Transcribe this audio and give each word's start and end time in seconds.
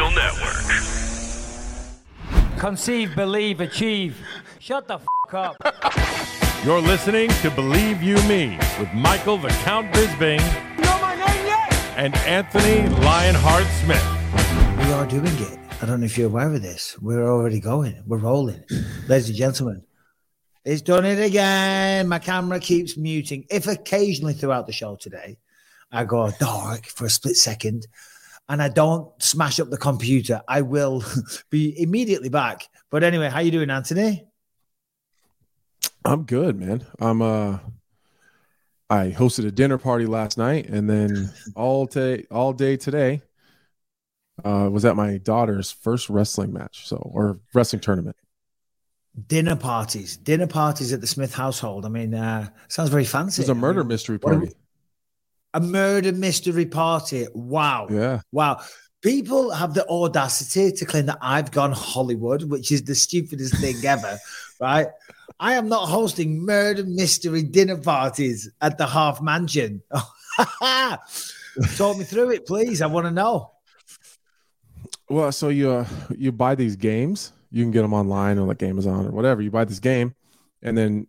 Digital 0.00 0.16
Network. 0.16 0.56
Conceive, 2.58 3.14
believe, 3.14 3.60
achieve. 3.60 4.16
Shut 4.58 4.88
the 4.88 4.94
f 4.94 5.04
up. 5.34 5.56
You're 6.64 6.80
listening 6.80 7.28
to 7.42 7.50
Believe 7.50 8.02
You 8.02 8.16
Me 8.22 8.56
with 8.78 8.90
Michael 8.94 9.36
the 9.36 9.48
Count 9.64 9.92
Bisping 9.92 10.38
know 10.78 10.98
my 11.02 11.14
name 11.14 11.46
yet? 11.46 11.74
and 11.96 12.16
Anthony 12.16 12.88
Lionheart 13.04 13.66
Smith. 13.82 14.02
We 14.78 14.90
are 14.94 15.04
doing 15.06 15.26
it. 15.26 15.58
I 15.82 15.86
don't 15.86 16.00
know 16.00 16.06
if 16.06 16.16
you're 16.16 16.28
aware 16.28 16.50
of 16.50 16.62
this. 16.62 16.96
We're 17.02 17.28
already 17.30 17.60
going. 17.60 18.02
We're 18.06 18.16
rolling. 18.16 18.64
Ladies 19.06 19.28
and 19.28 19.36
gentlemen, 19.36 19.82
it's 20.64 20.80
done 20.80 21.04
it 21.04 21.22
again. 21.22 22.08
My 22.08 22.20
camera 22.20 22.58
keeps 22.58 22.96
muting. 22.96 23.44
If 23.50 23.66
occasionally 23.66 24.32
throughout 24.32 24.66
the 24.66 24.72
show 24.72 24.96
today, 24.96 25.36
I 25.92 26.04
go 26.04 26.30
dark 26.40 26.86
for 26.86 27.04
a 27.04 27.10
split 27.10 27.36
second 27.36 27.86
and 28.50 28.60
I 28.60 28.68
don't 28.68 29.10
smash 29.22 29.60
up 29.60 29.70
the 29.70 29.78
computer, 29.78 30.42
I 30.48 30.62
will 30.62 31.04
be 31.50 31.80
immediately 31.80 32.28
back. 32.28 32.68
But 32.90 33.04
anyway, 33.04 33.30
how 33.30 33.38
you 33.38 33.52
doing, 33.52 33.70
Anthony? 33.70 34.26
I'm 36.04 36.24
good, 36.24 36.58
man. 36.58 36.84
I'm 36.98 37.22
uh 37.22 37.58
I 38.90 39.10
hosted 39.16 39.46
a 39.46 39.52
dinner 39.52 39.78
party 39.78 40.04
last 40.04 40.36
night 40.36 40.68
and 40.68 40.90
then 40.90 41.32
all 41.54 41.86
day 41.86 42.26
all 42.30 42.52
day 42.52 42.76
today 42.76 43.22
uh 44.44 44.68
was 44.70 44.84
at 44.84 44.96
my 44.96 45.18
daughter's 45.18 45.70
first 45.70 46.10
wrestling 46.10 46.52
match, 46.52 46.88
so 46.88 46.96
or 46.96 47.38
wrestling 47.54 47.80
tournament. 47.80 48.16
Dinner 49.28 49.54
parties. 49.54 50.16
Dinner 50.16 50.48
parties 50.48 50.92
at 50.92 51.00
the 51.00 51.06
Smith 51.06 51.34
household. 51.34 51.86
I 51.86 51.88
mean, 51.88 52.14
uh 52.14 52.48
sounds 52.66 52.90
very 52.90 53.04
fancy. 53.04 53.42
It 53.42 53.44
was 53.44 53.50
a 53.50 53.52
I 53.52 53.60
murder 53.60 53.84
mean, 53.84 53.88
mystery 53.88 54.18
party. 54.18 54.50
A 55.54 55.60
murder 55.60 56.12
mystery 56.12 56.66
party. 56.66 57.26
Wow. 57.34 57.88
Yeah. 57.90 58.20
Wow. 58.32 58.60
People 59.02 59.50
have 59.50 59.72
the 59.74 59.88
audacity 59.88 60.72
to 60.72 60.84
claim 60.84 61.06
that 61.06 61.18
I've 61.22 61.50
gone 61.50 61.72
Hollywood, 61.72 62.44
which 62.44 62.70
is 62.70 62.84
the 62.84 62.94
stupidest 62.94 63.56
thing 63.56 63.76
ever, 63.84 64.18
right? 64.60 64.88
I 65.38 65.54
am 65.54 65.68
not 65.68 65.86
hosting 65.86 66.44
murder 66.44 66.84
mystery 66.84 67.42
dinner 67.42 67.78
parties 67.78 68.50
at 68.60 68.76
the 68.76 68.86
Half 68.86 69.22
Mansion. 69.22 69.82
Talk 71.76 71.98
me 71.98 72.04
through 72.04 72.30
it, 72.30 72.46
please. 72.46 72.82
I 72.82 72.86
want 72.86 73.06
to 73.06 73.10
know. 73.10 73.52
Well, 75.08 75.32
so 75.32 75.48
you 75.48 75.70
uh, 75.70 75.86
you 76.16 76.30
buy 76.30 76.54
these 76.54 76.76
games, 76.76 77.32
you 77.50 77.64
can 77.64 77.72
get 77.72 77.82
them 77.82 77.94
online 77.94 78.38
or 78.38 78.46
like 78.46 78.62
Amazon 78.62 79.06
or 79.06 79.10
whatever. 79.10 79.42
You 79.42 79.50
buy 79.50 79.64
this 79.64 79.80
game, 79.80 80.14
and 80.62 80.76
then 80.76 81.06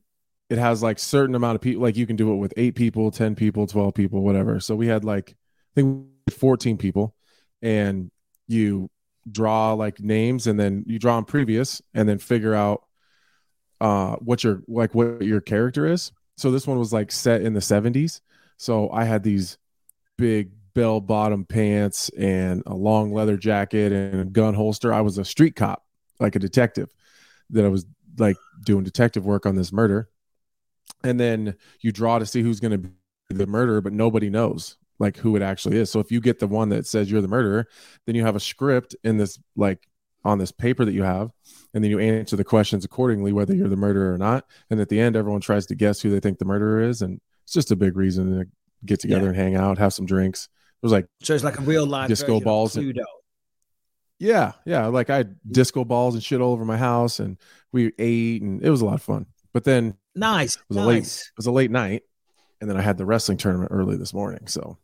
it 0.51 0.57
has 0.57 0.83
like 0.83 0.99
certain 0.99 1.33
amount 1.33 1.55
of 1.55 1.61
people. 1.61 1.81
Like 1.81 1.95
you 1.95 2.05
can 2.05 2.17
do 2.17 2.33
it 2.33 2.35
with 2.35 2.53
eight 2.57 2.75
people, 2.75 3.09
ten 3.09 3.35
people, 3.35 3.67
twelve 3.67 3.93
people, 3.93 4.21
whatever. 4.21 4.59
So 4.59 4.75
we 4.75 4.85
had 4.85 5.05
like 5.05 5.31
I 5.31 5.73
think 5.75 6.07
fourteen 6.29 6.77
people, 6.77 7.15
and 7.61 8.11
you 8.49 8.91
draw 9.31 9.71
like 9.71 10.01
names, 10.01 10.47
and 10.47 10.59
then 10.59 10.83
you 10.85 10.99
draw 10.99 11.15
them 11.15 11.23
previous, 11.23 11.81
and 11.93 12.07
then 12.07 12.17
figure 12.17 12.53
out 12.53 12.83
uh 13.79 14.17
what 14.17 14.43
your 14.43 14.61
like 14.67 14.93
what 14.93 15.21
your 15.21 15.39
character 15.39 15.87
is. 15.87 16.11
So 16.35 16.51
this 16.51 16.67
one 16.67 16.77
was 16.77 16.91
like 16.91 17.13
set 17.13 17.41
in 17.43 17.53
the 17.53 17.61
seventies. 17.61 18.19
So 18.57 18.91
I 18.91 19.05
had 19.05 19.23
these 19.23 19.57
big 20.17 20.51
bell 20.73 20.99
bottom 20.99 21.45
pants 21.45 22.09
and 22.17 22.61
a 22.65 22.75
long 22.75 23.13
leather 23.13 23.37
jacket 23.37 23.93
and 23.93 24.19
a 24.19 24.25
gun 24.25 24.53
holster. 24.53 24.93
I 24.93 24.99
was 24.99 25.17
a 25.17 25.23
street 25.23 25.55
cop, 25.55 25.85
like 26.19 26.35
a 26.35 26.39
detective 26.39 26.89
that 27.51 27.63
I 27.63 27.69
was 27.69 27.85
like 28.17 28.35
doing 28.65 28.83
detective 28.83 29.25
work 29.25 29.45
on 29.45 29.55
this 29.55 29.71
murder. 29.71 30.09
And 31.03 31.19
then 31.19 31.55
you 31.81 31.91
draw 31.91 32.19
to 32.19 32.25
see 32.25 32.41
who's 32.41 32.59
going 32.59 32.71
to 32.71 32.77
be 32.77 32.89
the 33.29 33.47
murderer, 33.47 33.81
but 33.81 33.93
nobody 33.93 34.29
knows 34.29 34.77
like 34.99 35.17
who 35.17 35.35
it 35.35 35.41
actually 35.41 35.77
is. 35.77 35.89
So 35.89 35.99
if 35.99 36.11
you 36.11 36.21
get 36.21 36.39
the 36.39 36.47
one 36.47 36.69
that 36.69 36.85
says 36.85 37.09
you're 37.09 37.21
the 37.21 37.27
murderer, 37.27 37.67
then 38.05 38.15
you 38.15 38.23
have 38.23 38.35
a 38.35 38.39
script 38.39 38.95
in 39.03 39.17
this 39.17 39.39
like 39.55 39.87
on 40.23 40.37
this 40.37 40.51
paper 40.51 40.85
that 40.85 40.91
you 40.93 41.01
have, 41.01 41.31
and 41.73 41.83
then 41.83 41.89
you 41.89 41.97
answer 41.97 42.35
the 42.35 42.43
questions 42.43 42.85
accordingly, 42.85 43.33
whether 43.33 43.55
you're 43.55 43.67
the 43.69 43.75
murderer 43.75 44.13
or 44.13 44.17
not. 44.19 44.45
And 44.69 44.79
at 44.79 44.89
the 44.89 44.99
end, 44.99 45.15
everyone 45.15 45.41
tries 45.41 45.65
to 45.67 45.75
guess 45.75 45.99
who 46.01 46.11
they 46.11 46.19
think 46.19 46.37
the 46.37 46.45
murderer 46.45 46.81
is, 46.81 47.01
and 47.01 47.19
it's 47.43 47.53
just 47.53 47.71
a 47.71 47.75
big 47.75 47.97
reason 47.97 48.39
to 48.39 48.45
get 48.85 48.99
together 48.99 49.23
Yeah. 49.23 49.29
and 49.29 49.35
hang 49.37 49.55
out, 49.55 49.79
have 49.79 49.93
some 49.93 50.05
drinks. 50.05 50.45
It 50.45 50.85
was 50.85 50.91
like 50.91 51.07
So 51.23 51.33
it's 51.33 51.43
like 51.43 51.57
a 51.57 51.63
real 51.63 51.87
life 51.87 52.07
Disco 52.07 52.39
balls 52.39 52.75
and- 52.77 52.95
Yeah, 54.19 54.51
yeah. 54.65 54.85
Like 54.87 55.09
I 55.09 55.17
had 55.17 55.35
disco 55.49 55.83
balls 55.83 56.13
and 56.13 56.23
shit 56.23 56.41
all 56.41 56.53
over 56.53 56.65
my 56.65 56.77
house, 56.77 57.19
and 57.19 57.37
we 57.71 57.91
ate, 57.97 58.43
and 58.43 58.63
it 58.63 58.69
was 58.69 58.81
a 58.81 58.85
lot 58.85 58.93
of 58.95 59.01
fun. 59.01 59.25
But 59.53 59.63
then 59.63 59.95
it 60.15 60.19
Nice. 60.19 60.57
was 60.69 60.77
a 60.77 60.81
late, 60.81 61.03
it 61.03 61.31
was 61.37 61.45
a 61.47 61.51
late 61.51 61.71
night, 61.71 62.03
and 62.59 62.69
then 62.69 62.77
I 62.77 62.81
had 62.81 62.97
the 62.97 63.05
wrestling 63.05 63.37
tournament 63.37 63.71
early 63.71 63.97
this 63.97 64.13
morning. 64.13 64.47
So 64.47 64.77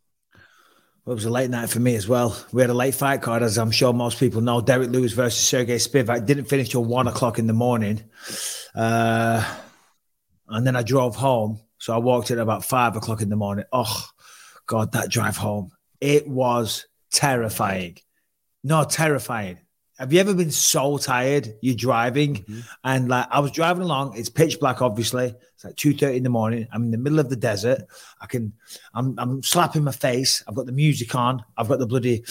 Well, 1.04 1.12
it 1.12 1.14
was 1.14 1.24
a 1.24 1.30
late 1.30 1.50
night 1.50 1.70
for 1.70 1.80
me 1.80 1.94
as 1.96 2.08
well. 2.08 2.36
We 2.52 2.60
had 2.62 2.70
a 2.70 2.74
late 2.74 2.94
fight 2.94 3.22
card, 3.22 3.42
as 3.42 3.56
I'm 3.58 3.70
sure 3.70 3.92
most 3.92 4.18
people 4.18 4.40
know. 4.40 4.60
Derek 4.60 4.90
Lewis 4.90 5.12
versus 5.12 5.40
Sergey 5.46 5.76
Spivak 5.76 6.26
didn't 6.26 6.46
finish 6.46 6.68
till 6.70 6.84
one 6.84 7.06
o'clock 7.08 7.38
in 7.38 7.46
the 7.46 7.52
morning. 7.52 8.02
Uh, 8.74 9.42
and 10.48 10.66
then 10.66 10.76
I 10.76 10.82
drove 10.82 11.16
home. 11.16 11.60
So 11.78 11.94
I 11.94 11.98
walked 11.98 12.30
in 12.30 12.38
about 12.38 12.64
five 12.64 12.96
o'clock 12.96 13.22
in 13.22 13.28
the 13.28 13.36
morning. 13.36 13.64
Oh, 13.72 14.04
God, 14.66 14.92
that 14.92 15.10
drive 15.10 15.36
home. 15.36 15.70
It 16.00 16.26
was 16.28 16.86
terrifying. 17.12 17.98
No, 18.64 18.84
terrifying. 18.84 19.58
Have 19.98 20.12
you 20.12 20.20
ever 20.20 20.32
been 20.32 20.52
so 20.52 20.96
tired? 20.96 21.54
You're 21.60 21.74
driving, 21.74 22.44
and 22.84 23.08
like 23.08 23.26
I 23.32 23.40
was 23.40 23.50
driving 23.50 23.82
along. 23.82 24.16
It's 24.16 24.28
pitch 24.28 24.60
black, 24.60 24.80
obviously. 24.80 25.34
It's 25.54 25.64
like 25.64 25.74
two 25.74 25.92
thirty 25.92 26.18
in 26.18 26.22
the 26.22 26.30
morning. 26.30 26.68
I'm 26.72 26.84
in 26.84 26.90
the 26.92 26.98
middle 26.98 27.18
of 27.18 27.30
the 27.30 27.36
desert. 27.36 27.82
I 28.20 28.26
can, 28.26 28.52
I'm, 28.94 29.18
I'm 29.18 29.42
slapping 29.42 29.82
my 29.82 29.90
face. 29.90 30.44
I've 30.46 30.54
got 30.54 30.66
the 30.66 30.72
music 30.72 31.12
on. 31.16 31.44
I've 31.56 31.66
got 31.66 31.80
the 31.80 31.86
bloody 31.86 32.24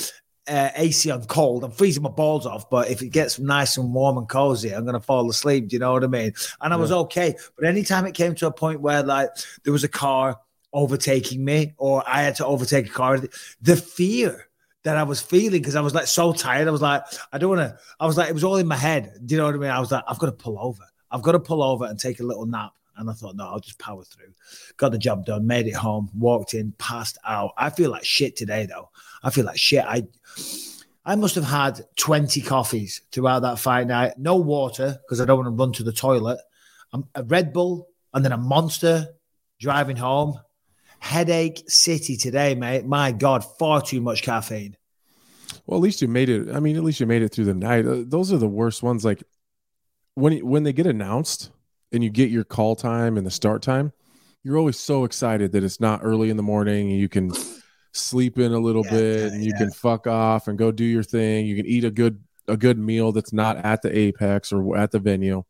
uh, 0.47 0.69
AC 0.77 1.11
on 1.11 1.25
cold. 1.25 1.66
I'm 1.66 1.72
freezing 1.72 2.03
my 2.03 2.09
balls 2.09 2.45
off. 2.45 2.69
But 2.69 2.89
if 2.89 3.01
it 3.01 3.09
gets 3.09 3.38
nice 3.38 3.75
and 3.75 3.94
warm 3.94 4.17
and 4.17 4.29
cozy, 4.29 4.73
I'm 4.73 4.85
gonna 4.85 5.01
fall 5.01 5.29
asleep. 5.29 5.67
Do 5.67 5.75
you 5.75 5.81
know 5.81 5.91
what 5.91 6.06
I 6.06 6.07
mean? 6.07 6.31
And 6.61 6.73
I 6.73 6.77
was 6.77 6.94
okay. 6.94 7.35
But 7.57 7.67
anytime 7.67 8.06
it 8.06 8.13
came 8.13 8.33
to 8.35 8.47
a 8.47 8.51
point 8.51 8.79
where 8.79 9.03
like 9.03 9.29
there 9.66 9.73
was 9.73 9.83
a 9.83 9.89
car 9.89 10.39
overtaking 10.72 11.44
me, 11.44 11.73
or 11.77 12.01
I 12.07 12.22
had 12.22 12.35
to 12.35 12.45
overtake 12.45 12.88
a 12.88 12.94
car, 12.94 13.19
the 13.61 13.75
fear 13.75 14.47
that 14.87 14.95
I 14.95 15.03
was 15.03 15.21
feeling 15.21 15.59
because 15.59 15.75
I 15.75 15.81
was 15.81 15.93
like 15.93 16.07
so 16.07 16.31
tired. 16.31 16.65
I 16.65 16.71
was 16.71 16.81
like, 16.81 17.03
I 17.33 17.37
don't 17.37 17.57
want 17.57 17.59
to. 17.59 17.77
I 17.99 18.05
was 18.05 18.15
like, 18.15 18.29
it 18.29 18.33
was 18.33 18.45
all 18.45 18.55
in 18.55 18.67
my 18.67 18.77
head. 18.77 19.11
Do 19.25 19.35
you 19.35 19.41
know 19.41 19.45
what 19.45 19.55
I 19.55 19.57
mean? 19.57 19.69
I 19.69 19.81
was 19.81 19.91
like, 19.91 20.05
I've 20.07 20.17
got 20.17 20.27
to 20.27 20.31
pull 20.31 20.57
over. 20.57 20.83
I've 21.11 21.21
got 21.21 21.33
to 21.33 21.41
pull 21.41 21.61
over 21.61 21.83
and 21.83 21.99
take 21.99 22.21
a 22.21 22.23
little 22.23 22.45
nap. 22.45 22.71
And 22.95 23.09
I 23.09 23.13
thought, 23.13 23.35
no, 23.35 23.49
I'll 23.49 23.59
just 23.59 23.79
power 23.79 24.05
through. 24.05 24.33
Got 24.77 24.93
the 24.93 24.97
job 24.97 25.25
done, 25.25 25.45
made 25.45 25.67
it 25.67 25.75
home, 25.75 26.09
walked 26.17 26.53
in, 26.53 26.71
passed 26.77 27.17
out. 27.25 27.51
I 27.57 27.69
feel 27.69 27.91
like 27.91 28.05
shit 28.05 28.37
today, 28.37 28.65
though. 28.65 28.89
I 29.23 29.29
feel 29.29 29.43
like 29.43 29.57
shit. 29.57 29.83
I 29.85 30.07
I 31.05 31.15
must 31.15 31.35
have 31.35 31.43
had 31.43 31.81
20 31.97 32.39
coffees 32.41 33.01
throughout 33.11 33.41
that 33.41 33.59
fight 33.59 33.87
night. 33.87 34.17
No 34.17 34.37
water 34.37 34.99
because 35.03 35.19
I 35.19 35.25
don't 35.25 35.37
want 35.37 35.47
to 35.47 35.61
run 35.61 35.73
to 35.73 35.83
the 35.83 35.91
toilet. 35.91 36.39
I'm 36.93 37.09
a 37.13 37.23
Red 37.23 37.51
Bull 37.51 37.89
and 38.13 38.23
then 38.23 38.31
a 38.31 38.37
monster 38.37 39.07
driving 39.59 39.97
home. 39.97 40.39
Headache 40.99 41.63
City 41.67 42.17
today, 42.17 42.55
mate. 42.55 42.85
My 42.85 43.11
God, 43.11 43.43
far 43.57 43.81
too 43.81 44.01
much 44.01 44.23
caffeine. 44.23 44.75
Well, 45.65 45.77
at 45.79 45.83
least 45.83 46.01
you 46.01 46.07
made 46.07 46.29
it. 46.29 46.53
I 46.53 46.59
mean, 46.59 46.75
at 46.77 46.83
least 46.83 46.99
you 46.99 47.05
made 47.05 47.21
it 47.21 47.29
through 47.29 47.45
the 47.45 47.53
night. 47.53 47.85
Uh, 47.85 48.03
Those 48.05 48.31
are 48.31 48.38
the 48.38 48.47
worst 48.47 48.83
ones. 48.83 49.03
Like 49.03 49.23
when 50.15 50.38
when 50.45 50.63
they 50.63 50.73
get 50.73 50.88
announced 50.88 51.51
and 51.91 52.03
you 52.03 52.09
get 52.09 52.29
your 52.29 52.44
call 52.44 52.75
time 52.75 53.17
and 53.17 53.25
the 53.25 53.31
start 53.31 53.61
time, 53.61 53.91
you're 54.44 54.57
always 54.57 54.79
so 54.79 55.03
excited 55.03 55.51
that 55.51 55.63
it's 55.63 55.79
not 55.79 56.01
early 56.03 56.29
in 56.29 56.38
the 56.38 56.44
morning 56.44 56.89
and 56.91 57.00
you 57.00 57.09
can 57.09 57.31
sleep 57.93 58.38
in 58.39 58.53
a 58.53 58.59
little 58.59 58.85
Yeah, 58.85 58.91
bit 58.91 59.19
yeah, 59.19 59.27
and 59.27 59.43
you 59.43 59.51
yeah. 59.51 59.57
can 59.57 59.71
fuck 59.71 60.07
off 60.07 60.47
and 60.47 60.57
go 60.57 60.71
do 60.71 60.83
your 60.85 61.03
thing. 61.03 61.45
You 61.45 61.55
can 61.55 61.65
eat 61.65 61.83
a 61.83 61.91
good 61.91 62.23
a 62.47 62.55
good 62.55 62.77
meal 62.79 63.11
that's 63.11 63.33
not 63.33 63.57
at 63.57 63.81
the 63.81 63.95
apex 63.97 64.53
or 64.53 64.77
at 64.77 64.91
the 64.91 65.00
venue. 65.00 65.43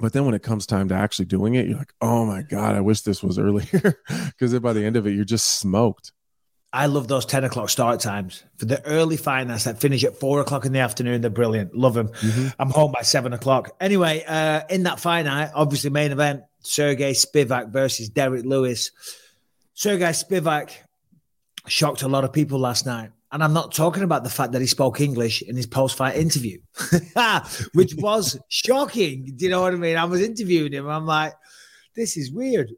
But 0.00 0.12
then 0.14 0.24
when 0.24 0.34
it 0.34 0.42
comes 0.42 0.66
time 0.66 0.88
to 0.88 0.94
actually 0.94 1.26
doing 1.26 1.54
it, 1.54 1.68
you're 1.68 1.76
like, 1.76 1.92
oh 2.00 2.24
my 2.24 2.42
God, 2.42 2.74
I 2.74 2.80
wish 2.80 3.02
this 3.02 3.22
was 3.22 3.38
earlier. 3.38 4.00
Because 4.08 4.58
by 4.60 4.72
the 4.72 4.84
end 4.84 4.96
of 4.96 5.06
it, 5.06 5.14
you're 5.14 5.24
just 5.24 5.58
smoked. 5.58 6.12
I 6.72 6.86
love 6.86 7.08
those 7.08 7.26
10 7.26 7.42
o'clock 7.44 7.68
start 7.68 7.98
times 7.98 8.44
for 8.56 8.64
the 8.64 8.84
early 8.86 9.16
finance 9.16 9.64
that 9.64 9.80
finish 9.80 10.04
at 10.04 10.16
four 10.16 10.40
o'clock 10.40 10.64
in 10.64 10.72
the 10.72 10.78
afternoon. 10.78 11.20
They're 11.20 11.28
brilliant. 11.28 11.74
Love 11.74 11.94
them. 11.94 12.12
I'm 12.60 12.70
home 12.70 12.92
by 12.92 13.02
seven 13.02 13.32
o'clock. 13.32 13.74
Anyway, 13.80 14.22
uh, 14.26 14.62
in 14.70 14.84
that 14.84 15.04
night, 15.04 15.50
obviously, 15.52 15.90
main 15.90 16.12
event 16.12 16.44
Sergey 16.60 17.12
Spivak 17.12 17.72
versus 17.72 18.08
Derek 18.08 18.44
Lewis. 18.44 18.92
Sergey 19.74 20.10
Spivak 20.10 20.70
shocked 21.66 22.02
a 22.02 22.08
lot 22.08 22.22
of 22.22 22.32
people 22.32 22.60
last 22.60 22.86
night. 22.86 23.10
And 23.32 23.44
I'm 23.44 23.52
not 23.52 23.72
talking 23.72 24.02
about 24.02 24.24
the 24.24 24.30
fact 24.30 24.52
that 24.52 24.60
he 24.60 24.66
spoke 24.66 25.00
English 25.00 25.42
in 25.42 25.54
his 25.54 25.66
post 25.66 25.96
fight 25.96 26.16
interview, 26.16 26.58
which 27.74 27.94
was 27.94 28.38
shocking. 28.48 29.32
Do 29.36 29.44
you 29.44 29.50
know 29.50 29.62
what 29.62 29.72
I 29.72 29.76
mean? 29.76 29.96
I 29.96 30.04
was 30.04 30.20
interviewing 30.20 30.72
him. 30.72 30.88
I'm 30.88 31.06
like, 31.06 31.34
this 31.94 32.16
is 32.16 32.32
weird. 32.32 32.72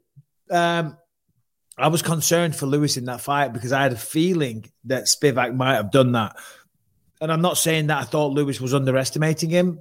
Um, 0.51 0.97
I 1.77 1.87
was 1.87 2.03
concerned 2.03 2.55
for 2.55 2.67
Lewis 2.67 2.97
in 2.97 3.05
that 3.05 3.21
fight 3.21 3.51
because 3.51 3.71
I 3.71 3.81
had 3.81 3.93
a 3.93 3.97
feeling 3.97 4.65
that 4.85 5.05
Spivak 5.05 5.55
might 5.55 5.75
have 5.75 5.91
done 5.91 6.11
that. 6.11 6.35
And 7.19 7.31
I'm 7.31 7.41
not 7.41 7.57
saying 7.57 7.87
that 7.87 7.99
I 7.99 8.03
thought 8.03 8.33
Lewis 8.33 8.61
was 8.61 8.73
underestimating 8.73 9.49
him, 9.49 9.79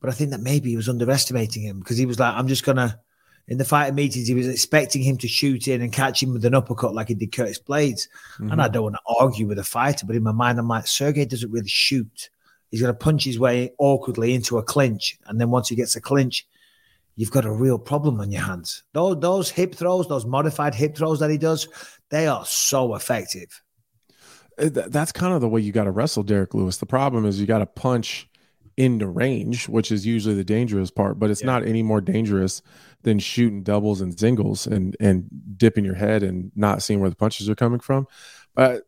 but 0.00 0.10
I 0.10 0.12
think 0.12 0.30
that 0.30 0.40
maybe 0.40 0.70
he 0.70 0.76
was 0.76 0.88
underestimating 0.88 1.62
him 1.62 1.78
because 1.78 1.98
he 1.98 2.06
was 2.06 2.18
like, 2.18 2.34
I'm 2.34 2.48
just 2.48 2.64
going 2.64 2.78
to, 2.78 2.98
in 3.52 3.58
the 3.58 3.64
fighting 3.66 3.94
meetings, 3.94 4.26
he 4.26 4.34
was 4.34 4.48
expecting 4.48 5.02
him 5.02 5.18
to 5.18 5.28
shoot 5.28 5.68
in 5.68 5.82
and 5.82 5.92
catch 5.92 6.22
him 6.22 6.32
with 6.32 6.42
an 6.46 6.54
uppercut 6.54 6.94
like 6.94 7.08
he 7.08 7.14
did 7.14 7.32
Curtis 7.32 7.58
Blaydes. 7.60 8.08
Mhm. 8.38 8.50
And 8.50 8.62
I 8.62 8.68
don't 8.68 8.84
want 8.84 8.94
to 8.96 9.14
argue 9.20 9.46
with 9.46 9.58
a 9.58 9.64
fighter, 9.64 10.06
but 10.06 10.16
in 10.16 10.22
my 10.22 10.32
mind, 10.32 10.58
I'm 10.58 10.68
like, 10.68 10.86
Sergey 10.86 11.26
doesn't 11.26 11.50
really 11.50 11.68
shoot. 11.68 12.30
He's 12.70 12.80
going 12.80 12.94
to 12.94 12.98
punch 12.98 13.24
his 13.24 13.38
way 13.38 13.72
awkwardly 13.76 14.32
into 14.34 14.56
a 14.56 14.62
clinch. 14.62 15.18
And 15.26 15.38
then 15.38 15.50
once 15.50 15.68
he 15.68 15.76
gets 15.76 15.94
a 15.96 16.00
clinch, 16.00 16.46
you've 17.14 17.30
got 17.30 17.44
a 17.44 17.52
real 17.52 17.78
problem 17.78 18.20
on 18.22 18.30
your 18.30 18.40
hands. 18.40 18.84
Those, 18.94 19.20
those 19.20 19.50
hip 19.50 19.74
throws, 19.74 20.08
those 20.08 20.24
modified 20.24 20.74
hip 20.74 20.96
throws 20.96 21.20
that 21.20 21.28
he 21.28 21.36
does, 21.36 21.68
they 22.08 22.26
are 22.26 22.46
so 22.46 22.94
effective. 22.94 23.62
Uh, 24.58 24.70
that's 24.86 25.12
kind 25.12 25.34
of 25.34 25.42
the 25.42 25.48
way 25.48 25.60
you 25.60 25.72
got 25.72 25.84
to 25.84 25.90
wrestle 25.90 26.22
Derek 26.22 26.54
Lewis. 26.54 26.78
The 26.78 26.86
problem 26.86 27.26
is 27.26 27.38
you 27.38 27.46
got 27.46 27.58
to 27.58 27.66
punch 27.66 28.30
into 28.78 29.06
range, 29.06 29.68
which 29.68 29.92
is 29.92 30.06
usually 30.06 30.34
the 30.34 30.44
dangerous 30.44 30.90
part, 30.90 31.18
but 31.18 31.30
it's 31.30 31.42
Yeah. 31.42 31.46
not 31.48 31.66
any 31.66 31.82
more 31.82 32.00
dangerous 32.00 32.62
than 33.02 33.18
shooting 33.18 33.62
doubles 33.62 34.00
and 34.00 34.18
singles 34.18 34.66
and 34.66 34.96
and 35.00 35.28
dipping 35.56 35.84
your 35.84 35.94
head 35.94 36.22
and 36.22 36.52
not 36.54 36.82
seeing 36.82 37.00
where 37.00 37.10
the 37.10 37.16
punches 37.16 37.48
are 37.48 37.54
coming 37.54 37.80
from. 37.80 38.06
But 38.54 38.82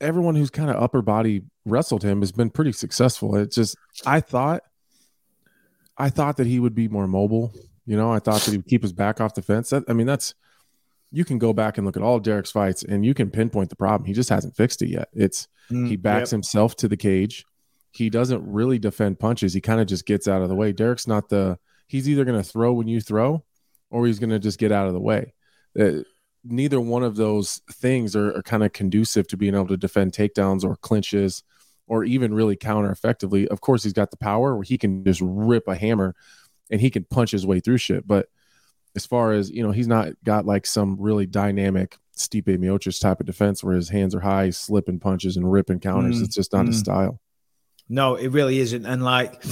everyone 0.00 0.34
who's 0.34 0.50
kind 0.50 0.70
of 0.70 0.82
upper 0.82 1.02
body 1.02 1.42
wrestled 1.64 2.02
him 2.02 2.20
has 2.20 2.32
been 2.32 2.50
pretty 2.50 2.72
successful. 2.72 3.36
It's 3.36 3.56
just 3.56 3.76
I 4.06 4.20
thought 4.20 4.62
I 5.96 6.10
thought 6.10 6.36
that 6.38 6.46
he 6.46 6.60
would 6.60 6.74
be 6.74 6.88
more 6.88 7.06
mobile. 7.06 7.54
You 7.86 7.96
know, 7.96 8.12
I 8.12 8.18
thought 8.18 8.40
that 8.42 8.50
he 8.50 8.56
would 8.56 8.66
keep 8.66 8.82
his 8.82 8.92
back 8.92 9.20
off 9.20 9.34
the 9.34 9.42
fence. 9.42 9.70
That, 9.70 9.84
I 9.88 9.92
mean, 9.92 10.06
that's 10.06 10.34
you 11.12 11.24
can 11.24 11.38
go 11.38 11.52
back 11.52 11.78
and 11.78 11.86
look 11.86 11.96
at 11.96 12.02
all 12.02 12.18
Derek's 12.18 12.50
fights 12.50 12.82
and 12.82 13.04
you 13.06 13.14
can 13.14 13.30
pinpoint 13.30 13.70
the 13.70 13.76
problem. 13.76 14.04
He 14.06 14.12
just 14.12 14.30
hasn't 14.30 14.56
fixed 14.56 14.82
it 14.82 14.88
yet. 14.88 15.08
It's 15.12 15.46
mm, 15.70 15.86
he 15.86 15.96
backs 15.96 16.30
himself 16.30 16.74
to 16.76 16.88
the 16.88 16.96
cage. 16.96 17.44
He 17.92 18.10
doesn't 18.10 18.44
really 18.44 18.80
defend 18.80 19.20
punches. 19.20 19.54
He 19.54 19.60
kind 19.60 19.80
of 19.80 19.86
just 19.86 20.06
gets 20.06 20.26
out 20.26 20.42
of 20.42 20.48
the 20.48 20.56
way. 20.56 20.72
Derek's 20.72 21.06
not 21.06 21.28
the 21.28 21.58
he's 21.86 22.08
either 22.08 22.24
going 22.24 22.40
to 22.40 22.48
throw 22.48 22.72
when 22.72 22.88
you 22.88 23.00
throw 23.00 23.44
or 23.90 24.06
he's 24.06 24.18
going 24.18 24.30
to 24.30 24.38
just 24.38 24.58
get 24.58 24.72
out 24.72 24.86
of 24.86 24.92
the 24.92 25.00
way. 25.00 25.34
Uh, 25.78 26.02
neither 26.44 26.80
one 26.80 27.02
of 27.02 27.16
those 27.16 27.60
things 27.72 28.14
are, 28.14 28.36
are 28.36 28.42
kind 28.42 28.62
of 28.62 28.72
conducive 28.72 29.26
to 29.28 29.36
being 29.36 29.54
able 29.54 29.68
to 29.68 29.76
defend 29.76 30.12
takedowns 30.12 30.64
or 30.64 30.76
clinches 30.76 31.42
or 31.86 32.04
even 32.04 32.34
really 32.34 32.56
counter 32.56 32.90
effectively. 32.90 33.48
Of 33.48 33.60
course, 33.60 33.82
he's 33.82 33.92
got 33.92 34.10
the 34.10 34.16
power 34.16 34.54
where 34.54 34.64
he 34.64 34.78
can 34.78 35.04
just 35.04 35.20
rip 35.22 35.68
a 35.68 35.74
hammer 35.74 36.14
and 36.70 36.80
he 36.80 36.90
can 36.90 37.04
punch 37.04 37.30
his 37.30 37.46
way 37.46 37.60
through 37.60 37.78
shit. 37.78 38.06
But 38.06 38.28
as 38.96 39.06
far 39.06 39.32
as 39.32 39.50
you 39.50 39.62
know, 39.62 39.72
he's 39.72 39.88
not 39.88 40.08
got 40.24 40.46
like 40.46 40.66
some 40.66 40.96
really 40.98 41.26
dynamic 41.26 41.98
Stipe 42.16 42.44
Miocic 42.44 43.00
type 43.00 43.20
of 43.20 43.26
defense 43.26 43.62
where 43.62 43.74
his 43.74 43.88
hands 43.88 44.14
are 44.14 44.20
high, 44.20 44.50
slipping 44.50 45.00
punches 45.00 45.36
and 45.36 45.50
ripping 45.50 45.80
counters. 45.80 46.20
Mm, 46.20 46.24
it's 46.24 46.34
just 46.34 46.52
not 46.52 46.66
his 46.66 46.76
mm. 46.76 46.80
style. 46.80 47.20
No, 47.88 48.14
it 48.14 48.28
really 48.28 48.58
isn't. 48.60 48.86
And 48.86 49.04
like, 49.04 49.42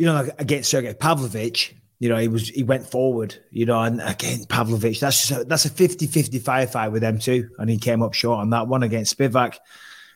you 0.00 0.06
know, 0.06 0.26
against 0.38 0.70
Sergey 0.70 0.94
Pavlovich, 0.94 1.76
you 1.98 2.08
know, 2.08 2.16
he 2.16 2.26
was 2.26 2.48
he 2.48 2.62
went 2.62 2.86
forward, 2.86 3.36
you 3.50 3.66
know, 3.66 3.82
and 3.82 4.00
again 4.00 4.46
Pavlovich, 4.48 4.98
that's 4.98 5.28
just 5.28 5.42
a, 5.42 5.44
that's 5.44 5.66
a 5.66 5.70
50-50 5.70 6.40
firefight 6.40 6.90
with 6.90 7.02
them 7.02 7.18
too. 7.18 7.50
And 7.58 7.68
he 7.68 7.76
came 7.76 8.02
up 8.02 8.14
short 8.14 8.38
on 8.38 8.48
that 8.48 8.66
one 8.66 8.82
against 8.82 9.18
Spivak. 9.18 9.58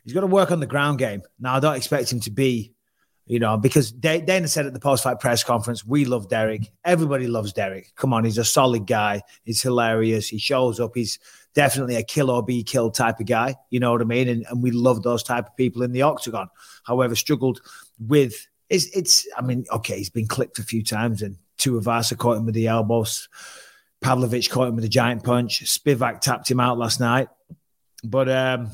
He's 0.03 0.13
got 0.13 0.21
to 0.21 0.27
work 0.27 0.49
on 0.49 0.59
the 0.59 0.65
ground 0.65 0.97
game. 0.97 1.21
Now 1.39 1.57
I 1.57 1.59
don't 1.59 1.75
expect 1.75 2.11
him 2.11 2.19
to 2.21 2.31
be, 2.31 2.73
you 3.27 3.37
know, 3.37 3.57
because 3.57 3.91
Da- 3.91 4.21
Dana 4.21 4.47
said 4.47 4.65
at 4.65 4.73
the 4.73 4.79
post-fight 4.79 5.19
press 5.19 5.43
conference, 5.43 5.85
we 5.85 6.05
love 6.05 6.29
Derek. 6.29 6.71
Everybody 6.83 7.27
loves 7.27 7.53
Derek. 7.53 7.93
Come 7.95 8.11
on, 8.11 8.23
he's 8.23 8.39
a 8.39 8.43
solid 8.43 8.87
guy. 8.87 9.21
He's 9.43 9.61
hilarious. 9.61 10.27
He 10.27 10.39
shows 10.39 10.79
up. 10.79 10.93
He's 10.95 11.19
definitely 11.53 11.97
a 11.97 12.03
kill 12.03 12.31
or 12.31 12.41
be 12.41 12.63
killed 12.63 12.95
type 12.95 13.19
of 13.19 13.27
guy. 13.27 13.53
You 13.69 13.81
know 13.81 13.91
what 13.91 14.01
I 14.01 14.05
mean? 14.05 14.29
And, 14.29 14.45
and 14.49 14.63
we 14.63 14.71
love 14.71 15.03
those 15.03 15.21
type 15.21 15.45
of 15.45 15.55
people 15.55 15.83
in 15.83 15.91
the 15.91 16.01
octagon. 16.01 16.49
However, 16.85 17.13
struggled 17.13 17.61
with 17.99 18.47
it's 18.69 18.85
it's 18.87 19.27
I 19.37 19.41
mean, 19.41 19.65
okay, 19.71 19.97
he's 19.97 20.09
been 20.09 20.27
clipped 20.27 20.59
a 20.59 20.63
few 20.63 20.83
times 20.83 21.21
and 21.21 21.37
Tuivasa 21.57 22.17
caught 22.17 22.37
him 22.37 22.45
with 22.45 22.55
the 22.55 22.67
elbows. 22.67 23.29
Pavlovich 24.01 24.49
caught 24.49 24.67
him 24.67 24.75
with 24.75 24.85
a 24.85 24.89
giant 24.89 25.23
punch. 25.23 25.63
Spivak 25.65 26.21
tapped 26.21 26.49
him 26.49 26.59
out 26.59 26.77
last 26.77 26.99
night. 26.99 27.29
But 28.03 28.29
um 28.29 28.71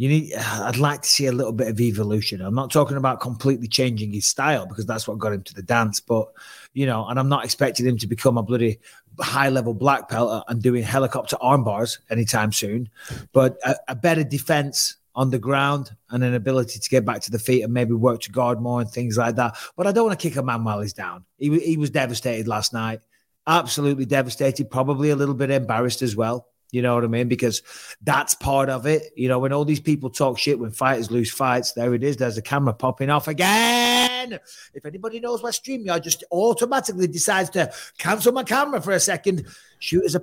you 0.00 0.08
need 0.08 0.34
I'd 0.34 0.78
like 0.78 1.02
to 1.02 1.08
see 1.08 1.26
a 1.26 1.32
little 1.32 1.52
bit 1.52 1.68
of 1.68 1.78
evolution. 1.78 2.40
I'm 2.40 2.54
not 2.54 2.70
talking 2.70 2.96
about 2.96 3.20
completely 3.20 3.68
changing 3.68 4.12
his 4.12 4.26
style 4.26 4.64
because 4.64 4.86
that's 4.86 5.06
what 5.06 5.18
got 5.18 5.34
him 5.34 5.42
to 5.42 5.54
the 5.54 5.62
dance, 5.62 6.00
but 6.00 6.28
you 6.72 6.86
know, 6.86 7.06
and 7.06 7.18
I'm 7.18 7.28
not 7.28 7.44
expecting 7.44 7.86
him 7.86 7.98
to 7.98 8.06
become 8.06 8.38
a 8.38 8.42
bloody 8.42 8.80
high 9.18 9.50
level 9.50 9.74
black 9.74 10.08
belt 10.08 10.44
and 10.48 10.62
doing 10.62 10.82
helicopter 10.82 11.36
arm 11.42 11.64
bars 11.64 11.98
anytime 12.08 12.50
soon, 12.50 12.88
but 13.32 13.58
a, 13.62 13.76
a 13.88 13.94
better 13.94 14.24
defense 14.24 14.96
on 15.14 15.30
the 15.30 15.38
ground 15.38 15.90
and 16.10 16.22
an 16.22 16.34
ability 16.34 16.78
to 16.78 16.88
get 16.88 17.04
back 17.04 17.20
to 17.22 17.30
the 17.30 17.38
feet 17.38 17.62
and 17.62 17.72
maybe 17.72 17.92
work 17.92 18.20
to 18.20 18.30
guard 18.30 18.60
more 18.60 18.80
and 18.80 18.90
things 18.90 19.16
like 19.16 19.36
that. 19.36 19.56
But 19.76 19.86
I 19.86 19.92
don't 19.92 20.06
want 20.06 20.18
to 20.18 20.28
kick 20.28 20.36
a 20.36 20.42
man 20.42 20.64
while 20.64 20.80
he's 20.80 20.92
down. 20.92 21.24
He, 21.36 21.58
he 21.58 21.76
was 21.76 21.90
devastated 21.90 22.46
last 22.46 22.72
night, 22.72 23.00
absolutely 23.46 24.06
devastated, 24.06 24.70
probably 24.70 25.10
a 25.10 25.16
little 25.16 25.34
bit 25.34 25.50
embarrassed 25.50 26.02
as 26.02 26.14
well. 26.14 26.46
You 26.72 26.82
know 26.82 26.94
what 26.94 27.04
I 27.04 27.08
mean? 27.08 27.28
Because 27.28 27.62
that's 28.02 28.34
part 28.34 28.68
of 28.68 28.86
it. 28.86 29.10
You 29.16 29.28
know, 29.28 29.40
when 29.40 29.52
all 29.52 29.64
these 29.64 29.80
people 29.80 30.08
talk 30.10 30.38
shit 30.38 30.58
when 30.58 30.70
fighters 30.70 31.10
lose 31.10 31.30
fights, 31.30 31.72
there 31.72 31.94
it 31.94 32.04
is. 32.04 32.16
There's 32.16 32.38
a 32.38 32.42
camera 32.42 32.72
popping 32.72 33.10
off 33.10 33.26
again. 33.26 34.38
If 34.74 34.86
anybody 34.86 35.18
knows 35.18 35.42
where 35.42 35.52
StreamYard 35.52 36.04
just 36.04 36.22
automatically 36.30 37.08
decides 37.08 37.50
to 37.50 37.72
cancel 37.98 38.32
my 38.32 38.44
camera 38.44 38.80
for 38.80 38.92
a 38.92 39.00
second, 39.00 39.46
shoot 39.80 40.04
us 40.04 40.14
a 40.14 40.22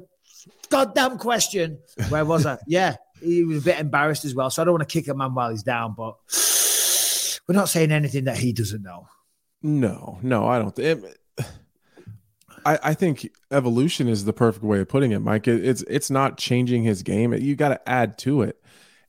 goddamn 0.69 1.17
question. 1.17 1.79
Where 2.09 2.25
was 2.25 2.45
I? 2.45 2.57
Yeah, 2.67 2.95
he 3.21 3.43
was 3.43 3.61
a 3.63 3.65
bit 3.65 3.79
embarrassed 3.79 4.25
as 4.25 4.35
well. 4.35 4.49
So 4.49 4.61
I 4.61 4.65
don't 4.65 4.75
want 4.75 4.87
to 4.87 4.93
kick 4.93 5.07
a 5.07 5.13
man 5.13 5.33
while 5.33 5.49
he's 5.49 5.63
down, 5.63 5.93
but 5.97 6.15
we're 7.47 7.55
not 7.55 7.69
saying 7.69 7.91
anything 7.91 8.25
that 8.25 8.37
he 8.37 8.53
doesn't 8.53 8.81
know. 8.83 9.07
No, 9.63 10.19
no, 10.21 10.47
I 10.47 10.59
don't. 10.59 10.75
Th- 10.75 10.97
I, 12.65 12.79
I 12.83 12.93
think 12.93 13.29
evolution 13.51 14.07
is 14.07 14.25
the 14.25 14.33
perfect 14.33 14.63
way 14.65 14.79
of 14.79 14.89
putting 14.89 15.11
it, 15.11 15.19
Mike. 15.19 15.47
It, 15.47 15.65
it's 15.65 15.83
it's 15.87 16.09
not 16.09 16.37
changing 16.37 16.83
his 16.83 17.03
game. 17.03 17.33
You 17.33 17.55
got 17.55 17.69
to 17.69 17.89
add 17.89 18.17
to 18.19 18.41
it, 18.41 18.61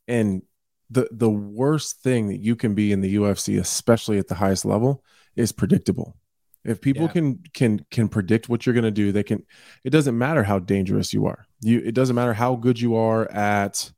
and 0.06 0.42
the 0.90 1.08
the 1.10 1.30
worst 1.30 2.00
thing 2.02 2.28
that 2.28 2.38
you 2.40 2.56
can 2.56 2.74
be 2.74 2.92
in 2.92 3.00
the 3.00 3.16
UFC, 3.16 3.58
especially 3.58 4.18
at 4.18 4.28
the 4.28 4.36
highest 4.36 4.64
level, 4.64 5.02
is 5.36 5.52
predictable. 5.52 6.16
If 6.64 6.80
people 6.80 7.04
Yeah. 7.04 7.12
can 7.12 7.42
can 7.52 7.86
can 7.90 8.08
predict 8.08 8.48
what 8.48 8.64
you're 8.64 8.74
going 8.74 8.84
to 8.84 8.90
do, 8.90 9.12
they 9.12 9.22
can. 9.22 9.44
It 9.84 9.90
doesn't 9.90 10.16
matter 10.16 10.44
how 10.44 10.58
dangerous 10.60 11.12
you 11.12 11.26
are. 11.26 11.46
You 11.60 11.80
it 11.84 11.94
doesn't 11.94 12.16
matter 12.16 12.34
how 12.34 12.56
good 12.56 12.80
you 12.80 12.94
are 12.96 13.30
at 13.30 13.90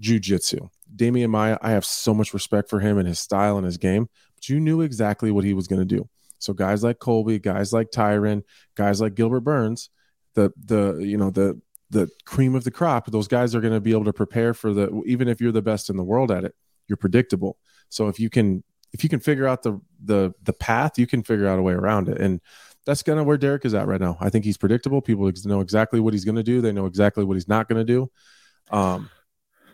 jujitsu. 0.00 0.68
Demian 0.94 1.30
Maia, 1.30 1.58
I 1.62 1.70
have 1.70 1.84
so 1.84 2.12
much 2.14 2.34
respect 2.34 2.68
for 2.68 2.80
him 2.80 2.98
and 2.98 3.06
his 3.06 3.18
style 3.18 3.56
and 3.56 3.64
his 3.64 3.76
game, 3.76 4.08
but 4.34 4.48
you 4.48 4.60
knew 4.60 4.80
exactly 4.80 5.30
what 5.30 5.44
he 5.44 5.54
was 5.54 5.68
going 5.68 5.80
to 5.80 5.96
do. 5.96 6.08
So 6.38 6.52
guys 6.52 6.82
like 6.82 6.98
Colby, 6.98 7.38
guys 7.38 7.72
like 7.72 7.90
Tyron, 7.90 8.42
guys 8.74 9.00
like 9.00 9.14
Gilbert 9.14 9.40
Burns, 9.40 9.90
the 10.34 10.52
the 10.56 10.98
you 10.98 11.16
know 11.16 11.30
the 11.30 11.60
the 11.90 12.08
cream 12.24 12.54
of 12.54 12.64
the 12.64 12.70
crop, 12.70 13.06
those 13.06 13.28
guys 13.28 13.54
are 13.54 13.60
going 13.60 13.74
to 13.74 13.80
be 13.80 13.92
able 13.92 14.04
to 14.04 14.12
prepare 14.12 14.54
for 14.54 14.72
the 14.72 15.02
even 15.06 15.28
if 15.28 15.40
you're 15.40 15.52
the 15.52 15.62
best 15.62 15.90
in 15.90 15.96
the 15.96 16.04
world 16.04 16.30
at 16.30 16.44
it, 16.44 16.54
you're 16.88 16.96
predictable. 16.96 17.58
So 17.88 18.08
if 18.08 18.18
you 18.18 18.30
can 18.30 18.64
if 18.92 19.02
you 19.04 19.10
can 19.10 19.20
figure 19.20 19.46
out 19.46 19.62
the 19.62 19.80
the 20.02 20.32
the 20.42 20.52
path, 20.52 20.98
you 20.98 21.06
can 21.06 21.22
figure 21.22 21.46
out 21.46 21.58
a 21.58 21.62
way 21.62 21.74
around 21.74 22.08
it. 22.08 22.18
And 22.20 22.40
that's 22.86 23.02
kind 23.02 23.18
of 23.18 23.26
where 23.26 23.36
Derek 23.36 23.64
is 23.64 23.74
at 23.74 23.86
right 23.86 24.00
now. 24.00 24.16
I 24.20 24.30
think 24.30 24.44
he's 24.44 24.56
predictable. 24.56 25.02
People 25.02 25.30
know 25.44 25.60
exactly 25.60 26.00
what 26.00 26.14
he's 26.14 26.24
going 26.24 26.36
to 26.36 26.42
do. 26.42 26.60
They 26.60 26.72
know 26.72 26.86
exactly 26.86 27.24
what 27.24 27.34
he's 27.34 27.48
not 27.48 27.68
going 27.68 27.84
to 27.84 27.92
do. 27.92 28.10
Um, 28.70 29.10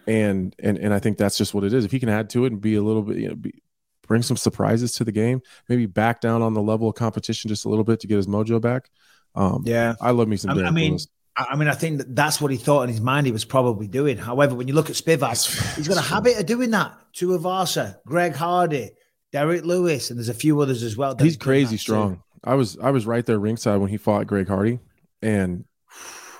and 0.06 0.54
and 0.58 0.78
and 0.78 0.94
I 0.94 0.98
think 0.98 1.18
that's 1.18 1.36
just 1.38 1.54
what 1.54 1.64
it 1.64 1.72
is. 1.72 1.84
If 1.84 1.90
he 1.92 2.00
can 2.00 2.08
add 2.08 2.30
to 2.30 2.44
it 2.44 2.52
and 2.52 2.60
be 2.60 2.74
a 2.76 2.82
little 2.82 3.02
bit, 3.02 3.18
you 3.18 3.28
know, 3.28 3.34
be, 3.34 3.62
bring 4.06 4.22
some 4.22 4.36
surprises 4.36 4.92
to 4.92 5.04
the 5.04 5.12
game, 5.12 5.42
maybe 5.68 5.86
back 5.86 6.20
down 6.20 6.42
on 6.42 6.54
the 6.54 6.62
level 6.62 6.88
of 6.88 6.94
competition 6.94 7.48
just 7.48 7.64
a 7.64 7.68
little 7.68 7.84
bit 7.84 8.00
to 8.00 8.06
get 8.06 8.16
his 8.16 8.26
mojo 8.26 8.60
back. 8.60 8.88
Um, 9.34 9.64
Yeah. 9.66 9.94
I 10.00 10.12
love 10.12 10.28
me 10.28 10.36
some. 10.36 10.50
I 10.50 10.54
mean- 10.54 10.64
I 10.66 10.70
mean, 10.70 10.90
Lewis. 10.92 11.08
I 11.38 11.54
mean, 11.54 11.68
I 11.68 11.74
think 11.74 11.98
that 11.98 12.16
that's 12.16 12.40
what 12.40 12.50
he 12.50 12.56
thought 12.56 12.84
in 12.84 12.88
his 12.88 13.02
mind 13.02 13.26
he 13.26 13.32
was 13.32 13.44
probably 13.44 13.86
doing. 13.86 14.16
However, 14.16 14.54
when 14.54 14.68
you 14.68 14.74
look 14.74 14.88
at 14.88 14.96
Spivak, 14.96 15.76
he's 15.76 15.86
got 15.86 15.98
a 15.98 16.00
habit 16.00 16.38
of 16.38 16.46
doing 16.46 16.70
that. 16.70 16.94
To 17.16 17.28
Tuivasa, 17.28 17.98
Greg 18.06 18.34
Hardy, 18.34 18.92
Derek 19.32 19.62
Lewis, 19.62 20.08
and 20.08 20.18
there's 20.18 20.30
a 20.30 20.34
few 20.34 20.58
others 20.62 20.82
as 20.82 20.96
well. 20.96 21.14
he's 21.20 21.36
crazy 21.36 21.64
that 21.66 21.70
too. 21.72 21.76
strong. 21.78 22.22
I 22.42 22.54
was 22.54 22.78
I 22.78 22.90
was 22.90 23.04
right 23.04 23.26
there 23.26 23.38
ringside 23.38 23.80
when 23.80 23.90
he 23.90 23.98
fought 23.98 24.26
Greg 24.26 24.48
Hardy, 24.48 24.78
and 25.20 25.66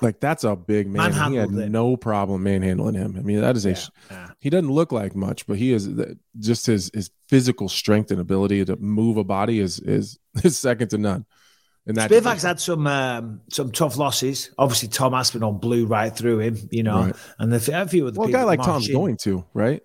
like 0.01 0.19
that's 0.19 0.43
a 0.43 0.55
big 0.55 0.87
man. 0.87 1.11
He 1.31 1.35
had 1.35 1.49
him. 1.49 1.71
no 1.71 1.97
problem 1.97 2.43
manhandling 2.43 2.95
him. 2.95 3.15
I 3.17 3.21
mean, 3.21 3.41
that 3.41 3.55
is 3.55 3.65
a. 3.65 3.71
Yeah, 3.71 3.77
yeah. 4.11 4.27
He 4.39 4.49
doesn't 4.49 4.71
look 4.71 4.91
like 4.91 5.15
much, 5.15 5.47
but 5.47 5.57
he 5.57 5.73
is 5.73 5.89
just 6.39 6.65
his 6.67 6.91
his 6.93 7.09
physical 7.27 7.69
strength 7.69 8.11
and 8.11 8.19
ability 8.19 8.63
to 8.65 8.75
move 8.77 9.17
a 9.17 9.23
body 9.23 9.59
is 9.59 9.79
is 9.79 10.19
is 10.43 10.57
second 10.57 10.89
to 10.89 10.97
none. 10.97 11.25
And 11.85 11.95
that 11.95 12.11
Spivak's 12.11 12.43
had 12.43 12.59
some 12.59 12.85
um, 12.85 13.41
some 13.49 13.71
tough 13.71 13.97
losses. 13.97 14.51
Obviously, 14.57 14.89
Tom 14.89 15.13
Aspinall 15.13 15.53
blew 15.53 15.85
right 15.85 16.13
through 16.15 16.39
him, 16.39 16.57
you 16.69 16.83
know, 16.83 17.03
Right. 17.05 17.15
and 17.39 17.51
the, 17.53 17.81
a 17.81 17.87
few 17.87 18.05
of 18.07 18.13
the 18.13 18.19
well, 18.19 18.29
a 18.29 18.31
guy 18.31 18.43
like 18.43 18.61
Tom's 18.61 18.89
going 18.89 19.15
to 19.17 19.45
right. 19.53 19.81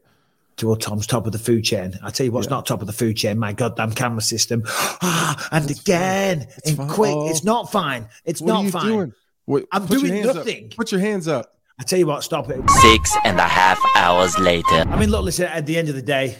to 0.57 0.67
well, 0.67 0.77
Tom's 0.77 1.07
top 1.07 1.27
of 1.27 1.33
the 1.33 1.39
food 1.39 1.63
chain. 1.63 1.95
I 2.03 2.11
tell 2.11 2.27
you 2.27 2.33
what's 2.33 2.51
not 2.51 2.67
top 2.67 2.81
of 2.81 2.89
the 2.89 2.93
food 2.93 3.17
chain. 3.17 3.39
My 3.39 3.53
goddamn 3.53 3.93
camera 3.93 4.21
system. 4.23 4.65
Ah, 5.05 5.49
and 5.51 5.69
again, 5.71 6.47
and 6.67 6.77
fine. 6.77 6.89
quick. 6.89 7.13
Oh. 7.15 7.29
It's 7.29 7.43
not 7.43 7.73
fine. 7.73 8.09
It's 8.25 8.41
What 8.41 8.49
not 8.49 8.61
are 8.61 8.65
you 8.65 8.71
fine. 8.71 8.87
doing? 8.87 9.13
What, 9.45 9.67
I'm 9.73 9.87
doing 9.87 10.13
hands 10.13 10.29
up. 10.29 10.37
nothing. 10.37 10.71
Put 10.77 10.93
your 10.93 11.01
hands 11.01 11.29
up. 11.29 11.57
I 11.79 11.85
tell 11.85 11.99
you 11.99 12.07
what, 12.07 12.23
stop 12.23 12.49
it. 12.51 12.61
Six 12.71 13.17
and 13.25 13.39
a 13.39 13.43
half 13.43 13.79
hours 13.97 14.39
later. 14.39 14.85
I 14.87 14.97
mean, 14.97 15.11
look, 15.11 15.25
listen, 15.25 15.47
at 15.47 15.67
the 15.67 15.77
end 15.77 15.89
of 15.89 15.95
the 15.95 16.03
day, 16.03 16.37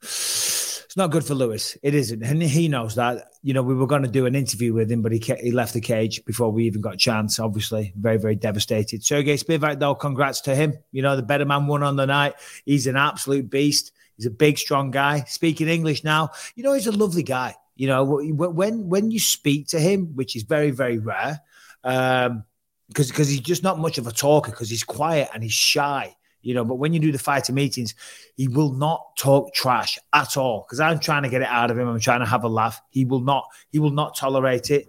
it's 0.00 0.96
not 0.96 1.10
good 1.10 1.24
for 1.24 1.34
Lewis. 1.34 1.76
It 1.82 1.94
isn't. 1.94 2.22
And 2.22 2.42
he 2.42 2.68
knows 2.68 2.94
that. 2.94 3.32
You 3.42 3.52
know, 3.52 3.62
we 3.62 3.74
were 3.74 3.86
going 3.86 4.02
to 4.02 4.08
do 4.08 4.24
an 4.24 4.34
interview 4.34 4.72
with 4.72 4.90
him, 4.90 5.02
but 5.02 5.12
he, 5.12 5.22
he 5.40 5.50
left 5.50 5.74
the 5.74 5.80
cage 5.80 6.24
before 6.24 6.50
we 6.50 6.64
even 6.64 6.80
got 6.80 6.94
a 6.94 6.98
chance, 6.98 7.38
obviously. 7.38 7.92
Very, 7.96 8.16
very 8.16 8.36
devastated. 8.36 9.04
Sergey 9.04 9.36
Spivak, 9.36 9.78
though, 9.78 9.94
congrats 9.94 10.40
to 10.42 10.54
him. 10.54 10.74
You 10.92 11.02
know, 11.02 11.16
the 11.16 11.22
better 11.22 11.44
man 11.44 11.66
won 11.66 11.82
on 11.82 11.96
the 11.96 12.06
night. 12.06 12.34
He's 12.64 12.86
an 12.86 12.96
absolute 12.96 13.50
beast. 13.50 13.92
He's 14.16 14.26
a 14.26 14.30
big, 14.30 14.58
strong 14.58 14.90
guy. 14.90 15.24
Speaking 15.24 15.68
English 15.68 16.02
now, 16.02 16.30
you 16.54 16.62
know, 16.62 16.72
he's 16.72 16.86
a 16.86 16.92
lovely 16.92 17.22
guy. 17.22 17.56
You 17.76 17.86
know, 17.86 18.04
when 18.04 18.88
when 18.88 19.10
you 19.12 19.20
speak 19.20 19.68
to 19.68 19.78
him, 19.78 20.16
which 20.16 20.34
is 20.34 20.42
very, 20.42 20.72
very 20.72 20.98
rare, 20.98 21.40
um, 21.88 22.44
because 22.88 23.08
because 23.08 23.28
he's 23.28 23.40
just 23.40 23.62
not 23.62 23.78
much 23.78 23.98
of 23.98 24.06
a 24.06 24.12
talker 24.12 24.50
because 24.50 24.70
he's 24.70 24.84
quiet 24.84 25.28
and 25.32 25.42
he's 25.42 25.52
shy 25.52 26.14
you 26.42 26.54
know 26.54 26.64
but 26.64 26.76
when 26.76 26.92
you 26.92 27.00
do 27.00 27.10
the 27.12 27.18
fighter 27.18 27.52
meetings 27.52 27.94
he 28.36 28.46
will 28.48 28.72
not 28.72 29.16
talk 29.16 29.52
trash 29.54 29.98
at 30.12 30.36
all. 30.36 30.64
Because 30.66 30.80
i'm 30.80 30.98
trying 30.98 31.22
to 31.22 31.28
get 31.28 31.42
it 31.42 31.48
out 31.48 31.70
of 31.70 31.78
him 31.78 31.88
i'm 31.88 32.00
trying 32.00 32.20
to 32.20 32.26
have 32.26 32.44
a 32.44 32.48
laugh. 32.48 32.80
He 32.90 33.04
will 33.04 33.20
not 33.20 33.48
he 33.72 33.78
will 33.78 33.90
not 33.90 34.16
tolerate 34.16 34.70
it. 34.70 34.86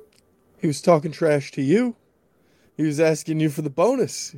He 0.60 0.68
was 0.68 0.82
talking 0.82 1.12
trash 1.12 1.52
to 1.54 1.62
you. 1.62 1.96
He 2.76 2.84
was 2.84 3.00
asking 3.00 3.40
you 3.40 3.50
for 3.50 3.62
the 3.62 3.70
bonus. 3.70 4.36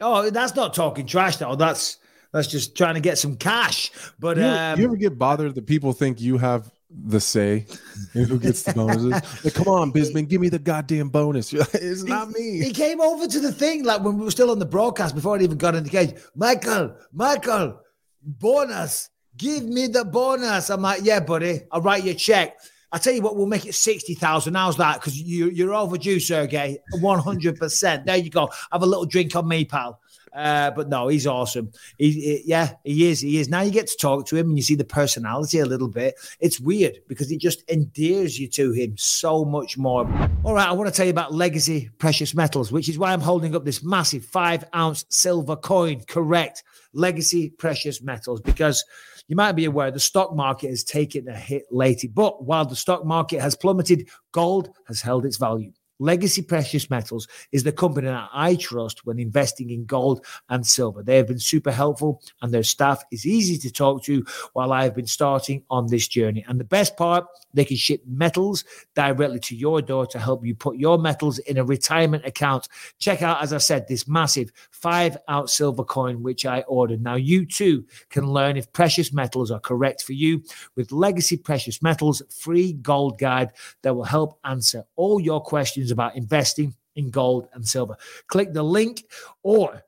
oh 0.00 0.30
that's 0.30 0.54
not 0.54 0.74
talking 0.74 1.06
trash 1.06 1.36
though. 1.36 1.54
That's 1.56 1.98
that's 2.32 2.46
just 2.48 2.76
trying 2.76 2.94
to 2.94 3.00
get 3.00 3.18
some 3.18 3.36
cash. 3.36 3.90
But 4.18 4.36
You, 4.36 4.44
um 4.44 4.78
you 4.78 4.84
ever 4.84 4.96
get 4.96 5.18
bothered 5.18 5.54
that 5.54 5.66
people 5.66 5.92
think 5.92 6.20
you 6.20 6.38
have 6.38 6.70
the 6.90 7.20
say 7.20 7.66
who 8.12 8.38
gets 8.38 8.62
the 8.62 8.72
bonuses? 8.72 9.44
like, 9.44 9.54
come 9.54 9.68
on, 9.68 9.92
Bisman, 9.92 10.28
give 10.28 10.40
me 10.40 10.48
the 10.48 10.58
goddamn 10.58 11.08
bonus. 11.08 11.52
It's 11.74 12.02
not 12.02 12.30
me. 12.30 12.58
He 12.58 12.66
me. 12.66 12.72
came 12.72 13.00
over 13.00 13.26
to 13.26 13.40
the 13.40 13.52
thing 13.52 13.84
like 13.84 14.02
when 14.02 14.18
we 14.18 14.24
were 14.24 14.30
still 14.30 14.50
on 14.50 14.58
the 14.58 14.66
broadcast 14.66 15.14
before 15.14 15.38
I 15.38 15.42
even 15.42 15.58
got 15.58 15.74
in 15.74 15.84
the 15.84 15.90
cage. 15.90 16.14
Michael, 16.34 16.96
Michael, 17.12 17.80
bonus. 18.22 19.08
Give 19.36 19.64
me 19.64 19.86
the 19.86 20.04
bonus. 20.04 20.68
I'm 20.70 20.82
like, 20.82 21.00
yeah, 21.04 21.20
buddy. 21.20 21.62
I'll 21.70 21.80
write 21.80 22.04
you 22.04 22.10
a 22.10 22.14
check. 22.14 22.56
I 22.92 22.98
tell 22.98 23.14
you 23.14 23.22
what, 23.22 23.36
we'll 23.36 23.46
make 23.46 23.66
it 23.66 23.74
sixty 23.74 24.14
thousand. 24.14 24.54
How's 24.54 24.76
that? 24.78 25.00
Because 25.00 25.16
you 25.20 25.48
you're 25.50 25.74
overdue, 25.74 26.18
Sergey. 26.18 26.78
One 27.00 27.20
hundred 27.20 27.56
percent. 27.56 28.04
There 28.04 28.16
you 28.16 28.30
go. 28.30 28.50
Have 28.72 28.82
a 28.82 28.86
little 28.86 29.06
drink 29.06 29.36
on 29.36 29.46
me, 29.46 29.64
pal. 29.64 29.99
Uh, 30.34 30.70
but 30.70 30.88
no, 30.88 31.08
he's 31.08 31.26
awesome. 31.26 31.70
He, 31.98 32.12
he- 32.12 32.42
yeah, 32.46 32.74
he 32.84 33.08
is. 33.10 33.20
He 33.20 33.38
is. 33.38 33.48
Now 33.48 33.62
you 33.62 33.70
get 33.70 33.88
to 33.88 33.96
talk 33.96 34.26
to 34.26 34.36
him 34.36 34.48
and 34.48 34.56
you 34.56 34.62
see 34.62 34.74
the 34.74 34.84
personality 34.84 35.58
a 35.58 35.66
little 35.66 35.88
bit. 35.88 36.14
It's 36.40 36.60
weird 36.60 36.98
because 37.08 37.30
it 37.30 37.40
just 37.40 37.62
endears 37.68 38.38
you 38.38 38.48
to 38.48 38.72
him 38.72 38.94
so 38.96 39.44
much 39.44 39.76
more. 39.76 40.04
All 40.44 40.54
right, 40.54 40.68
I 40.68 40.72
want 40.72 40.88
to 40.88 40.94
tell 40.94 41.06
you 41.06 41.10
about 41.10 41.34
Legacy 41.34 41.90
Precious 41.98 42.34
Metals, 42.34 42.70
which 42.72 42.88
is 42.88 42.98
why 42.98 43.12
I'm 43.12 43.20
holding 43.20 43.54
up 43.56 43.64
this 43.64 43.82
massive 43.82 44.24
five 44.24 44.64
ounce 44.74 45.04
silver 45.08 45.56
coin. 45.56 46.02
Correct. 46.06 46.62
Legacy 46.92 47.50
Precious 47.50 48.02
Metals, 48.02 48.40
because 48.40 48.84
you 49.28 49.36
might 49.36 49.52
be 49.52 49.64
aware 49.64 49.90
the 49.92 50.00
stock 50.00 50.34
market 50.34 50.70
has 50.70 50.82
taken 50.82 51.28
a 51.28 51.36
hit 51.36 51.64
lately. 51.70 52.08
But 52.08 52.44
while 52.44 52.64
the 52.64 52.74
stock 52.74 53.04
market 53.04 53.40
has 53.40 53.54
plummeted, 53.54 54.08
gold 54.32 54.70
has 54.88 55.00
held 55.00 55.24
its 55.24 55.36
value. 55.36 55.72
Legacy 56.00 56.40
Precious 56.40 56.88
Metals 56.88 57.28
is 57.52 57.62
the 57.62 57.72
company 57.72 58.08
that 58.08 58.30
I 58.32 58.54
trust 58.56 59.04
when 59.04 59.18
investing 59.18 59.68
in 59.70 59.84
gold 59.84 60.24
and 60.48 60.66
silver. 60.66 61.02
They 61.02 61.18
have 61.18 61.28
been 61.28 61.38
super 61.38 61.70
helpful 61.70 62.22
and 62.40 62.52
their 62.52 62.62
staff 62.62 63.04
is 63.12 63.26
easy 63.26 63.58
to 63.58 63.70
talk 63.70 64.02
to 64.04 64.24
while 64.54 64.72
I 64.72 64.82
have 64.84 64.94
been 64.94 65.06
starting 65.06 65.62
on 65.68 65.88
this 65.88 66.08
journey. 66.08 66.42
And 66.48 66.58
the 66.58 66.64
best 66.64 66.96
part, 66.96 67.26
they 67.52 67.66
can 67.66 67.76
ship 67.76 68.00
metals 68.06 68.64
directly 68.94 69.40
to 69.40 69.54
your 69.54 69.82
door 69.82 70.06
to 70.06 70.18
help 70.18 70.44
you 70.44 70.54
put 70.54 70.78
your 70.78 70.98
metals 70.98 71.38
in 71.40 71.58
a 71.58 71.64
retirement 71.64 72.24
account. 72.24 72.68
Check 72.98 73.20
out, 73.20 73.42
as 73.42 73.52
I 73.52 73.58
said, 73.58 73.86
this 73.86 74.08
massive 74.08 74.50
five 74.70 75.18
ounce 75.28 75.52
silver 75.52 75.84
coin, 75.84 76.22
which 76.22 76.46
I 76.46 76.60
ordered. 76.62 77.02
Now, 77.02 77.16
you 77.16 77.44
too 77.44 77.84
can 78.08 78.26
learn 78.26 78.56
if 78.56 78.72
precious 78.72 79.12
metals 79.12 79.50
are 79.50 79.60
correct 79.60 80.02
for 80.02 80.14
you 80.14 80.42
with 80.76 80.92
Legacy 80.92 81.36
Precious 81.36 81.82
Metals 81.82 82.22
free 82.30 82.72
gold 82.72 83.18
guide 83.18 83.50
that 83.82 83.94
will 83.94 84.04
help 84.04 84.38
answer 84.44 84.84
all 84.96 85.20
your 85.20 85.42
questions 85.42 85.89
about 85.90 86.16
investing 86.16 86.74
in 86.96 87.10
gold 87.10 87.48
and 87.52 87.66
silver. 87.66 87.96
Click 88.28 88.52
the 88.52 88.62
link 88.62 89.04
or 89.42 89.82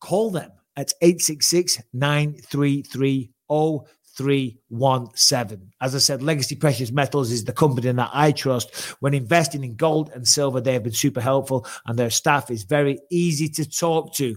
call 0.00 0.30
them 0.30 0.50
at 0.76 0.92
866 1.00 1.80
933 1.92 3.30
0317. 4.16 5.72
As 5.80 5.94
I 5.94 5.98
said, 5.98 6.22
Legacy 6.22 6.56
Precious 6.56 6.90
Metals 6.92 7.30
is 7.30 7.44
the 7.44 7.52
company 7.52 7.90
that 7.90 8.10
I 8.12 8.32
trust. 8.32 8.74
When 9.00 9.14
investing 9.14 9.64
in 9.64 9.76
gold 9.76 10.10
and 10.14 10.26
silver, 10.26 10.60
they 10.60 10.72
have 10.74 10.84
been 10.84 10.92
super 10.92 11.20
helpful 11.20 11.66
and 11.86 11.98
their 11.98 12.10
staff 12.10 12.50
is 12.50 12.64
very 12.64 12.98
easy 13.10 13.48
to 13.50 13.68
talk 13.68 14.14
to. 14.14 14.36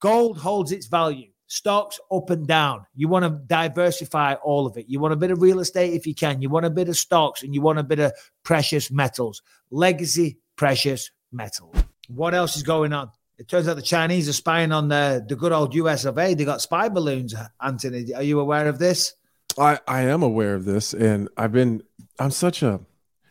Gold 0.00 0.38
holds 0.38 0.72
its 0.72 0.86
value. 0.86 1.31
Stocks 1.52 2.00
up 2.10 2.30
and 2.30 2.46
down. 2.46 2.86
You 2.94 3.08
want 3.08 3.26
to 3.26 3.40
diversify 3.46 4.36
all 4.42 4.66
of 4.66 4.78
it. 4.78 4.86
You 4.88 4.98
want 5.00 5.12
a 5.12 5.18
bit 5.18 5.30
of 5.30 5.42
real 5.42 5.60
estate 5.60 5.92
if 5.92 6.06
you 6.06 6.14
can. 6.14 6.40
You 6.40 6.48
want 6.48 6.64
a 6.64 6.70
bit 6.70 6.88
of 6.88 6.96
stocks 6.96 7.42
and 7.42 7.54
you 7.54 7.60
want 7.60 7.78
a 7.78 7.82
bit 7.82 7.98
of 7.98 8.12
precious 8.42 8.90
metals. 8.90 9.42
Legacy 9.70 10.38
Precious 10.56 11.10
Metal. 11.30 11.70
What 12.08 12.32
else 12.32 12.56
is 12.56 12.62
going 12.62 12.94
on? 12.94 13.10
It 13.36 13.48
turns 13.48 13.68
out 13.68 13.76
the 13.76 13.82
Chinese 13.82 14.30
are 14.30 14.32
spying 14.32 14.72
on 14.72 14.88
the, 14.88 15.22
the 15.28 15.36
good 15.36 15.52
old 15.52 15.74
US 15.74 16.06
of 16.06 16.16
A. 16.16 16.32
They 16.32 16.46
got 16.46 16.62
spy 16.62 16.88
balloons, 16.88 17.34
Anthony. 17.60 18.14
Are 18.14 18.22
you 18.22 18.40
aware 18.40 18.66
of 18.66 18.78
this? 18.78 19.12
I, 19.58 19.78
I 19.86 20.04
am 20.04 20.22
aware 20.22 20.54
of 20.54 20.64
this, 20.64 20.94
and 20.94 21.28
I've 21.36 21.52
been. 21.52 21.82
I'm 22.18 22.30
such 22.30 22.62
a. 22.62 22.80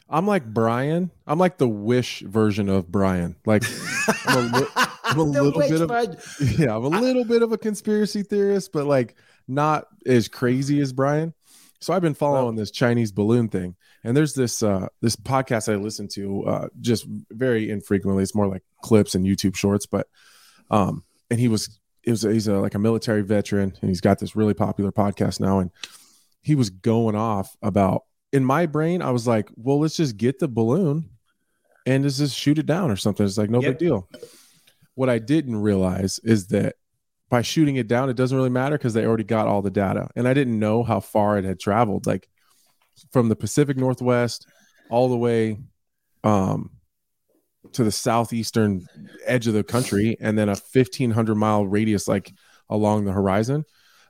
I'm 0.07 0.27
like 0.27 0.45
Brian. 0.45 1.09
I'm 1.25 1.39
like 1.39 1.57
the 1.57 1.67
Wish 1.67 2.19
version 2.19 2.69
of 2.69 2.91
Brian. 2.91 3.35
Like 3.47 3.63
I'm 5.11 5.19
a, 5.19 5.23
li- 5.23 5.37
I'm 5.39 5.45
a 5.45 5.51
The 5.51 5.59
little 5.59 5.87
bit 5.87 6.15
of 6.51 6.59
yeah. 6.59 6.75
I'm 6.75 6.83
a 6.85 6.89
little 7.01 7.25
bit 7.25 7.41
of 7.41 7.51
a 7.51 7.57
conspiracy 7.57 8.23
theorist, 8.23 8.71
but 8.71 8.85
like 8.85 9.15
not 9.47 9.85
as 10.05 10.27
crazy 10.27 10.79
as 10.81 10.93
Brian. 10.93 11.33
So 11.79 11.93
I've 11.93 12.01
been 12.01 12.13
following 12.13 12.55
this 12.55 12.69
Chinese 12.71 13.11
balloon 13.11 13.49
thing, 13.49 13.75
and 14.03 14.15
there's 14.15 14.33
this 14.35 14.61
uh 14.63 14.87
this 15.01 15.15
podcast 15.15 15.71
I 15.71 15.75
listen 15.77 16.07
to 16.09 16.43
uh 16.45 16.67
just 16.79 17.05
very 17.31 17.69
infrequently. 17.69 18.23
It's 18.23 18.35
more 18.35 18.47
like 18.47 18.63
clips 18.81 19.15
and 19.15 19.25
YouTube 19.25 19.55
shorts, 19.55 19.85
but 19.85 20.07
um 20.69 21.03
and 21.29 21.39
he 21.39 21.47
was 21.47 21.79
it 22.03 22.11
was 22.11 22.21
he's 22.23 22.47
a 22.47 22.55
like 22.59 22.75
a 22.75 22.79
military 22.79 23.21
veteran 23.23 23.73
and 23.81 23.89
he's 23.89 24.01
got 24.01 24.19
this 24.19 24.35
really 24.35 24.53
popular 24.53 24.91
podcast 24.91 25.39
now 25.39 25.59
and 25.59 25.71
he 26.41 26.55
was 26.55 26.69
going 26.69 27.15
off 27.15 27.55
about 27.61 28.03
in 28.33 28.43
my 28.45 28.65
brain 28.65 29.01
I 29.01 29.11
was 29.11 29.27
like, 29.27 29.49
well, 29.55 29.79
let's 29.79 29.95
just 29.97 30.17
get 30.17 30.39
the 30.39 30.47
balloon 30.47 31.09
and 31.85 32.03
let's 32.03 32.17
just 32.19 32.35
shoot 32.35 32.57
it 32.59 32.65
down 32.65 32.89
or 32.91 32.95
something. 32.95 33.25
It's 33.25 33.37
like 33.37 33.49
no 33.49 33.61
Yep. 33.61 33.71
big 33.71 33.77
deal. 33.79 34.07
What 34.95 35.09
I 35.09 35.19
didn't 35.19 35.55
realize 35.57 36.19
is 36.23 36.47
that 36.47 36.75
by 37.29 37.41
shooting 37.41 37.77
it 37.77 37.87
down, 37.87 38.09
it 38.09 38.17
doesn't 38.17 38.35
really 38.35 38.49
matter 38.49 38.77
because 38.77 38.93
they 38.93 39.05
already 39.05 39.23
got 39.23 39.47
all 39.47 39.61
the 39.61 39.71
data. 39.71 40.09
And 40.15 40.27
I 40.27 40.33
didn't 40.33 40.59
know 40.59 40.83
how 40.83 40.99
far 40.99 41.37
it 41.37 41.45
had 41.45 41.59
traveled, 41.59 42.05
like 42.05 42.27
from 43.11 43.29
the 43.29 43.35
Pacific 43.35 43.77
Northwest 43.77 44.47
all 44.89 45.07
the 45.07 45.17
way 45.17 45.57
um, 46.25 46.71
to 47.71 47.83
the 47.85 47.91
southeastern 47.91 48.85
edge 49.25 49.47
of 49.47 49.53
the 49.53 49.63
country, 49.63 50.17
and 50.19 50.37
then 50.37 50.49
a 50.49 50.55
fifteen 50.55 51.11
hundred 51.11 51.35
mile 51.35 51.65
radius, 51.65 52.07
like 52.07 52.33
along 52.69 53.05
the 53.05 53.13
horizon. 53.13 53.63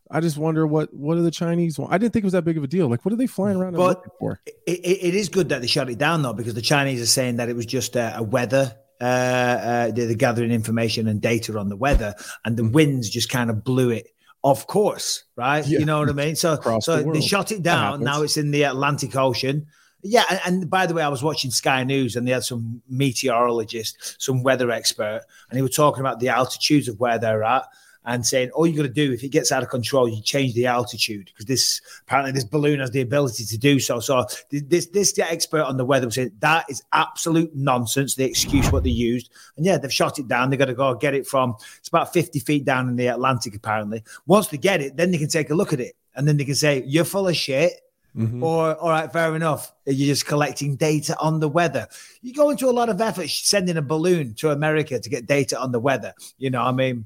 I 0.09 0.19
just 0.19 0.37
wonder 0.37 0.65
what 0.67 0.93
what 0.93 1.17
are 1.17 1.21
the 1.21 1.31
Chinese 1.31 1.77
want? 1.77 1.93
I 1.93 1.97
didn't 1.97 2.13
think 2.13 2.23
it 2.23 2.25
was 2.25 2.33
that 2.33 2.43
big 2.43 2.57
of 2.57 2.63
a 2.63 2.67
deal. 2.67 2.89
Like, 2.89 3.05
what 3.05 3.13
are 3.13 3.17
they 3.17 3.27
flying 3.27 3.57
around 3.57 3.75
But- 3.75 4.03
for? 4.19 4.41
It, 4.45 4.55
it, 4.65 5.03
it 5.09 5.15
is 5.15 5.29
good 5.29 5.49
that 5.49 5.61
they 5.61 5.67
shut 5.67 5.89
it 5.89 5.99
down, 5.99 6.23
though, 6.23 6.33
because 6.33 6.55
the 6.55 6.61
Chinese 6.61 7.01
are 7.01 7.05
saying 7.05 7.37
that 7.37 7.49
it 7.49 7.55
was 7.55 7.65
just 7.65 7.95
a, 7.95 8.17
a 8.17 8.23
weather. 8.23 8.75
Uh, 9.01 9.03
uh, 9.03 9.91
they're 9.91 10.13
gathering 10.13 10.51
information 10.51 11.07
and 11.07 11.21
data 11.21 11.57
on 11.57 11.69
the 11.69 11.75
weather, 11.75 12.13
and 12.45 12.55
the 12.55 12.63
winds 12.63 13.09
just 13.09 13.29
kind 13.29 13.49
of 13.49 13.63
blew 13.63 13.89
it 13.89 14.07
off 14.43 14.67
course, 14.67 15.23
right? 15.35 15.65
Yeah. 15.65 15.79
You 15.79 15.85
know 15.85 15.99
what 15.99 16.09
I 16.09 16.13
mean? 16.13 16.35
So, 16.35 16.53
Across 16.53 16.85
so 16.85 17.01
the 17.01 17.11
they 17.11 17.21
shot 17.21 17.51
it 17.51 17.63
down. 17.63 18.03
Now 18.03 18.21
it's 18.21 18.37
in 18.37 18.51
the 18.51 18.63
Atlantic 18.63 19.15
Ocean. 19.15 19.67
Yeah, 20.03 20.23
and, 20.29 20.39
and 20.45 20.69
by 20.69 20.87
the 20.87 20.93
way, 20.93 21.03
I 21.03 21.09
was 21.09 21.21
watching 21.21 21.51
Sky 21.51 21.83
News, 21.83 22.15
and 22.15 22.27
they 22.27 22.31
had 22.31 22.43
some 22.43 22.81
meteorologist, 22.89 24.17
some 24.19 24.43
weather 24.43 24.71
expert, 24.71 25.21
and 25.49 25.57
he 25.57 25.61
was 25.61 25.75
talking 25.75 25.99
about 26.01 26.19
the 26.19 26.29
altitudes 26.29 26.87
of 26.87 26.99
where 26.99 27.19
they're 27.19 27.43
at. 27.43 27.65
And 28.03 28.25
saying 28.25 28.49
all 28.51 28.65
you 28.65 28.75
got 28.75 28.83
to 28.83 28.89
do 28.89 29.13
if 29.13 29.23
it 29.23 29.29
gets 29.29 29.51
out 29.51 29.61
of 29.61 29.69
control, 29.69 30.07
you 30.09 30.23
change 30.23 30.55
the 30.55 30.65
altitude 30.65 31.27
because 31.27 31.45
this 31.45 31.81
apparently 32.01 32.31
this 32.31 32.43
balloon 32.43 32.79
has 32.79 32.89
the 32.89 33.01
ability 33.01 33.45
to 33.45 33.57
do 33.59 33.79
so. 33.79 33.99
So 33.99 34.25
this 34.49 34.87
this 34.87 35.17
expert 35.19 35.61
on 35.61 35.77
the 35.77 35.85
weather 35.85 36.07
was 36.07 36.15
saying 36.15 36.31
that 36.39 36.65
is 36.67 36.81
absolute 36.93 37.55
nonsense. 37.55 38.15
The 38.15 38.25
excuse 38.25 38.71
what 38.71 38.83
they 38.83 38.89
used, 38.89 39.29
and 39.55 39.65
yeah, 39.67 39.77
they've 39.77 39.93
shot 39.93 40.17
it 40.17 40.27
down. 40.27 40.49
They 40.49 40.57
got 40.57 40.65
to 40.65 40.73
go 40.73 40.95
get 40.95 41.13
it 41.13 41.27
from 41.27 41.55
it's 41.77 41.89
about 41.89 42.11
fifty 42.11 42.39
feet 42.39 42.65
down 42.65 42.89
in 42.89 42.95
the 42.95 43.05
Atlantic. 43.05 43.53
Apparently, 43.53 44.03
once 44.25 44.47
they 44.47 44.57
get 44.57 44.81
it, 44.81 44.97
then 44.97 45.11
they 45.11 45.19
can 45.19 45.29
take 45.29 45.51
a 45.51 45.55
look 45.55 45.71
at 45.71 45.79
it, 45.79 45.95
and 46.15 46.27
then 46.27 46.37
they 46.37 46.45
can 46.45 46.55
say 46.55 46.83
you're 46.87 47.05
full 47.05 47.27
of 47.27 47.35
shit. 47.35 47.73
Mhm. 48.17 48.43
Or, 48.43 48.75
all 48.75 48.89
right, 48.89 49.09
fair 49.09 49.33
enough. 49.37 49.71
You're 49.85 50.07
just 50.07 50.25
collecting 50.25 50.75
data 50.75 51.15
on 51.17 51.39
the 51.39 51.47
weather. 51.47 51.87
You 52.21 52.33
go 52.33 52.49
into 52.49 52.67
a 52.67 52.71
lot 52.71 52.89
of 52.89 52.99
effort 52.99 53.29
sending 53.29 53.77
a 53.77 53.81
balloon 53.81 54.33
to 54.33 54.51
America 54.51 54.99
to 54.99 55.09
get 55.09 55.27
data 55.27 55.57
on 55.57 55.71
the 55.71 55.79
weather. 55.79 56.13
You 56.37 56.49
know, 56.49 56.61
I 56.61 56.73
mean, 56.73 57.05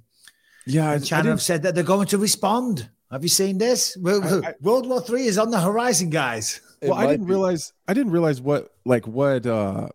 Yeah, 0.68 0.90
I, 0.90 0.94
I 0.96 1.00
China 1.00 1.30
have 1.30 1.42
said 1.42 1.64
that 1.64 1.76
they're 1.76 1.84
going 1.84 2.08
to 2.08 2.18
respond. 2.18 2.90
Have 3.12 3.24
you 3.24 3.30
seen 3.30 3.58
this? 3.58 3.98
I- 4.06 4.10
I- 4.50 4.54
World 4.62 4.88
War 4.88 5.02
Three 5.02 5.26
is 5.28 5.38
on 5.38 5.52
the 5.52 5.60
horizon, 5.60 6.10
guys. 6.10 6.60
Well, 6.82 6.94
I 6.94 7.08
didn't 7.08 7.26
be. 7.26 7.32
realize. 7.32 7.74
I 7.88 7.94
didn't 7.94 8.12
realize 8.12 8.42
what 8.42 8.74
like 8.86 9.08
what. 9.08 9.46
uh 9.46 9.90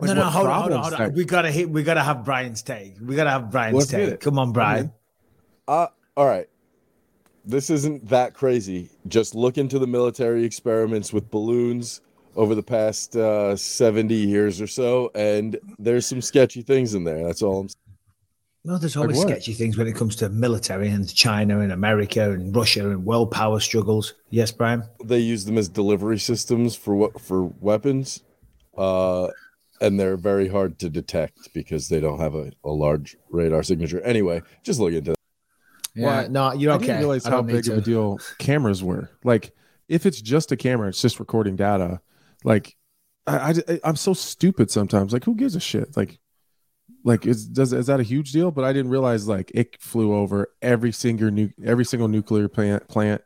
like, 0.00 0.08
no, 0.08 0.14
no, 0.14 0.24
hold 0.24 0.48
on, 0.48 0.60
hold 0.60 0.72
on, 0.72 0.82
hold 0.82 0.94
on. 0.94 1.00
that- 1.00 1.12
We 1.14 1.24
gotta 1.24 1.50
hit. 1.50 1.70
We 1.70 1.82
gotta 1.82 2.02
have 2.02 2.24
Brian's 2.24 2.62
take. 2.62 2.96
We 3.00 3.14
gotta 3.16 3.30
have 3.30 3.50
Brian's 3.50 3.76
Let's 3.76 3.86
take. 3.90 4.20
Come 4.20 4.38
on, 4.38 4.52
Brian. 4.52 4.92
Uh, 5.68 5.86
all 6.16 6.26
right. 6.26 6.48
This 7.44 7.70
isn't 7.70 8.08
that 8.08 8.34
crazy. 8.34 8.90
Just 9.06 9.34
look 9.34 9.58
into 9.58 9.78
the 9.78 9.86
military 9.86 10.44
experiments 10.44 11.12
with 11.12 11.30
balloons 11.30 12.00
over 12.36 12.54
the 12.54 12.62
past 12.62 13.14
uh, 13.16 13.54
70 13.54 14.14
years 14.14 14.60
or 14.60 14.66
so, 14.66 15.10
and 15.14 15.56
there's 15.78 16.06
some 16.06 16.20
sketchy 16.20 16.62
things 16.62 16.94
in 16.94 17.04
there. 17.04 17.24
That's 17.24 17.42
all 17.42 17.60
I'm 17.60 17.68
saying. 17.68 17.80
No, 18.66 18.78
there's 18.78 18.96
Like 18.96 19.02
always 19.02 19.20
sketchy 19.20 19.52
things 19.52 19.76
when 19.76 19.86
it 19.86 19.94
comes 19.94 20.16
to 20.16 20.30
military 20.30 20.88
and 20.88 21.12
China 21.14 21.60
and 21.60 21.70
America 21.70 22.30
and 22.30 22.56
Russia 22.56 22.90
and 22.90 23.04
world 23.04 23.30
power 23.30 23.60
struggles. 23.60 24.14
Yes, 24.30 24.50
Brian. 24.50 24.84
They 25.04 25.18
use 25.18 25.44
them 25.44 25.58
as 25.58 25.68
delivery 25.68 26.18
systems 26.18 26.74
for 26.74 26.94
what 26.94 27.20
for 27.20 27.44
weapons, 27.44 28.22
uh, 28.78 29.28
and 29.82 30.00
they're 30.00 30.16
very 30.16 30.48
hard 30.48 30.78
to 30.78 30.88
detect 30.88 31.52
because 31.52 31.90
they 31.90 32.00
don't 32.00 32.20
have 32.20 32.34
a, 32.34 32.52
a 32.64 32.70
large 32.70 33.16
radar 33.28 33.62
signature. 33.62 34.00
Anyway, 34.00 34.40
just 34.62 34.80
look 34.80 34.94
into 34.94 35.10
that. 35.10 35.18
Yeah, 35.94 36.26
no, 36.30 36.52
you're 36.54 36.72
I 36.72 36.76
okay. 36.76 36.86
didn't 36.86 37.00
realize 37.00 37.26
I 37.26 37.30
how 37.30 37.36
don't 37.36 37.46
big 37.46 37.68
of 37.68 37.78
a 37.78 37.80
deal 37.82 38.18
cameras 38.38 38.82
were. 38.82 39.10
Like, 39.22 39.52
if 39.88 40.06
it's 40.06 40.22
just 40.22 40.52
a 40.52 40.56
camera, 40.56 40.88
it's 40.88 41.02
just 41.02 41.20
recording 41.20 41.54
data. 41.54 42.00
Like, 42.44 42.76
I, 43.26 43.54
I 43.68 43.80
I'm 43.84 43.96
so 43.96 44.14
stupid 44.14 44.70
sometimes. 44.70 45.12
Like, 45.12 45.24
who 45.24 45.34
gives 45.34 45.54
a 45.54 45.60
shit? 45.60 45.96
Like, 45.98 46.18
like 47.04 47.26
is 47.26 47.46
does 47.46 47.72
is 47.72 47.86
that 47.86 48.00
a 48.00 48.02
huge 48.02 48.32
deal? 48.32 48.50
But 48.50 48.64
I 48.64 48.72
didn't 48.72 48.90
realize 48.90 49.28
like 49.28 49.52
it 49.54 49.80
flew 49.80 50.14
over 50.14 50.48
every 50.62 50.90
single 50.90 51.30
nu- 51.30 51.52
every 51.64 51.84
single 51.84 52.08
nuclear 52.08 52.48
plant 52.48 52.88
plant, 52.88 53.22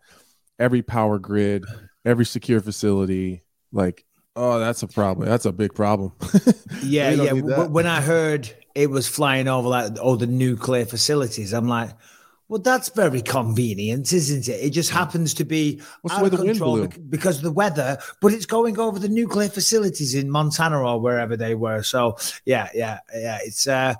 every 0.58 0.82
power 0.82 1.18
grid, 1.18 1.64
every 2.04 2.26
secure 2.26 2.61
facility. 2.61 3.44
Like, 3.73 4.04
oh, 4.35 4.58
that's 4.58 4.82
a 4.82 4.88
problem. 4.88 5.28
That's 5.28 5.47
a 5.47 5.52
big 5.52 5.75
problem. 5.75 6.12
Yeah, 6.82 7.11
yeah. 7.11 7.32
need 7.32 7.40
W- 7.40 7.49
that. 7.49 7.70
When 7.70 7.87
I 7.87 8.00
heard 8.00 8.54
it 8.75 8.88
was 8.88 9.08
flying 9.08 9.49
over 9.49 9.68
like 9.68 9.99
all 10.00 10.16
the 10.16 10.26
nuclear 10.28 10.85
facilities, 10.85 11.52
I'm 11.52 11.68
like, 11.68 11.90
well, 12.48 12.60
that's 12.60 12.88
very 12.88 13.20
convenient, 13.20 14.12
isn't 14.12 14.48
it? 14.48 14.64
It 14.64 14.70
just 14.70 14.90
happens 14.90 15.34
to 15.34 15.44
be 15.44 15.82
What's 16.00 16.16
out 16.16 16.32
of 16.32 16.40
control 16.40 16.86
because 17.10 17.36
of 17.38 17.42
the 17.42 17.52
weather, 17.52 17.98
but 18.20 18.32
it's 18.32 18.46
going 18.46 18.78
over 18.78 18.98
the 18.98 19.08
nuclear 19.08 19.50
facilities 19.50 20.14
in 20.14 20.30
Montana 20.30 20.80
or 20.80 20.98
wherever 20.98 21.36
they 21.36 21.54
were. 21.54 21.82
So 21.82 22.16
yeah, 22.46 22.70
yeah, 22.74 23.00
yeah. 23.14 23.38
It's 23.42 23.66
uh 23.66 23.94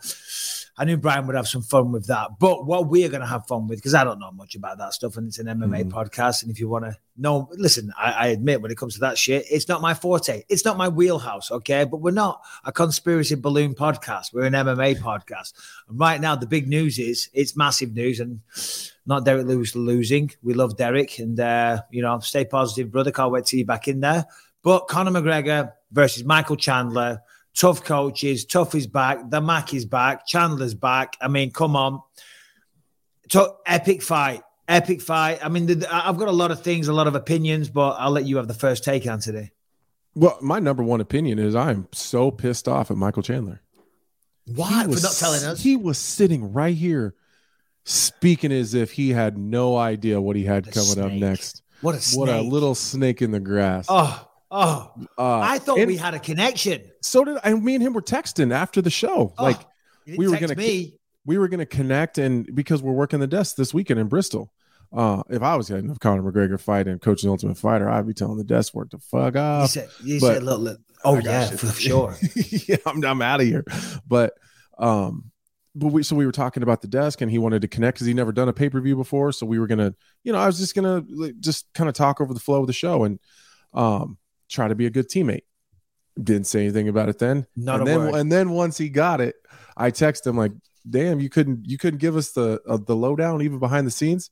I 0.81 0.85
knew 0.85 0.97
Brian 0.97 1.27
would 1.27 1.35
have 1.35 1.49
some 1.49 1.63
fun 1.63 1.91
with 1.91 2.07
that. 2.07 2.39
But 2.39 2.65
what 2.65 2.87
we're 2.89 3.09
going 3.09 3.21
to 3.21 3.27
have 3.27 3.47
fun 3.49 3.67
with, 3.67 3.79
because 3.79 3.95
I 3.95 4.05
don't 4.05 4.21
know 4.21 4.31
much 4.31 4.55
about 4.55 4.79
that 4.79 4.95
stuff, 4.95 5.17
and 5.17 5.27
it's 5.27 5.41
an 5.41 5.47
MMA 5.49 5.83
Mhm. 5.85 5.91
podcast. 5.91 6.43
And 6.43 6.53
if 6.53 6.61
you 6.61 6.69
want 6.69 6.85
to 6.85 6.97
know, 7.17 7.49
listen, 7.53 7.93
I, 7.99 8.13
I 8.13 8.27
admit 8.29 8.63
when 8.63 8.71
it 8.71 8.79
comes 8.79 8.95
to 8.95 9.01
that 9.01 9.19
shit, 9.19 9.45
it's 9.51 9.67
not 9.69 9.81
my 9.81 9.93
forte. 9.93 10.45
It's 10.49 10.65
not 10.65 10.77
my 10.77 10.89
wheelhouse, 10.89 11.51
okay? 11.51 11.83
But 11.83 12.01
we're 12.01 12.13
not 12.13 12.41
a 12.65 12.71
conspiracy 12.71 13.35
balloon 13.35 13.75
podcast. 13.75 14.33
We're 14.33 14.45
an 14.45 14.53
MMA 14.55 14.95
podcast. 15.01 15.53
And 15.89 15.99
right 15.99 16.21
now, 16.21 16.37
the 16.37 16.47
big 16.47 16.69
news 16.69 17.01
is 17.01 17.29
it's 17.33 17.57
massive 17.57 17.93
news, 17.93 18.21
and 18.21 18.41
not 19.05 19.25
Derek 19.25 19.47
Lewis 19.47 19.75
losing. 19.75 20.31
We 20.45 20.55
love 20.55 20.77
Derek, 20.77 21.19
and 21.19 21.41
uh, 21.41 21.83
you 21.91 22.03
know, 22.03 22.21
stay 22.21 22.45
positive, 22.45 22.93
brother. 22.93 23.11
Can't 23.11 23.33
wait 23.33 23.45
to 23.47 23.49
see 23.49 23.59
you 23.59 23.67
back 23.67 23.89
in 23.89 23.99
there. 24.01 24.27
But 24.63 24.87
Conor 24.87 25.11
McGregor 25.11 25.73
versus 25.91 26.23
Michael 26.25 26.57
Chandler. 26.57 27.23
TUF 27.59 27.83
coaches, 27.85 28.45
TUF 28.45 28.75
is 28.75 28.87
back. 28.87 29.31
The 29.31 29.41
Mac 29.41 29.75
is 29.75 29.85
back. 29.85 30.27
Chandler's 30.27 30.75
back. 30.75 31.17
I 31.21 31.29
mean, 31.29 31.51
come 31.51 31.75
on. 31.77 32.01
So 33.31 33.57
epic 33.67 34.01
fight, 34.03 34.43
epic 34.69 35.03
fight. 35.03 35.41
I 35.45 35.49
mean, 35.49 35.67
the, 35.67 35.89
I've 35.93 36.17
got 36.17 36.29
a 36.29 36.33
lot 36.33 36.51
of 36.51 36.63
things, 36.63 36.89
a 36.89 36.93
lot 36.93 37.07
of 37.09 37.15
opinions, 37.15 37.69
but 37.69 37.91
I'll 37.99 38.11
let 38.13 38.25
you 38.25 38.37
have 38.37 38.49
the 38.49 38.55
first 38.55 38.85
take 38.85 39.07
on 39.07 39.21
today. 39.21 39.51
well, 40.15 40.39
my 40.41 40.59
number 40.61 40.83
one 40.83 41.01
opinion 41.01 41.39
is 41.39 41.55
I'm 41.55 41.89
so 41.93 42.31
pissed 42.31 42.69
off 42.69 42.91
at 42.91 42.97
Michael 42.97 43.23
Chandler. 43.23 43.61
Why 44.47 44.79
He 44.79 44.83
for 44.85 44.89
was- 44.91 45.03
not 45.03 45.13
telling 45.15 45.45
us? 45.45 45.61
He 45.61 45.77
was 45.77 45.99
sitting 45.99 46.53
right 46.53 46.77
here 46.77 47.15
speaking 47.85 48.53
as 48.53 48.73
if 48.75 48.93
he 48.93 49.11
had 49.11 49.37
no 49.37 49.77
idea 49.77 50.21
what 50.21 50.37
he 50.37 50.45
had 50.45 50.71
coming 50.73 50.99
up 51.01 51.11
next. 51.13 51.63
what 51.81 51.95
a 51.95 52.01
snake. 52.01 52.19
What 52.21 52.29
a 52.29 52.41
little 52.41 52.75
snake 52.75 53.21
in 53.21 53.31
the 53.31 53.41
grass. 53.41 53.87
Oh, 53.89 54.28
oh! 54.51 54.93
Uh, 55.17 55.39
I 55.41 55.59
thought 55.59 55.79
we 55.87 55.97
had 55.97 56.15
a 56.15 56.19
connection. 56.19 56.83
so 57.03 57.25
did 57.25 57.39
I. 57.43 57.55
Me 57.55 57.75
and 57.75 57.83
him 57.83 57.93
were 57.93 58.03
texting 58.03 58.53
after 58.53 58.81
the 58.83 58.91
show. 58.91 59.35
Oh, 59.39 59.43
like 59.45 59.61
we 60.07 60.29
were 60.29 60.39
gonna 60.39 60.55
me. 60.55 60.99
we 61.25 61.39
were 61.39 61.49
to 61.49 61.67
connect, 61.67 62.19
and 62.19 62.49
because 62.55 62.83
we're 62.83 62.93
working 62.93 63.21
the 63.21 63.27
desk 63.27 63.57
this 63.57 63.73
weekend 63.75 64.01
in 64.01 64.09
Bristol. 64.09 64.53
Uh, 64.91 65.23
if 65.29 65.43
I 65.43 65.55
was 65.55 65.69
getting 65.69 65.91
a 65.91 65.97
Conor 65.97 66.23
McGregor 66.23 66.59
fight 66.59 66.89
and 66.89 66.99
coaching 66.99 67.29
Ultimate 67.29 67.59
Fighter, 67.59 67.91
I'd 67.91 68.07
be 68.07 68.15
telling 68.15 68.39
the 68.39 68.45
desk 68.45 68.73
work 68.73 68.89
to 68.91 68.99
fuck 68.99 69.35
You 69.35 69.69
said, 69.69 69.91
you 70.03 70.19
but- 70.19 70.35
said, 70.35 70.43
look, 70.43 70.61
look. 70.61 70.81
Oh 71.05 71.19
yeah, 71.19 71.47
for 71.47 71.67
sure. 71.67 72.17
yeah, 72.35 72.77
I'm, 72.87 73.05
I'm 73.05 73.23
out 73.23 73.41
of 73.41 73.47
here. 73.47 73.65
But 74.07 74.33
um, 74.79 75.31
but 75.75 75.89
we 75.89 76.03
so 76.03 76.17
we 76.17 76.27
were 76.27 76.33
talking 76.33 76.63
about 76.63 76.81
the 76.83 76.89
desk, 76.89 77.21
and 77.21 77.31
he 77.31 77.39
wanted 77.39 77.63
to 77.63 77.69
connect 77.69 77.97
because 77.97 78.07
he 78.07 78.15
never 78.15 78.33
done 78.33 78.49
a 78.49 78.53
pay 78.53 78.69
per 78.69 78.81
view 78.81 78.97
before. 78.97 79.31
So 79.31 79.47
we 79.47 79.59
were 79.59 79.67
gonna, 79.67 79.95
you 80.25 80.33
know, 80.33 80.39
I 80.39 80.47
was 80.47 80.59
just 80.59 80.75
gonna 80.75 81.05
like, 81.09 81.39
just 81.39 81.73
kind 81.75 81.89
of 81.89 81.95
talk 81.95 82.21
over 82.21 82.35
the 82.35 82.41
flow 82.41 82.61
of 82.63 82.67
the 82.67 82.73
show 82.73 83.05
and 83.05 83.19
um 83.75 84.17
try 84.49 84.69
to 84.69 84.75
be 84.75 84.87
a 84.87 84.91
good 84.91 85.09
teammate. 85.09 85.43
Didn't 86.21 86.47
say 86.47 86.61
anything 86.63 86.89
about 86.89 87.09
it 87.09 87.19
then. 87.19 87.47
Not 87.57 87.81
and 87.81 87.83
a 87.83 87.91
then 87.91 88.01
word. 88.01 88.15
and 88.17 88.33
then 88.33 88.51
once 88.51 88.77
he 88.79 88.89
got 88.89 89.21
it, 89.21 89.37
I 89.77 89.91
texted 89.93 90.27
him 90.27 90.37
like, 90.37 90.53
"Damn, 90.89 91.21
you 91.21 91.29
couldn't 91.29 91.67
you 91.69 91.79
couldn't 91.79 91.99
give 92.01 92.17
us 92.17 92.33
the 92.33 92.61
uh, 92.69 92.79
the 92.85 92.97
lowdown 92.97 93.41
even 93.43 93.59
behind 93.61 93.87
the 93.87 93.91
scenes." 93.93 94.31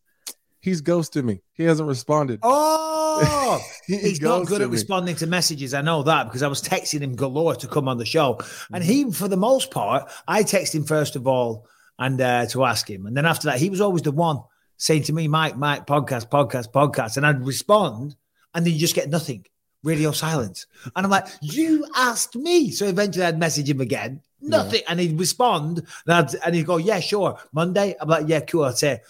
He's 0.58 0.80
ghosted 0.80 1.24
me. 1.24 1.42
He 1.52 1.62
hasn't 1.62 1.88
responded. 1.88 2.40
Oh, 2.42 3.60
He 3.86 3.98
he's 3.98 4.20
not 4.20 4.46
good 4.46 4.62
at 4.62 4.68
me. 4.68 4.72
responding 4.72 5.14
to 5.16 5.26
messages. 5.28 5.74
I 5.74 5.80
know 5.82 6.02
that 6.02 6.24
because 6.24 6.42
I 6.42 6.48
was 6.48 6.60
texting 6.60 7.02
him 7.02 7.14
galore 7.14 7.54
to 7.54 7.68
come 7.68 7.86
on 7.86 7.98
the 7.98 8.04
show, 8.04 8.40
and 8.72 8.82
he, 8.82 9.12
for 9.12 9.28
the 9.28 9.36
most 9.36 9.70
part, 9.70 10.10
I 10.26 10.42
text 10.42 10.74
him 10.74 10.84
first 10.84 11.14
of 11.14 11.28
all 11.28 11.68
and 12.00 12.20
uh, 12.20 12.46
to 12.46 12.64
ask 12.64 12.90
him, 12.90 13.06
and 13.06 13.16
then 13.16 13.26
after 13.26 13.46
that, 13.46 13.58
he 13.60 13.70
was 13.70 13.80
always 13.80 14.02
the 14.02 14.10
one 14.10 14.40
saying 14.76 15.04
to 15.04 15.12
me, 15.12 15.28
"Mike, 15.28 15.56
Mike, 15.56 15.86
podcast, 15.86 16.28
podcast, 16.30 16.72
podcast," 16.72 17.16
and 17.16 17.24
I'd 17.24 17.46
respond, 17.46 18.16
and 18.52 18.66
then 18.66 18.72
you 18.72 18.78
just 18.80 18.96
get 18.96 19.08
nothing, 19.08 19.46
radio 19.86 20.10
silence, 20.12 20.66
and 20.94 21.06
I'm 21.06 21.10
like, 21.10 21.26
"You 21.40 21.86
asked 21.94 22.36
me," 22.36 22.70
so 22.70 22.86
eventually 22.86 23.24
I'd 23.24 23.38
message 23.38 23.70
him 23.70 23.80
again, 23.80 24.20
nothing, 24.40 24.82
and 24.88 25.00
he'd 25.00 25.18
respond, 25.18 25.78
and, 26.06 26.12
I'd, 26.14 26.34
and 26.44 26.54
he'd 26.54 26.66
go, 26.66 26.76
"Yeah, 26.76 27.00
sure, 27.00 27.38
Monday." 27.52 27.94
I'm 28.00 28.08
like, 28.08 28.28
"Yeah, 28.28 28.40
cool." 28.40 28.64
I'd 28.64 28.76
say, 28.76 29.00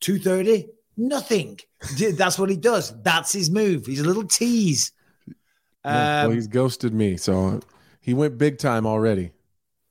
two 0.00 0.18
thirty, 0.18 0.66
nothing. 0.96 1.60
That's 2.16 2.38
what 2.38 2.48
he 2.50 2.56
does. 2.56 2.92
That's 3.02 3.32
his 3.32 3.50
move. 3.50 3.86
He's 3.86 4.00
a 4.00 4.04
little 4.04 4.24
tease. 4.26 4.90
Yeah, 5.84 6.22
well, 6.22 6.26
Um, 6.30 6.34
he's 6.34 6.46
ghosted 6.48 6.94
me, 6.94 7.16
so 7.18 7.60
he 8.00 8.14
went 8.14 8.38
big 8.38 8.56
time 8.58 8.86
already. 8.86 9.32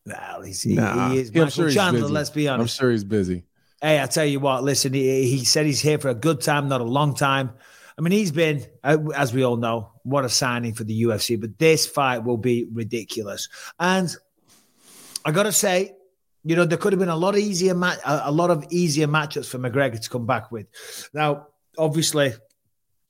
well, 0.06 0.42
he's, 0.42 0.64
he, 0.64 0.74
Nah, 0.74 1.10
he 1.10 1.20
is 1.20 1.32
Michael 1.32 1.50
sure 1.50 1.70
Chandler. 1.70 2.08
Let's 2.10 2.32
be 2.32 2.48
honest. 2.48 2.80
I'm 2.80 2.84
sure 2.84 2.92
he's 2.92 3.04
busy. 3.04 3.44
Hey, 3.82 4.02
I 4.02 4.08
tell 4.08 4.26
you 4.26 4.40
what. 4.40 4.64
Listen, 4.64 4.94
he, 4.94 5.28
he 5.28 5.46
said 5.46 5.66
he's 5.66 5.82
here 5.82 6.00
for 6.00 6.10
a 6.10 6.16
good 6.16 6.42
time, 6.42 6.68
not 6.68 6.82
a 6.82 6.86
long 6.86 7.14
time. 7.16 7.52
I 7.98 8.02
mean, 8.02 8.12
he's 8.12 8.32
been, 8.32 8.66
uh, 8.84 8.98
as 9.16 9.34
we 9.34 9.44
all 9.44 9.58
know, 9.58 9.92
what 10.04 10.26
a 10.26 10.30
signing 10.30 10.74
for 10.74 10.84
the 10.84 11.04
UFC. 11.04 11.40
But 11.40 11.58
this 11.60 11.86
fight 11.86 12.24
will 12.24 12.38
be 12.38 12.68
ridiculous. 12.72 13.50
And 13.80 14.14
I 15.26 15.32
got 15.32 15.44
to 15.44 15.52
say, 15.52 15.94
you 16.44 16.56
know, 16.56 16.66
there 16.66 16.78
could 16.78 16.94
have 16.94 17.00
been 17.00 17.10
a 17.10 17.16
lot 17.16 17.36
of 17.36 17.40
easier 17.40 17.74
ma- 17.74 17.96
a, 18.04 18.32
lot 18.32 18.50
of 18.50 18.66
easier 18.70 19.08
matchups 19.08 19.48
for 19.48 19.60
McGregor 19.60 20.02
to 20.02 20.10
come 20.10 20.26
back 20.26 20.52
with. 20.52 20.68
Now, 21.14 21.48
obviously, 21.78 22.34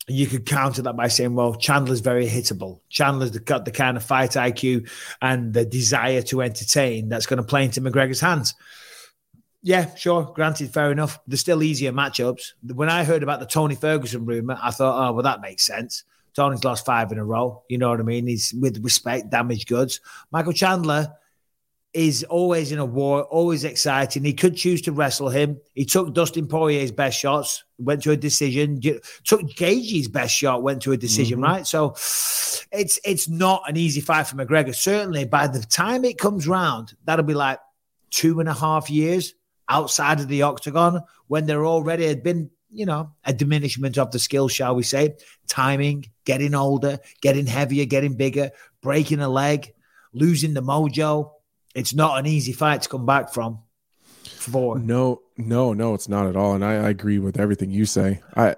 you 0.08 0.28
could 0.28 0.46
counter 0.46 0.82
that 0.84 0.98
by 0.98 1.08
saying, 1.08 1.34
well, 1.34 1.56
Chandler's 1.56 2.02
very 2.02 2.28
hittable. 2.28 2.82
Chandler's 2.90 3.32
got 3.32 3.66
the 3.66 3.72
kind 3.72 3.98
of 3.98 4.04
fight 4.04 4.32
IQ 4.32 4.90
and 5.22 5.54
the 5.54 5.66
desire 5.66 6.22
to 6.24 6.42
entertain 6.42 7.10
that's 7.10 7.26
going 7.26 7.38
to 7.38 7.44
play 7.44 7.64
into 7.64 7.82
McGregor's 7.82 8.20
hands. 8.20 8.54
Yeah, 9.66 9.96
sure. 9.96 10.24
Granted, 10.36 10.74
fair 10.74 10.92
enough. 10.92 11.20
There's 11.26 11.40
still 11.40 11.64
easier 11.64 11.94
matchups. 11.94 12.52
When 12.74 12.90
I 12.90 13.06
heard 13.06 13.24
about 13.24 13.40
the 13.40 13.46
Tony 13.46 13.76
Ferguson 13.76 14.26
rumor, 14.26 14.60
I 14.62 14.72
thought, 14.72 15.10
oh, 15.10 15.14
well, 15.14 15.24
that 15.24 15.40
makes 15.42 15.64
sense. 15.66 16.04
Tony's 16.36 16.66
lost 16.66 16.86
five 16.86 17.12
in 17.12 17.18
a 17.18 17.24
row. 17.24 17.64
You 17.70 17.78
know 17.78 17.90
what 17.90 18.02
I 18.02 18.04
mean? 18.04 18.28
He's 18.28 18.54
with 18.54 18.84
respect, 18.84 19.30
damaged 19.30 19.70
goods. 19.70 20.02
Michael 20.32 20.52
Chandler 20.52 21.14
is 21.94 22.24
always 22.24 22.72
in 22.72 22.80
a 22.80 22.86
war, 22.86 23.22
always 23.24 23.64
exciting. 23.64 24.24
He 24.24 24.34
could 24.34 24.58
choose 24.58 24.82
to 24.82 24.92
wrestle 24.92 25.30
him. 25.30 25.62
He 25.76 25.86
took 25.86 26.14
Dustin 26.14 26.48
Poirier's 26.48 26.92
best 26.92 27.20
shots, 27.20 27.64
went 27.78 28.02
to 28.04 28.12
a 28.12 28.18
decision. 28.18 28.82
Took 28.82 29.42
Gaethje's 29.42 30.08
best 30.08 30.36
shot, 30.36 30.64
went 30.64 30.82
to 30.82 30.92
a 30.92 30.98
decision. 30.98 31.40
Mhm. 31.40 31.44
Right, 31.44 31.68
so 31.68 31.92
it's 32.72 33.00
it's 33.06 33.30
not 33.30 33.62
an 33.70 33.78
easy 33.78 34.02
fight 34.02 34.26
for 34.28 34.36
McGregor. 34.36 34.76
Certainly, 34.76 35.26
by 35.26 35.48
the 35.48 35.60
time 35.60 36.04
it 36.04 36.18
comes 36.18 36.48
round, 36.48 36.96
that'll 37.06 37.24
be 37.24 37.36
like 37.36 37.60
two 38.10 38.40
and 38.40 38.50
a 38.50 38.54
half 38.54 38.90
years 38.90 39.36
outside 39.70 40.20
of 40.20 40.28
the 40.28 40.42
octagon 40.42 41.02
when 41.28 41.46
there 41.46 41.66
already 41.66 42.08
had 42.08 42.24
been, 42.24 42.50
you 42.70 42.86
know, 42.86 43.12
a 43.26 43.34
diminishment 43.34 43.98
of 43.98 44.12
the 44.12 44.20
skill, 44.20 44.48
shall 44.48 44.76
we 44.76 44.84
say, 44.84 45.16
timing, 45.48 46.06
getting 46.26 46.56
older, 46.56 47.00
getting 47.22 47.46
heavier, 47.46 47.86
getting 47.86 48.16
bigger, 48.16 48.52
breaking 48.82 49.20
a 49.20 49.30
leg, 49.30 49.74
losing 50.14 50.54
the 50.54 50.62
mojo. 50.62 51.32
It's 51.76 51.94
not 51.94 52.20
an 52.20 52.26
easy 52.26 52.54
fight 52.54 52.84
to 52.84 52.90
come 52.90 53.06
back 53.06 53.34
from 53.34 53.60
for. 54.24 54.78
No, 54.78 55.22
no, 55.38 55.74
no, 55.74 55.94
it's 55.94 56.10
not 56.10 56.28
at 56.28 56.36
all. 56.36 56.54
And 56.54 56.64
I, 56.64 56.74
I 56.74 56.90
agree 56.90 57.20
with 57.20 57.40
everything 57.40 57.72
you 57.72 57.86
say. 57.86 58.22
I 58.36 58.56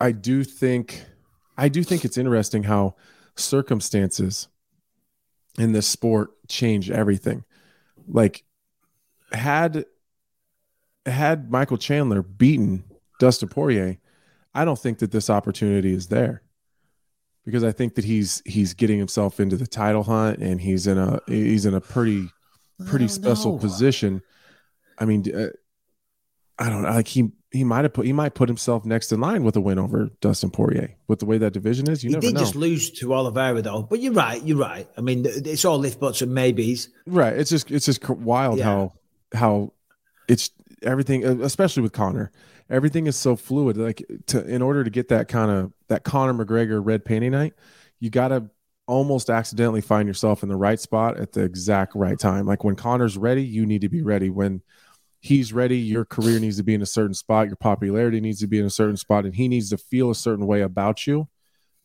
I 0.00 0.12
do 0.12 0.44
think 0.44 1.04
I 1.56 1.68
do 1.68 1.82
think 1.82 2.04
it's 2.04 2.18
interesting 2.18 2.64
how 2.64 2.96
circumstances 3.36 4.48
in 5.58 5.72
this 5.72 5.86
sport 5.86 6.30
change 6.48 6.90
everything. 6.90 7.44
Like 8.06 8.44
had 9.32 9.86
had 11.06 11.50
Michael 11.50 11.78
Chandler 11.78 12.22
beaten 12.22 12.84
Dustin 13.18 13.48
Poirier, 13.48 13.98
I 14.54 14.64
don't 14.64 14.78
think 14.78 14.98
that 14.98 15.10
this 15.12 15.30
opportunity 15.30 15.92
is 15.94 16.08
there. 16.08 16.42
Because 17.44 17.64
I 17.64 17.72
think 17.72 17.96
that 17.96 18.04
he's 18.04 18.40
he's 18.46 18.72
getting 18.72 18.98
himself 18.98 19.40
into 19.40 19.56
the 19.56 19.66
title 19.66 20.04
hunt 20.04 20.38
and 20.38 20.60
he's 20.60 20.86
in 20.86 20.96
a 20.96 21.20
he's 21.26 21.66
in 21.66 21.74
a 21.74 21.80
pretty 21.80 22.28
pretty 22.86 23.08
special 23.08 23.52
know. 23.54 23.58
position. 23.58 24.22
I 24.96 25.06
mean, 25.06 25.24
uh, 25.34 25.48
I 26.58 26.68
don't 26.70 26.82
know. 26.82 26.90
Like 26.90 27.08
he 27.08 27.32
he 27.50 27.64
might 27.64 27.84
have 27.84 27.94
put 27.94 28.06
he 28.06 28.12
might 28.12 28.34
put 28.34 28.48
himself 28.48 28.84
next 28.84 29.10
in 29.10 29.20
line 29.20 29.42
with 29.42 29.56
a 29.56 29.60
win 29.60 29.80
over 29.80 30.10
Dustin 30.20 30.50
Poirier. 30.50 30.94
With 31.08 31.18
the 31.18 31.26
way 31.26 31.36
that 31.38 31.52
division 31.52 31.90
is, 31.90 32.04
you 32.04 32.10
he 32.10 32.14
never 32.14 32.26
did 32.26 32.34
know. 32.34 32.40
just 32.40 32.54
lose 32.54 32.90
to 33.00 33.12
Oliveira 33.12 33.60
though. 33.60 33.82
But 33.82 33.98
you're 33.98 34.12
right. 34.12 34.40
You're 34.40 34.58
right. 34.58 34.86
I 34.96 35.00
mean, 35.00 35.24
it's 35.26 35.64
all 35.64 35.84
if 35.84 35.98
buts 35.98 36.22
and 36.22 36.32
maybes. 36.32 36.90
Right. 37.08 37.32
It's 37.36 37.50
just 37.50 37.72
it's 37.72 37.86
just 37.86 38.08
wild 38.08 38.58
Yeah. 38.58 38.64
how 38.66 38.92
how 39.34 39.72
it's 40.28 40.50
everything, 40.82 41.24
especially 41.42 41.82
with 41.82 41.92
Conor. 41.92 42.30
Everything 42.70 43.06
is 43.06 43.16
so 43.16 43.36
fluid. 43.36 43.76
Like 43.76 44.02
to 44.28 44.44
in 44.46 44.62
order 44.62 44.84
to 44.84 44.90
get 44.90 45.08
that 45.08 45.28
kind 45.28 45.50
of 45.50 45.72
that 45.88 46.04
Conor 46.04 46.32
McGregor 46.32 46.80
red 46.84 47.04
panty 47.04 47.30
night, 47.30 47.54
you 48.00 48.10
got 48.10 48.28
to 48.28 48.50
almost 48.86 49.30
accidentally 49.30 49.80
find 49.80 50.08
yourself 50.08 50.42
in 50.42 50.48
the 50.48 50.56
right 50.56 50.80
spot 50.80 51.18
at 51.18 51.32
the 51.32 51.42
exact 51.42 51.94
right 51.94 52.18
time. 52.18 52.46
Like 52.46 52.64
when 52.64 52.76
Conor's 52.76 53.16
ready, 53.16 53.42
you 53.42 53.64
need 53.66 53.82
to 53.82 53.88
be 53.88 54.02
ready. 54.02 54.28
When 54.28 54.62
he's 55.20 55.52
ready, 55.52 55.78
your 55.78 56.04
career 56.04 56.40
needs 56.40 56.56
to 56.56 56.64
be 56.64 56.74
in 56.74 56.82
a 56.82 56.86
certain 56.86 57.14
spot, 57.14 57.46
your 57.46 57.56
popularity 57.56 58.20
needs 58.20 58.40
to 58.40 58.46
be 58.46 58.58
in 58.58 58.66
a 58.66 58.70
certain 58.70 58.96
spot, 58.96 59.24
and 59.24 59.34
he 59.34 59.48
needs 59.48 59.70
to 59.70 59.78
feel 59.78 60.10
a 60.10 60.14
certain 60.14 60.46
way 60.46 60.62
about 60.62 61.06
you 61.06 61.28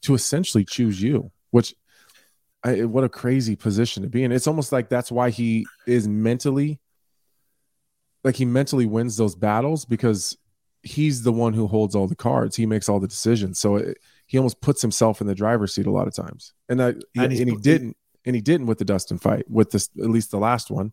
to 0.01 0.13
essentially 0.15 0.65
choose 0.65 1.01
you. 1.01 1.31
Which 1.51 1.75
I, 2.63 2.83
what 2.83 3.03
a 3.03 3.09
crazy 3.09 3.55
position 3.55 4.03
to 4.03 4.09
be 4.09 4.23
in. 4.23 4.31
It's 4.31 4.47
almost 4.47 4.71
like 4.71 4.89
that's 4.89 5.11
why 5.11 5.29
he 5.29 5.65
is 5.85 6.07
mentally 6.07 6.79
like 8.27 8.35
he 8.35 8.45
mentally 8.45 8.85
wins 8.85 9.15
those 9.15 9.35
battles 9.35 9.85
because 9.85 10.37
he's 10.83 11.23
the 11.23 11.31
one 11.31 11.53
who 11.53 11.65
holds 11.65 11.95
all 11.95 12.07
the 12.07 12.15
cards. 12.15 12.55
He 12.55 12.65
makes 12.65 12.89
all 12.89 12.99
the 12.99 13.07
decisions. 13.07 13.57
So 13.57 13.77
it, 13.77 13.97
he 14.25 14.37
almost 14.37 14.59
puts 14.59 14.81
himself 14.81 15.21
in 15.21 15.27
the 15.27 15.33
driver's 15.33 15.73
seat 15.73 15.87
a 15.87 15.91
lot 15.91 16.07
of 16.07 16.13
times. 16.13 16.53
And 16.67 16.83
I, 16.83 16.87
And 16.87 17.05
and, 17.15 17.31
he 17.33 17.55
didn't 17.55 17.95
and 18.25 18.35
he 18.35 18.41
didn't 18.41 18.67
with 18.67 18.79
the 18.79 18.85
Dustin 18.85 19.17
fight 19.17 19.49
with 19.49 19.71
this 19.71 19.89
at 19.97 20.09
least 20.09 20.31
the 20.31 20.37
last 20.37 20.69
one. 20.69 20.91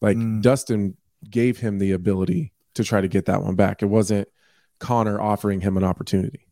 Like 0.00 0.16
Mm. 0.16 0.42
Dustin 0.42 0.96
gave 1.28 1.58
him 1.58 1.78
the 1.78 1.92
ability 1.92 2.52
to 2.74 2.84
try 2.84 3.00
to 3.00 3.08
get 3.08 3.26
that 3.26 3.42
one 3.42 3.56
back. 3.56 3.82
It 3.82 3.86
wasn't 3.86 4.28
Conor 4.78 5.20
offering 5.20 5.60
him 5.60 5.76
an 5.76 5.84
opportunity. 5.84 6.46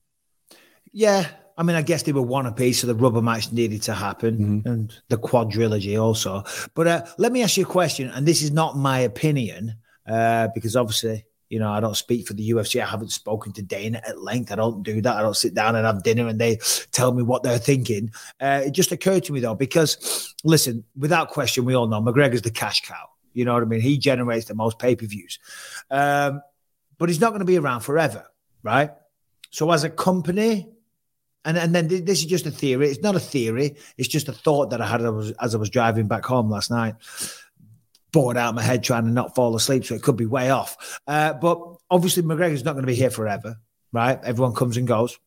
Yeah. 0.92 1.28
I 1.56 1.64
mean, 1.64 1.74
I 1.74 1.82
guess 1.82 2.04
they 2.04 2.12
were 2.12 2.22
one 2.22 2.46
apiece, 2.46 2.80
so 2.80 2.86
the 2.86 2.94
rubber 2.94 3.20
match 3.20 3.50
needed 3.50 3.82
to 3.82 3.92
happen, 3.92 4.62
and 4.64 4.94
the 5.08 5.16
quadrilogy 5.16 6.00
also. 6.00 6.44
But 6.74 6.86
uh, 6.86 7.04
let 7.18 7.32
me 7.32 7.42
ask 7.42 7.56
you 7.56 7.64
a 7.64 7.66
question, 7.66 8.10
and 8.10 8.24
this 8.24 8.42
is 8.42 8.52
not 8.52 8.76
my 8.76 9.00
opinion, 9.00 9.74
uh, 10.08 10.48
because 10.54 10.76
obviously, 10.76 11.24
you 11.48 11.58
know, 11.58 11.70
I 11.70 11.80
don't 11.80 11.96
speak 11.96 12.26
for 12.26 12.34
the 12.34 12.50
UFC. 12.50 12.82
I 12.82 12.86
haven't 12.86 13.12
spoken 13.12 13.52
to 13.54 13.62
Dana 13.62 14.02
at 14.06 14.20
length. 14.20 14.52
I 14.52 14.56
don't 14.56 14.82
do 14.82 15.00
that. 15.00 15.16
I 15.16 15.22
don't 15.22 15.36
sit 15.36 15.54
down 15.54 15.76
and 15.76 15.86
have 15.86 16.02
dinner 16.02 16.28
and 16.28 16.40
they 16.40 16.58
tell 16.92 17.12
me 17.12 17.22
what 17.22 17.42
they're 17.42 17.58
thinking. 17.58 18.10
Uh, 18.40 18.62
it 18.66 18.72
just 18.72 18.92
occurred 18.92 19.24
to 19.24 19.32
me 19.32 19.40
though, 19.40 19.54
because 19.54 20.34
listen, 20.44 20.84
without 20.96 21.30
question, 21.30 21.64
we 21.64 21.74
all 21.74 21.86
know 21.86 22.02
McGregor's 22.02 22.42
the 22.42 22.50
cash 22.50 22.82
cow. 22.82 23.08
You 23.32 23.44
know 23.44 23.54
what 23.54 23.62
I 23.62 23.66
mean? 23.66 23.80
He 23.80 23.98
generates 23.98 24.46
the 24.46 24.54
most 24.54 24.78
pay 24.78 24.96
per 24.96 25.06
views, 25.06 25.38
um, 25.90 26.42
but 26.98 27.08
he's 27.08 27.20
not 27.20 27.30
going 27.30 27.40
to 27.40 27.46
be 27.46 27.58
around 27.58 27.80
forever, 27.80 28.26
right? 28.62 28.90
So 29.50 29.70
as 29.70 29.84
a 29.84 29.90
company, 29.90 30.68
and 31.44 31.56
and 31.56 31.74
then 31.74 31.88
th- 31.88 32.04
this 32.04 32.18
is 32.18 32.26
just 32.26 32.46
a 32.46 32.50
theory. 32.50 32.88
It's 32.88 33.02
not 33.02 33.14
a 33.14 33.20
theory. 33.20 33.76
It's 33.96 34.08
just 34.08 34.28
a 34.28 34.32
thought 34.32 34.70
that 34.70 34.80
I 34.80 34.86
had 34.86 35.00
as 35.00 35.06
I 35.06 35.10
was, 35.10 35.30
as 35.32 35.54
I 35.54 35.58
was 35.58 35.70
driving 35.70 36.08
back 36.08 36.24
home 36.24 36.50
last 36.50 36.70
night. 36.70 36.96
Bored 38.10 38.36
out 38.36 38.50
of 38.50 38.54
my 38.54 38.62
head 38.62 38.82
trying 38.82 39.04
to 39.04 39.10
not 39.10 39.34
fall 39.34 39.54
asleep, 39.54 39.84
so 39.84 39.94
it 39.94 40.02
could 40.02 40.16
be 40.16 40.26
way 40.26 40.50
off. 40.50 41.00
Uh, 41.06 41.34
but 41.34 41.60
obviously, 41.90 42.22
McGregor's 42.22 42.64
not 42.64 42.72
going 42.72 42.84
to 42.84 42.92
be 42.92 42.94
here 42.94 43.10
forever, 43.10 43.58
right? 43.92 44.18
Everyone 44.24 44.54
comes 44.54 44.76
and 44.76 44.88
goes, 44.88 45.18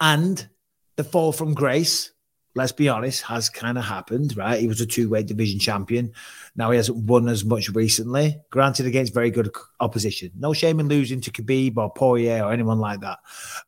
and 0.00 0.48
the 0.96 1.04
fall 1.04 1.32
from 1.32 1.54
grace. 1.54 2.10
Let's 2.56 2.70
be 2.70 2.88
honest, 2.88 3.22
has 3.22 3.50
kind 3.50 3.76
of 3.76 3.84
happened, 3.84 4.36
right? 4.36 4.60
He 4.60 4.68
was 4.68 4.80
a 4.80 4.86
two-weight 4.86 5.26
division 5.26 5.58
champion. 5.58 6.12
Now 6.54 6.70
he 6.70 6.76
hasn't 6.76 6.98
won 6.98 7.28
as 7.28 7.44
much 7.44 7.68
recently. 7.70 8.40
Granted, 8.48 8.86
against 8.86 9.12
very 9.12 9.32
good 9.32 9.50
opposition. 9.80 10.30
No 10.38 10.52
shame 10.52 10.78
in 10.78 10.86
losing 10.86 11.20
to 11.22 11.32
Khabib 11.32 11.76
or 11.78 11.92
Poirier 11.92 12.44
or 12.44 12.52
anyone 12.52 12.78
like 12.78 13.00
that. 13.00 13.18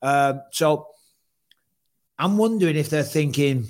Um, 0.00 0.40
so 0.52 0.86
I'm 2.16 2.38
wondering 2.38 2.76
if 2.76 2.88
they're 2.88 3.02
thinking 3.02 3.66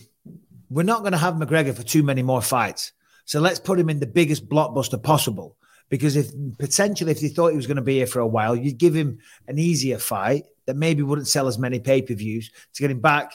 we're 0.68 0.82
not 0.82 1.00
going 1.00 1.12
to 1.12 1.18
have 1.18 1.35
McGregor 1.37 1.74
for 1.74 1.82
too 1.82 2.02
many 2.02 2.22
more 2.22 2.42
fights. 2.42 2.92
So 3.26 3.40
let's 3.40 3.60
put 3.60 3.78
him 3.78 3.90
in 3.90 4.00
the 4.00 4.06
biggest 4.06 4.48
blockbuster 4.48 5.02
possible. 5.02 5.56
Because 5.88 6.16
if 6.16 6.30
potentially, 6.58 7.12
if 7.12 7.20
they 7.20 7.28
thought 7.28 7.50
he 7.50 7.56
was 7.56 7.66
going 7.66 7.76
to 7.76 7.82
be 7.82 7.96
here 7.96 8.06
for 8.06 8.20
a 8.20 8.26
while, 8.26 8.56
you'd 8.56 8.78
give 8.78 8.94
him 8.94 9.18
an 9.46 9.58
easier 9.58 9.98
fight 9.98 10.44
that 10.64 10.74
maybe 10.74 11.02
wouldn't 11.02 11.28
sell 11.28 11.46
as 11.46 11.58
many 11.58 11.78
pay 11.78 12.02
per 12.02 12.14
views 12.14 12.50
to 12.74 12.82
get 12.82 12.90
him 12.90 13.00
back 13.00 13.34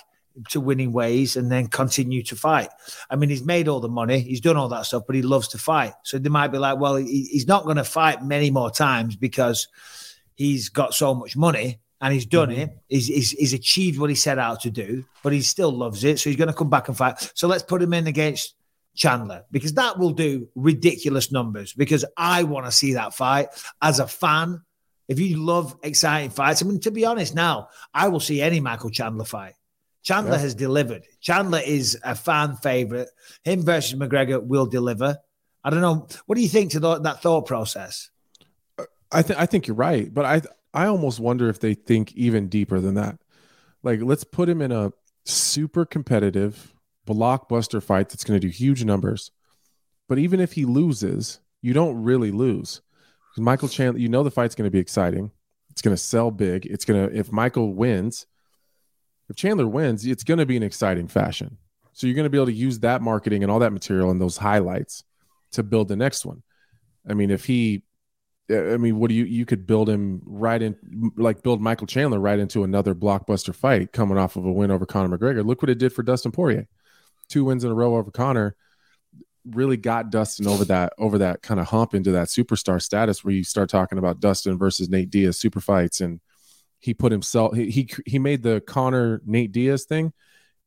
to 0.50 0.60
winning 0.60 0.92
ways 0.92 1.36
and 1.36 1.52
then 1.52 1.68
continue 1.68 2.24
to 2.24 2.36
fight. 2.36 2.70
I 3.10 3.16
mean, 3.16 3.30
he's 3.30 3.44
made 3.44 3.68
all 3.68 3.80
the 3.80 3.90
money, 3.90 4.20
he's 4.20 4.42
done 4.42 4.58
all 4.58 4.70
that 4.70 4.86
stuff, 4.86 5.04
but 5.06 5.16
he 5.16 5.22
loves 5.22 5.50
to 5.50 5.58
fight. 5.58 5.94
So 6.04 6.18
they 6.18 6.30
might 6.30 6.50
be 6.50 6.58
like, 6.58 6.80
well, 6.80 6.96
he, 6.96 7.24
he's 7.32 7.48
not 7.48 7.66
going 7.66 7.78
to 7.78 7.84
fight 7.84 8.24
many 8.24 8.50
more 8.50 8.72
times 8.72 9.16
because 9.16 9.68
he's 10.36 10.70
got 10.70 10.94
so 10.94 11.14
much 11.14 11.36
money 11.36 11.80
and 12.00 12.14
he's 12.14 12.26
done 12.26 12.50
mm-hmm. 12.50 12.62
it. 12.62 12.78
He's, 12.88 13.08
he's, 13.08 13.32
he's 13.32 13.54
achieved 13.54 14.00
what 14.00 14.10
he 14.10 14.16
set 14.16 14.40
out 14.40 14.62
to 14.62 14.72
do, 14.72 15.06
but 15.22 15.34
he 15.34 15.42
still 15.42 15.72
loves 15.72 16.04
it. 16.04 16.20
So 16.20 16.30
he's 16.30 16.38
going 16.38 16.48
to 16.48 16.54
come 16.54 16.70
back 16.70 16.88
and 16.88 16.98
fight. 16.98 17.32
So 17.36 17.48
let's 17.48 17.64
put 17.64 17.82
him 17.82 17.94
in 17.94 18.08
against 18.08 18.56
Chandler 18.96 19.46
because 19.52 19.74
that 19.76 19.98
will 19.98 20.12
do 20.12 20.50
ridiculous 20.56 21.32
numbers 21.32 21.74
because 21.74 22.04
I 22.18 22.44
want 22.44 22.66
to 22.66 22.72
see 22.72 22.94
that 22.94 23.14
fight 23.14 23.48
as 23.82 24.00
a 24.00 24.08
fan. 24.08 24.62
If 25.08 25.20
you 25.20 25.38
love 25.38 25.76
exciting 25.84 26.30
fights, 26.30 26.62
I 26.62 26.66
mean, 26.66 26.80
to 26.82 26.92
be 26.92 27.06
honest, 27.06 27.34
now 27.36 27.70
I 27.94 28.08
will 28.10 28.20
see 28.20 28.42
any 28.42 28.60
Michael 28.60 28.90
Chandler 28.90 29.26
fight. 29.26 29.54
Chandler 30.04 30.34
Yeah. 30.34 30.40
has 30.40 30.56
delivered. 30.56 31.04
Chandler 31.20 31.60
is 31.66 31.98
a 32.04 32.16
fan 32.16 32.56
favorite. 32.58 33.10
Him 33.44 33.64
versus 33.64 34.00
McGregor 34.00 34.42
will 34.44 34.66
deliver. 34.66 35.18
I 35.64 35.70
don't 35.70 35.82
know. 35.82 36.08
What 36.26 36.36
do 36.36 36.42
you 36.42 36.50
think 36.50 36.72
to 36.72 36.80
tho- 36.80 37.00
that 37.00 37.22
thought 37.22 37.46
process? 37.46 38.10
I 39.12 39.22
think 39.22 39.40
I 39.40 39.46
think 39.46 39.68
you're 39.68 39.76
right, 39.76 40.12
but 40.14 40.26
I 40.26 40.42
I 40.74 40.86
almost 40.88 41.20
wonder 41.20 41.50
if 41.50 41.60
they 41.60 41.74
think 41.74 42.14
even 42.14 42.48
deeper 42.48 42.80
than 42.80 42.96
that. 42.96 43.20
Like, 43.84 44.00
let's 44.02 44.24
put 44.24 44.48
him 44.48 44.62
in 44.62 44.72
a 44.72 44.94
super 45.26 45.86
competitive 45.86 46.74
blockbuster 47.08 47.82
fight 47.82 48.10
that's 48.10 48.24
going 48.24 48.40
to 48.40 48.48
do 48.48 48.52
huge 48.52 48.84
numbers. 48.84 49.32
But 50.08 50.20
even 50.20 50.40
if 50.40 50.54
he 50.54 50.66
loses, 50.66 51.40
you 51.62 51.74
don't 51.74 52.02
really 52.02 52.32
lose. 52.32 52.82
Michael 53.38 53.70
Chandler, 53.70 54.00
you 54.00 54.10
know 54.10 54.24
the 54.24 54.32
fight's 54.32 54.56
going 54.56 54.68
to 54.68 54.72
be 54.72 54.80
exciting. 54.80 55.32
It's 55.70 55.82
going 55.82 55.96
to 55.96 56.02
sell 56.02 56.32
big. 56.32 56.66
It's 56.66 56.84
going 56.84 57.10
to 57.10 57.16
if 57.16 57.32
Michael 57.32 57.74
wins, 57.74 58.26
if 59.30 59.38
Chandler 59.38 59.68
wins, 59.68 60.06
it's 60.06 60.24
going 60.24 60.40
to 60.40 60.46
be 60.46 60.58
an 60.58 60.64
exciting 60.64 61.08
fashion. 61.08 61.58
So 61.94 62.08
you're 62.08 62.16
going 62.16 62.26
to 62.26 62.30
be 62.30 62.38
able 62.38 62.48
to 62.48 62.54
use 62.54 62.80
that 62.80 63.02
marketing 63.02 63.44
and 63.44 63.52
all 63.52 63.60
that 63.60 63.72
material 63.72 64.12
and 64.12 64.20
those 64.20 64.38
highlights 64.38 65.04
to 65.54 65.64
build 65.64 65.88
the 65.88 65.96
next 65.96 66.26
one. 66.26 66.44
I 67.10 67.14
mean, 67.14 67.32
if 67.32 67.46
he 67.46 67.84
I 68.52 68.78
mean, 68.78 69.00
what 69.00 69.10
do 69.10 69.16
you 69.16 69.24
you 69.24 69.46
could 69.46 69.66
build 69.66 69.90
him 69.90 70.22
right 70.26 70.62
in 70.62 70.76
like 71.16 71.42
build 71.42 71.62
Michael 71.62 71.88
Chandler 71.88 72.20
right 72.20 72.40
into 72.40 72.64
another 72.64 72.94
blockbuster 72.94 73.56
fight 73.56 73.94
coming 73.94 74.18
off 74.18 74.36
of 74.36 74.46
a 74.46 74.52
win 74.52 74.72
over 74.72 74.86
Conor 74.86 75.18
McGregor. 75.18 75.46
Look 75.46 75.62
what 75.62 75.70
it 75.70 75.78
did 75.78 75.94
for 75.94 76.04
Dustin 76.04 76.32
Poirier. 76.32 76.68
Two 77.32 77.46
wins 77.46 77.64
in 77.64 77.72
a 77.72 77.74
row 77.74 77.96
over 77.96 78.12
Conor 78.12 78.56
really 79.46 79.78
got 79.78 80.12
Dustin 80.12 80.48
over 80.48 80.66
that 80.66 80.94
over 80.98 81.18
that 81.20 81.42
kind 81.42 81.60
of 81.60 81.68
hump 81.68 81.96
into 81.96 82.12
that 82.12 82.28
superstar 82.28 82.82
status 82.82 83.24
where 83.24 83.34
you 83.34 83.44
start 83.44 83.70
talking 83.70 83.98
about 83.98 84.20
Dustin 84.20 84.58
versus 84.58 84.90
Nate 84.90 85.10
Diaz 85.10 85.40
super 85.40 85.62
fights 85.62 86.02
and 86.02 86.20
he 86.80 86.94
put 86.94 87.12
himself 87.12 87.56
he 87.56 87.72
he, 87.72 87.90
he 88.06 88.20
made 88.20 88.44
the 88.44 88.62
Conor 88.62 89.22
Nate 89.26 89.52
Diaz 89.52 89.86
thing 89.86 90.14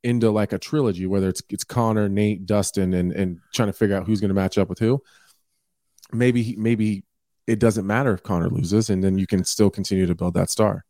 into 0.02 0.30
like 0.30 0.52
a 0.52 0.58
trilogy 0.58 1.06
whether 1.06 1.28
it's 1.28 1.42
it's 1.50 1.64
Conor, 1.64 2.08
Nate, 2.08 2.46
Dustin 2.46 2.94
and 2.94 3.12
and 3.12 3.38
trying 3.52 3.68
to 3.68 3.72
figure 3.72 3.96
out 3.96 4.06
who's 4.06 4.20
going 4.20 4.30
to 4.30 4.34
match 4.34 4.58
up 4.58 4.68
with 4.68 4.78
who. 4.78 5.02
Maybe 6.12 6.42
he, 6.42 6.56
maybe 6.56 7.04
it 7.46 7.58
doesn't 7.58 7.86
matter 7.86 8.12
if 8.14 8.22
Conor 8.22 8.48
loses, 8.48 8.90
and 8.90 9.04
then 9.04 9.18
you 9.18 9.26
can 9.26 9.44
still 9.44 9.70
continue 9.70 10.06
to 10.06 10.14
build 10.14 10.34
that 10.34 10.50
star. 10.50 10.84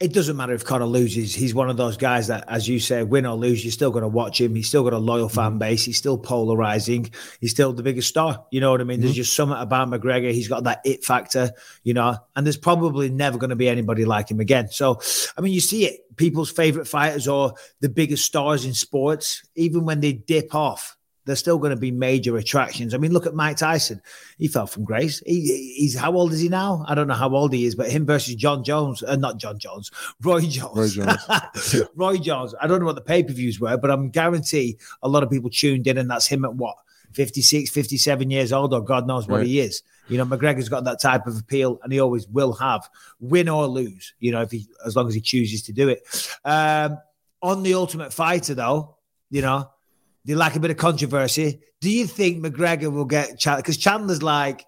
It 0.00 0.14
doesn't 0.14 0.34
matter 0.34 0.54
if 0.54 0.64
Conor 0.64 0.86
loses. 0.86 1.34
He's 1.34 1.54
one 1.54 1.68
of 1.68 1.76
those 1.76 1.98
guys 1.98 2.28
that, 2.28 2.44
as 2.48 2.66
you 2.66 2.80
say, 2.80 3.02
win 3.02 3.26
or 3.26 3.34
lose, 3.34 3.62
you're 3.62 3.70
still 3.70 3.90
going 3.90 4.00
to 4.00 4.08
watch 4.08 4.40
him. 4.40 4.54
He's 4.54 4.66
still 4.66 4.82
got 4.82 4.94
a 4.94 4.98
loyal 4.98 5.28
fan 5.28 5.52
mm. 5.52 5.58
base. 5.58 5.84
He's 5.84 5.98
still 5.98 6.16
polarizing. 6.16 7.10
He's 7.38 7.50
still 7.50 7.74
the 7.74 7.82
biggest 7.82 8.08
star. 8.08 8.46
You 8.50 8.62
know 8.62 8.70
what 8.70 8.80
I 8.80 8.84
mean? 8.84 9.00
There's 9.00 9.12
mm. 9.12 9.16
just 9.16 9.36
something 9.36 9.58
about 9.58 9.88
McGregor. 9.88 10.32
He's 10.32 10.48
got 10.48 10.64
that 10.64 10.80
it 10.86 11.04
factor, 11.04 11.52
you 11.84 11.92
know, 11.92 12.16
and 12.34 12.46
there's 12.46 12.56
probably 12.56 13.10
never 13.10 13.36
going 13.36 13.50
to 13.50 13.56
be 13.56 13.68
anybody 13.68 14.06
like 14.06 14.30
him 14.30 14.40
again. 14.40 14.70
So, 14.70 15.02
I 15.36 15.42
mean, 15.42 15.52
you 15.52 15.60
see 15.60 15.84
it. 15.84 16.00
People's 16.16 16.50
favorite 16.50 16.88
fighters 16.88 17.28
or 17.28 17.52
the 17.80 17.90
biggest 17.90 18.24
stars 18.24 18.64
in 18.64 18.72
sports, 18.72 19.42
even 19.54 19.84
when 19.84 20.00
they 20.00 20.14
dip 20.14 20.54
off, 20.54 20.96
there's 21.26 21.38
still 21.38 21.58
going 21.58 21.70
to 21.74 21.76
be 21.80 21.90
major 21.90 22.36
attractions. 22.36 22.94
I 22.94 22.98
mean, 22.98 23.12
look 23.12 23.26
at 23.26 23.34
Mike 23.34 23.58
Tyson. 23.58 24.00
He 24.38 24.48
fell 24.48 24.66
from 24.66 24.84
grace. 24.84 25.22
He, 25.26 25.74
he's 25.76 25.94
how 25.96 26.12
old 26.12 26.32
is 26.32 26.40
he 26.40 26.48
now? 26.48 26.84
I 26.88 26.94
don't 26.94 27.06
know 27.08 27.14
how 27.14 27.28
old 27.34 27.52
he 27.52 27.66
is, 27.66 27.74
but 27.74 27.90
him 27.90 28.06
versus 28.06 28.34
Jon 28.34 28.64
Jones, 28.64 29.02
uh, 29.02 29.16
not 29.16 29.36
Jon 29.36 29.58
Jones, 29.58 29.90
Roy 30.22 30.40
Jones. 30.40 30.96
Roy 30.98 31.04
Jones. 31.04 31.82
Roy 31.94 32.16
Jones. 32.16 32.54
I 32.60 32.66
don't 32.66 32.80
know 32.80 32.86
what 32.86 32.94
the 32.94 33.02
pay 33.02 33.22
per 33.22 33.32
views 33.32 33.60
were, 33.60 33.76
but 33.76 33.90
I'm 33.90 34.10
guarantee 34.10 34.78
a 35.02 35.08
lot 35.08 35.22
of 35.22 35.30
people 35.30 35.50
tuned 35.50 35.86
in, 35.86 35.98
and 35.98 36.10
that's 36.10 36.26
him 36.26 36.44
at 36.44 36.54
what 36.54 36.76
56, 37.12 37.70
57 37.70 38.30
years 38.30 38.52
old, 38.52 38.72
or 38.72 38.80
God 38.80 39.06
knows 39.06 39.26
what 39.28 39.38
Right. 39.38 39.46
he 39.46 39.60
is. 39.60 39.82
You 40.08 40.18
know, 40.18 40.24
McGregor's 40.24 40.68
got 40.68 40.84
that 40.84 41.00
type 41.00 41.26
of 41.26 41.38
appeal, 41.38 41.78
and 41.82 41.92
he 41.92 42.00
always 42.00 42.26
will 42.28 42.52
have, 42.54 42.88
win 43.20 43.48
or 43.48 43.66
lose. 43.66 44.14
You 44.20 44.32
know, 44.32 44.42
if 44.42 44.50
he 44.50 44.66
as 44.84 44.96
long 44.96 45.06
as 45.06 45.14
he 45.14 45.20
chooses 45.20 45.62
to 45.64 45.72
do 45.72 45.88
it. 45.88 46.02
Um, 46.44 46.98
on 47.42 47.62
the 47.62 47.74
Ultimate 47.74 48.12
Fighter, 48.12 48.54
though, 48.54 48.96
you 49.30 49.40
know, 49.42 49.70
you 50.24 50.36
like 50.36 50.56
a 50.56 50.60
bit 50.60 50.70
of 50.70 50.76
controversy? 50.76 51.60
Do 51.80 51.90
you 51.90 52.06
think 52.06 52.44
McGregor 52.44 52.92
will 52.92 53.04
get 53.06 53.38
Chandler? 53.38 53.62
Because 53.62 53.76
Chandler's 53.78 54.22
like 54.22 54.64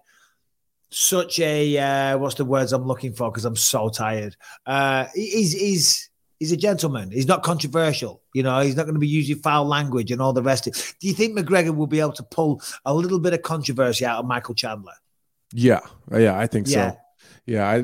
such 0.89 1.39
a 1.39 1.77
uh, 1.77 2.17
what's 2.17 2.35
the 2.35 2.45
words 2.45 2.73
I'm 2.73 2.85
looking 2.85 3.13
for? 3.13 3.31
Because 3.31 3.45
I'm 3.45 3.55
so 3.55 3.89
tired. 3.89 4.35
Uh, 4.65 5.05
he's 5.13 5.53
he's 5.53 6.09
he's 6.39 6.51
a 6.51 6.57
gentleman. 6.57 7.11
He's 7.11 7.27
not 7.27 7.43
controversial. 7.43 8.21
You 8.33 8.43
know, 8.43 8.59
he's 8.61 8.75
not 8.75 8.83
going 8.83 8.95
to 8.95 8.99
be 8.99 9.07
using 9.07 9.37
foul 9.37 9.65
language 9.65 10.11
and 10.11 10.21
all 10.21 10.33
the 10.33 10.43
rest. 10.43 10.67
of 10.67 10.75
it. 10.75 10.95
Do 10.99 11.07
you 11.07 11.13
think 11.13 11.37
McGregor 11.37 11.75
will 11.75 11.87
be 11.87 11.99
able 11.99 12.13
to 12.13 12.23
pull 12.23 12.61
a 12.85 12.93
little 12.93 13.19
bit 13.19 13.33
of 13.33 13.41
controversy 13.41 14.05
out 14.05 14.19
of 14.19 14.25
Michael 14.25 14.55
Chandler? 14.55 14.93
Yeah, 15.53 15.81
yeah, 16.11 16.37
I 16.37 16.47
think 16.47 16.67
Yeah. 16.67 16.91
so. 16.91 16.97
Yeah, 17.45 17.69
I 17.69 17.83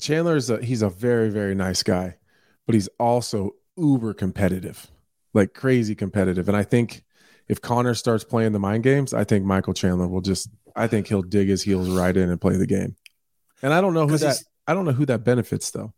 Chandler's 0.00 0.50
a, 0.50 0.62
he's 0.62 0.82
a 0.82 0.90
very 0.90 1.30
very 1.30 1.54
nice 1.54 1.82
guy, 1.82 2.16
but 2.66 2.74
he's 2.74 2.88
also 3.00 3.52
uber 3.76 4.12
competitive, 4.14 4.86
like 5.34 5.54
crazy 5.54 5.94
competitive. 5.94 6.48
And 6.48 6.56
I 6.56 6.62
think 6.62 7.02
if 7.48 7.60
Conor 7.60 7.94
starts 7.94 8.24
playing 8.24 8.52
the 8.52 8.58
mind 8.58 8.82
games, 8.84 9.14
I 9.14 9.24
think 9.24 9.44
Michael 9.44 9.74
Chandler 9.74 10.08
will 10.08 10.20
just 10.20 10.48
I 10.74 10.86
think 10.86 11.06
he'll 11.08 11.22
dig 11.22 11.48
his 11.48 11.62
heels 11.62 11.88
right 11.90 12.16
in 12.16 12.30
and 12.30 12.40
play 12.40 12.56
the 12.56 12.66
game. 12.66 12.96
And 13.62 13.72
I 13.72 13.80
don't 13.80 13.94
know 13.94 14.06
who 14.06 14.18
that 14.18 14.38
I 14.66 14.74
don't 14.74 14.84
know 14.84 14.92
who 14.92 15.06
that 15.06 15.24
benefits 15.24 15.70
though. 15.70 15.92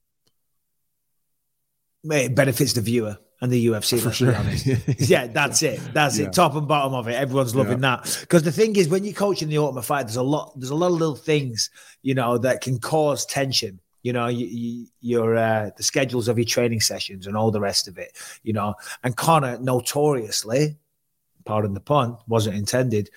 It 2.05 2.35
benefits 2.35 2.75
the 2.75 2.81
viewer 2.83 3.17
and 3.41 3.51
the 3.51 3.67
UFC. 3.67 4.01
For 4.01 4.13
sure. 4.13 4.33
yeah, 4.99 5.27
that's 5.27 5.63
it. 5.63 5.81
That's 5.93 6.19
Yeah. 6.19 6.27
it. 6.27 6.33
Top 6.33 6.55
and 6.55 6.69
bottom 6.69 6.95
of 6.95 7.09
it. 7.09 7.15
Everyone's 7.15 7.55
loving 7.55 7.81
that. 7.81 8.19
Because 8.21 8.43
the 8.43 8.53
thing 8.53 8.77
is, 8.77 8.89
when 8.89 9.05
you're 9.05 9.15
coaching 9.15 9.49
the 9.49 9.59
ultimate 9.59 9.85
fight, 9.85 10.03
there's 10.07 10.17
a 10.17 10.23
lot. 10.23 10.53
There's 10.59 10.71
a 10.71 10.75
lot 10.75 10.89
of 10.89 10.95
little 10.95 11.17
things, 11.17 11.71
you 12.03 12.15
know, 12.15 12.39
that 12.39 12.61
can 12.61 12.79
cause 12.79 13.25
tension. 13.27 13.81
You 14.05 14.13
know, 14.13 14.29
you, 14.29 14.47
you, 14.47 14.87
your 15.01 15.37
uh, 15.37 15.71
the 15.77 15.83
schedules 15.83 16.29
of 16.29 16.39
your 16.39 16.45
training 16.45 16.81
sessions 16.81 17.27
and 17.27 17.37
all 17.37 17.51
the 17.51 17.61
rest 17.61 17.89
of 17.89 17.99
it. 17.99 18.13
You 18.45 18.53
know, 18.53 18.75
and 19.03 19.17
Conor 19.17 19.59
notoriously, 19.59 20.77
pardon 21.45 21.75
the 21.75 21.81
pun, 21.81 22.19
wasn't 22.29 22.57
intended, 22.57 23.11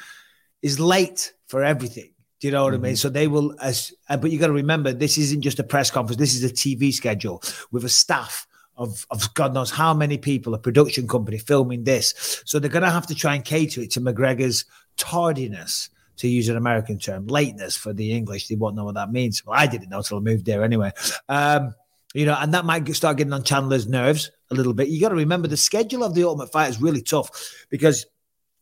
is 0.64 0.80
late 0.80 1.34
for 1.48 1.64
everything. 1.64 2.14
Do 2.40 2.48
you 2.48 2.52
know 2.52 2.64
what 2.64 2.74
I 2.74 2.78
mean? 2.78 2.96
So 2.96 3.10
they 3.10 3.28
will, 3.28 3.56
as 3.62 3.94
uh, 4.10 4.18
but 4.18 4.32
you 4.32 4.40
got 4.40 4.48
to 4.48 4.54
remember, 4.54 4.94
this 4.94 5.18
isn't 5.18 5.42
just 5.42 5.60
a 5.60 5.64
press 5.64 5.92
conference. 5.92 6.20
This 6.20 6.36
is 6.36 6.44
a 6.44 6.54
TV 6.54 6.94
schedule 6.94 7.42
with 7.72 7.84
a 7.84 7.90
staff 7.90 8.48
of, 8.78 9.06
of 9.10 9.34
God 9.34 9.54
knows 9.54 9.72
how 9.72 9.94
many 9.94 10.18
people, 10.18 10.54
a 10.54 10.60
production 10.60 11.08
company 11.08 11.40
filming 11.40 11.84
this. 11.84 12.44
So 12.46 12.60
they're 12.60 12.70
going 12.70 12.84
to 12.84 12.92
have 12.92 13.08
to 13.08 13.16
try 13.16 13.36
and 13.36 13.44
cater 13.44 13.82
it 13.82 13.92
to 13.92 14.02
McGregor's 14.02 14.66
tardiness, 14.98 15.90
to 16.18 16.28
use 16.28 16.50
an 16.50 16.58
American 16.58 17.00
term, 17.00 17.28
lateness 17.28 17.76
for 17.76 17.94
the 17.94 18.12
English. 18.12 18.48
They 18.48 18.56
won't 18.56 18.76
know 18.76 18.86
what 18.86 18.96
that 18.96 19.12
means. 19.12 19.46
Well, 19.46 19.58
I 19.58 19.68
didn't 19.68 19.90
know 19.90 20.02
till 20.02 20.18
I 20.18 20.22
moved 20.22 20.46
there 20.46 20.64
anyway. 20.64 20.92
Um, 21.30 21.74
you 22.14 22.26
know, 22.26 22.38
and 22.40 22.54
that 22.54 22.66
might 22.66 22.88
start 22.96 23.18
getting 23.18 23.34
on 23.34 23.44
Chandler's 23.44 23.88
nerves 23.88 24.32
a 24.50 24.56
little 24.56 24.74
bit. 24.74 24.88
You 24.88 25.00
got 25.00 25.10
to 25.10 25.16
remember 25.16 25.48
the 25.48 25.58
schedule 25.58 26.04
of 26.04 26.16
the 26.16 26.24
Ultimate 26.24 26.52
Fight 26.52 26.70
is 26.70 26.82
really 26.82 27.02
tough 27.02 27.30
because 27.70 28.06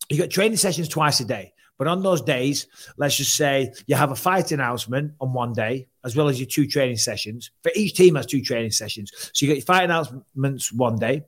you 0.10 0.18
got 0.18 0.30
training 0.30 0.58
sessions 0.58 0.88
twice 0.88 1.20
a 1.20 1.26
day. 1.26 1.54
But 1.78 1.88
on 1.88 2.02
those 2.02 2.22
days, 2.22 2.68
let's 2.98 3.18
just 3.18 3.36
say 3.36 3.74
you 3.86 3.96
have 3.96 4.12
a 4.12 4.16
fight 4.16 4.52
announcement 4.52 5.14
on 5.20 5.34
one 5.34 5.52
day, 5.54 5.88
as 6.06 6.16
well 6.16 6.30
as 6.30 6.40
your 6.40 6.48
two 6.48 6.68
training 6.68 6.98
sessions. 6.98 7.52
For 7.64 7.72
each 7.76 7.96
team 7.96 8.16
has 8.16 8.26
two 8.26 8.42
training 8.42 8.72
sessions. 8.72 9.12
So 9.34 9.46
you 9.46 9.52
got 9.52 9.58
your 9.58 9.66
fight 9.66 9.84
announcements 9.84 10.72
one 10.72 10.98
day. 10.98 11.26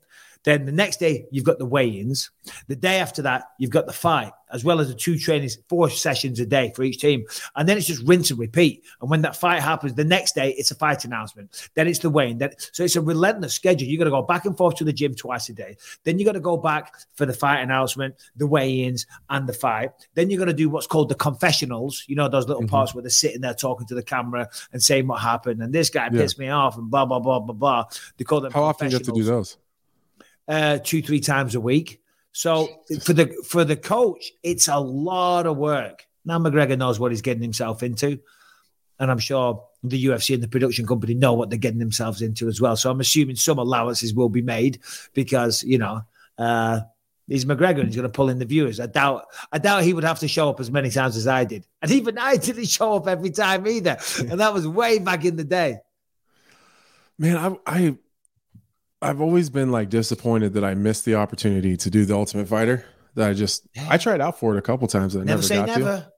Then 0.47 0.63
the 0.63 0.71
next 0.71 1.01
day, 1.01 1.25
you've 1.29 1.43
got 1.43 1.59
the 1.59 1.65
weigh-ins. 1.65 2.31
The 2.69 2.75
day 2.77 3.01
after 3.01 3.21
that, 3.23 3.49
you've 3.59 3.69
got 3.69 3.85
the 3.85 3.91
fight, 3.91 4.31
as 4.49 4.63
well 4.63 4.79
as 4.79 4.87
the 4.87 4.93
two 4.93 5.17
trainings, 5.17 5.57
four 5.67 5.89
sessions 5.89 6.39
a 6.39 6.45
day 6.45 6.71
for 6.73 6.83
each 6.83 6.99
team. 6.99 7.25
And 7.57 7.67
then 7.67 7.77
it's 7.77 7.85
just 7.87 8.01
rinse 8.07 8.31
and 8.31 8.39
repeat. 8.39 8.85
And 9.01 9.09
when 9.09 9.23
that 9.23 9.35
fight 9.35 9.61
happens, 9.61 9.95
the 9.95 10.05
next 10.05 10.35
day 10.35 10.51
it's 10.57 10.71
a 10.71 10.75
fight 10.75 11.03
announcement. 11.03 11.69
Then 11.73 11.85
it's 11.89 11.99
the 11.99 12.09
weigh-in. 12.09 12.37
Then, 12.37 12.51
so 12.71 12.85
it's 12.85 12.95
a 12.95 13.01
relentless 13.01 13.55
schedule. 13.55 13.89
You've 13.89 13.99
got 13.99 14.05
to 14.05 14.09
go 14.09 14.21
back 14.21 14.45
and 14.45 14.55
forth 14.55 14.75
to 14.75 14.85
the 14.85 14.93
gym 14.93 15.15
twice 15.15 15.49
a 15.49 15.53
day. 15.53 15.75
Then 16.05 16.17
you've 16.17 16.27
got 16.27 16.31
to 16.31 16.39
go 16.39 16.55
back 16.55 16.93
for 17.15 17.25
the 17.25 17.33
fight 17.33 17.59
announcement, 17.59 18.15
the 18.37 18.47
weigh-ins, 18.47 19.05
and 19.29 19.49
the 19.49 19.53
fight. 19.53 19.91
Then 20.13 20.29
you're 20.29 20.39
going 20.39 20.47
to 20.47 20.53
do 20.53 20.69
what's 20.69 20.87
called 20.87 21.09
the 21.09 21.15
confessionals. 21.15 22.05
You 22.07 22.15
know 22.15 22.29
those 22.29 22.47
little 22.47 22.63
Mhm. 22.63 22.69
parts 22.69 22.95
where 22.95 23.01
they're 23.01 23.09
sitting 23.09 23.41
there 23.41 23.53
talking 23.53 23.85
to 23.87 23.95
the 23.95 24.01
camera 24.01 24.47
and 24.71 24.81
saying 24.81 25.07
what 25.07 25.19
happened. 25.19 25.61
And 25.61 25.73
this 25.73 25.89
guy 25.89 26.05
Yeah. 26.05 26.21
pissed 26.21 26.39
me 26.39 26.47
off, 26.47 26.77
and 26.77 26.89
blah 26.89 27.05
blah 27.05 27.19
blah 27.19 27.41
blah 27.41 27.53
blah. 27.53 27.83
They 28.15 28.23
call 28.23 28.39
them 28.39 28.53
How 28.53 28.63
often 28.63 28.87
do 28.87 28.93
you 28.93 28.99
have 28.99 29.07
to 29.07 29.11
do 29.11 29.23
those? 29.23 29.57
Uh, 30.47 30.79
two 30.83 31.01
three 31.01 31.19
times 31.19 31.55
a 31.55 31.61
week. 31.61 32.01
So 32.31 32.69
for 33.01 33.13
the 33.13 33.33
for 33.47 33.63
the 33.63 33.75
coach, 33.75 34.31
it's 34.43 34.67
a 34.67 34.79
lot 34.79 35.47
of 35.47 35.57
work. 35.57 36.05
Now 36.25 36.39
McGregor 36.39 36.77
knows 36.77 36.99
what 36.99 37.11
he's 37.11 37.21
getting 37.21 37.41
himself 37.41 37.83
into, 37.83 38.19
and 38.99 39.09
I'm 39.09 39.19
sure 39.19 39.63
the 39.83 40.05
UFC 40.05 40.33
and 40.33 40.43
the 40.43 40.47
production 40.47 40.85
company 40.85 41.13
know 41.13 41.33
what 41.33 41.49
they're 41.49 41.57
getting 41.57 41.79
themselves 41.79 42.21
into 42.21 42.47
as 42.47 42.61
well. 42.61 42.75
So 42.75 42.91
I'm 42.91 42.99
assuming 42.99 43.35
some 43.35 43.57
allowances 43.57 44.13
will 44.13 44.29
be 44.29 44.41
made 44.41 44.79
because 45.13 45.63
you 45.63 45.77
know 45.77 46.01
uh, 46.37 46.81
he's 47.27 47.45
McGregor 47.45 47.79
and 47.79 47.87
he's 47.87 47.95
going 47.95 48.03
to 48.03 48.09
pull 48.09 48.29
in 48.29 48.39
the 48.39 48.45
viewers. 48.45 48.79
I 48.79 48.87
doubt 48.87 49.25
I 49.51 49.57
doubt 49.57 49.83
he 49.83 49.93
would 49.93 50.03
have 50.03 50.19
to 50.19 50.27
show 50.27 50.49
up 50.49 50.59
as 50.59 50.71
many 50.71 50.89
times 50.89 51.17
as 51.17 51.27
I 51.27 51.43
did, 51.43 51.65
and 51.81 51.91
even 51.91 52.17
I 52.17 52.37
didn't 52.37 52.69
show 52.69 52.95
up 52.95 53.07
every 53.07 53.31
time 53.31 53.67
either, 53.67 53.97
and 54.19 54.39
that 54.39 54.53
was 54.53 54.67
way 54.67 54.99
back 54.99 55.25
in 55.25 55.35
the 55.35 55.43
day. 55.43 55.79
Man, 57.17 57.35
I 57.35 57.55
I 57.65 57.97
I've 59.01 59.21
always 59.21 59.49
been 59.49 59.71
like 59.71 59.89
disappointed 59.89 60.53
that 60.53 60.63
I 60.63 60.73
missed 60.73 61.05
the 61.05 61.15
opportunity 61.15 61.77
to 61.77 61.89
do 61.89 62.05
the 62.05 62.15
Ultimate 62.15 62.47
Fighter. 62.47 62.85
That 63.15 63.29
I 63.29 63.33
just 63.33 63.67
I 63.89 63.97
tried 63.97 64.21
out 64.21 64.39
for 64.39 64.55
it 64.55 64.59
a 64.59 64.61
couple 64.61 64.87
times 64.87 65.15
and 65.15 65.23
I 65.23 65.25
Never, 65.25 65.37
never, 65.37 65.43
say 65.47 65.55
got 65.57 65.65
to. 65.73 65.79
never. 65.79 66.11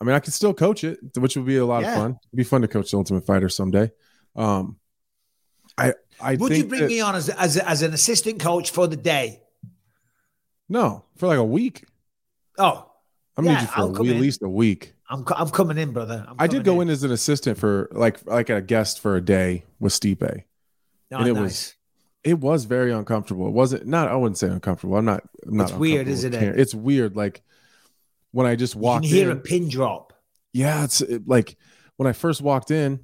I 0.00 0.04
mean, 0.04 0.14
I 0.16 0.20
could 0.20 0.32
still 0.32 0.52
coach 0.54 0.82
it, 0.84 0.98
which 1.16 1.36
would 1.36 1.46
be 1.46 1.56
a 1.56 1.64
lot 1.66 1.82
Yeah. 1.82 1.92
of 1.92 1.96
fun. 1.96 2.10
It'd 2.28 2.36
be 2.36 2.44
fun 2.44 2.62
to 2.62 2.68
coach 2.68 2.90
the 2.90 2.96
Ultimate 2.96 3.24
Fighter 3.24 3.48
someday. 3.48 3.92
Um, 4.36 4.76
I 5.78 5.94
I 6.20 6.34
Would 6.36 6.56
you 6.56 6.64
bring 6.66 6.82
that- 6.82 6.88
me 6.88 7.00
on 7.00 7.14
as, 7.14 7.28
as 7.28 7.56
as 7.56 7.82
an 7.82 7.92
assistant 7.94 8.40
coach 8.40 8.70
for 8.70 8.86
the 8.86 8.96
day? 8.96 9.40
no 10.68 11.04
for 11.16 11.26
like 11.26 11.38
a 11.38 11.44
week. 11.44 11.84
Oh, 12.58 12.90
I'm 13.36 13.44
Yeah, 13.44 13.54
need 13.54 13.60
you 13.62 13.66
for 13.66 13.92
come 13.92 14.08
at 14.08 14.16
least 14.16 14.42
a 14.42 14.48
week. 14.48 14.94
I'm 15.10 15.24
I'm 15.36 15.50
coming 15.50 15.78
in, 15.78 15.92
brother. 15.92 16.24
I'm 16.28 16.36
I 16.38 16.46
did 16.46 16.64
coming 16.64 16.76
go 16.78 16.80
in 16.82 16.88
as 16.90 17.02
an 17.04 17.10
assistant 17.12 17.58
for 17.58 17.88
like 17.92 18.24
like 18.26 18.50
a 18.50 18.60
guest 18.60 19.00
for 19.00 19.16
a 19.16 19.20
day 19.20 19.64
with 19.78 19.92
Stipe. 19.92 20.22
Oh, 21.12 21.16
and 21.18 21.28
it 21.28 21.34
nice. 21.34 21.42
was- 21.42 21.74
It 22.24 22.40
was 22.40 22.64
very 22.64 22.90
uncomfortable. 22.92 23.46
It 23.46 23.52
wasn't 23.52 23.86
not. 23.86 24.08
I 24.08 24.16
wouldn't 24.16 24.38
say 24.38 24.48
uncomfortable. 24.48 24.96
I'm 24.96 25.04
not. 25.04 25.22
I'm 25.46 25.56
not 25.58 25.70
It's 25.70 25.78
weird, 25.78 26.08
isn't 26.08 26.34
it? 26.34 26.58
It's 26.58 26.74
weird. 26.74 27.16
Like 27.16 27.42
when 28.32 28.46
I 28.46 28.56
just 28.56 28.74
You 28.74 28.80
walked 28.80 29.04
can 29.04 29.12
hear 29.14 29.30
in. 29.30 29.36
a 29.36 29.40
pin 29.40 29.68
drop. 29.68 30.12
yeah, 30.52 30.84
it's 30.84 31.00
it, 31.02 31.28
like 31.28 31.56
when 31.96 32.06
I 32.06 32.12
first 32.12 32.40
walked 32.42 32.70
in, 32.70 33.00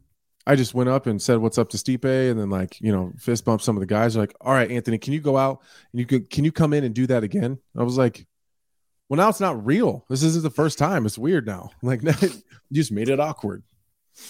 I 0.46 0.56
just 0.56 0.72
went 0.74 0.88
up 0.88 1.06
and 1.06 1.20
said, 1.20 1.38
"What's 1.38 1.58
up 1.58 1.68
to 1.70 1.76
Stipe?" 1.76 2.30
And 2.30 2.40
then 2.40 2.48
like 2.50 2.80
you 2.80 2.90
know, 2.92 3.12
fist 3.18 3.44
bump 3.44 3.60
some 3.60 3.76
of 3.76 3.80
the 3.80 3.86
guys. 3.86 4.14
They're 4.14 4.22
like, 4.22 4.34
"All 4.40 4.52
right, 4.54 4.70
Anthony, 4.70 4.96
can 4.98 5.12
you 5.12 5.20
go 5.20 5.36
out 5.36 5.60
and 5.92 6.00
you 6.00 6.06
can 6.06 6.24
can 6.24 6.44
you 6.44 6.50
come 6.52 6.72
in 6.72 6.82
and 6.84 6.94
do 6.94 7.06
that 7.08 7.22
again?" 7.22 7.58
I 7.76 7.82
was 7.82 7.98
like, 7.98 8.26
"Well, 9.10 9.18
now 9.18 9.28
it's 9.28 9.38
not 9.40 9.64
real. 9.66 10.06
This 10.08 10.22
isn't 10.22 10.42
the 10.42 10.50
first 10.50 10.78
time. 10.78 11.04
It's 11.04 11.18
weird 11.18 11.46
now. 11.46 11.70
Like 11.82 12.02
you 12.22 12.30
just 12.72 12.90
made 12.90 13.10
it 13.10 13.20
awkward." 13.20 13.62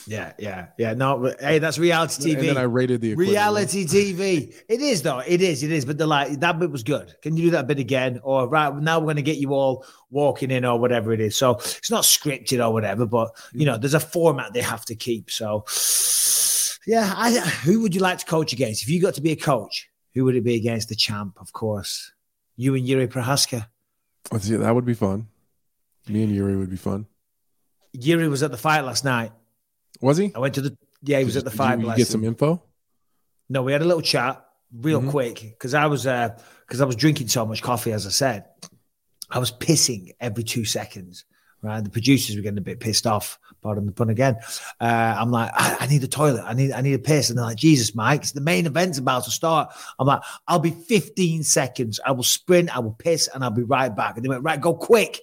Yeah, 0.06 0.32
yeah, 0.38 0.68
yeah. 0.78 0.94
No, 0.94 1.34
hey, 1.40 1.58
that's 1.58 1.78
reality 1.78 2.34
TV. 2.34 2.38
And 2.38 2.48
then 2.48 2.56
I 2.58 2.62
rated 2.62 3.00
the. 3.00 3.14
Reality 3.14 3.84
TV. 3.84 4.54
It 4.68 4.80
is 4.80 5.02
though. 5.02 5.20
It 5.20 5.40
is. 5.40 5.62
It 5.62 5.72
is. 5.72 5.84
But 5.84 5.98
the 5.98 6.06
like 6.06 6.40
that 6.40 6.58
bit 6.58 6.70
was 6.70 6.82
good. 6.82 7.14
Can 7.22 7.36
you 7.36 7.44
do 7.44 7.50
that 7.52 7.66
bit 7.66 7.78
again? 7.78 8.20
Or 8.22 8.48
right 8.48 8.74
now 8.74 8.98
we're 8.98 9.06
going 9.06 9.16
to 9.16 9.22
get 9.22 9.36
you 9.36 9.52
all 9.52 9.84
walking 10.10 10.50
in 10.50 10.64
or 10.64 10.78
whatever 10.78 11.12
it 11.12 11.20
is. 11.20 11.36
So 11.36 11.56
it's 11.56 11.90
not 11.90 12.04
scripted 12.04 12.64
or 12.64 12.72
whatever, 12.72 13.06
but 13.06 13.30
you 13.52 13.66
know 13.66 13.76
there's 13.76 13.94
a 13.94 14.00
format 14.00 14.52
they 14.52 14.62
have 14.62 14.84
to 14.86 14.94
keep. 14.94 15.30
So 15.30 15.64
yeah, 16.86 17.12
I, 17.16 17.38
who 17.38 17.82
would 17.82 17.94
you 17.94 18.00
like 18.00 18.18
to 18.18 18.26
coach 18.26 18.52
against? 18.52 18.82
If 18.82 18.88
you 18.88 19.00
got 19.00 19.14
to 19.14 19.20
be 19.20 19.32
a 19.32 19.36
coach, 19.36 19.88
who 20.14 20.24
would 20.24 20.36
it 20.36 20.44
be 20.44 20.54
against? 20.54 20.88
The 20.88 20.96
champ, 20.96 21.36
of 21.40 21.52
course. 21.52 22.12
You 22.56 22.74
and 22.74 22.86
Yuri 22.86 23.06
Prochazka. 23.06 23.66
Let's 24.32 24.46
see, 24.46 24.56
that 24.56 24.74
would 24.74 24.84
be 24.84 24.94
fun. 24.94 25.28
Me 26.08 26.22
and 26.22 26.34
Yuri 26.34 26.56
would 26.56 26.70
be 26.70 26.76
fun. 26.76 27.06
Yuri 27.92 28.28
was 28.28 28.42
at 28.42 28.50
the 28.50 28.56
fight 28.56 28.82
last 28.82 29.04
night. 29.04 29.32
Was 30.00 30.16
he? 30.18 30.32
I 30.34 30.38
went 30.38 30.54
to 30.54 30.60
the 30.62 30.76
yeah, 31.02 31.18
he 31.18 31.24
was 31.24 31.36
at 31.36 31.44
the 31.44 31.50
Did 31.50 31.56
fight. 31.56 31.80
You, 31.80 31.88
you 31.90 31.96
get 31.96 32.06
some 32.08 32.24
info. 32.24 32.62
No, 33.48 33.62
we 33.62 33.72
had 33.72 33.82
a 33.82 33.84
little 33.86 34.02
chat 34.02 34.44
real 34.72 35.00
Mhm. 35.02 35.10
quick 35.10 35.40
because 35.40 35.74
I 35.74 35.86
was 35.86 36.06
uh 36.06 36.38
because 36.66 36.80
I 36.80 36.84
was 36.84 36.96
drinking 36.96 37.28
so 37.28 37.44
much 37.46 37.62
coffee, 37.62 37.92
as 37.92 38.06
I 38.06 38.10
said. 38.10 38.44
I 39.30 39.38
was 39.38 39.50
pissing 39.52 40.10
every 40.20 40.42
two 40.44 40.64
seconds. 40.64 41.24
right? 41.62 41.84
The 41.84 41.90
producers 41.90 42.34
were 42.36 42.42
getting 42.42 42.56
a 42.58 42.62
bit 42.62 42.80
pissed 42.80 43.06
off. 43.06 43.38
Pardon 43.62 43.84
the 43.84 43.92
pun 43.92 44.08
again. 44.08 44.36
Uh, 44.80 45.14
I'm 45.18 45.30
like, 45.30 45.50
I, 45.54 45.76
I 45.80 45.86
need 45.88 46.02
a 46.02 46.08
toilet. 46.08 46.42
I 46.46 46.54
need, 46.54 46.72
I 46.72 46.80
need 46.80 46.94
a 46.94 46.98
piss. 46.98 47.28
And 47.28 47.38
they're 47.38 47.44
like, 47.44 47.58
Jesus, 47.58 47.94
Mike, 47.94 48.22
it's 48.22 48.32
the 48.32 48.40
main 48.40 48.64
event's 48.64 48.96
about 48.96 49.24
to 49.24 49.30
start. 49.30 49.70
I'm 49.98 50.06
like, 50.06 50.22
I'll 50.48 50.58
be 50.58 50.70
15 50.70 51.42
seconds. 51.44 52.00
I 52.04 52.12
will 52.12 52.22
sprint, 52.22 52.74
I 52.74 52.78
will 52.80 52.94
piss, 52.94 53.28
and 53.34 53.44
I'll 53.44 53.50
be 53.50 53.62
right 53.62 53.94
back. 53.94 54.16
And 54.16 54.24
they 54.24 54.30
went, 54.30 54.42
right, 54.42 54.58
go 54.58 54.72
quick. 54.74 55.20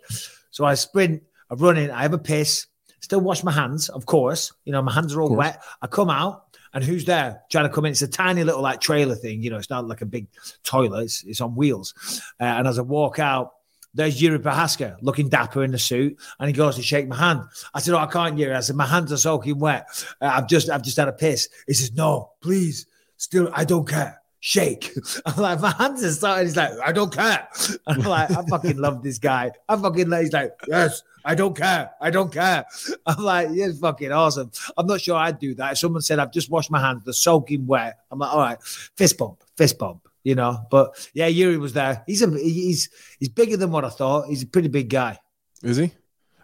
So 0.52 0.63
I 0.63 0.76
sprint, 0.76 1.24
I 1.50 1.56
run 1.56 1.76
in, 1.78 1.90
I 1.90 2.04
have 2.04 2.13
a 2.13 2.20
piss, 2.20 2.68
still 3.00 3.22
wash 3.22 3.44
my 3.44 3.52
hands, 3.52 3.90
of 3.90 4.06
course. 4.06 4.52
You 4.66 4.72
know, 4.72 4.82
my 4.82 4.94
hands 4.94 5.14
are 5.16 5.22
all 5.22 5.36
wet. 5.36 5.64
I 5.82 5.88
come 5.88 6.10
out. 6.10 6.44
And 6.74 6.84
who's 6.84 7.06
there 7.06 7.42
trying 7.50 7.68
to 7.68 7.74
come 7.74 7.86
in? 7.86 7.92
It's 7.92 8.02
a 8.02 8.08
tiny 8.08 8.44
little 8.44 8.62
like 8.62 8.82
trailer 8.82 9.16
thing, 9.16 9.42
you 9.42 9.50
know. 9.50 9.58
It's 9.58 9.70
not 9.70 9.88
like 9.88 10.02
a 10.02 10.06
big 10.06 10.28
toilet. 10.64 11.04
It's, 11.04 11.24
it's 11.24 11.42
on 11.42 11.56
wheels. 11.56 11.94
Uh, 12.40 12.44
and 12.44 12.68
as 12.68 12.78
I 12.78 12.82
walk 12.82 13.20
out, 13.20 13.54
there's 13.94 14.22
Yuri 14.22 14.38
Prochazka 14.38 14.98
looking 15.02 15.28
dapper 15.28 15.64
in 15.64 15.72
the 15.72 15.80
suit, 15.80 16.20
and 16.40 16.48
he 16.48 16.54
goes 16.54 16.76
to 16.76 16.84
shake 16.84 17.08
my 17.08 17.16
hand. 17.16 17.42
I 17.74 17.80
said, 17.80 17.96
"Oh, 17.96 18.00
I 18.00 18.06
can't, 18.06 18.38
Yuri." 18.38 18.54
I 18.54 18.60
said, 18.60 18.76
"My 18.76 18.86
hands 18.86 19.12
are 19.12 19.18
soaking 19.18 19.58
wet. 19.58 19.88
Uh, 20.22 20.28
I've 20.28 20.48
just, 20.48 20.70
I've 20.70 20.84
just 20.84 20.98
had 20.98 21.08
a 21.08 21.14
piss." 21.14 21.50
He 21.66 21.74
says, 21.74 21.94
"No, 21.94 22.34
please, 22.42 22.86
still, 23.16 23.50
I 23.54 23.66
don't 23.66 23.88
care. 23.88 24.22
Shake." 24.39 24.91
I'm 25.26 25.41
like, 25.41 25.60
"My 25.62 25.71
hands 25.71 26.04
are 26.04 26.12
starting." 26.12 26.47
He's 26.47 26.56
like, 26.56 26.73
"I 26.84 26.91
don't 26.91 27.13
care." 27.13 27.47
I'm 27.88 28.02
like, 28.02 28.32
"I 28.32 28.43
fucking 28.43 28.78
love 28.78 29.04
this 29.04 29.19
guy. 29.19 29.52
I 29.67 29.76
fucking." 29.76 30.10
Love. 30.10 30.21
He's 30.21 30.34
like, 30.34 30.54
"Yes, 30.67 31.04
I 31.26 31.36
don't 31.36 31.56
care. 31.56 31.91
I 32.02 32.10
don't 32.10 32.32
care." 32.32 32.65
I'm 33.06 33.23
like, 33.23 33.50
"You're 33.52 33.73
fucking 33.73 34.12
awesome." 34.12 34.52
I'm 34.78 34.88
not 34.88 35.02
sure 35.02 35.15
I'd 35.15 35.39
do 35.39 35.56
that. 35.56 35.73
If 35.73 35.78
someone 35.80 36.02
said, 36.02 36.19
"I've 36.19 36.32
just 36.32 36.50
washed 36.50 36.71
my 36.71 36.80
hands, 36.80 37.04
they're 37.06 37.13
soaking 37.13 37.67
wet," 37.67 38.00
I'm 38.12 38.19
like, 38.19 38.34
"All 38.34 38.39
right, 38.39 38.62
fist 38.63 39.17
bump, 39.17 39.43
fist 39.56 39.78
bump." 39.78 40.08
you 40.28 40.36
know. 40.36 40.60
But 40.69 41.10
yeah, 41.13 41.28
Yuri 41.28 41.58
was 41.58 41.71
there. 41.71 42.04
He's 42.06 42.21
a 42.21 42.30
he's 42.30 42.89
he's 43.17 43.30
bigger 43.30 43.56
than 43.56 43.71
what 43.71 43.86
I 43.86 43.89
thought. 43.89 44.28
He's 44.28 44.43
a 44.43 44.47
pretty 44.47 44.67
big 44.67 44.89
guy. 44.89 45.19
Is 45.63 45.78
he? 45.78 45.91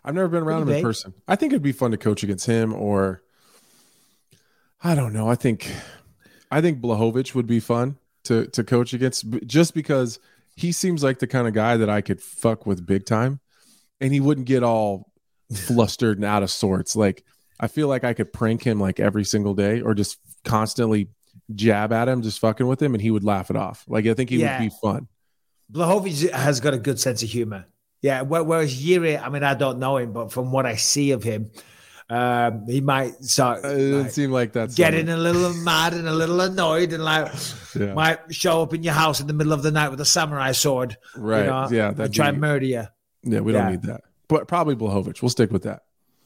I've 0.05 0.15
never 0.15 0.29
been 0.29 0.43
around 0.43 0.63
Pretty 0.63 0.79
him 0.79 0.85
in 0.85 0.89
person. 0.89 1.13
I 1.27 1.35
think 1.35 1.51
it'd 1.51 1.61
be 1.61 1.73
fun 1.73 1.91
to 1.91 1.97
coach 1.97 2.23
against 2.23 2.45
him, 2.45 2.73
or 2.73 3.23
I 4.81 4.95
don't 4.95 5.11
know. 5.11 5.29
I 5.29 5.35
think 5.35 5.69
I 6.53 6.61
think 6.61 6.79
Blachowicz 6.81 7.33
would 7.35 7.47
be 7.47 7.59
fun 7.59 7.97
to 8.25 8.47
to 8.47 8.63
coach 8.63 8.93
against, 8.93 9.25
just 9.45 9.73
because 9.73 10.19
he 10.55 10.71
seems 10.71 11.03
like 11.03 11.19
the 11.19 11.27
kind 11.27 11.47
of 11.47 11.53
guy 11.53 11.77
that 11.77 11.89
I 11.89 12.01
could 12.01 12.21
fuck 12.21 12.65
with 12.65 12.85
big 12.85 13.05
time, 13.05 13.39
and 13.99 14.13
he 14.13 14.19
wouldn't 14.19 14.47
get 14.47 14.63
all 14.63 15.11
flustered 15.53 16.17
and 16.17 16.25
out 16.25 16.43
of 16.43 16.51
sorts. 16.51 16.95
Like 16.95 17.23
I 17.59 17.67
feel 17.67 17.87
like 17.87 18.03
I 18.03 18.13
could 18.13 18.31
prank 18.31 18.63
him 18.63 18.79
like 18.79 18.99
every 18.99 19.23
single 19.23 19.53
day, 19.53 19.81
or 19.81 19.93
just 19.93 20.17
constantly 20.45 21.09
jab 21.55 21.91
at 21.91 22.07
him, 22.07 22.21
just 22.21 22.39
fucking 22.39 22.67
with 22.67 22.81
him, 22.81 22.93
and 22.93 23.01
he 23.01 23.11
would 23.11 23.23
laugh 23.23 23.49
it 23.49 23.55
off. 23.55 23.83
Like 23.87 24.05
I 24.05 24.13
think 24.13 24.29
he 24.29 24.37
Yeah. 24.37 24.59
would 24.59 24.69
be 24.69 24.75
fun. 24.81 25.07
Blachowicz 25.71 26.29
has 26.31 26.59
got 26.59 26.73
a 26.73 26.77
good 26.77 26.99
sense 26.99 27.23
of 27.23 27.29
humor. 27.29 27.65
Yeah, 28.01 28.21
whereas 28.21 28.83
Yuri, 28.83 29.17
I 29.17 29.29
mean, 29.29 29.43
I 29.43 29.53
don't 29.53 29.79
know 29.79 29.97
him, 29.97 30.11
but 30.11 30.31
from 30.31 30.51
what 30.51 30.65
I 30.65 30.75
see 30.75 31.11
of 31.11 31.23
him, 31.23 31.51
um, 32.13 32.65
he 32.67 32.79
might 32.81 33.23
start 33.23 33.65
It 33.65 33.69
didn't 33.75 34.01
like, 34.03 34.11
seem 34.11 34.31
like 34.31 34.53
that's 34.53 34.75
getting 34.75 35.09
a 35.09 35.17
little 35.17 35.53
mad 35.53 35.93
and 35.93 36.07
a 36.07 36.13
little 36.13 36.39
annoyed, 36.41 36.93
and 36.93 37.03
like 37.03 37.31
Yeah. 37.75 37.93
might 37.93 38.19
show 38.33 38.61
up 38.61 38.73
in 38.73 38.83
your 38.83 38.93
house 38.93 39.19
in 39.19 39.27
the 39.27 39.33
middle 39.33 39.53
of 39.53 39.63
the 39.63 39.71
night 39.71 39.89
with 39.89 39.99
a 40.01 40.05
samurai 40.05 40.51
sword, 40.51 40.97
right. 41.15 41.41
You 41.41 41.45
know, 41.47 41.67
yeah, 41.71 41.87
and 41.89 41.97
that'd 41.97 42.13
try 42.13 42.29
and 42.29 42.39
murder 42.39 42.65
you. 42.65 42.83
Yeah, 43.23 43.39
we 43.39 43.53
Yeah. 43.53 43.61
don't 43.63 43.71
need 43.71 43.81
that. 43.83 44.01
But 44.27 44.47
probably 44.47 44.75
Blachowicz. 44.75 45.21
We'll 45.21 45.29
stick 45.29 45.51
with 45.51 45.63
that. 45.63 45.83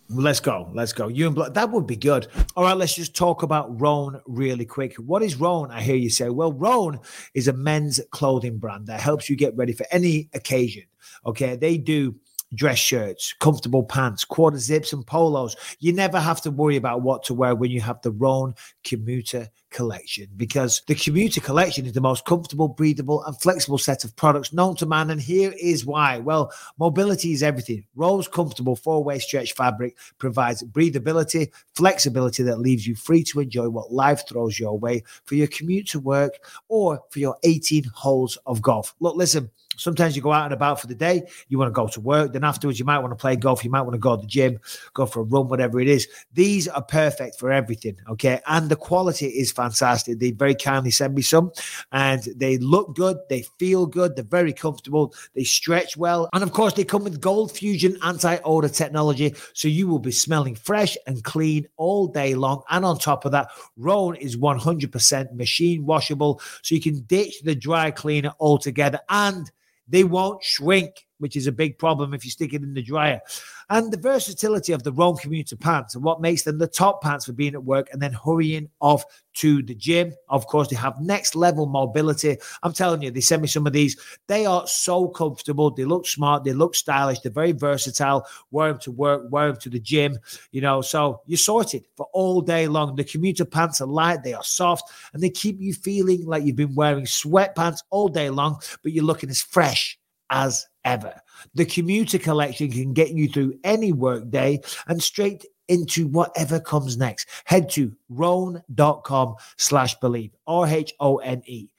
Let's 0.09 0.39
go. 0.39 0.69
Let's 0.73 0.93
go. 0.93 1.09
You 1.09 1.25
and 1.27 1.35
Bla- 1.35 1.49
that 1.51 1.69
would 1.71 1.85
be 1.85 1.97
good. 1.97 2.27
All 2.55 2.63
right, 2.63 2.77
let's 2.77 2.95
just 2.95 3.13
talk 3.15 3.43
about 3.43 3.81
Rhone 3.81 4.21
really 4.25 4.63
quick. 4.65 4.95
What 4.95 5.21
is 5.21 5.35
Rhone? 5.35 5.69
I 5.69 5.81
hear 5.81 5.97
you 5.97 6.09
say. 6.09 6.29
Well, 6.29 6.53
Rhone 6.53 6.99
is 7.33 7.49
a 7.49 7.53
men's 7.53 7.99
clothing 8.11 8.57
brand 8.57 8.87
that 8.87 9.01
helps 9.01 9.29
you 9.29 9.35
get 9.35 9.55
ready 9.57 9.73
for 9.73 9.85
any 9.91 10.29
occasion. 10.33 10.83
Okay, 11.25 11.57
they 11.57 11.77
do 11.77 12.15
dress 12.53 12.77
shirts, 12.77 13.33
comfortable 13.39 13.83
pants, 13.83 14.23
quarter 14.23 14.57
zips, 14.57 14.93
and 14.93 15.05
polos. 15.05 15.55
You 15.79 15.93
never 15.93 16.19
have 16.19 16.41
to 16.41 16.51
worry 16.51 16.75
about 16.75 17.01
what 17.01 17.23
to 17.25 17.33
wear 17.33 17.55
when 17.55 17.71
you 17.71 17.81
have 17.81 18.01
the 18.01 18.11
Rhone 18.11 18.53
Commuter 18.83 19.49
Collection 19.69 20.27
because 20.37 20.81
the 20.87 20.95
Commuter 20.95 21.41
Collection 21.41 21.85
is 21.85 21.93
the 21.93 22.01
most 22.01 22.25
comfortable, 22.25 22.69
breathable, 22.69 23.23
and 23.23 23.39
flexible 23.41 23.77
set 23.77 24.03
of 24.03 24.15
products 24.15 24.53
known 24.53 24.75
to 24.77 24.85
man. 24.85 25.09
And 25.09 25.21
here 25.21 25.53
is 25.59 25.85
why. 25.85 26.19
Well, 26.19 26.51
mobility 26.79 27.33
is 27.33 27.43
everything. 27.43 27.85
Rhone's 27.95 28.27
comfortable 28.27 28.75
four-way 28.75 29.19
stretch 29.19 29.53
fabric 29.53 29.97
provides 30.17 30.63
breathability, 30.63 31.51
flexibility 31.75 32.43
that 32.43 32.59
leaves 32.59 32.87
you 32.87 32.95
free 32.95 33.23
to 33.25 33.41
enjoy 33.41 33.69
what 33.69 33.91
life 33.91 34.27
throws 34.27 34.59
your 34.59 34.77
way 34.79 35.03
for 35.25 35.35
your 35.35 35.47
commute 35.47 35.87
to 35.89 35.99
work 35.99 36.33
or 36.69 37.01
for 37.09 37.19
your 37.19 37.37
18 37.43 37.83
holes 37.93 38.37
of 38.45 38.61
golf. 38.61 38.95
Look, 38.99 39.15
listen. 39.15 39.51
Sometimes 39.77 40.15
you 40.15 40.21
go 40.21 40.31
out 40.31 40.45
and 40.45 40.53
about 40.53 40.79
for 40.81 40.87
the 40.87 40.95
day, 40.95 41.23
you 41.47 41.57
want 41.57 41.69
to 41.69 41.73
go 41.73 41.87
to 41.87 42.01
work, 42.01 42.33
then 42.33 42.43
afterwards 42.43 42.79
you 42.79 42.85
might 42.85 42.99
want 42.99 43.11
to 43.11 43.15
play 43.15 43.35
golf, 43.35 43.63
you 43.63 43.69
might 43.69 43.81
want 43.81 43.93
to 43.93 43.99
go 43.99 44.15
to 44.15 44.21
the 44.21 44.27
gym, 44.27 44.59
go 44.93 45.05
for 45.05 45.21
a 45.21 45.23
run, 45.23 45.47
whatever 45.47 45.79
it 45.79 45.87
is. 45.87 46.07
These 46.33 46.67
are 46.67 46.81
perfect 46.81 47.39
for 47.39 47.51
everything, 47.51 47.97
okay? 48.09 48.41
And 48.47 48.69
the 48.69 48.75
quality 48.75 49.27
is 49.27 49.51
fantastic. 49.51 50.19
They 50.19 50.31
very 50.31 50.55
kindly 50.55 50.91
send 50.91 51.15
me 51.15 51.21
some 51.21 51.51
and 51.91 52.23
they 52.35 52.57
look 52.57 52.95
good, 52.95 53.17
they 53.29 53.43
feel 53.59 53.85
good, 53.85 54.15
they're 54.15 54.25
very 54.25 54.53
comfortable, 54.53 55.13
they 55.35 55.43
stretch 55.43 55.95
well. 55.97 56.29
And 56.33 56.43
of 56.43 56.51
course, 56.51 56.73
they 56.73 56.83
come 56.83 57.03
with 57.03 57.21
Gold 57.21 57.51
Fusion 57.51 57.97
anti 58.03 58.37
odor 58.43 58.69
technology, 58.69 59.35
so 59.53 59.67
you 59.67 59.87
will 59.87 59.99
be 59.99 60.11
smelling 60.11 60.55
fresh 60.55 60.97
and 61.05 61.23
clean 61.23 61.67
all 61.77 62.07
day 62.07 62.35
long. 62.35 62.63
And 62.69 62.83
on 62.85 62.97
top 62.97 63.25
of 63.25 63.31
that, 63.31 63.49
Rhone 63.75 64.15
is 64.15 64.37
100% 64.37 65.33
machine 65.33 65.85
washable, 65.85 66.41
so 66.61 66.75
you 66.75 66.81
can 66.81 67.01
ditch 67.01 67.41
the 67.41 67.55
dry 67.55 67.91
cleaner 67.91 68.33
altogether 68.39 68.99
and 69.09 69.51
they 69.87 70.03
won't 70.03 70.43
shrink, 70.43 71.06
which 71.19 71.35
is 71.35 71.47
a 71.47 71.51
big 71.51 71.77
problem 71.77 72.13
if 72.13 72.23
you 72.25 72.31
stick 72.31 72.53
it 72.53 72.63
in 72.63 72.73
the 72.73 72.81
dryer. 72.81 73.21
And 73.69 73.91
the 73.91 73.97
versatility 73.97 74.71
of 74.71 74.83
the 74.83 74.91
Rhone 74.91 75.17
commuter 75.17 75.55
pants 75.55 75.95
and 75.95 76.03
what 76.03 76.21
makes 76.21 76.43
them 76.43 76.57
the 76.57 76.67
top 76.67 77.01
pants 77.01 77.25
for 77.25 77.33
being 77.33 77.53
at 77.53 77.63
work 77.63 77.89
and 77.91 78.01
then 78.01 78.13
hurrying 78.13 78.69
off 78.79 79.03
to 79.35 79.61
the 79.61 79.75
gym. 79.75 80.13
Of 80.29 80.47
course, 80.47 80.69
they 80.69 80.75
have 80.77 80.99
next 81.01 81.35
level 81.35 81.65
mobility. 81.65 82.37
I'm 82.63 82.73
telling 82.73 83.01
you, 83.01 83.11
they 83.11 83.19
sent 83.19 83.41
me 83.41 83.47
some 83.47 83.67
of 83.67 83.73
these. 83.73 83.97
They 84.27 84.45
are 84.45 84.65
so 84.67 85.09
comfortable. 85.09 85.69
They 85.69 85.85
look 85.85 86.07
smart. 86.07 86.43
They 86.43 86.53
look 86.53 86.75
stylish. 86.75 87.19
They're 87.19 87.31
very 87.31 87.51
versatile. 87.51 88.25
Wear 88.51 88.69
them 88.69 88.79
to 88.81 88.91
work, 88.91 89.23
wear 89.29 89.51
them 89.51 89.61
to 89.61 89.69
the 89.69 89.79
gym, 89.79 90.17
you 90.51 90.61
know. 90.61 90.81
So 90.81 91.21
you're 91.25 91.37
sorted 91.37 91.85
for 91.95 92.07
all 92.13 92.41
day 92.41 92.67
long. 92.67 92.95
The 92.95 93.03
commuter 93.03 93.45
pants 93.45 93.81
are 93.81 93.87
light, 93.87 94.23
they 94.23 94.33
are 94.33 94.43
soft, 94.43 94.91
and 95.13 95.21
they 95.21 95.29
keep 95.29 95.59
you 95.59 95.73
feeling 95.73 96.25
like 96.25 96.43
you've 96.43 96.55
been 96.55 96.75
wearing 96.75 97.05
sweatpants 97.05 97.79
all 97.89 98.07
day 98.07 98.29
long, 98.29 98.59
but 98.83 98.91
you're 98.91 99.03
looking 99.03 99.29
as 99.29 99.41
fresh 99.41 99.97
as 100.29 100.67
ever. 100.87 101.21
The 101.53 101.65
commuter 101.65 102.17
collection 102.17 102.71
can 102.71 102.93
get 102.93 103.11
you 103.11 103.27
through 103.27 103.59
any 103.63 103.91
workday 103.91 104.61
and 104.87 105.03
straight 105.03 105.45
into 105.67 106.07
whatever 106.07 106.59
comes 106.59 106.97
next. 106.97 107.27
Head 107.43 107.69
to 107.71 107.93
rhone.com 108.09 109.35
slash 109.57 109.95
believe, 109.99 110.31
R 110.47 110.65
H 110.65 110.93
O 110.99 111.17
N 111.17 111.43
E, 111.45 111.69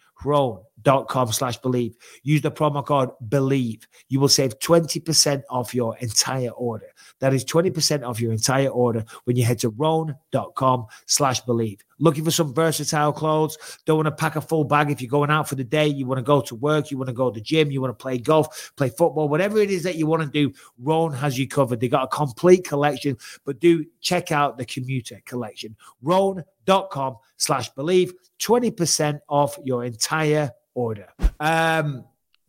rhone.com 0.86 1.32
slash 1.32 1.56
believe. 1.58 1.96
Use 2.22 2.42
the 2.42 2.50
promo 2.50 2.84
code 2.84 3.10
believe. 3.28 3.86
You 4.08 4.20
will 4.20 4.28
save 4.28 4.58
20% 4.58 5.42
off 5.50 5.74
your 5.74 5.96
entire 5.98 6.50
order. 6.50 6.86
That 7.20 7.34
is 7.34 7.44
20% 7.44 8.06
off 8.06 8.20
your 8.20 8.32
entire 8.32 8.68
order 8.68 9.04
when 9.24 9.36
you 9.36 9.44
head 9.44 9.58
to 9.60 9.70
rhone.com 9.70 10.86
slash 11.06 11.40
believe. 11.40 11.82
Looking 12.00 12.24
for 12.24 12.30
some 12.30 12.54
versatile 12.54 13.12
clothes? 13.12 13.58
Don't 13.84 13.96
want 13.96 14.06
to 14.06 14.12
pack 14.12 14.36
a 14.36 14.40
full 14.40 14.64
bag 14.64 14.90
if 14.90 15.02
you're 15.02 15.10
going 15.10 15.30
out 15.30 15.48
for 15.48 15.56
the 15.56 15.64
day. 15.64 15.88
You 15.88 16.06
want 16.06 16.18
to 16.18 16.22
go 16.22 16.40
to 16.42 16.54
work, 16.54 16.90
you 16.90 16.96
want 16.96 17.08
to 17.08 17.14
go 17.14 17.30
to 17.30 17.34
the 17.34 17.44
gym, 17.44 17.70
you 17.72 17.80
want 17.80 17.96
to 17.96 18.00
play 18.00 18.18
golf, 18.18 18.72
play 18.76 18.88
football, 18.88 19.28
whatever 19.28 19.58
it 19.58 19.70
is 19.70 19.82
that 19.82 19.96
you 19.96 20.06
want 20.06 20.22
to 20.22 20.28
do, 20.28 20.54
Rhone 20.78 21.12
has 21.12 21.36
you 21.36 21.48
covered. 21.48 21.80
They 21.80 21.88
got 21.88 22.04
a 22.04 22.08
complete 22.08 22.64
collection, 22.64 23.16
but 23.44 23.58
do 23.58 23.84
check 24.00 24.30
out 24.30 24.58
the 24.58 24.64
commuter 24.64 25.20
collection. 25.24 25.74
Rhone.com 26.02 27.16
slash 27.36 27.68
believe, 27.70 28.12
20% 28.38 29.18
off 29.28 29.58
your 29.64 29.84
entire 29.84 30.52
order. 30.78 31.08
Um, 31.40 32.04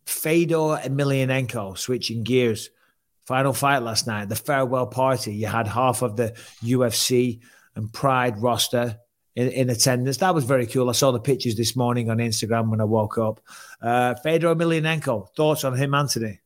Fedor 0.06 0.80
Emelianenko 0.84 1.76
switching 1.76 2.22
gears. 2.22 2.70
Final 3.26 3.52
fight 3.52 3.78
last 3.78 4.06
night, 4.06 4.28
the 4.28 4.36
farewell 4.36 4.86
party. 4.86 5.34
You 5.34 5.46
had 5.46 5.68
half 5.68 6.02
of 6.02 6.16
the 6.16 6.34
UFC 6.62 7.40
and 7.76 7.92
Pride 7.92 8.40
roster 8.40 8.98
in, 9.36 9.48
in 9.48 9.70
attendance. 9.70 10.16
That 10.16 10.34
was 10.34 10.44
very 10.44 10.66
cool. 10.66 10.88
I 10.88 10.92
saw 10.92 11.12
the 11.12 11.20
pictures 11.20 11.54
this 11.54 11.76
morning 11.76 12.10
on 12.10 12.18
Instagram 12.18 12.70
when 12.70 12.80
I 12.80 12.84
woke 12.84 13.18
up. 13.18 13.40
Uh, 13.80 14.14
Fedor 14.16 14.54
Emelianenko, 14.54 15.28
thoughts 15.36 15.62
on 15.64 15.76
him, 15.76 15.94
Anthony? 15.94 16.40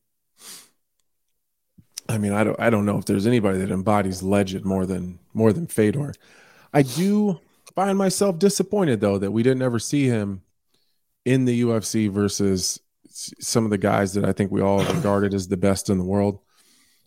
I 2.07 2.19
mean, 2.19 2.33
I 2.33 2.45
don't 2.45 2.61
I 2.61 2.69
don't 2.69 2.85
know 2.85 2.99
if 2.99 3.07
there's 3.07 3.27
anybody 3.27 3.59
that 3.59 3.71
embodies 3.71 4.23
legend 4.23 4.67
more 4.67 4.85
than 4.85 5.19
more 5.33 5.55
than 5.55 5.67
Fedor. 5.67 6.13
I 6.73 6.83
do 6.83 7.41
find 7.75 7.97
myself 7.97 8.39
disappointed 8.39 9.01
though 9.01 9.17
that 9.17 9.31
we 9.31 9.43
didn't 9.43 9.63
ever 9.63 9.79
see 9.79 10.05
him 10.07 10.43
in 11.25 11.45
the 11.45 11.63
UFC 11.63 12.11
versus 12.11 12.81
some 13.09 13.65
of 13.65 13.71
the 13.71 13.79
guys 13.79 14.15
that 14.15 14.25
I 14.25 14.33
think 14.33 14.51
we 14.51 14.61
all 14.61 14.85
regarded 14.85 15.35
as 15.35 15.49
the 15.49 15.57
best 15.57 15.89
in 15.89 15.99
the 15.99 16.05
world. 16.05 16.41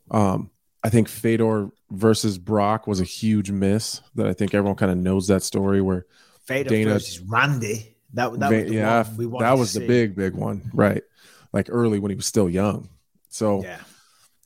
Um, 0.10 0.52
I 0.84 0.90
think 0.90 1.10
Fedor 1.10 1.70
versus 1.92 2.38
Brock 2.38 2.88
was 2.88 3.02
a 3.02 3.04
huge 3.04 3.52
miss. 3.52 4.02
That 4.16 4.28
I 4.28 4.34
think 4.34 4.54
everyone 4.54 4.78
kind 4.78 4.92
of 4.92 4.98
knows 4.98 5.28
that 5.28 5.44
story 5.44 5.82
where 5.82 6.06
Fedor 6.46 6.70
Dana- 6.70 6.94
versus 6.94 7.20
Randy. 7.20 7.96
That, 8.14 8.40
that 8.40 8.52
was 8.52 8.66
the 8.68 8.74
yeah, 8.74 9.04
one 9.04 9.18
we 9.18 9.40
that 9.40 9.58
was 9.58 9.74
the 9.74 9.86
big 9.86 10.16
big 10.16 10.34
one, 10.34 10.70
right? 10.74 11.04
Like 11.52 11.68
early 11.70 12.00
when 12.00 12.10
he 12.10 12.16
was 12.16 12.26
still 12.26 12.50
young. 12.50 12.90
So 13.30 13.64
Yeah. 13.64 13.80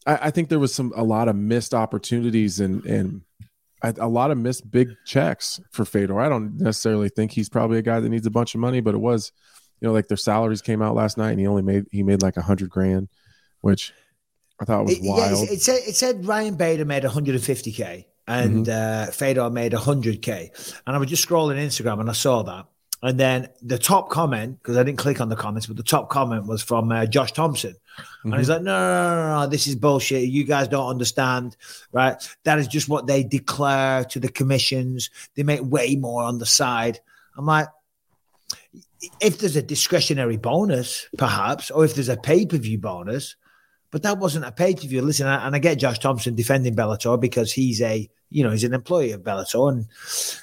I, 0.07 0.19
I 0.23 0.31
think 0.31 0.49
there 0.49 0.59
was 0.59 0.73
some 0.73 0.91
a 0.95 1.03
lot 1.03 1.27
of 1.27 1.35
missed 1.35 1.75
opportunities 1.75 2.59
and 2.59 2.83
and 2.85 3.21
a, 3.83 3.93
a 3.99 4.07
lot 4.07 4.31
of 4.31 4.37
missed 4.39 4.69
big 4.71 4.89
checks 5.05 5.59
for 5.71 5.85
Fedor. 5.85 6.19
I 6.19 6.27
don't 6.29 6.57
necessarily 6.57 7.09
think 7.09 7.31
he's 7.31 7.49
probably 7.49 7.77
a 7.77 7.83
guy 7.83 7.99
that 7.99 8.09
needs 8.09 8.25
a 8.25 8.31
bunch 8.31 8.55
of 8.55 8.61
money, 8.61 8.79
but 8.81 8.93
it 8.95 8.99
was, 8.99 9.31
you 9.81 9.87
know, 9.87 9.93
like 9.93 10.07
their 10.07 10.15
salaries 10.17 10.61
came 10.61 10.81
out 10.81 10.95
last 10.95 11.17
night 11.17 11.31
and 11.31 11.39
he 11.39 11.47
only 11.47 11.63
made 11.63 11.85
he 11.91 12.03
made 12.03 12.21
like 12.21 12.37
a 12.37 12.41
hundred 12.41 12.69
grand, 12.69 13.09
which 13.61 13.93
I 14.61 14.65
thought 14.65 14.85
was 14.85 14.93
It, 14.93 15.01
yeah, 15.03 15.11
wild. 15.11 15.49
it, 15.49 15.53
it 15.53 15.61
said 15.61 15.79
it 15.87 15.95
said 15.95 16.23
Ryan 16.25 16.55
Bader 16.55 16.85
made 16.85 17.03
150k 17.03 18.05
and 18.27 18.67
Mm-hmm. 18.67 19.09
uh, 19.09 19.11
Fedor 19.11 19.49
made 19.49 19.71
100k, 19.73 20.81
and 20.85 20.95
I 20.95 20.99
was 20.99 21.09
just 21.09 21.27
scrolling 21.27 21.57
Instagram 21.57 21.99
and 21.99 22.09
I 22.09 22.13
saw 22.13 22.43
that, 22.43 22.67
and 23.01 23.19
then 23.19 23.49
the 23.63 23.79
top 23.79 24.09
comment 24.11 24.59
because 24.61 24.77
I 24.77 24.83
didn't 24.83 24.99
click 24.99 25.19
on 25.19 25.29
the 25.29 25.35
comments, 25.35 25.65
but 25.65 25.75
the 25.77 25.83
top 25.83 26.09
comment 26.09 26.45
was 26.45 26.61
from 26.61 26.91
uh, 26.91 27.07
Josh 27.07 27.31
Thompson, 27.31 27.75
and 28.23 28.35
he's 28.35 28.49
like, 28.49 28.61
no, 28.61 28.71
no, 28.71 29.15
no, 29.15 29.15
no, 29.15 29.39
no, 29.41 29.47
this 29.47 29.65
is 29.65 29.75
bullshit. 29.75 30.29
You 30.29 30.43
guys 30.43 30.67
don't 30.67 30.87
understand, 30.87 31.57
right? 31.91 32.15
That 32.43 32.59
is 32.59 32.67
just 32.67 32.87
what 32.87 33.07
they 33.07 33.23
declare 33.23 34.05
to 34.05 34.19
the 34.19 34.29
commissions. 34.29 35.09
They 35.35 35.41
make 35.41 35.61
way 35.63 35.95
more 35.95 36.21
on 36.21 36.37
the 36.37 36.45
side. 36.45 36.99
I'm 37.35 37.47
like. 37.47 37.67
If 39.19 39.39
there's 39.39 39.55
a 39.55 39.61
discretionary 39.61 40.37
bonus, 40.37 41.07
perhaps, 41.17 41.71
or 41.71 41.85
if 41.85 41.95
there's 41.95 42.09
a 42.09 42.17
pay 42.17 42.45
per 42.45 42.57
view 42.57 42.77
bonus, 42.77 43.35
but 43.91 44.03
that 44.03 44.19
wasn't 44.19 44.45
a 44.45 44.51
pay 44.51 44.73
per 44.75 44.81
view. 44.81 45.01
Listen, 45.01 45.27
I- 45.27 45.45
and 45.45 45.55
I 45.55 45.59
get 45.59 45.75
Josh 45.79 45.99
Thompson 45.99 46.35
defending 46.35 46.75
Bellator 46.75 47.19
because 47.19 47.51
he's 47.51 47.81
a, 47.81 48.09
you 48.29 48.43
know, 48.43 48.51
he's 48.51 48.63
an 48.63 48.73
employee 48.73 49.11
of 49.11 49.21
Bellator 49.21 49.71
and 49.71 49.87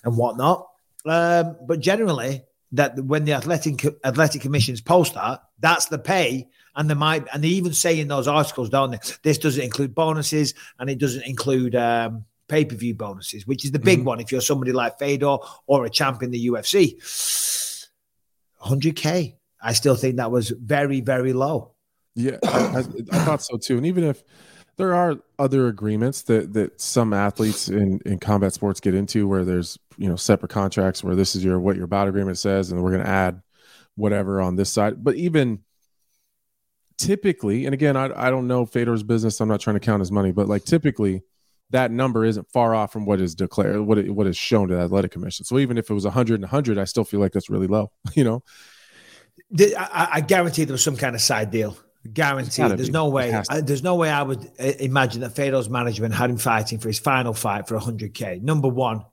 and 0.04 0.16
whatnot. 0.16 0.66
Um, 1.06 1.56
but 1.66 1.80
generally, 1.80 2.42
that 2.72 3.02
when 3.02 3.24
the 3.24 3.32
athletic 3.32 3.84
athletic 4.04 4.42
commissions 4.42 4.80
post 4.80 5.14
that, 5.14 5.40
that's 5.60 5.86
the 5.86 5.98
pay, 5.98 6.48
and 6.76 6.90
they 6.90 6.94
might, 6.94 7.24
and 7.32 7.42
they 7.42 7.48
even 7.48 7.72
say 7.72 7.98
in 7.98 8.08
those 8.08 8.28
articles, 8.28 8.68
don't 8.70 8.90
they? 8.90 8.98
This 9.22 9.38
doesn't 9.38 9.62
include 9.62 9.94
bonuses, 9.94 10.54
and 10.78 10.90
it 10.90 10.98
doesn't 10.98 11.22
include 11.22 11.74
um, 11.76 12.24
pay 12.48 12.64
per 12.64 12.74
view 12.74 12.94
bonuses, 12.94 13.46
which 13.46 13.64
is 13.64 13.70
the 13.72 13.78
big 13.78 14.04
one 14.04 14.20
if 14.20 14.30
you're 14.32 14.40
somebody 14.42 14.72
like 14.72 14.98
Fedor 14.98 15.38
or 15.66 15.86
a 15.86 15.90
champ 15.90 16.22
in 16.22 16.30
the 16.32 16.48
UFC. 16.48 16.96
100k. 18.62 19.34
I 19.60 19.72
still 19.72 19.96
think 19.96 20.16
that 20.16 20.30
was 20.30 20.50
very, 20.50 21.00
very 21.00 21.32
low. 21.32 21.72
Yeah, 22.14 22.38
I, 22.44 22.48
I, 22.48 22.78
I 23.12 23.24
thought 23.24 23.42
so 23.42 23.56
too. 23.56 23.76
And 23.76 23.86
even 23.86 24.04
if 24.04 24.22
there 24.76 24.94
are 24.94 25.16
other 25.38 25.68
agreements 25.68 26.22
that 26.22 26.52
that 26.54 26.80
some 26.80 27.12
athletes 27.12 27.68
in 27.68 28.00
in 28.06 28.18
combat 28.18 28.52
sports 28.52 28.80
get 28.80 28.94
into, 28.94 29.28
where 29.28 29.44
there's 29.44 29.78
you 29.96 30.08
know 30.08 30.16
separate 30.16 30.50
contracts 30.50 31.04
where 31.04 31.14
this 31.14 31.36
is 31.36 31.44
your 31.44 31.60
what 31.60 31.76
your 31.76 31.86
bout 31.86 32.08
agreement 32.08 32.38
says, 32.38 32.70
and 32.70 32.82
we're 32.82 32.92
going 32.92 33.04
to 33.04 33.08
add 33.08 33.42
whatever 33.96 34.40
on 34.40 34.56
this 34.56 34.70
side. 34.70 35.02
But 35.02 35.16
even 35.16 35.60
typically, 36.96 37.66
and 37.66 37.74
again, 37.74 37.96
I 37.96 38.10
I 38.26 38.30
don't 38.30 38.46
know 38.46 38.64
Fedor's 38.66 39.02
business. 39.02 39.40
I'm 39.40 39.48
not 39.48 39.60
trying 39.60 39.76
to 39.76 39.80
count 39.80 40.00
his 40.00 40.12
money, 40.12 40.32
but 40.32 40.48
like 40.48 40.64
typically. 40.64 41.22
That 41.70 41.90
number 41.90 42.24
isn't 42.24 42.50
far 42.50 42.74
off 42.74 42.92
from 42.92 43.04
what 43.04 43.20
is 43.20 43.34
declared, 43.34 43.80
what 43.80 43.98
it, 43.98 44.10
what 44.10 44.26
is 44.26 44.36
shown 44.36 44.68
to 44.68 44.76
the 44.76 44.80
athletic 44.82 45.10
commission. 45.10 45.44
So 45.44 45.58
even 45.58 45.76
if 45.76 45.90
it 45.90 45.94
was 45.94 46.04
100 46.04 46.34
and 46.34 46.44
100, 46.44 46.78
I 46.78 46.84
still 46.84 47.04
feel 47.04 47.20
like 47.20 47.32
that's 47.32 47.50
really 47.50 47.66
low. 47.66 47.90
You 48.14 48.24
know, 48.24 48.42
I, 49.76 50.08
I 50.12 50.20
guarantee 50.20 50.64
there 50.64 50.72
was 50.72 50.82
some 50.82 50.96
kind 50.96 51.14
of 51.14 51.20
side 51.20 51.50
deal. 51.50 51.76
Guarantee. 52.12 52.62
There's 52.62 52.88
be. 52.88 52.92
no 52.92 53.08
way. 53.08 53.34
I, 53.50 53.60
there's 53.60 53.82
no 53.82 53.96
way 53.96 54.10
I 54.10 54.22
would 54.22 54.50
uh, 54.58 54.72
imagine 54.80 55.20
that 55.20 55.36
Fedor's 55.36 55.68
management 55.68 56.14
had 56.14 56.30
him 56.30 56.38
fighting 56.38 56.78
for 56.78 56.88
his 56.88 56.98
final 56.98 57.34
fight 57.34 57.68
for 57.68 57.78
100k. 57.78 58.40
Number 58.40 58.68
one, 58.68 59.04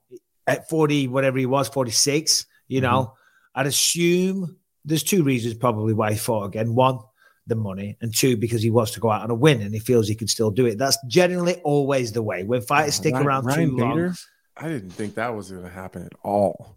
at 0.46 0.68
40, 0.68 1.08
whatever 1.08 1.38
he 1.38 1.46
was, 1.46 1.68
46. 1.68 2.46
You 2.68 2.80
know, 2.80 3.12
Mm-hmm. 3.56 3.60
I'd 3.60 3.66
assume 3.66 4.56
there's 4.84 5.02
two 5.02 5.22
reasons 5.22 5.54
probably 5.54 5.94
why 5.94 6.12
he 6.12 6.18
fought 6.18 6.44
again. 6.44 6.74
One, 6.74 6.98
the 7.46 7.54
money, 7.56 7.96
and 8.00 8.14
two, 8.14 8.36
because 8.36 8.62
he 8.62 8.70
wants 8.70 8.92
to 8.92 9.00
go 9.00 9.10
out 9.10 9.22
on 9.22 9.30
a 9.30 9.34
win 9.34 9.62
and 9.62 9.72
he 9.72 9.78
feels 9.80 10.08
he 10.08 10.14
can 10.14 10.28
still 10.28 10.50
do 10.50 10.66
it. 10.66 10.78
That's 10.78 10.98
generally 11.06 11.54
always 11.62 12.12
the 12.12 12.22
way. 12.22 12.42
When 12.44 12.60
fighters 12.60 12.94
stick 12.96 13.14
Ryan- 13.14 13.26
around 13.26 13.44
Ryan 13.46 13.70
too 13.70 13.76
long, 13.76 14.16
I 14.56 14.68
didn't 14.68 14.90
think 14.90 15.14
that 15.14 15.34
was 15.34 15.50
going 15.50 15.62
to 15.62 15.68
happen 15.70 16.04
at 16.04 16.12
all. 16.22 16.76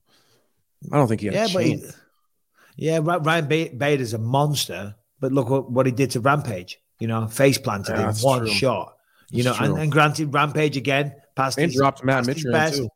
I 0.92 0.98
don't 0.98 1.08
think 1.08 1.22
he 1.22 1.28
had 1.28 1.36
Yeah, 1.36 1.46
a 1.46 1.54
but 1.54 1.64
he, 1.66 1.84
yeah, 2.76 3.00
Ry- 3.02 3.18
Ryan 3.18 3.48
ba- 3.48 3.70
Bader's 3.76 4.14
a 4.14 4.18
monster. 4.20 4.96
But 5.22 5.34
look 5.34 5.50
what, 5.50 5.70
what 5.70 5.86
he 5.86 5.92
did 5.92 6.12
to 6.12 6.22
Rampage. 6.22 6.80
You 7.00 7.08
know, 7.08 7.28
face 7.28 7.58
planted 7.58 7.94
Yeah, 7.94 8.10
in 8.10 8.16
one 8.18 8.40
true. 8.40 8.48
shot. 8.50 8.96
You 9.32 9.44
That's 9.44 9.60
know, 9.60 9.66
and, 9.74 9.78
and 9.84 9.92
granted, 9.92 10.34
Rampage 10.34 10.78
again 10.78 11.14
passed 11.36 11.58
and 11.58 11.66
his, 11.72 11.76
dropped 11.76 12.04
Matt 12.04 12.24
Mitrione 12.26 12.76
too. 12.76 12.90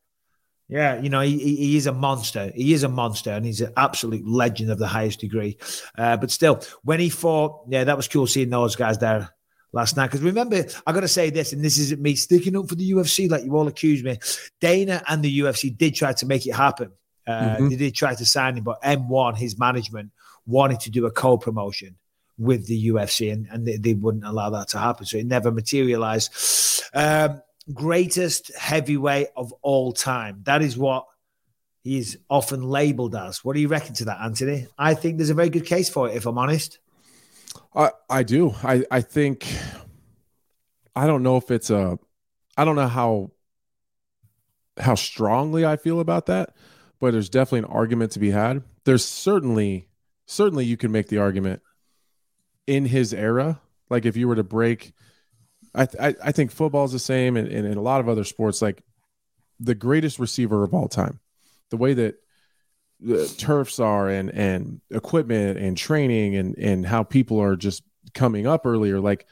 Yeah, 0.70 1.00
you 1.00 1.10
know, 1.10 1.22
he, 1.22 1.38
he, 1.38 1.78
is 1.78 1.88
a 1.88 1.92
monster. 1.92 2.52
He 2.56 2.74
is 2.74 2.84
a 2.84 2.90
monster, 2.90 3.32
and 3.32 3.46
he's 3.46 3.62
an 3.62 3.74
absolute 3.78 4.26
legend 4.28 4.72
of 4.72 4.80
the 4.80 4.88
highest 4.88 5.20
degree. 5.20 5.58
Uh, 5.98 6.18
but 6.18 6.32
still, 6.32 6.62
when 6.84 7.00
he 7.00 7.10
fought, 7.10 7.66
yeah, 7.70 7.84
that 7.84 7.98
was 7.98 8.08
cool 8.08 8.26
seeing 8.28 8.50
those 8.50 8.76
guys 8.76 8.98
there 8.98 9.30
last 9.74 9.98
night. 9.98 10.08
Because 10.08 10.22
remember, 10.22 10.64
I 10.88 10.94
got 10.94 11.02
to 11.02 11.08
say 11.08 11.30
this, 11.30 11.52
and 11.54 11.64
this 11.64 11.78
isn't 11.78 12.02
me 12.02 12.16
sticking 12.16 12.56
up 12.56 12.70
for 12.70 12.76
the 12.76 12.92
UFC 12.92 13.30
like 13.30 13.44
you 13.44 13.56
all 13.56 13.68
accuse 13.68 14.04
me. 14.04 14.18
Dana 14.62 15.04
and 15.08 15.22
the 15.22 15.40
UFC 15.42 15.78
did 15.78 15.96
try 15.96 16.14
to 16.14 16.26
make 16.26 16.48
it 16.48 16.56
happen. 16.56 16.92
Uh, 17.28 17.58
Mhm. 17.58 17.70
They 17.70 17.76
did 17.76 17.96
try 17.96 18.16
to 18.16 18.26
sign 18.26 18.58
him, 18.58 18.64
but 18.64 18.82
M1, 18.82 19.36
his 19.38 19.60
management, 19.60 20.12
wanted 20.46 20.80
to 20.82 20.90
do 20.90 21.06
a 21.06 21.12
co-promotion 21.12 21.98
with 22.38 22.68
the 22.68 22.88
UFC, 22.88 23.32
and, 23.32 23.48
and 23.52 23.66
they, 23.68 23.78
they 23.78 23.94
wouldn't 23.94 24.26
allow 24.26 24.50
that 24.50 24.70
to 24.70 24.80
happen. 24.80 25.06
So 25.06 25.18
it 25.18 25.26
never 25.26 25.52
materialized. 25.52 26.34
Um, 26.94 27.42
greatest 27.72 28.56
heavyweight 28.56 29.28
of 29.36 29.54
all 29.62 29.94
time. 29.94 30.42
That 30.44 30.62
is 30.62 30.78
what 30.78 31.06
he's 31.84 32.18
often 32.30 32.64
labeled 32.64 33.16
as. 33.16 33.44
What 33.44 33.54
do 33.56 33.62
you 33.62 33.68
reckon 33.68 33.94
to 33.96 34.06
that, 34.06 34.22
Anthony? 34.22 34.68
I 34.78 34.94
think 34.94 35.18
there's 35.18 35.30
a 35.30 35.36
very 35.36 35.50
good 35.50 35.66
case 35.66 35.90
for 35.90 36.10
it, 36.10 36.16
if 36.16 36.26
I'm 36.26 36.38
honest. 36.38 36.80
I, 37.76 37.92
I 38.10 38.24
do. 38.24 38.54
I, 38.64 38.84
I 38.90 39.02
think 39.02 39.48
I 40.96 41.08
don't 41.08 41.24
know 41.24 41.38
if 41.38 41.52
it's 41.52 41.70
a 41.70 41.98
I 42.58 42.66
don't 42.66 42.76
know 42.76 42.88
how 42.88 43.32
how 44.80 44.96
strongly 44.96 45.66
I 45.66 45.76
feel 45.76 46.00
about 46.00 46.28
that, 46.28 46.56
but 47.00 47.12
there's 47.12 47.30
definitely 47.30 47.60
an 47.60 47.66
argument 47.66 48.12
to 48.14 48.20
be 48.20 48.32
had. 48.32 48.64
There's 48.86 49.06
certainly 49.06 49.88
certainly 50.26 50.66
you 50.66 50.78
can 50.78 50.92
make 50.92 51.08
the 51.08 51.18
argument 51.18 51.62
in 52.68 52.86
his 52.86 53.14
era. 53.14 53.62
Like 53.90 54.06
if 54.06 54.16
you 54.16 54.28
were 54.28 54.36
to 54.36 54.44
break 54.44 54.94
I 55.76 55.88
I, 56.00 56.16
I 56.26 56.32
think 56.32 56.52
football's 56.52 56.92
the 56.92 57.00
same 57.00 57.38
and, 57.38 57.48
and 57.48 57.68
in 57.68 57.78
a 57.78 57.82
lot 57.82 58.00
of 58.02 58.10
other 58.10 58.24
sports, 58.24 58.62
like 58.62 58.82
the 59.60 59.76
greatest 59.76 60.20
receiver 60.20 60.64
of 60.64 60.74
all 60.74 60.88
time. 60.88 61.20
The 61.70 61.78
way 61.78 61.94
that 61.94 62.16
the 63.00 63.28
turfs 63.38 63.80
are 63.80 64.08
and 64.10 64.30
and 64.30 64.80
equipment 64.90 65.58
and 65.58 65.76
training 65.78 66.36
and 66.36 66.58
and 66.58 66.86
how 66.86 67.04
people 67.04 67.42
are 67.42 67.56
just 67.56 67.84
coming 68.14 68.46
up 68.48 68.66
earlier 68.66 69.00
like 69.00 69.26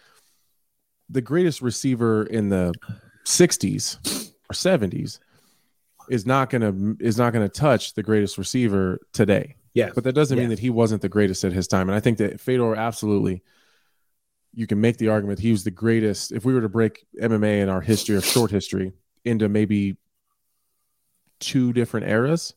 the 1.09 1.21
greatest 1.21 1.61
receiver 1.61 2.23
in 2.23 2.49
the 2.49 2.73
60s 3.25 4.31
or 4.49 4.53
70s 4.53 5.19
is 6.09 6.25
not 6.25 6.49
going 6.49 6.61
to 6.61 7.05
is 7.05 7.17
not 7.17 7.31
going 7.31 7.47
to 7.47 7.53
touch 7.53 7.93
the 7.93 8.03
greatest 8.03 8.37
receiver 8.37 8.99
today 9.13 9.55
Yeah. 9.73 9.91
but 9.93 10.03
that 10.03 10.13
doesn't 10.13 10.37
mean 10.37 10.49
that 10.49 10.59
he 10.59 10.69
wasn't 10.69 11.01
the 11.01 11.09
greatest 11.09 11.43
at 11.45 11.53
his 11.53 11.67
time 11.67 11.87
and 11.87 11.95
i 11.95 11.99
think 12.01 12.17
that 12.17 12.39
Fedor 12.41 12.75
absolutely 12.75 13.41
you 14.53 14.67
can 14.67 14.81
make 14.81 14.97
the 14.97 15.07
argument 15.07 15.39
he 15.39 15.51
was 15.51 15.63
the 15.63 15.71
greatest 15.71 16.31
if 16.31 16.43
we 16.45 16.53
were 16.53 16.61
to 16.61 16.69
break 16.69 17.05
MMA 17.21 17.61
in 17.61 17.69
our 17.69 17.81
history 17.81 18.15
or 18.15 18.21
short 18.21 18.51
history 18.51 18.91
into 19.23 19.47
maybe 19.47 19.97
two 21.39 21.73
different 21.73 22.07
eras 22.07 22.53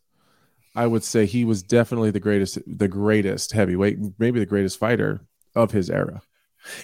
I 0.75 0.87
would 0.87 1.05
say 1.05 1.27
he 1.27 1.45
was 1.45 1.63
definitely 1.63 2.11
the 2.11 2.21
greatest, 2.21 2.59
the 2.67 2.89
greatest 2.89 3.53
heavyweight, 3.53 3.99
maybe 4.19 4.41
the 4.41 4.47
greatest 4.47 4.79
fighter 4.79 5.21
of 5.55 5.71
his 5.71 5.89
era. 5.89 6.23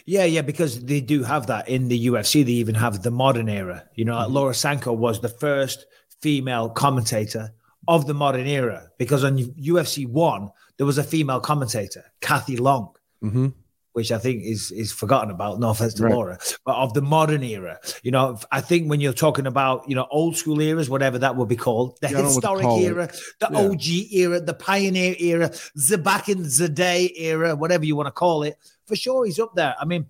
Yeah, 0.05 0.25
yeah, 0.25 0.43
because 0.43 0.85
they 0.85 1.01
do 1.01 1.25
have 1.25 1.47
that 1.49 1.69
in 1.69 1.89
the 1.89 2.07
UFC. 2.07 2.45
They 2.45 2.53
even 2.53 2.77
have 2.77 3.03
the 3.03 3.11
modern 3.11 3.49
era. 3.49 3.89
You 3.95 4.05
know, 4.05 4.15
like 4.15 4.31
Laura 4.31 4.55
Sanko 4.55 4.93
was 4.93 5.21
the 5.21 5.29
first 5.29 5.87
female 6.21 6.69
commentator 6.69 7.53
of 7.89 8.07
the 8.07 8.15
modern 8.15 8.47
era 8.47 8.91
because 8.99 9.25
on 9.25 9.39
UFC 9.39 10.07
one 10.07 10.51
there 10.77 10.87
was 10.87 10.99
a 10.99 11.05
female 11.05 11.41
commentator, 11.41 12.05
Kathy 12.21 12.57
Long, 12.57 12.95
Mm-hmm. 13.23 13.49
Which 13.93 14.13
I 14.13 14.19
think 14.19 14.45
is 14.45 14.71
is 14.71 14.93
forgotten 14.93 15.31
about. 15.31 15.59
No 15.61 15.71
offense 15.71 15.95
to 15.95 16.05
Right. 16.05 16.13
Laura, 16.15 16.39
but 16.65 16.77
of 16.77 16.95
the 16.95 17.03
modern 17.03 17.43
era. 17.43 17.79
You 18.03 18.11
know, 18.11 18.39
I 18.53 18.61
think 18.61 18.89
when 18.89 19.01
you're 19.01 19.13
talking 19.13 19.47
about 19.47 19.89
you 19.89 19.95
know 19.95 20.07
old 20.11 20.37
school 20.37 20.61
eras, 20.61 20.89
whatever 20.91 21.19
that 21.19 21.37
would 21.37 21.49
be 21.49 21.57
called, 21.57 21.99
the 22.01 22.09
Yeah, 22.11 22.19
I 22.19 22.23
don't 22.23 22.31
know 22.31 22.35
what 22.37 22.41
to 22.43 22.49
historic 22.69 22.83
it. 22.83 22.87
era, 22.87 23.11
the 23.41 23.49
Yeah. 23.53 23.69
OG 23.69 24.13
era, 24.13 24.41
the 24.41 24.55
pioneer 24.55 25.15
era, 25.19 25.51
the 25.75 25.99
back 25.99 26.29
in 26.29 26.43
the 26.43 26.69
day 26.69 27.13
era, 27.17 27.57
whatever 27.57 27.85
you 27.85 27.97
want 27.97 28.07
to 28.07 28.13
call 28.13 28.43
it. 28.43 28.57
For 28.87 28.97
sure, 28.97 29.25
he's 29.25 29.39
up 29.39 29.55
there. 29.55 29.75
I 29.81 29.85
mean, 29.85 30.07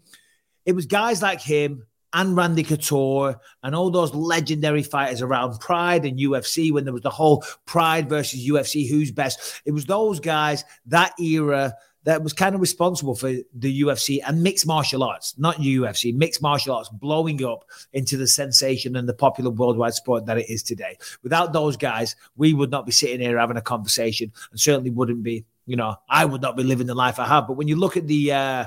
it 0.66 0.72
was 0.72 0.87
guys 0.87 1.22
like 1.22 1.41
him 1.41 1.87
and 2.12 2.37
Randy 2.37 2.64
Couture 2.64 3.39
and 3.62 3.74
all 3.74 3.89
those 3.91 4.12
legendary 4.14 4.83
fighters 4.83 5.22
around 5.22 5.61
Pride 5.61 6.05
and 6.05 6.18
UFC 6.18 6.72
when 6.72 6.85
there 6.85 6.93
was 6.93 7.03
the 7.03 7.11
whole 7.11 7.45
Pride 7.66 8.09
versus 8.09 8.41
UFC, 8.47 8.89
who's 8.89 9.12
best. 9.12 9.62
It 9.64 9.70
was 9.72 9.85
those 9.87 10.18
guys, 10.18 10.64
that 10.87 11.12
era 11.20 11.74
that 12.05 12.22
was 12.22 12.32
kind 12.32 12.55
of 12.55 12.61
responsible 12.61 13.14
for 13.14 13.32
the 13.55 13.82
UFC 13.82 14.20
and 14.26 14.42
mixed 14.42 14.66
martial 14.66 15.05
arts, 15.05 15.34
not 15.38 15.57
UFC, 15.57 16.14
mixed 16.14 16.40
martial 16.40 16.74
arts 16.74 16.88
blowing 16.88 17.44
up 17.44 17.64
into 17.92 18.16
the 18.16 18.26
sensation 18.26 18.96
and 18.96 19.09
the 19.09 19.14
popular 19.14 19.51
worldwide 19.51 19.94
sport 19.94 20.26
that 20.26 20.38
it 20.38 20.48
is 20.48 20.62
today. 20.62 20.96
Without 21.22 21.53
those 21.53 21.76
guys, 21.76 22.16
we 22.36 22.55
would 22.55 22.70
not 22.70 22.86
be 22.86 22.92
sitting 22.92 23.20
here 23.20 23.38
having 23.38 23.57
a 23.57 23.62
conversation 23.62 24.32
and 24.51 24.61
certainly 24.61 24.90
wouldn't 24.90 25.22
be, 25.22 25.44
you 25.66 25.76
know, 25.76 25.96
I 26.09 26.24
would 26.24 26.42
not 26.42 26.57
be 26.57 26.62
living 26.62 26.86
the 26.86 26.94
life 26.94 27.18
I 27.18 27.26
have. 27.26 27.46
But 27.46 27.55
when 27.57 27.68
you 27.68 27.76
look 27.76 27.96
at 27.96 28.07
the 28.07 28.32
uh 28.32 28.66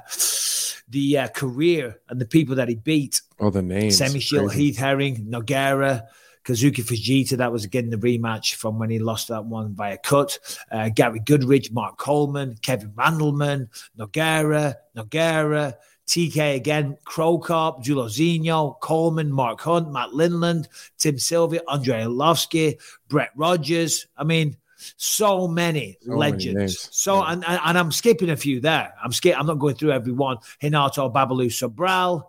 the 0.89 1.17
uh, 1.17 1.27
career 1.29 1.99
and 2.09 2.21
the 2.21 2.25
people 2.25 2.55
that 2.55 2.69
he 2.69 2.75
beat. 2.75 3.21
Oh, 3.39 3.49
the 3.49 3.61
names. 3.61 3.99
Semmy 3.99 4.17
Schilt, 4.17 4.53
Heath 4.53 4.77
Herring, 4.77 5.25
Nogueira, 5.25 6.03
Kazuki 6.43 6.83
Fujita. 6.83 7.37
That 7.37 7.51
was 7.51 7.63
again 7.63 7.89
the 7.89 7.97
rematch 7.97 8.55
from 8.55 8.79
when 8.79 8.89
he 8.89 8.99
lost 8.99 9.27
that 9.29 9.45
one 9.45 9.73
by 9.73 9.91
a 9.91 9.97
cut. 9.97 10.37
Uh, 10.71 10.89
Gary 10.89 11.19
Goodridge, 11.19 11.71
Mark 11.71 11.97
Coleman, 11.97 12.57
Kevin 12.61 12.91
Randleman, 12.91 13.67
Nogueira, 13.97 14.75
Nogueira, 14.95 15.75
TK 16.07 16.55
again, 16.55 16.97
Krokop, 17.05 17.83
Zuluzinho, 17.85 18.79
Coleman, 18.81 19.31
Mark 19.31 19.61
Hunt, 19.61 19.91
Matt 19.91 20.09
Lindland, 20.09 20.67
Tim 20.97 21.17
Sylvia, 21.17 21.61
Andrei 21.71 22.01
Arlovsky, 22.03 22.77
Brett 23.07 23.29
Rogers. 23.37 24.07
I 24.17 24.25
mean, 24.25 24.57
so 24.97 25.47
many 25.47 25.97
So 26.01 26.11
legends. 26.17 26.55
names. 26.57 26.89
so 26.91 27.15
Yeah. 27.23 27.31
and, 27.31 27.45
and 27.47 27.59
and 27.63 27.77
I'm 27.77 27.91
skipping 27.93 28.31
a 28.31 28.35
few 28.35 28.59
there. 28.59 28.93
I'm 29.01 29.13
skip. 29.13 29.39
I'm 29.39 29.45
not 29.45 29.59
going 29.59 29.75
through 29.75 29.91
every 29.93 30.11
one. 30.11 30.37
Renato 30.61 31.09
Babalu 31.09 31.45
Sobral, 31.47 32.25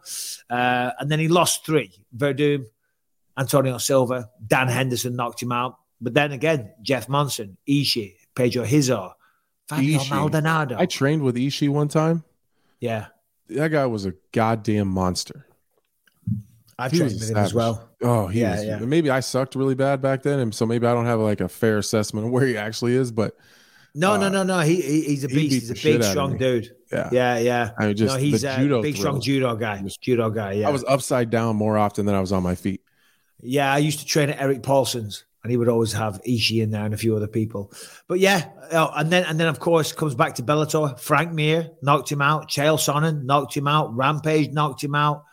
uh, 0.48 0.92
and 1.00 1.10
then 1.10 1.18
he 1.18 1.26
lost 1.26 1.66
three. 1.66 1.90
Werdum, 2.16 2.66
Antonio 3.39 3.78
Silva, 3.78 4.30
Dan 4.47 4.68
Henderson 4.68 5.16
knocked 5.16 5.43
him 5.43 5.53
out. 5.53 5.76
But 6.01 6.14
then 6.14 6.32
again, 6.32 6.72
Jeff 6.82 7.09
Monson, 7.09 7.57
Ishii, 7.68 8.14
Pedro 8.35 8.64
Rizzo, 8.64 9.14
Fabio 9.68 9.99
Ishii. 9.99 10.11
Maldonado. 10.11 10.76
I 10.78 10.87
trained 10.87 11.22
with 11.22 11.37
Ishii 11.37 11.68
one 11.68 11.89
time. 11.89 12.24
yeah, 12.80 13.07
That 13.49 13.68
guy 13.68 13.87
was 13.87 14.05
a 14.07 14.14
goddamn 14.32 14.89
monster. 14.89 15.47
I've 16.78 16.91
He 16.93 16.99
trained 16.99 17.14
with 17.14 17.30
him 17.30 17.37
as 17.37 17.55
well. 17.55 17.89
Oh, 18.03 18.26
he 18.26 18.41
Yeah, 18.41 18.57
was. 18.57 18.64
yeah. 18.64 18.78
Maybe 18.80 19.09
I 19.11 19.20
sucked 19.20 19.55
really 19.55 19.74
bad 19.76 20.03
back 20.03 20.22
then, 20.22 20.41
and 20.41 20.55
so 20.55 20.66
maybe 20.66 20.87
I 20.87 20.93
don't 20.93 21.07
have 21.07 21.20
like 21.20 21.41
a 21.41 21.49
fair 21.49 21.78
assessment 21.78 22.26
of 22.26 22.32
where 22.32 22.45
he 22.47 22.57
actually 22.57 22.95
is. 22.97 23.12
But 23.12 23.37
No, 23.95 24.16
no, 24.16 24.26
Uh, 24.26 24.30
no, 24.30 24.43
no. 24.43 24.59
He, 24.61 24.80
he 24.82 25.03
he's 25.03 25.22
a 25.24 25.28
beast. 25.28 25.39
beat 25.39 25.53
He's 25.53 25.70
a 25.70 25.74
big, 25.74 26.03
strong 26.03 26.37
dude. 26.37 26.74
yeah, 26.93 27.09
Yeah, 27.12 27.39
yeah. 27.39 27.70
I 27.78 27.87
mean, 27.87 27.97
just 27.97 28.14
no, 28.16 28.20
he's 28.20 28.43
a 28.45 28.80
big, 28.82 28.97
strong 28.97 29.14
throws. 29.14 29.24
judo 29.24 29.55
guy. 29.57 29.82
Just- 29.82 30.03
judo 30.03 30.30
guy. 30.30 30.53
Yeah, 30.55 30.68
I 30.68 30.72
was 30.72 30.85
upside 30.89 31.30
down 31.30 31.55
more 31.57 31.78
often 31.78 32.05
than 32.07 32.14
I 32.16 32.20
was 32.20 32.32
on 32.32 32.43
my 32.43 32.57
feet. 32.57 32.82
Yeah, 33.41 33.72
I 33.72 33.78
used 33.78 34.01
to 34.01 34.07
train 34.07 34.30
at 34.30 34.41
Erik 34.41 34.62
Paulson's, 34.62 35.24
and 35.43 35.51
he 35.51 35.57
would 35.57 35.68
always 35.68 35.93
have 35.93 36.22
Ishii 36.22 36.62
in 36.62 36.70
there 36.70 36.85
and 36.85 36.95
a 36.95 36.99
few 36.99 37.14
other 37.16 37.26
people. 37.26 37.72
But 38.09 38.18
yeah, 38.18 38.49
oh, 38.72 38.91
and 38.97 39.11
then 39.11 39.24
and 39.24 39.39
then 39.39 39.49
of 39.49 39.61
course 39.61 39.93
comes 39.93 40.14
back 40.14 40.37
to 40.37 40.43
Bellator. 40.43 40.99
Frank 40.99 41.32
Mir 41.32 41.70
knocked 41.82 42.11
him 42.11 42.22
out. 42.22 42.49
Chael 42.49 42.78
Sonnen 42.78 43.24
knocked 43.24 43.55
him 43.55 43.68
out. 43.68 43.95
Rampage 43.95 44.51
knocked 44.53 44.82
him 44.82 44.95
out. 44.95 45.24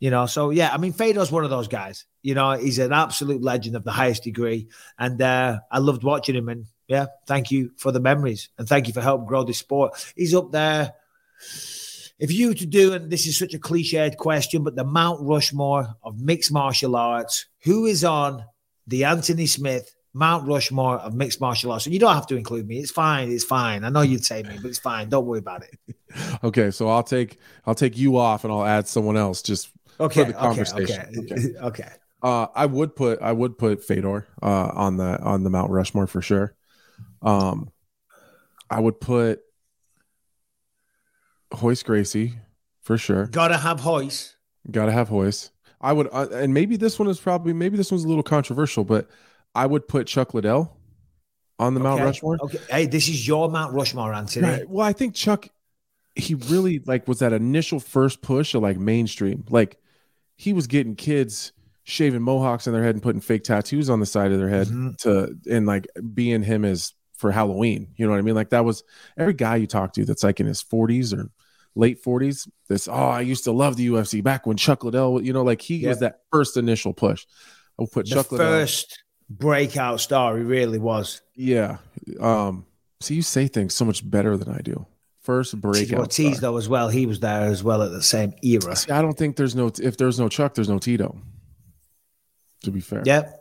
You 0.00 0.10
know, 0.10 0.26
so 0.26 0.50
yeah, 0.50 0.70
I 0.72 0.78
mean, 0.78 0.92
Fedor's 0.92 1.30
one 1.30 1.44
of 1.44 1.50
those 1.50 1.68
guys. 1.68 2.04
You 2.22 2.34
know, 2.34 2.52
he's 2.52 2.78
an 2.78 2.92
absolute 2.92 3.42
legend 3.42 3.76
of 3.76 3.84
the 3.84 3.92
highest 3.92 4.24
degree, 4.24 4.68
and 4.98 5.20
uh, 5.22 5.60
I 5.70 5.78
loved 5.78 6.02
watching 6.02 6.34
him. 6.34 6.48
And 6.48 6.66
yeah, 6.88 7.06
thank 7.26 7.50
you 7.50 7.70
for 7.76 7.92
the 7.92 8.00
memories, 8.00 8.48
and 8.58 8.68
thank 8.68 8.88
you 8.88 8.92
for 8.92 9.00
helping 9.00 9.26
grow 9.26 9.44
this 9.44 9.58
sport. 9.58 10.12
He's 10.16 10.34
up 10.34 10.50
there. 10.50 10.94
If 12.24 12.32
you 12.32 12.48
were 12.48 12.54
to 12.54 12.64
do, 12.64 12.94
and 12.94 13.10
this 13.10 13.26
is 13.26 13.38
such 13.38 13.52
a 13.52 13.58
cliched 13.58 14.16
question, 14.16 14.64
but 14.64 14.76
the 14.76 14.84
Mount 14.84 15.20
Rushmore 15.20 15.94
of 16.02 16.18
mixed 16.18 16.50
martial 16.50 16.96
arts, 16.96 17.44
who 17.64 17.84
is 17.84 18.02
on 18.02 18.42
the 18.86 19.04
Anthony 19.04 19.44
Smith 19.44 19.94
Mount 20.14 20.48
Rushmore 20.48 20.96
of 21.00 21.12
mixed 21.12 21.38
martial 21.38 21.70
arts? 21.70 21.84
And 21.84 21.92
you 21.92 22.00
don't 22.00 22.14
have 22.14 22.26
to 22.28 22.36
include 22.36 22.66
me. 22.66 22.78
It's 22.78 22.90
fine. 22.90 23.30
It's 23.30 23.44
fine. 23.44 23.84
I 23.84 23.90
know 23.90 24.00
you'd 24.00 24.24
say 24.24 24.42
me, 24.42 24.56
but 24.62 24.70
it's 24.70 24.78
fine. 24.78 25.10
Don't 25.10 25.26
worry 25.26 25.40
about 25.40 25.64
it. 25.64 25.96
Okay, 26.44 26.70
so 26.70 26.88
I'll 26.88 27.02
take 27.02 27.38
I'll 27.66 27.74
take 27.74 27.98
you 27.98 28.16
off, 28.16 28.44
and 28.44 28.52
I'll 28.52 28.64
add 28.64 28.86
someone 28.86 29.16
else. 29.16 29.42
Just 29.42 29.68
Okay. 30.00 30.22
the 30.22 30.30
okay, 30.30 30.38
conversation. 30.38 31.06
Okay. 31.18 31.58
Okay. 31.60 31.88
uh, 32.22 32.46
I 32.54 32.64
would 32.66 32.96
put 32.96 33.20
I 33.20 33.32
would 33.32 33.58
put 33.58 33.84
Fedor 33.84 34.26
uh, 34.40 34.70
on 34.74 34.96
the 34.96 35.20
on 35.20 35.42
the 35.42 35.50
Mount 35.50 35.70
Rushmore 35.72 36.06
for 36.06 36.22
sure. 36.22 36.54
Um, 37.20 37.70
I 38.70 38.80
would 38.80 38.98
put 39.00 39.43
Royce 41.62 41.82
Gracie 41.82 42.34
for 42.80 42.98
sure. 42.98 43.26
Gotta 43.26 43.56
have 43.56 43.84
Royce. 43.84 44.36
Got 44.70 44.86
to 44.86 44.92
have 44.92 45.10
Royce. 45.10 45.50
I 45.80 45.92
would, 45.92 46.08
uh, 46.10 46.28
and 46.32 46.54
maybe 46.54 46.76
this 46.76 46.98
one 46.98 47.08
is 47.08 47.20
probably 47.20 47.52
maybe 47.52 47.76
this 47.76 47.90
one's 47.90 48.04
a 48.04 48.08
little 48.08 48.22
controversial, 48.22 48.84
but 48.84 49.08
I 49.54 49.66
would 49.66 49.86
put 49.86 50.06
Chuck 50.06 50.32
Liddell 50.32 50.74
on 51.58 51.74
the 51.74 51.80
Mount 51.80 52.00
Rushmore. 52.00 52.38
Okay. 52.40 52.58
Hey, 52.70 52.86
this 52.86 53.08
is 53.08 53.28
your 53.28 53.50
Mount 53.50 53.74
Rushmore, 53.74 54.14
Anthony. 54.14 54.46
Right. 54.46 54.68
Well, 54.68 54.86
I 54.86 54.94
think 54.94 55.14
Chuck, 55.14 55.48
he 56.14 56.34
really 56.34 56.78
like 56.86 57.06
was 57.06 57.18
that 57.18 57.34
initial 57.34 57.78
first 57.78 58.22
push 58.22 58.54
of 58.54 58.62
like 58.62 58.78
mainstream. 58.78 59.44
Like 59.50 59.76
he 60.36 60.54
was 60.54 60.66
getting 60.66 60.96
kids 60.96 61.52
shaving 61.82 62.22
mohawks 62.22 62.66
in 62.66 62.72
their 62.72 62.82
head 62.82 62.94
and 62.94 63.02
putting 63.02 63.20
fake 63.20 63.44
tattoos 63.44 63.90
on 63.90 64.00
the 64.00 64.06
side 64.06 64.32
of 64.32 64.38
their 64.38 64.48
head 64.48 64.68
Mhm. 64.68 64.96
to 65.02 65.36
and 65.50 65.66
like 65.66 65.86
being 66.14 66.42
him 66.42 66.64
as 66.64 66.94
for 67.12 67.30
Halloween. 67.30 67.88
You 67.96 68.06
know 68.06 68.12
what 68.12 68.18
I 68.18 68.22
mean? 68.22 68.34
Like 68.34 68.48
that 68.50 68.64
was 68.64 68.82
every 69.18 69.34
guy 69.34 69.56
you 69.56 69.66
talk 69.66 69.92
to 69.92 70.04
that's 70.06 70.24
like 70.24 70.40
in 70.40 70.46
his 70.46 70.62
40s 70.62 71.12
or 71.12 71.28
late 71.74 72.02
40s. 72.02 72.48
This 72.68 72.88
oh, 72.88 72.92
I 72.92 73.20
used 73.20 73.44
to 73.44 73.52
love 73.52 73.76
the 73.76 73.88
UFC 73.88 74.22
back 74.22 74.46
when 74.46 74.56
Chuck 74.56 74.84
Liddell. 74.84 75.22
You 75.22 75.32
know, 75.32 75.42
like 75.42 75.60
he 75.60 75.76
Yep. 75.76 75.88
was 75.88 75.98
that 76.00 76.20
first 76.32 76.56
initial 76.56 76.92
push. 76.92 77.26
I'll 77.78 77.86
put 77.86 78.06
The 78.08 78.14
Chuck 78.14 78.32
Liddell. 78.32 78.46
first 78.46 79.02
breakout 79.28 80.00
star, 80.00 80.36
he 80.36 80.44
really 80.44 80.78
was. 80.78 81.20
Yeah. 81.34 81.78
Um. 82.20 82.66
So 83.00 83.12
you 83.14 83.22
say 83.22 83.48
things 83.48 83.74
so 83.74 83.84
much 83.84 84.08
better 84.08 84.36
than 84.36 84.48
I 84.48 84.60
do. 84.60 84.86
First 85.20 85.58
breakout. 85.60 85.98
Ortiz, 86.00 86.36
star. 86.38 86.52
though, 86.52 86.56
as 86.58 86.68
well. 86.68 86.88
He 86.88 87.06
was 87.06 87.20
there 87.20 87.42
as 87.42 87.62
well 87.64 87.82
at 87.82 87.90
the 87.90 88.02
same 88.02 88.34
era. 88.42 88.76
See, 88.76 88.90
I 88.90 89.00
don't 89.02 89.16
think 89.16 89.36
there's 89.36 89.54
no 89.54 89.70
if 89.82 89.96
there's 89.96 90.18
no 90.20 90.28
Chuck, 90.28 90.54
there's 90.54 90.68
no 90.68 90.78
Tito. 90.78 91.16
To 92.62 92.70
be 92.70 92.80
fair, 92.80 93.02
Yep. 93.04 93.40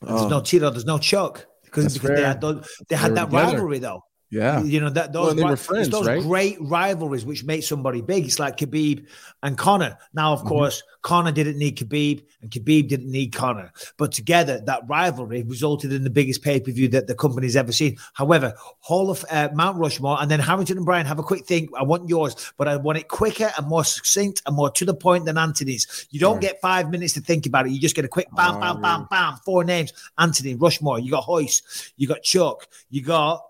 There's 0.00 0.20
Um, 0.22 0.30
no 0.30 0.40
Tito, 0.40 0.70
there's 0.70 0.84
no 0.84 0.98
Chuck. 0.98 1.46
Because, 1.64 1.94
because 1.94 2.16
they 2.16 2.22
had, 2.24 2.40
those, 2.40 2.68
they 2.88 2.96
had 2.96 3.14
that 3.14 3.26
together. 3.30 3.52
rivalry, 3.52 3.78
though. 3.78 4.02
Yeah. 4.32 4.62
You 4.64 4.80
know 4.80 4.88
that 4.88 5.12
those, 5.12 5.34
Well, 5.34 5.54
friends, 5.56 5.90
those 5.90 6.06
right? 6.06 6.22
great 6.22 6.56
rivalries 6.58 7.26
which 7.26 7.44
make 7.44 7.62
somebody 7.64 8.00
big. 8.00 8.24
It's 8.24 8.38
like 8.38 8.56
Khabib 8.56 9.04
and 9.42 9.58
Conor. 9.58 9.98
Now, 10.14 10.32
of 10.32 10.38
Mm-hmm. 10.40 10.48
course, 10.48 10.82
Conor 11.02 11.32
didn't 11.32 11.58
need 11.58 11.76
Khabib, 11.76 12.24
and 12.40 12.50
Khabib 12.50 12.88
didn't 12.88 13.10
need 13.10 13.34
Conor. 13.34 13.70
But 13.98 14.12
together, 14.12 14.62
that 14.64 14.88
rivalry 14.88 15.42
resulted 15.42 15.92
in 15.92 16.02
the 16.02 16.08
biggest 16.08 16.42
pay 16.42 16.60
per 16.60 16.70
view 16.70 16.88
that 16.88 17.08
the 17.08 17.14
company's 17.14 17.56
ever 17.56 17.72
seen. 17.72 17.98
However, 18.14 18.54
Hall 18.80 19.10
of 19.10 19.22
uh, 19.30 19.50
Mount 19.52 19.76
Rushmore, 19.78 20.16
and 20.18 20.30
then 20.30 20.40
Harrington 20.40 20.78
and 20.78 20.86
Bryan 20.86 21.04
have 21.04 21.18
a 21.18 21.22
quick 21.22 21.44
think. 21.44 21.68
I 21.78 21.82
want 21.82 22.08
yours, 22.08 22.34
but 22.56 22.68
I 22.68 22.76
want 22.76 22.96
it 22.98 23.08
quicker 23.08 23.52
and 23.58 23.66
more 23.68 23.84
succinct 23.84 24.40
and 24.46 24.56
more 24.56 24.70
to 24.70 24.84
the 24.86 24.94
point 24.94 25.26
than 25.26 25.36
Anthony's. 25.36 26.06
You 26.10 26.20
don't 26.20 26.40
get 26.40 26.58
five 26.62 26.90
minutes 26.90 27.12
to 27.14 27.20
think 27.20 27.44
about 27.44 27.66
it. 27.66 27.72
You 27.72 27.80
just 27.80 27.94
get 27.96 28.06
a 28.06 28.08
quick 28.08 28.28
bam, 28.34 28.56
Oh, 28.56 28.60
bam, 28.60 28.80
bam, 28.80 28.94
really? 29.00 29.06
bam. 29.10 29.36
Four 29.44 29.64
names: 29.64 29.92
Anthony 30.18 30.54
Rushmore. 30.54 31.00
You 31.00 31.10
got 31.10 31.26
Royce. 31.28 31.92
You 31.98 32.08
got 32.08 32.22
Chuck. 32.22 32.66
You 32.88 33.02
got 33.02 33.42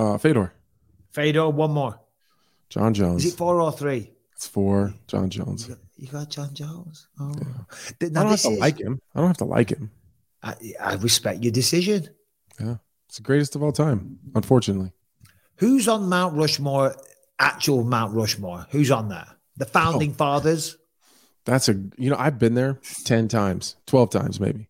Uh, 0.00 0.18
Fedor, 0.18 0.52
Fedor. 1.12 1.48
One 1.50 1.72
more. 1.72 2.00
Jon 2.70 2.94
Jones. 2.94 3.24
Is 3.24 3.34
it 3.34 3.36
four 3.36 3.60
or 3.60 3.72
three? 3.72 4.12
it's 4.34 4.46
four. 4.46 4.94
Jon 5.06 5.28
Jones. 5.28 5.68
You 5.96 6.06
got 6.08 6.30
Jon 6.30 6.54
Jones. 6.54 7.06
Oh, 7.20 7.34
Th- 7.98 8.10
I 8.10 8.14
don't 8.14 8.30
have 8.30 8.40
to 8.40 8.48
is. 8.48 8.58
like 8.58 8.78
him. 8.78 9.00
I 9.14 9.18
don't 9.20 9.26
have 9.28 9.36
to 9.38 9.44
like 9.44 9.68
him. 9.70 9.90
I, 10.42 10.54
I 10.80 10.94
respect 10.94 11.42
your 11.42 11.52
decision. 11.52 12.08
Yeah, 12.58 12.76
it's 13.08 13.18
the 13.18 13.22
greatest 13.22 13.54
of 13.56 13.62
all 13.62 13.72
time. 13.72 14.18
Unfortunately, 14.34 14.92
Who's 15.56 15.86
on 15.88 16.08
Mount 16.08 16.34
Rushmore? 16.36 16.96
Actual 17.38 17.84
Mount 17.84 18.14
Rushmore. 18.14 18.66
Who's 18.70 18.90
on 18.90 19.08
there? 19.10 19.26
The 19.58 19.66
Oh. 19.66 19.68
founding 19.68 20.14
fathers. 20.14 20.78
that's 21.44 21.68
a 21.68 21.74
you 21.98 22.08
know 22.08 22.16
I've 22.18 22.38
been 22.38 22.54
there 22.54 22.78
ten 23.04 23.28
times, 23.28 23.76
twelve 23.86 24.08
times 24.08 24.40
maybe. 24.40 24.69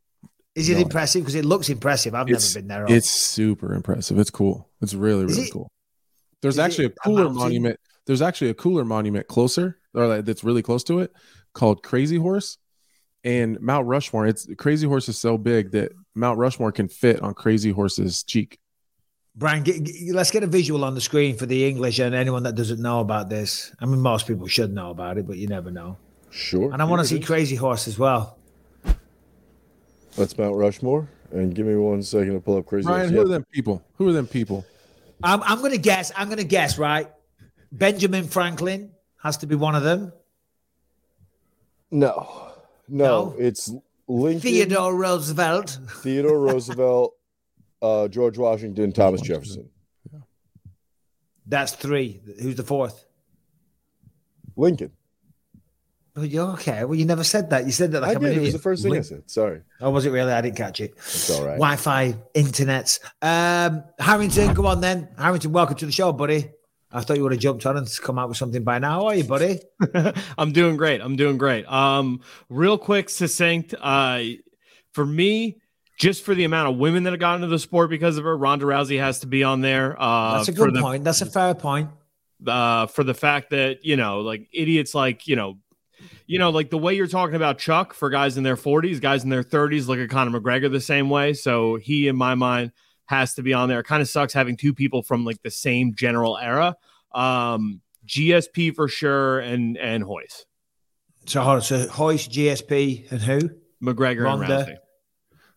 Is 0.55 0.69
it 0.69 0.75
No. 0.75 0.81
impressive? 0.81 1.23
Because 1.23 1.35
it 1.37 1.45
looks 1.45 1.69
impressive. 1.69 2.15
I've 2.15 2.29
It's 2.29 2.55
never 2.57 2.61
been 2.61 2.69
there. 2.89 2.97
it's 2.97 3.09
super 3.11 3.73
impressive. 3.75 4.19
It's 4.19 4.31
cool. 4.31 4.69
It's 4.81 4.95
really 4.95 5.25
really 5.25 5.43
it- 5.45 5.53
cool. 5.53 5.69
There's 6.43 6.59
actually 6.59 6.87
a 6.87 6.91
cooler 6.91 7.25
mountain? 7.25 7.37
monument. 7.39 7.81
There's 8.07 8.23
actually 8.23 8.51
a 8.51 8.55
cooler 8.55 8.85
monument 8.85 9.29
closer, 9.29 9.79
or 9.95 10.07
like, 10.07 10.25
that's 10.25 10.43
really 10.43 10.63
close 10.63 10.83
to 10.85 11.01
it, 11.01 11.13
called 11.53 11.83
Crazy 11.83 12.17
Horse. 12.17 12.57
And 13.23 13.61
Mount 13.61 13.87
Rushmore, 13.87 14.27
it's 14.27 14.49
Crazy 14.57 14.87
Horse 14.87 15.09
is 15.11 15.19
so 15.19 15.37
big 15.37 15.73
that 15.73 15.93
Mount 16.15 16.39
Rushmore 16.39 16.73
can 16.73 16.89
fit 16.89 17.21
on 17.21 17.35
Crazy 17.35 17.71
Horse's 17.71 18.23
cheek. 18.23 18.59
Brian, 19.37 19.63
get, 19.63 19.85
get- 19.85 20.15
let's 20.15 20.31
get 20.31 20.43
a 20.43 20.47
visual 20.47 20.83
on 20.85 20.95
the 20.95 21.01
screen 21.03 21.37
for 21.37 21.45
the 21.47 21.69
English 21.69 21.99
and 21.99 22.15
anyone 22.15 22.43
that 22.45 22.55
doesn't 22.55 22.81
know 22.81 23.01
about 23.01 23.29
this. 23.29 23.71
I 23.79 23.85
mean, 23.87 24.01
most 24.01 24.27
people 24.27 24.47
should 24.47 24.73
know 24.73 24.91
about 24.91 25.19
it, 25.19 25.27
but 25.27 25.37
you 25.37 25.47
never 25.47 25.71
know. 25.71 25.99
Sure. 26.31 26.73
And 26.73 26.81
I 26.81 26.87
want 26.87 27.03
to 27.03 27.07
see. 27.07 27.21
Crazy 27.21 27.57
Horse 27.57 27.87
as 27.87 27.99
well. 27.99 28.39
That's 30.17 30.37
Mount 30.37 30.57
Rushmore. 30.57 31.09
And 31.33 31.55
give 31.55 31.67
me 31.67 31.77
one 31.77 32.03
second 32.03 32.35
to 32.35 32.41
pull 32.41 32.57
up 32.57 32.67
Crazy. 32.67 32.89
Ryan, 32.89 33.11
who 33.11 33.17
Yep. 33.17 33.25
are 33.27 33.29
them 33.29 33.47
people? 33.53 33.83
Who 33.97 34.09
are 34.09 34.13
them 34.13 34.27
people? 34.27 34.65
I'm, 35.23 35.43
I'm 35.45 35.59
going 35.59 35.71
to 35.73 35.79
guess. 35.79 36.11
I'm 36.17 36.27
going 36.29 36.39
to 36.39 36.45
guess, 36.45 36.79
right? 36.79 37.09
Benjamin 37.73 38.25
Franklin 38.25 38.91
has 39.23 39.37
to 39.39 39.47
be 39.47 39.55
one 39.55 39.75
of 39.77 39.83
them. 39.85 40.13
No, 41.93 42.53
no, 42.89 43.05
No? 43.33 43.35
it's 43.39 43.73
Lincoln, 44.09 44.41
Theodore 44.41 44.95
Roosevelt. 44.97 45.79
Theodore 46.03 46.39
Roosevelt, 46.53 47.15
uh, 47.83 48.09
George 48.09 48.39
Washington, 48.39 48.93
Thomas 48.93 49.21
Jefferson. 49.21 49.69
That's 51.47 51.73
three. 51.73 52.21
Who's 52.41 52.55
the 52.57 52.63
fourth? 52.63 53.05
Lincoln. 54.57 54.93
Oh, 56.21 56.23
you're 56.23 56.51
okay. 56.51 56.85
Well, 56.85 56.97
you 56.97 57.07
never 57.07 57.25
said 57.25 57.49
that. 57.49 57.65
You 57.65 57.73
said 57.73 57.93
that 57.93 58.03
like 58.03 58.11
I 58.11 58.15
I'm 58.17 58.21
did. 58.21 58.37
It 58.37 58.41
was 58.41 58.53
the 58.53 58.59
first 58.59 58.83
thing 58.83 58.95
I 58.95 59.01
said. 59.01 59.23
Sorry. 59.31 59.63
Oh, 59.81 59.89
was 59.89 60.05
it 60.05 60.11
really? 60.11 60.31
I 60.31 60.43
didn't 60.43 60.57
catch 60.57 60.79
it. 60.81 60.93
It's 60.99 61.31
all 61.31 61.47
right. 61.47 61.55
Wi-Fi, 61.55 62.15
internet. 62.35 62.99
Um, 63.23 63.85
Harrington, 63.99 64.53
go 64.53 64.67
on 64.67 64.83
then. 64.83 65.09
Harrington, 65.17 65.51
welcome 65.53 65.77
to 65.77 65.87
the 65.87 65.93
show, 65.93 66.13
buddy. 66.13 66.51
I 66.93 67.01
thought 67.01 67.17
you 67.17 67.23
would 67.23 67.33
have 67.33 67.41
jumped 67.41 67.65
on 67.65 67.79
and 67.79 67.89
come 68.03 68.19
out 68.19 68.29
with 68.29 68.37
something 68.37 68.63
by 68.63 68.81
now. 68.81 69.01
How 69.01 69.07
are 69.07 69.15
you, 69.15 69.25
buddy? 69.25 69.61
I'm 70.37 70.53
doing 70.53 70.77
great. 70.77 71.01
I'm 71.01 71.17
doing 71.17 71.39
great. 71.39 71.65
Um, 71.73 72.21
real 72.51 72.77
quick, 72.77 73.09
succinct. 73.09 73.75
Uh, 73.81 74.23
for 74.93 75.07
me, 75.07 75.57
just 75.99 76.23
for 76.23 76.35
the 76.35 76.45
amount 76.45 76.69
of 76.69 76.77
women 76.77 77.05
that 77.05 77.13
have 77.13 77.21
gotten 77.21 77.43
into 77.43 77.55
the 77.55 77.59
sport 77.59 77.89
because 77.89 78.19
of 78.19 78.25
her, 78.25 78.37
Ronda 78.37 78.67
Rousey 78.67 78.99
has 78.99 79.21
to 79.21 79.27
be 79.27 79.43
on 79.43 79.63
there. 79.63 79.97
Uh, 79.99 80.37
That's 80.37 80.49
a 80.49 80.53
good 80.53 80.75
the, 80.75 80.83
point. 80.83 81.03
That's 81.03 81.23
a 81.23 81.27
fair 81.27 81.55
point. 81.55 81.89
Uh, 82.47 82.87
for 82.87 83.05
the 83.05 83.15
fact 83.15 83.51
that 83.51 83.87
you 83.87 83.97
know, 83.97 84.21
like 84.21 84.49
idiots, 84.53 84.95
like 84.95 85.27
you 85.27 85.37
know, 85.37 85.59
you 86.31 86.39
know, 86.39 86.51
like 86.51 86.71
the 86.71 86.79
way 86.79 86.95
you're 86.95 87.09
talking 87.09 87.35
about 87.35 87.59
Chuck 87.59 87.93
for 87.93 88.09
guys 88.09 88.37
in 88.37 88.45
their 88.45 88.55
40s, 88.55 89.01
guys 89.01 89.25
in 89.25 89.31
their 89.31 89.43
30s 89.43 89.89
look 89.89 89.99
at 89.99 90.09
Conor 90.11 90.39
McGregor 90.39 90.71
the 90.71 90.81
same 90.81 91.11
way. 91.11 91.33
So 91.33 91.75
he, 91.75 92.07
in 92.07 92.15
my 92.15 92.37
mind, 92.37 92.71
has 93.07 93.35
to 93.35 93.43
be 93.43 93.53
on 93.53 93.69
there. 93.69 93.81
It 93.81 93.87
kind 93.87 94.01
of 94.01 94.09
sucks 94.09 94.33
having 94.33 94.57
two 94.57 94.73
people 94.73 95.03
from 95.03 95.25
like 95.25 95.43
the 95.43 95.51
same 95.51 95.93
general 95.97 96.39
era. 96.39 96.77
Um, 97.13 97.81
GSP 98.07 98.73
for 98.77 98.87
sure, 98.87 99.41
and 99.41 99.77
and 99.77 100.07
Royce, 100.07 100.47
So, 101.27 101.41
hold 101.43 101.57
on. 101.57 101.63
So, 101.63 101.87
Royce, 101.99 102.29
GSP, 102.29 103.11
and 103.11 103.21
who? 103.21 103.51
McGregor, 103.83 104.25
Ronda. 104.25 104.45
and 104.61 104.69
Rousey. 104.69 104.77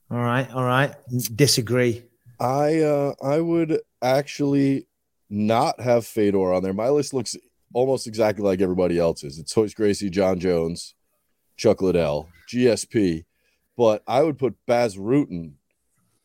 All 0.10 0.18
right. 0.24 0.50
All 0.52 0.64
right. 0.66 0.92
Disagree. 1.36 2.04
I 2.40 2.80
uh 2.82 3.14
I 3.24 3.40
would 3.40 3.80
actually 4.02 4.88
not 5.30 5.80
have 5.80 6.08
Fedor 6.08 6.52
on 6.54 6.64
there. 6.64 6.74
My 6.74 6.90
list 6.90 7.14
looks 7.14 7.36
almost 7.74 8.08
exactly 8.08 8.44
like 8.44 8.62
everybody 8.62 8.98
else's. 9.00 9.40
It's 9.40 9.56
Royce 9.56 9.74
Gracie, 9.74 10.10
Jon 10.10 10.40
Jones, 10.40 10.96
Chuck 11.58 11.82
Liddell, 11.82 12.30
GSP, 12.48 13.26
but 13.78 14.04
I 14.08 14.24
would 14.24 14.38
put 14.38 14.56
Bas 14.66 14.96
Rutten 14.96 15.54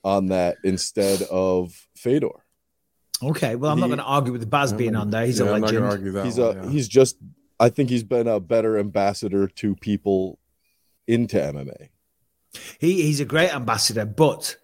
on 0.04 0.26
that 0.26 0.56
instead 0.64 1.22
of 1.22 1.88
Fedor. 1.96 2.28
Okay. 3.22 3.56
Well, 3.56 3.72
I'm 3.72 3.80
not 3.80 3.86
going 3.88 3.98
to 3.98 4.04
argue 4.04 4.32
with 4.32 4.40
the 4.42 4.46
Bas 4.46 4.72
being 4.72 4.94
on 4.94 5.10
there. 5.10 5.26
He's 5.26 5.40
Yeah, 5.40 5.46
a 5.46 5.54
I'm 5.54 5.60
not 5.60 5.66
legend. 5.68 5.84
argue 5.86 6.12
that. 6.12 6.24
he's 6.24 6.38
one, 6.38 6.56
a 6.58 6.64
yeah. 6.64 6.70
he's 6.70 6.86
just 6.88 7.16
I 7.60 7.68
think 7.68 7.90
he's 7.90 8.04
been 8.04 8.28
a 8.28 8.38
better 8.38 8.78
ambassador 8.78 9.48
to 9.48 9.74
people 9.74 10.38
into 11.08 11.36
MMA. 11.36 11.88
He 12.78 13.02
he's 13.02 13.20
a 13.20 13.24
great 13.24 13.52
ambassador, 13.54 14.04
but 14.04 14.56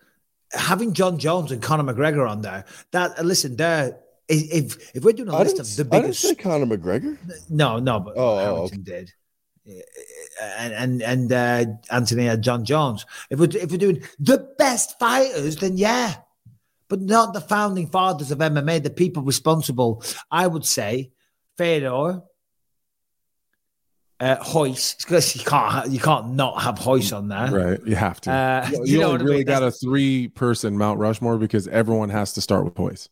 having 0.53 0.93
Jon 0.93 1.19
Jones 1.19 1.51
and 1.51 1.61
Conor 1.61 1.93
McGregor 1.93 2.29
on 2.31 2.43
there, 2.43 2.65
that 2.93 3.25
listen, 3.25 3.57
there 3.57 3.99
if 4.29 4.95
if 4.97 5.05
we're 5.05 5.13
doing 5.13 5.29
a 5.29 5.35
I 5.37 5.43
list 5.43 5.59
of 5.61 5.77
the 5.77 5.85
biggest, 5.85 5.93
I 5.93 5.99
didn't 5.99 6.03
biggest, 6.07 6.21
say 6.23 6.35
Conor 6.35 6.67
McGregor. 6.67 7.19
no, 7.51 7.79
no, 7.79 8.01
but 8.01 8.15
Oh, 8.17 8.37
oh, 8.37 8.37
Hamilton 8.39 8.83
did. 8.83 9.11
And 10.41 10.73
and 10.75 11.03
and 11.03 11.33
uh, 11.33 11.65
Anthony 11.91 12.27
had 12.27 12.43
Jon 12.43 12.65
Jones. 12.65 13.07
If 13.31 13.39
we're 13.39 13.49
if 13.57 13.71
we're 13.71 13.79
doing 13.79 14.03
the 14.19 14.47
best 14.59 14.99
fighters, 14.99 15.57
then 15.57 15.77
yeah, 15.79 16.17
but 16.89 17.01
not 17.01 17.33
the 17.33 17.41
founding 17.41 17.87
fathers 17.89 18.31
of 18.31 18.39
MMA, 18.39 18.83
the 18.83 18.91
people 18.91 19.23
responsible. 19.23 20.03
I 20.31 20.47
would 20.47 20.67
say 20.67 21.13
Fedor, 21.57 22.21
uh, 24.21 24.37
Royce, 24.55 24.95
because 24.97 25.35
you 25.37 25.43
can't 25.45 25.91
you 25.91 25.99
can't 25.99 26.35
not 26.35 26.63
have 26.63 26.85
Royce 26.85 27.13
on 27.13 27.29
there. 27.29 27.51
right. 27.51 27.81
You 27.87 27.97
have 27.97 28.21
to. 28.23 28.31
Uh, 28.33 28.69
you 28.71 28.85
you 28.85 28.99
know 29.01 29.07
only 29.07 29.13
what 29.13 29.21
I 29.21 29.25
really 29.25 29.37
mean? 29.39 29.47
got 29.47 29.63
a 29.63 29.71
three 29.71 30.29
person 30.29 30.77
Mount 30.79 30.99
Rushmore 30.99 31.39
because 31.39 31.69
everyone 31.69 32.11
has 32.11 32.33
to 32.35 32.41
start 32.41 32.65
with 32.65 32.79
Royce. 32.79 33.09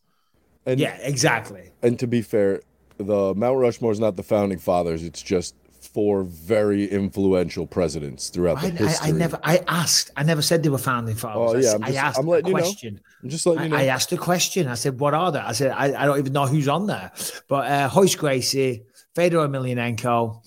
And 0.65 0.79
yeah, 0.79 0.97
exactly. 1.01 1.71
and 1.81 1.99
to 1.99 2.07
be 2.07 2.21
fair, 2.21 2.61
the 2.97 3.33
Mount 3.35 3.59
Rushmore 3.59 3.91
is 3.91 3.99
not 3.99 4.15
the 4.15 4.23
founding 4.23 4.59
fathers. 4.59 5.03
It's 5.03 5.21
just 5.21 5.55
four 5.93 6.23
very 6.23 6.85
influential 6.89 7.67
presidents 7.67 8.29
throughout 8.29 8.61
the 8.61 8.67
I, 8.67 8.69
I, 8.69 8.71
history. 8.71 9.09
I 9.09 9.11
never, 9.11 9.39
I 9.43 9.59
asked, 9.67 10.11
I 10.15 10.23
never 10.23 10.41
said 10.41 10.63
they 10.63 10.69
were 10.69 10.77
founding 10.77 11.15
fathers. 11.15 11.53
Oh, 11.53 11.57
I 11.57 11.71
yeah, 11.71 11.75
I'm 11.75 11.83
I, 11.83 11.97
asked 11.97 12.19
I'm 12.19 12.27
letting 12.27 12.45
a 12.45 12.49
you 12.49 12.55
know. 12.55 12.61
question. 12.61 13.01
I'm 13.21 13.29
just 13.29 13.45
letting 13.45 13.61
I, 13.61 13.63
you 13.65 13.69
know. 13.71 13.77
I 13.77 13.85
asked 13.85 14.11
a 14.11 14.17
question. 14.17 14.67
I 14.67 14.75
said, 14.75 14.99
"What 14.99 15.13
are 15.13 15.31
they?" 15.31 15.39
I 15.39 15.51
said, 15.51 15.71
"I, 15.71 16.03
I 16.03 16.05
don't 16.05 16.19
even 16.19 16.33
know 16.33 16.45
who's 16.45 16.67
on 16.67 16.87
there." 16.87 17.11
But 17.47 17.69
uh, 17.69 17.89
Royce 17.95 18.15
Gracie, 18.15 18.83
Fedor 19.15 19.39
Emelianenko. 19.39 20.41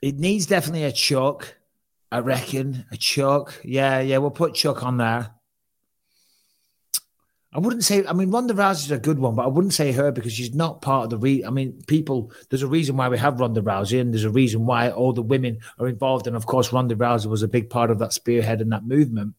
It 0.00 0.18
needs 0.18 0.46
definitely 0.46 0.84
a 0.84 0.92
Chuck, 0.92 1.56
I 2.12 2.20
reckon. 2.20 2.86
A 2.92 2.96
Chuck, 2.96 3.60
yeah, 3.64 4.00
yeah. 4.00 4.18
We'll 4.18 4.30
put 4.30 4.54
Chuck 4.54 4.84
on 4.84 4.96
there. 4.96 5.34
I 7.58 7.60
wouldn't 7.60 7.82
say. 7.82 8.06
I 8.06 8.12
mean, 8.12 8.30
Ronda 8.30 8.54
Rousey's 8.54 8.92
a 8.92 9.00
good 9.00 9.18
one, 9.18 9.34
but 9.34 9.44
I 9.44 9.48
wouldn't 9.48 9.74
say 9.74 9.90
her 9.90 10.12
because 10.12 10.32
she's 10.32 10.54
not 10.54 10.80
part 10.80 11.02
of 11.02 11.10
the. 11.10 11.18
Re- 11.18 11.44
I 11.44 11.50
mean, 11.50 11.82
people. 11.88 12.30
There's 12.48 12.62
a 12.62 12.68
reason 12.68 12.96
why 12.96 13.08
we 13.08 13.18
have 13.18 13.40
Ronda 13.40 13.60
Rousey, 13.60 14.00
and 14.00 14.14
there's 14.14 14.22
a 14.22 14.30
reason 14.30 14.64
why 14.64 14.90
all 14.90 15.12
the 15.12 15.22
women 15.22 15.58
are 15.80 15.88
involved. 15.88 16.28
And 16.28 16.36
of 16.36 16.46
course, 16.46 16.72
Ronda 16.72 16.94
Rousey 16.94 17.26
was 17.26 17.42
a 17.42 17.48
big 17.48 17.68
part 17.68 17.90
of 17.90 17.98
that 17.98 18.12
spearhead 18.12 18.60
and 18.60 18.70
that 18.70 18.86
movement. 18.86 19.34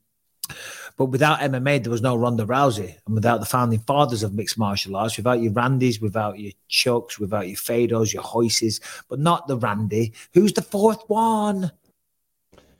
But 0.97 1.05
without 1.05 1.39
MMA, 1.39 1.81
there 1.81 1.91
was 1.91 2.01
no 2.01 2.17
Ronda 2.17 2.45
Rousey, 2.45 2.97
and 3.05 3.15
without 3.15 3.39
the 3.39 3.45
founding 3.45 3.79
fathers 3.79 4.21
of 4.21 4.33
mixed 4.33 4.57
martial 4.57 4.97
arts, 4.97 5.15
without 5.15 5.41
your 5.41 5.53
Randys, 5.53 6.01
without 6.01 6.39
your 6.39 6.51
Chucks, 6.67 7.19
without 7.19 7.47
your 7.47 7.55
Fados, 7.55 8.11
your 8.11 8.23
Hoises, 8.23 8.81
but 9.07 9.19
not 9.19 9.47
the 9.47 9.55
Randy. 9.55 10.11
Who's 10.33 10.51
the 10.51 10.61
fourth 10.61 11.03
one? 11.07 11.71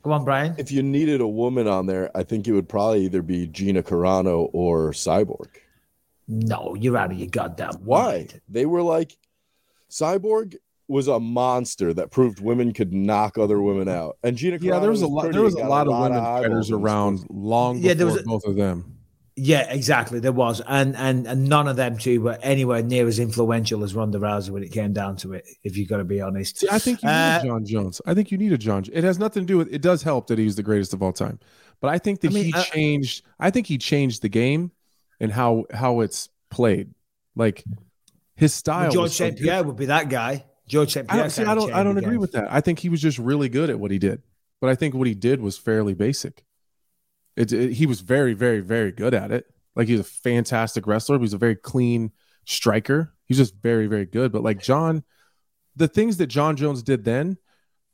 Come 0.04 0.14
on, 0.14 0.24
Brian. 0.26 0.56
if 0.58 0.72
you 0.72 0.82
needed 0.82 1.20
a 1.22 1.28
woman 1.28 1.68
on 1.68 1.86
there, 1.86 2.10
I 2.16 2.24
think 2.24 2.48
it 2.48 2.54
would 2.54 2.70
probably 2.70 3.06
either 3.06 3.22
be 3.22 3.48
Gina 3.48 3.84
Carano 3.84 4.50
or 4.54 4.92
Cyborg. 4.92 5.48
No, 6.28 6.76
you're 6.80 6.96
out 6.98 7.12
of 7.12 7.18
your 7.18 7.28
goddamn 7.30 7.74
Why? 7.84 8.04
mind. 8.18 8.42
They 8.48 8.66
were 8.66 8.82
like 8.84 9.18
Cyborg 9.90 10.56
was 10.88 11.08
a 11.08 11.20
monster 11.20 11.94
that 11.94 12.12
proved 12.12 12.40
women 12.40 12.74
could 12.74 12.94
knock 12.94 13.38
other 13.38 13.62
women 13.62 13.88
out. 13.90 14.18
And 14.24 14.38
Gina 14.38 14.58
Carano 14.58 14.64
Yeah, 14.64 14.80
there 14.80 14.90
was 14.90 15.02
a 15.02 15.08
lot. 15.08 15.32
There 15.32 15.42
was 15.42 15.56
a 15.56 15.60
got 15.60 15.70
lot 15.70 15.88
of 15.88 15.94
women 15.94 16.14
eyeballs 16.18 16.42
fighters 16.44 16.72
around 16.72 17.18
sport. 17.20 17.32
long 17.32 17.76
Yeah, 17.78 17.82
before 17.82 17.96
there 17.96 18.06
was 18.08 18.16
a- 18.18 18.24
both 18.24 18.46
of 18.46 18.56
them. 18.56 18.96
Yeah, 19.42 19.72
exactly. 19.72 20.20
There 20.20 20.34
was, 20.34 20.62
and 20.68 20.98
and 20.98 21.26
and 21.26 21.48
none 21.48 21.70
of 21.70 21.78
them 21.78 21.98
two 21.98 22.20
were 22.20 22.38
anywhere 22.42 22.84
near 22.84 23.08
as 23.08 23.20
influential 23.20 23.86
as 23.86 23.96
Ronda 23.96 24.20
Rousey 24.20 24.50
when 24.50 24.64
it 24.64 24.74
came 24.74 24.92
down 24.92 25.16
to 25.18 25.32
it. 25.32 25.46
If 25.64 25.78
you've 25.78 25.88
got 25.88 25.98
to 25.98 26.04
be 26.04 26.20
honest, 26.20 26.58
See, 26.58 26.68
I 26.70 26.78
think 26.78 27.02
you 27.02 27.08
need 27.08 27.14
Uh, 27.14 27.40
a 27.42 27.48
Jon 27.48 27.66
Jones. 27.66 28.02
I 28.06 28.14
think 28.14 28.32
you 28.32 28.38
need 28.38 28.52
a 28.52 28.58
Jon. 28.58 28.84
It 28.92 29.06
has 29.06 29.18
nothing 29.18 29.44
to 29.44 29.48
do 29.48 29.58
with. 29.58 29.74
It 29.74 29.82
does 29.82 30.04
help 30.04 30.28
that 30.28 30.38
he's 30.38 30.58
the 30.58 30.64
greatest 30.64 30.94
of 30.94 31.02
all 31.02 31.14
time, 31.14 31.40
but 31.80 31.88
I 31.88 32.00
think 32.00 32.20
that 32.20 32.32
I 32.32 32.34
mean, 32.34 32.46
he 32.46 32.54
uh, 32.54 32.64
changed. 32.64 33.24
I 33.40 33.50
think 33.50 33.68
he 33.68 33.78
changed 33.78 34.24
the 34.24 34.30
game 34.30 34.72
and 35.22 35.32
how 35.32 35.64
how 35.74 36.02
it's 36.02 36.28
played. 36.50 36.94
Like 37.34 37.64
his 38.36 38.54
style. 38.54 38.92
George 38.92 39.12
so 39.12 39.24
St. 39.24 39.38
Pierre 39.38 39.64
would 39.64 39.78
be 39.78 39.86
that 39.86 40.10
guy. 40.10 40.44
George 40.68 40.92
St. 40.92 41.06
I 41.10 41.16
don't 41.16 41.30
see. 41.30 41.44
I 41.44 41.56
don't. 41.56 41.72
I 41.72 41.82
don't 41.84 41.98
agree 41.98 42.18
with 42.18 42.34
that. 42.34 42.52
I 42.52 42.60
think 42.60 42.80
he 42.80 42.90
was 42.90 43.02
just 43.02 43.18
really 43.20 43.48
good 43.48 43.70
at 43.70 43.80
what 43.80 43.90
he 43.92 44.00
did, 44.00 44.22
but 44.60 44.70
I 44.70 44.76
think 44.76 44.96
what 44.96 45.08
he 45.08 45.16
did 45.16 45.40
was 45.40 45.58
fairly 45.58 45.94
basic. 45.94 46.44
It, 47.40 47.52
it- 47.52 47.74
he 47.74 47.88
was 47.88 48.02
very, 48.02 48.34
very, 48.36 48.60
very 48.60 48.92
good 48.92 49.16
at 49.16 49.32
it. 49.32 49.46
Like 49.76 49.88
he's 49.88 50.00
a 50.02 50.04
fantastic 50.04 50.86
wrestler. 50.86 51.18
He's 51.20 51.34
a 51.34 51.38
very 51.38 51.56
clean 51.56 52.12
striker. 52.46 53.14
He's 53.26 53.38
just 53.38 53.56
very, 53.56 53.88
very 53.88 54.06
good. 54.06 54.32
But 54.32 54.44
like 54.44 54.62
Jon, 54.62 55.04
the 55.76 55.88
things 55.88 56.18
that 56.18 56.28
Jon 56.28 56.56
Jones 56.58 56.84
did 56.84 57.06
then, 57.06 57.38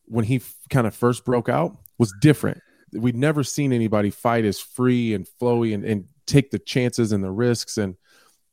when 0.06 0.26
he 0.26 0.38
f- 0.38 0.56
kind 0.70 0.88
of 0.88 0.96
first 0.96 1.24
broke 1.26 1.48
out, 1.48 1.78
was 1.98 2.14
different. 2.22 2.62
We'd 2.94 3.16
never 3.16 3.44
seen 3.44 3.72
anybody 3.74 4.10
fight 4.10 4.46
as 4.46 4.60
free 4.60 5.14
and 5.14 5.28
flowy 5.40 5.74
and, 5.74 5.86
and 5.86 6.06
take 6.26 6.50
the 6.52 6.60
chances 6.60 7.12
and 7.12 7.24
the 7.24 7.32
risks. 7.32 7.78
And 7.78 7.96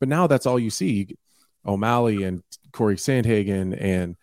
but 0.01 0.09
now 0.09 0.27
that's 0.27 0.47
all 0.47 0.59
you 0.59 0.71
see. 0.71 1.17
O'Malley 1.65 2.25
and 2.25 2.43
Corey 2.73 2.97
Sandhagen 2.97 3.77
and 3.81 4.17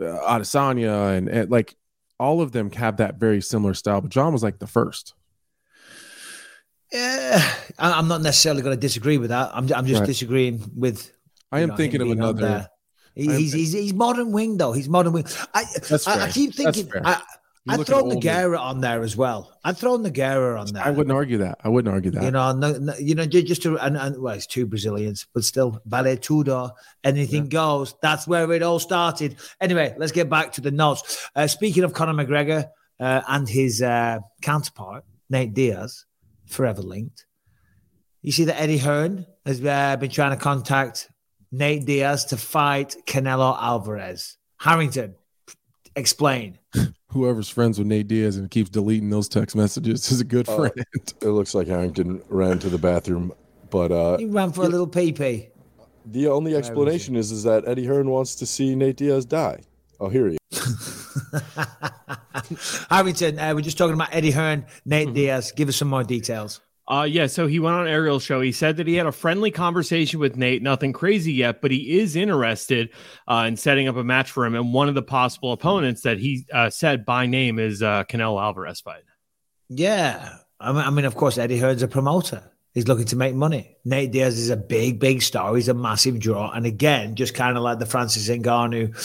uh, 0.00 0.04
Adesanya 0.38 1.16
and, 1.16 1.28
and 1.28 1.50
like 1.50 1.76
all 2.18 2.40
of 2.40 2.52
them 2.52 2.72
have 2.72 2.96
that 2.96 3.16
very 3.16 3.42
similar 3.42 3.74
style. 3.74 4.00
But 4.00 4.10
Jon 4.10 4.32
was 4.32 4.42
like 4.42 4.58
the 4.58 4.66
first. 4.66 5.14
Yeah, 6.92 7.40
I- 7.78 7.92
I'm 7.92 8.08
not 8.08 8.22
necessarily 8.22 8.62
going 8.62 8.76
to 8.76 8.80
disagree 8.80 9.18
with 9.18 9.30
that. 9.30 9.50
I'm 9.54 9.72
I'm 9.72 9.86
just 9.86 10.00
Right. 10.00 10.06
disagreeing 10.06 10.70
with. 10.74 11.10
I 11.52 11.60
am 11.60 11.70
know, 11.70 11.76
thinking 11.76 12.00
of 12.02 12.10
another. 12.10 12.40
there. 12.40 12.68
He- 13.14 13.26
he's, 13.36 13.52
he's 13.52 13.72
he's 13.72 13.94
modern 13.94 14.32
wing 14.32 14.56
though. 14.56 14.72
He's 14.72 14.88
modern 14.88 15.12
wing. 15.12 15.26
I 15.54 15.64
I, 16.06 16.20
I 16.24 16.30
keep 16.30 16.54
thinking. 16.54 16.88
I, 17.04 17.20
I'd 17.68 17.86
throw 17.86 18.00
older. 18.00 18.16
Nogueira 18.16 18.58
on 18.58 18.80
there 18.80 19.02
as 19.02 19.16
well. 19.16 19.52
I'd 19.62 19.76
throw 19.76 19.98
Nogueira 19.98 20.58
on 20.58 20.68
there. 20.72 20.82
I 20.82 20.90
wouldn't 20.90 21.12
argue 21.14 21.38
that. 21.38 21.58
I 21.62 21.68
wouldn't 21.68 21.92
argue 21.92 22.10
that. 22.12 22.22
You 22.22 22.30
know, 22.30 22.52
no, 22.52 22.72
no, 22.72 22.94
you 22.98 23.14
know, 23.14 23.26
ju- 23.26 23.42
just 23.42 23.62
to 23.64 23.78
and, 23.78 23.96
and 23.98 24.20
well, 24.20 24.34
it's 24.34 24.46
two 24.46 24.64
Brazilians, 24.66 25.26
but 25.34 25.44
still, 25.44 25.78
Vale 25.84 26.16
Tudo, 26.16 26.70
anything 27.04 27.48
goes. 27.48 27.94
That's 28.00 28.26
where 28.26 28.50
it 28.52 28.62
all 28.62 28.78
started. 28.78 29.36
Anyway, 29.60 29.94
let's 29.98 30.10
get 30.12 30.30
back 30.30 30.52
to 30.54 30.60
the 30.62 30.70
notes. 30.70 31.28
Uh, 31.36 31.46
speaking 31.46 31.84
of 31.84 31.92
Conor 31.92 32.14
McGregor 32.24 32.68
uh, 32.98 33.20
and 33.28 33.46
his 33.48 33.82
uh, 33.82 34.20
counterpart 34.40 35.04
Nate 35.28 35.52
Diaz, 35.52 36.06
forever 36.50 36.82
linked. 36.82 37.26
You 38.22 38.32
see 38.32 38.44
that 38.44 38.60
Eddie 38.60 38.78
Hearn 38.78 39.26
has 39.46 39.64
uh, 39.64 39.96
been 39.96 40.10
trying 40.10 40.36
to 40.36 40.42
contact 40.42 41.08
Nate 41.50 41.86
Diaz 41.86 42.26
to 42.26 42.36
fight 42.36 42.94
Canelo 43.06 43.56
Alvarez. 43.60 44.36
Harrington, 44.58 45.14
explain. 45.96 46.58
Whoever's 47.12 47.48
friends 47.48 47.78
with 47.78 47.88
Nate 47.88 48.06
Diaz 48.08 48.36
and 48.36 48.50
keeps 48.50 48.70
deleting 48.70 49.10
those 49.10 49.28
text 49.28 49.56
messages 49.56 50.12
is 50.12 50.20
a 50.20 50.24
good 50.24 50.48
Uh, 50.48 50.56
friend. 50.56 50.86
It 51.22 51.28
looks 51.28 51.54
like 51.54 51.66
Harrington 51.66 52.22
ran 52.28 52.58
to 52.60 52.68
the 52.68 52.78
bathroom, 52.78 53.32
but 53.70 53.90
uh, 53.90 54.18
He 54.18 54.26
ran 54.26 54.52
for 54.52 54.64
a 54.64 54.68
little 54.68 54.86
pee 54.86 55.12
pee. 55.12 55.48
the 56.06 56.28
only 56.28 56.54
explanation 56.54 57.16
is 57.16 57.32
is 57.32 57.42
that 57.44 57.66
Eddie 57.66 57.86
Hearn 57.86 58.10
wants 58.10 58.34
to 58.36 58.46
see 58.46 58.74
Nate 58.76 58.96
Diaz 58.96 59.24
die. 59.24 59.60
Oh, 60.00 60.08
here 60.08 60.28
he 60.28 60.38
is. 60.50 61.18
Harrington, 62.90 63.38
uh, 63.38 63.52
we're 63.54 63.60
just 63.60 63.76
talking 63.78 63.94
about 63.94 64.08
Eddie 64.12 64.30
Hearn, 64.30 64.64
Nate 64.86 65.12
Diaz. 65.12 65.52
Give 65.52 65.68
us 65.68 65.76
some 65.76 65.88
more 65.88 66.02
details. 66.04 66.60
Uh, 66.88 67.04
yeah, 67.04 67.26
so 67.26 67.46
he 67.46 67.60
went 67.60 67.76
on 67.76 67.86
Ariel's 67.86 68.24
show. 68.24 68.40
He 68.40 68.50
said 68.50 68.78
that 68.78 68.86
he 68.86 68.96
had 68.96 69.06
a 69.06 69.12
friendly 69.12 69.52
conversation 69.52 70.18
with 70.18 70.36
Nate, 70.36 70.60
nothing 70.60 70.92
crazy 70.92 71.32
yet, 71.32 71.60
but 71.62 71.70
he 71.70 72.00
is 72.00 72.16
interested 72.16 72.90
uh, 73.28 73.44
in 73.46 73.56
setting 73.56 73.86
up 73.86 73.94
a 73.94 74.02
match 74.02 74.32
for 74.32 74.44
him. 74.44 74.56
And 74.56 74.74
one 74.74 74.88
of 74.88 74.96
the 74.96 75.02
possible 75.02 75.52
opponents 75.52 76.02
that 76.02 76.18
he 76.18 76.46
uh, 76.52 76.70
said 76.70 77.04
by 77.04 77.26
name 77.26 77.60
is 77.60 77.80
uh, 77.80 78.04
Canelo 78.04 78.42
Alvarez 78.42 78.80
fight. 78.80 79.04
Yeah. 79.68 80.38
I 80.58 80.72
mean, 80.72 80.82
I 80.82 80.90
mean, 80.90 81.04
of 81.04 81.14
course, 81.14 81.38
Eddie 81.38 81.58
Hearn's 81.58 81.82
a 81.82 81.88
promoter. 81.88 82.42
He's 82.74 82.88
looking 82.88 83.06
to 83.06 83.16
make 83.16 83.34
money. 83.34 83.76
Nate 83.84 84.10
Diaz 84.10 84.38
is 84.38 84.50
a 84.50 84.56
big, 84.56 84.98
big 84.98 85.22
star. 85.22 85.54
He's 85.54 85.68
a 85.68 85.74
massive 85.74 86.18
draw. 86.18 86.50
And 86.50 86.66
again, 86.66 87.14
just 87.14 87.34
kind 87.34 87.56
of 87.56 87.62
like 87.62 87.78
the 87.78 87.86
Francis 87.86 88.28
Ngannou, 88.28 88.96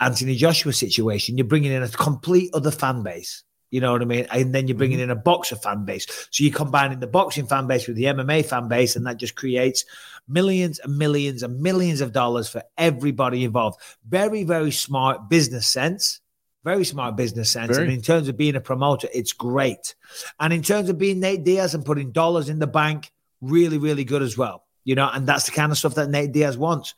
Anthony 0.00 0.34
Joshua 0.34 0.72
situation, 0.72 1.36
you're 1.36 1.46
bringing 1.46 1.72
in 1.72 1.82
a 1.82 1.88
complete 1.88 2.50
other 2.54 2.70
fan 2.70 3.02
base. 3.02 3.44
You 3.70 3.80
know 3.80 3.92
what 3.92 4.02
I 4.02 4.04
mean? 4.04 4.26
And 4.32 4.52
then 4.52 4.66
you're 4.66 4.76
bringing 4.76 4.98
mm-hmm. 4.98 5.10
in 5.10 5.16
a 5.16 5.20
boxer 5.20 5.54
fan 5.54 5.84
base. 5.84 6.06
So 6.30 6.42
you're 6.42 6.52
combining 6.52 6.98
the 6.98 7.06
boxing 7.06 7.46
fan 7.46 7.68
base 7.68 7.86
with 7.86 7.96
the 7.96 8.04
MMA 8.04 8.44
fan 8.44 8.66
base, 8.66 8.96
and 8.96 9.06
that 9.06 9.18
just 9.18 9.36
creates 9.36 9.84
millions 10.26 10.80
and 10.80 10.98
millions 10.98 11.42
and 11.42 11.60
millions 11.60 12.00
of 12.00 12.12
dollars 12.12 12.48
for 12.48 12.62
everybody 12.76 13.44
involved. 13.44 13.80
Very, 14.08 14.42
very 14.42 14.72
smart 14.72 15.28
business 15.28 15.68
sense. 15.68 16.20
Very 16.64 16.84
smart 16.84 17.16
business 17.16 17.50
sense. 17.50 17.76
Very. 17.76 17.84
And 17.84 17.94
in 17.94 18.02
terms 18.02 18.28
of 18.28 18.36
being 18.36 18.56
a 18.56 18.60
promoter, 18.60 19.08
it's 19.14 19.32
great. 19.32 19.94
And 20.38 20.52
in 20.52 20.62
terms 20.62 20.90
of 20.90 20.98
being 20.98 21.20
Nate 21.20 21.44
Diaz 21.44 21.74
and 21.74 21.84
putting 21.84 22.12
dollars 22.12 22.48
in 22.48 22.58
the 22.58 22.66
bank, 22.66 23.12
really, 23.40 23.78
really 23.78 24.04
good 24.04 24.22
as 24.22 24.36
well. 24.36 24.66
You 24.84 24.94
know, 24.94 25.08
and 25.12 25.26
that's 25.26 25.46
the 25.46 25.52
kind 25.52 25.70
of 25.70 25.78
stuff 25.78 25.94
that 25.94 26.10
Nate 26.10 26.32
Diaz 26.32 26.58
wants. 26.58 26.94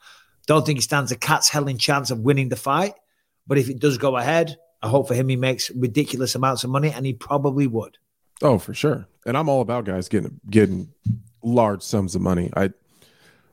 Don't 0.47 0.65
think 0.67 0.79
he 0.79 0.83
stands 0.83 1.13
a 1.13 1.17
cat's 1.17 1.49
helling 1.49 1.79
chance 1.79 2.11
of 2.11 2.21
winning 2.21 2.49
the 2.49 2.57
fight. 2.57 2.95
But 3.47 3.59
if 3.59 3.69
it 3.69 3.79
does 3.81 3.99
go 3.99 4.17
ahead, 4.17 4.57
I 4.83 4.89
hope 4.89 5.09
for 5.09 5.15
him 5.15 5.29
he 5.29 5.37
makes 5.37 5.71
ridiculous 5.71 6.35
amounts 6.35 6.65
of 6.65 6.71
money, 6.71 6.91
and 6.91 7.05
he 7.07 7.13
probably 7.13 7.67
would. 7.67 7.99
Oh, 8.43 8.59
for 8.59 8.75
sure. 8.75 9.07
And 9.25 9.37
I'm 9.37 9.49
all 9.49 9.61
about 9.61 9.85
guys 9.85 10.09
getting 10.09 10.41
getting 10.51 10.93
large 11.43 11.83
sums 11.83 12.15
of 12.15 12.23
money. 12.23 12.51
I 12.57 12.71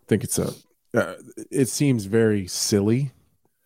think 0.08 0.24
it's 0.24 0.40
a. 0.40 0.52
Uh, 0.94 1.14
it 1.52 1.70
seems 1.70 2.06
very 2.06 2.48
silly 2.48 3.12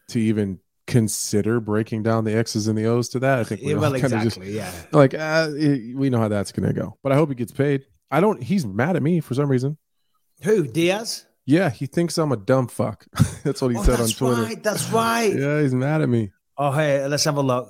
to 0.09 0.19
even 0.19 0.59
consider 0.85 1.61
breaking 1.61 2.03
down 2.03 2.25
the 2.25 2.35
X's 2.35 2.67
and 2.67 2.77
the 2.77 2.85
O's 2.85 3.07
to 3.09 3.19
that. 3.19 3.39
I 3.39 3.45
think 3.45 3.61
we 3.61 3.69
Yeah, 3.71 3.77
well, 3.77 3.93
exactly. 3.95 4.51
yeah. 4.51 4.69
like 4.91 5.13
uh, 5.13 5.47
it- 5.53 5.95
we 5.95 6.09
know 6.09 6.19
how 6.19 6.27
that's 6.27 6.51
going 6.51 6.67
to 6.67 6.73
go. 6.73 6.97
But 7.01 7.13
I 7.13 7.15
hope 7.15 7.29
he 7.29 7.35
gets 7.35 7.53
paid. 7.53 7.85
I 8.11 8.19
don't. 8.19 8.43
He's 8.43 8.65
mad 8.65 8.97
at 8.97 9.01
me 9.03 9.21
for 9.21 9.33
some 9.33 9.49
reason. 9.49 9.77
Who 10.43 10.67
Diaz? 10.67 11.25
Yeah, 11.45 11.69
he 11.69 11.85
thinks 11.87 12.17
I'm 12.17 12.31
a 12.31 12.37
dumb 12.37 12.67
fuck. 12.67 13.05
that's 13.43 13.61
what 13.61 13.71
he 13.71 13.77
Oh, 13.77 13.83
said 13.83 13.95
on 13.95 13.99
that's 14.01 14.13
Twitter. 14.13 14.41
right. 14.43 14.63
That's 14.63 14.89
right. 14.91 15.33
Yeah, 15.35 15.61
he's 15.61 15.73
mad 15.75 16.01
at 16.01 16.09
me. 16.09 16.31
Oh, 16.57 16.71
hey, 16.71 17.05
let's 17.07 17.23
have 17.25 17.37
a 17.37 17.41
look. 17.41 17.69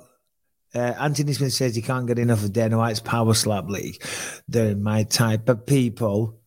Uh, 0.74 0.78
Anthony 0.98 1.32
Smith 1.32 1.52
says 1.52 1.74
he 1.76 1.82
can't 1.82 2.06
get 2.06 2.18
enough 2.18 2.42
of 2.44 2.52
Dana 2.52 2.76
White's 2.78 3.00
Power 3.00 3.34
Slap 3.34 3.68
League. 3.68 4.02
They're 4.48 4.76
my 4.76 5.04
type 5.04 5.48
of 5.48 5.66
people. 5.66 6.40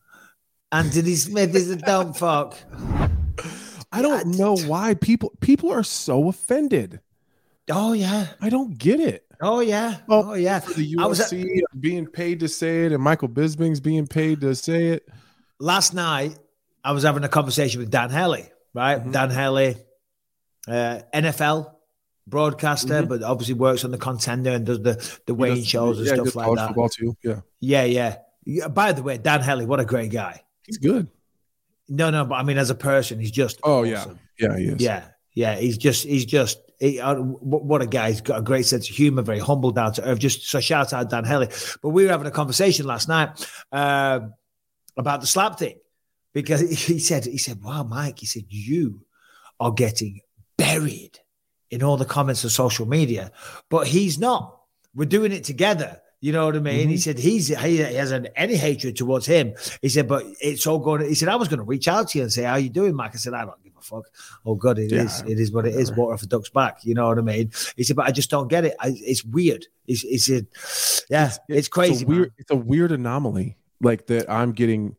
Anthony 0.71 1.15
Smith 1.15 1.55
is 1.55 1.69
a 1.69 1.77
dumb 1.77 2.13
fuck. 2.13 2.55
I 3.91 4.01
don't 4.01 4.37
know 4.37 4.57
why 4.57 4.95
people 4.95 5.31
people 5.39 5.71
are 5.71 5.83
so 5.83 6.27
offended. 6.27 6.99
Oh 7.71 7.93
yeah. 7.93 8.27
I 8.41 8.49
don't 8.49 8.77
get 8.77 8.99
it. 8.99 9.25
Oh 9.41 9.61
yeah. 9.61 9.97
Well, 10.07 10.31
oh 10.31 10.33
yeah. 10.33 10.59
The 10.59 10.95
I 10.99 11.05
was 11.05 11.19
at- 11.21 11.31
UFC 11.31 11.61
being 11.79 12.05
paid 12.05 12.41
to 12.41 12.49
say 12.49 12.85
it, 12.85 12.91
and 12.91 13.01
Michael 13.01 13.29
Bisping's 13.29 13.79
being 13.79 14.07
paid 14.07 14.41
to 14.41 14.55
say 14.55 14.87
it. 14.87 15.07
last 15.59 15.93
night 15.93 16.37
I 16.87 16.91
was 16.91 17.03
having 17.03 17.23
a 17.23 17.29
conversation 17.29 17.81
with 17.81 17.91
Dan 17.91 18.09
Hellie, 18.09 18.49
right? 18.73 18.99
Mm-hmm. 18.99 19.11
Dan 19.11 19.29
Hellie, 19.29 19.75
uh, 20.67 20.99
NFL 21.13 21.73
broadcaster, 22.25 23.03
Mhm. 23.03 23.09
but 23.09 23.23
obviously 23.23 23.55
works 23.55 23.83
on 23.85 23.91
the 23.91 23.97
contender 23.97 24.51
and 24.51 24.65
does 24.65 24.81
the 24.81 24.95
the 25.25 25.33
weighing 25.33 25.63
shows 25.63 25.97
and 25.99 26.07
yeah, 26.07 26.13
stuff 26.15 26.35
like 26.35 26.55
that. 26.55 26.67
Football 26.67 26.89
too. 26.89 27.15
Yeah, 27.23 27.41
Yeah, 27.59 27.83
yeah, 27.83 28.15
yeah. 28.45 28.67
By 28.69 28.91
the 28.93 29.03
way, 29.03 29.17
Dan 29.17 29.41
Hellie, 29.41 29.65
what 29.65 29.79
a 29.79 29.85
great 29.85 30.11
guy. 30.11 30.41
he's 30.65 30.77
good. 30.77 31.07
No, 31.89 32.09
no, 32.09 32.25
but 32.25 32.35
I 32.35 32.43
mean, 32.43 32.57
as 32.57 32.69
a 32.69 32.75
person, 32.75 33.19
he's 33.19 33.31
just 33.31 33.59
Oh 33.63 33.85
awesome. 33.85 34.19
yeah, 34.39 34.47
yeah, 34.49 34.57
he 34.57 34.65
is. 34.67 34.81
Yeah, 34.81 35.03
yeah, 35.33 35.55
he's 35.55 35.77
just 35.77 36.03
he's 36.05 36.25
just 36.25 36.59
he, 36.79 36.99
uh, 36.99 37.15
what 37.15 37.81
a 37.81 37.87
guy. 37.87 38.09
He's 38.11 38.21
got 38.21 38.39
a 38.39 38.41
great 38.43 38.65
sense 38.65 38.89
of 38.89 38.95
humor, 38.95 39.21
very 39.23 39.39
humble, 39.39 39.71
down 39.71 39.93
to 39.93 40.03
earth. 40.05 40.19
Just 40.19 40.47
so 40.49 40.59
shout 40.59 40.93
out 40.93 41.09
Dan 41.09 41.23
Hellie. 41.25 41.49
But 41.81 41.89
we 41.89 42.03
were 42.05 42.11
having 42.11 42.27
a 42.27 42.31
conversation 42.31 42.85
last 42.85 43.07
night 43.09 43.29
um 43.71 44.33
about 44.97 45.21
the 45.21 45.27
slap 45.27 45.57
thing 45.59 45.77
because 46.33 46.61
he 46.61 46.99
said 46.99 47.25
he 47.25 47.37
said, 47.37 47.63
"Wow, 47.63 47.83
Mike," 47.83 48.19
he 48.19 48.25
said, 48.25 48.45
"You 48.49 49.05
are 49.59 49.71
getting 49.71 50.21
buried 50.57 51.19
in 51.69 51.83
all 51.83 51.97
the 51.97 52.05
comments 52.05 52.43
of 52.43 52.51
social 52.51 52.87
media, 52.87 53.31
but 53.69 53.87
he's 53.87 54.19
not. 54.19 54.59
We're 54.95 55.05
doing 55.05 55.31
it 55.31 55.43
together." 55.43 56.01
You 56.19 56.31
know 56.31 56.47
what 56.47 56.55
I 56.55 56.59
mean? 56.59 56.89
He 56.89 56.95
mm-hmm. 56.95 57.01
said 57.01 57.19
he's 57.19 57.47
he 57.47 57.77
hasn't 57.77 58.29
any 58.35 58.55
hatred 58.55 58.95
towards 58.95 59.27
him. 59.27 59.53
He 59.83 59.89
said, 59.89 60.07
but 60.07 60.25
it's 60.41 60.65
all 60.65 60.79
going. 60.79 61.07
He 61.07 61.13
said 61.13 61.29
I 61.29 61.35
was 61.35 61.47
going 61.47 61.59
to 61.59 61.63
reach 61.63 61.87
out 61.87 62.09
to 62.09 62.17
you 62.17 62.23
and 62.23 62.33
say 62.33 62.43
how 62.43 62.55
you 62.55 62.69
doing, 62.69 62.95
Mike. 62.95 63.11
I 63.13 63.17
said 63.17 63.35
I 63.35 63.45
don't 63.45 63.63
give 63.63 63.73
a 63.77 63.81
fuck. 63.81 64.05
Oh 64.43 64.55
God, 64.55 64.79
it 64.79 64.91
is. 64.91 65.21
Yeah, 65.21 65.33
It 65.33 65.39
is 65.39 65.51
what 65.51 65.67
it 65.67 65.75
is. 65.75 65.91
Water 65.91 66.15
off 66.15 66.23
a 66.23 66.25
duck's 66.25 66.49
back. 66.49 66.83
You 66.83 66.95
know 66.95 67.07
what 67.07 67.19
I 67.19 67.21
mean? 67.21 67.51
He 67.75 67.83
said, 67.83 67.95
but 67.95 68.07
I 68.07 68.11
just 68.11 68.31
don't 68.31 68.47
get 68.47 68.65
it. 68.65 68.75
I, 68.79 68.95
it's 68.95 69.23
weird. 69.23 69.67
He, 69.85 69.93
he 69.93 70.17
said, 70.17 70.47
yeah, 71.07 71.33
it's, 71.47 71.67
crazy. 71.67 71.93
It's 71.93 72.03
a 72.03 72.05
weird. 72.07 72.33
It's 72.39 72.51
a 72.51 72.55
weird 72.55 72.91
anomaly. 72.91 73.57
Like 73.79 74.07
that, 74.07 74.27
I'm 74.29 74.53
getting. 74.53 74.95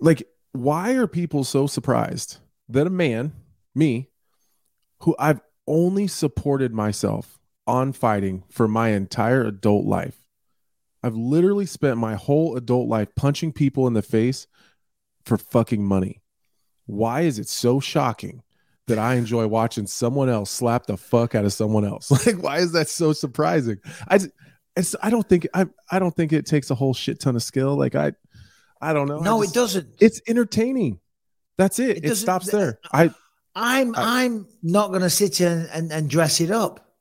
Like, 0.00 0.22
why 0.52 0.94
are 0.94 1.06
people 1.06 1.44
so 1.44 1.66
surprised 1.66 2.38
that 2.68 2.86
a 2.86 2.90
man, 2.90 3.32
me, 3.74 4.10
who 5.00 5.14
I've 5.18 5.40
only 5.66 6.06
supported 6.06 6.72
myself 6.72 7.38
on 7.68 7.92
fighting 7.92 8.42
for 8.48 8.66
my 8.66 8.88
entire 8.88 9.44
adult 9.44 9.84
life. 9.84 10.16
I've 11.02 11.14
literally 11.14 11.66
spent 11.66 11.98
my 11.98 12.14
whole 12.14 12.56
adult 12.56 12.88
life 12.88 13.14
punching 13.14 13.52
people 13.52 13.86
in 13.86 13.92
the 13.92 14.02
face 14.02 14.48
for 15.24 15.36
fucking 15.36 15.84
money. 15.84 16.22
Why 16.86 17.20
is 17.20 17.38
it 17.38 17.48
so 17.48 17.78
shocking 17.78 18.42
that 18.86 18.98
I 18.98 19.14
enjoy 19.14 19.46
watching 19.46 19.86
someone 19.86 20.30
else 20.30 20.50
slap 20.50 20.86
the 20.86 20.96
fuck 20.96 21.34
out 21.34 21.44
of 21.44 21.52
someone 21.52 21.84
else? 21.84 22.10
Like, 22.26 22.42
why 22.42 22.58
is 22.58 22.72
that 22.72 22.88
so 22.88 23.12
surprising? 23.12 23.76
I, 24.08 24.20
it's, 24.74 24.96
I 25.02 25.10
don't 25.10 25.28
think 25.28 25.46
I, 25.52 25.66
I 25.90 25.98
don't 25.98 26.16
think 26.16 26.32
it 26.32 26.46
takes 26.46 26.70
a 26.70 26.74
whole 26.74 26.94
shit 26.94 27.20
ton 27.20 27.36
of 27.36 27.42
skill. 27.42 27.76
Like 27.76 27.94
I, 27.94 28.12
I 28.80 28.92
don't 28.92 29.08
know. 29.08 29.18
No, 29.20 29.42
just- 29.42 29.54
it 29.54 29.58
doesn't. 29.58 29.88
It's 30.00 30.20
entertaining. 30.28 31.00
That's 31.56 31.78
it. 31.78 31.98
It 31.98 32.04
It, 32.04 32.14
stops 32.16 32.50
there. 32.50 32.78
Uh, 32.92 33.08
I, 33.56 33.80
I'm 33.80 33.94
I- 33.96 34.24
I'm 34.24 34.46
not 34.62 34.88
going 34.88 35.02
to 35.02 35.10
sit 35.10 35.36
here 35.38 35.48
and, 35.48 35.68
and, 35.72 35.92
and 35.92 36.10
dress 36.10 36.40
it 36.40 36.50
up, 36.50 36.94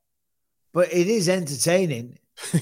but 0.73 0.91
it 0.91 1.07
is 1.07 1.29
entertaining. 1.29 2.17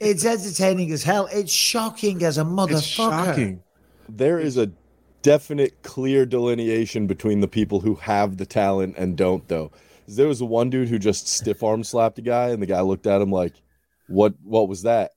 it's 0.00 0.24
entertaining 0.24 0.90
as 0.92 1.02
hell. 1.02 1.28
It's 1.32 1.52
shocking 1.52 2.22
as 2.22 2.38
a 2.38 2.42
motherfucker. 2.44 2.72
it's 2.72 2.82
shocking. 2.86 3.62
There 4.08 4.38
is 4.38 4.56
a 4.58 4.70
definite, 5.22 5.82
clear 5.82 6.26
delineation 6.26 7.06
between 7.06 7.40
the 7.40 7.48
people 7.48 7.80
who 7.80 7.94
have 7.96 8.36
the 8.36 8.44
talent 8.46 8.96
and 8.98 9.16
don't, 9.16 9.46
though. 9.48 9.70
There 10.06 10.28
was 10.28 10.42
one 10.42 10.68
dude 10.68 10.88
who 10.90 10.98
just 10.98 11.26
stiff 11.28 11.62
arm 11.62 11.82
slapped 11.82 12.18
a 12.18 12.22
guy, 12.22 12.50
and 12.50 12.60
the 12.60 12.66
guy 12.66 12.82
looked 12.82 13.06
at 13.06 13.22
him 13.22 13.30
like, 13.30 13.54
"What? 14.08 14.34
What 14.42 14.68
was 14.68 14.82
that?" 14.82 15.12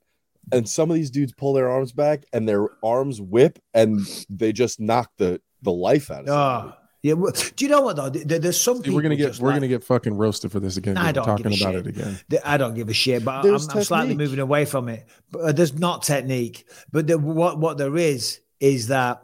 And 0.52 0.68
some 0.68 0.90
of 0.90 0.96
these 0.96 1.12
dudes 1.12 1.34
pull 1.34 1.54
their 1.54 1.70
arms 1.70 1.92
back, 1.92 2.24
and 2.34 2.48
their 2.48 2.68
arms 2.84 3.20
whip, 3.22 3.60
and 3.74 4.02
they 4.30 4.52
just 4.54 4.80
knock 4.80 5.12
the 5.18 5.42
the 5.62 5.72
life 5.72 6.10
out 6.12 6.22
of 6.22 6.28
somebody. 6.28 6.74
Oh, 6.76 6.82
yeah. 7.04 7.14
well, 7.14 7.32
Do 7.56 7.66
you 7.66 7.70
know 7.72 7.82
what 7.82 7.96
though? 7.96 8.10
There- 8.10 8.40
There's 8.40 8.60
some 8.60 8.78
See, 8.78 8.84
people 8.84 8.96
we're 8.96 9.02
gonna 9.02 9.16
get 9.16 9.40
we're 9.40 9.50
like- 9.50 9.58
gonna 9.58 9.68
get 9.68 9.84
fucking 9.84 10.14
roasted 10.16 10.52
for 10.52 10.60
this 10.60 10.78
again. 10.78 10.98
I 10.98 11.12
don't 11.12 11.26
talking 11.26 11.44
give 11.50 11.60
a 11.60 11.64
about 11.64 11.74
shit. 11.86 11.88
it 11.88 12.00
again. 12.28 12.42
I 12.46 12.58
don't 12.58 12.76
give 12.76 12.90
a 12.90 12.94
shit, 12.94 13.26
but 13.26 13.46
I'm, 13.46 13.54
I'm 13.56 13.84
slightly 13.84 14.16
moving 14.16 14.40
away 14.40 14.66
from 14.66 14.88
it. 14.90 15.06
But 15.32 15.40
uh, 15.42 15.52
there's 15.52 15.74
not 15.78 16.04
technique. 16.04 16.66
But 16.92 17.08
the, 17.08 17.18
what 17.18 17.60
what 17.60 17.78
there 17.78 17.96
is 17.98 18.40
is 18.60 18.88
that, 18.88 19.24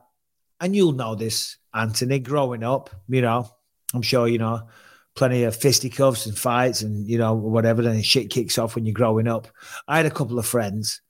and 0.60 0.76
you'll 0.76 0.92
know 0.94 1.16
this, 1.16 1.58
Anthony. 1.74 2.20
Growing 2.20 2.64
up, 2.64 2.90
you 3.08 3.22
know, 3.22 3.50
I'm 3.94 4.02
sure 4.02 4.28
you 4.28 4.38
know, 4.40 4.68
plenty 5.16 5.44
of 5.44 5.56
fisticuffs 5.56 6.26
and 6.26 6.38
fights 6.38 6.82
and 6.82 7.08
you 7.08 7.18
know 7.18 7.34
whatever. 7.34 7.82
Then 7.82 8.02
shit 8.02 8.30
kicks 8.30 8.58
off 8.58 8.76
when 8.76 8.86
you're 8.86 8.94
growing 8.94 9.28
up. 9.28 9.48
I 9.88 9.98
had 9.98 10.06
a 10.06 10.12
couple 10.12 10.38
of 10.40 10.46
friends, 10.46 11.02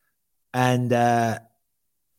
and 0.54 0.92
uh, 0.94 1.40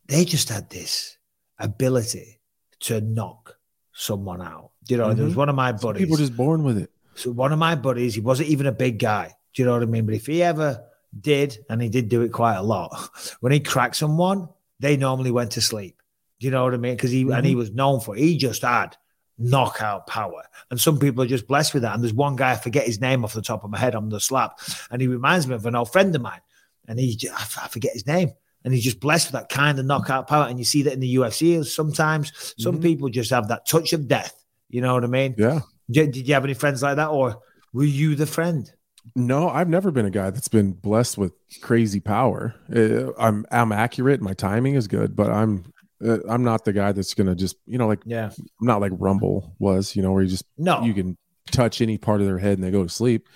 they 0.06 0.24
just 0.24 0.48
had 0.48 0.70
this 0.70 1.16
ability 1.58 2.40
to 2.80 3.00
knock 3.00 3.56
someone 3.92 4.42
out. 4.42 4.70
You 4.88 4.96
know, 4.98 5.14
there 5.14 5.24
was 5.24 5.34
Mhm. 5.34 5.38
one 5.38 5.48
of 5.48 5.54
my 5.56 5.70
Some 5.70 5.80
buddies. 5.80 6.00
people 6.02 6.16
are 6.16 6.18
just 6.18 6.36
born 6.36 6.62
with 6.64 6.78
it. 6.78 6.90
So 7.14 7.30
one 7.30 7.52
of 7.52 7.58
my 7.58 7.74
buddies, 7.76 8.14
he 8.14 8.20
wasn't 8.20 8.48
even 8.48 8.66
a 8.66 8.72
big 8.72 8.98
guy. 8.98 9.34
Do 9.54 9.62
you 9.62 9.66
know 9.66 9.72
what 9.74 9.82
I 9.82 9.86
mean? 9.86 10.04
But 10.04 10.16
if 10.16 10.26
he 10.26 10.42
ever 10.42 10.82
did, 11.18 11.64
and 11.70 11.80
he 11.80 11.88
did 11.88 12.08
do 12.08 12.22
it 12.22 12.30
quite 12.32 12.56
a 12.56 12.62
lot, 12.62 12.90
when 13.40 13.52
he 13.52 13.60
cracked 13.60 13.96
someone, 13.96 14.48
they 14.80 14.96
normally 14.96 15.30
went 15.30 15.52
to 15.52 15.60
sleep. 15.60 16.02
Do 16.40 16.46
you 16.46 16.50
know 16.50 16.64
what 16.64 16.74
I 16.74 16.76
mean? 16.78 16.96
Because 16.96 17.12
he 17.12 17.20
and 17.22 17.30
Mm-hmm. 17.30 17.44
he 17.46 17.54
was 17.54 17.70
known 17.70 18.00
for 18.00 18.14
he 18.16 18.36
just 18.36 18.62
had 18.62 18.96
knockout 19.38 20.06
power. 20.06 20.42
And 20.70 20.80
some 20.80 20.98
people 20.98 21.22
are 21.22 21.26
just 21.28 21.46
blessed 21.46 21.72
with 21.74 21.82
that. 21.84 21.94
And 21.94 22.02
there's 22.02 22.12
one 22.14 22.36
guy, 22.36 22.52
I 22.52 22.56
forget 22.56 22.86
his 22.86 23.00
name 23.00 23.24
off 23.24 23.32
the 23.32 23.42
top 23.42 23.64
of 23.64 23.70
my 23.70 23.78
head 23.78 23.94
on 23.94 24.08
the 24.08 24.20
slap, 24.20 24.58
and 24.90 25.00
he 25.00 25.06
reminds 25.08 25.46
me 25.46 25.54
of 25.54 25.64
an 25.66 25.74
old 25.76 25.90
friend 25.92 26.14
of 26.14 26.20
mine. 26.22 26.40
And 26.88 26.98
he, 26.98 27.16
j- 27.16 27.28
I 27.30 27.68
forget 27.68 27.92
his 27.92 28.06
name. 28.06 28.32
And 28.64 28.72
he's 28.72 28.84
just 28.84 29.00
blessed 29.00 29.28
with 29.32 29.40
that 29.40 29.48
kind 29.50 29.78
of 29.78 29.84
knockout 29.84 30.26
power. 30.26 30.46
And 30.48 30.58
you 30.58 30.64
see 30.64 30.82
that 30.82 30.92
in 30.94 31.00
the 31.00 31.14
UFC 31.16 31.64
sometimes. 31.66 32.54
Some 32.58 32.78
Mhm. 32.78 32.82
people 32.82 33.08
just 33.10 33.30
have 33.30 33.48
that 33.48 33.66
touch 33.68 33.92
of 33.92 34.08
death. 34.08 34.34
You 34.70 34.80
know 34.80 34.94
what 34.94 35.04
I 35.04 35.08
mean? 35.08 35.34
Yeah. 35.36 35.60
Did, 35.90 36.12
did 36.12 36.26
you 36.26 36.34
have 36.34 36.44
any 36.44 36.54
friends 36.54 36.82
like 36.82 36.96
that, 36.96 37.08
or 37.08 37.36
were 37.74 37.84
you 37.84 38.14
the 38.14 38.26
friend? 38.26 38.72
No, 39.14 39.50
I've 39.50 39.68
never 39.68 39.90
been 39.90 40.06
a 40.06 40.10
guy 40.10 40.30
that's 40.30 40.48
been 40.48 40.72
blessed 40.72 41.18
with 41.18 41.32
crazy 41.60 42.00
power. 42.00 42.54
Uh, 42.74 43.12
I'm 43.18 43.44
I'm 43.50 43.70
accurate. 43.70 44.22
My 44.22 44.32
timing 44.32 44.76
is 44.76 44.88
good, 44.88 45.14
but 45.14 45.30
I'm 45.30 45.64
uh, 46.02 46.20
I'm 46.26 46.42
not 46.42 46.64
the 46.64 46.72
guy 46.72 46.92
that's 46.92 47.12
gonna 47.12 47.34
just 47.34 47.56
you 47.66 47.76
know 47.76 47.86
like 47.86 48.00
Yeah. 48.06 48.30
I'm 48.38 48.66
not 48.66 48.80
like 48.80 48.92
Rumble 48.94 49.54
was. 49.58 49.94
You 49.94 50.00
know 50.00 50.12
where 50.12 50.22
you 50.22 50.30
just 50.30 50.44
No. 50.56 50.82
you 50.82 50.94
can 50.94 51.18
touch 51.50 51.82
any 51.82 51.98
part 51.98 52.22
of 52.22 52.26
their 52.26 52.38
head 52.38 52.56
and 52.56 52.64
they 52.66 52.70
go 52.70 52.82
to 52.82 52.88
sleep. 52.88 53.28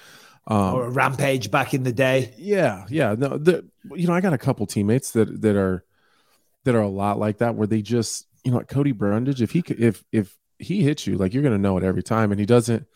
Um, 0.50 0.74
or 0.74 0.86
a 0.86 0.90
rampage 0.90 1.50
back 1.50 1.74
in 1.74 1.82
the 1.82 1.92
day. 1.92 2.32
yeah, 2.38 2.86
yeah. 2.88 3.14
No, 3.16 3.36
the, 3.36 3.68
you 3.94 4.06
know, 4.06 4.14
I 4.14 4.22
got 4.22 4.32
a 4.32 4.38
couple 4.38 4.66
teammates 4.66 5.10
that 5.10 5.42
that 5.42 5.56
are 5.56 5.84
that 6.64 6.74
are 6.74 6.80
a 6.80 6.88
lot 6.88 7.18
like 7.18 7.38
that, 7.38 7.54
where 7.54 7.66
they 7.66 7.82
just, 7.82 8.26
you 8.44 8.50
know, 8.50 8.56
like 8.56 8.68
Cody 8.68 8.92
Brundage. 8.92 9.42
If 9.42 9.50
he 9.50 9.60
could, 9.60 9.78
if 9.78 10.02
if 10.10 10.36
he 10.58 10.82
hits 10.82 11.06
you, 11.06 11.18
like 11.18 11.34
you're 11.34 11.42
gonna 11.42 11.58
know 11.58 11.76
it 11.76 11.84
every 11.84 12.02
time, 12.02 12.32
and 12.32 12.40
he 12.40 12.46
doesn't. 12.46 12.86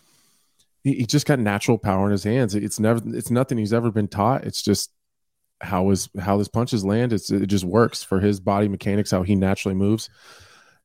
He, 0.82 0.94
he 0.94 1.06
just 1.06 1.26
got 1.26 1.38
natural 1.38 1.76
power 1.78 2.06
in 2.06 2.12
his 2.12 2.24
hands. 2.24 2.54
It's 2.54 2.80
never, 2.80 3.00
it's 3.16 3.30
nothing 3.30 3.58
he's 3.58 3.72
ever 3.72 3.90
been 3.90 4.08
taught. 4.08 4.44
It's 4.44 4.62
just 4.62 4.90
how 5.60 5.90
his 5.90 6.08
how 6.18 6.38
his 6.38 6.48
punches 6.48 6.84
land. 6.84 7.12
It's 7.12 7.30
it 7.30 7.46
just 7.46 7.64
works 7.64 8.02
for 8.02 8.18
his 8.18 8.40
body 8.40 8.68
mechanics, 8.68 9.10
how 9.10 9.22
he 9.22 9.34
naturally 9.34 9.74
moves. 9.74 10.10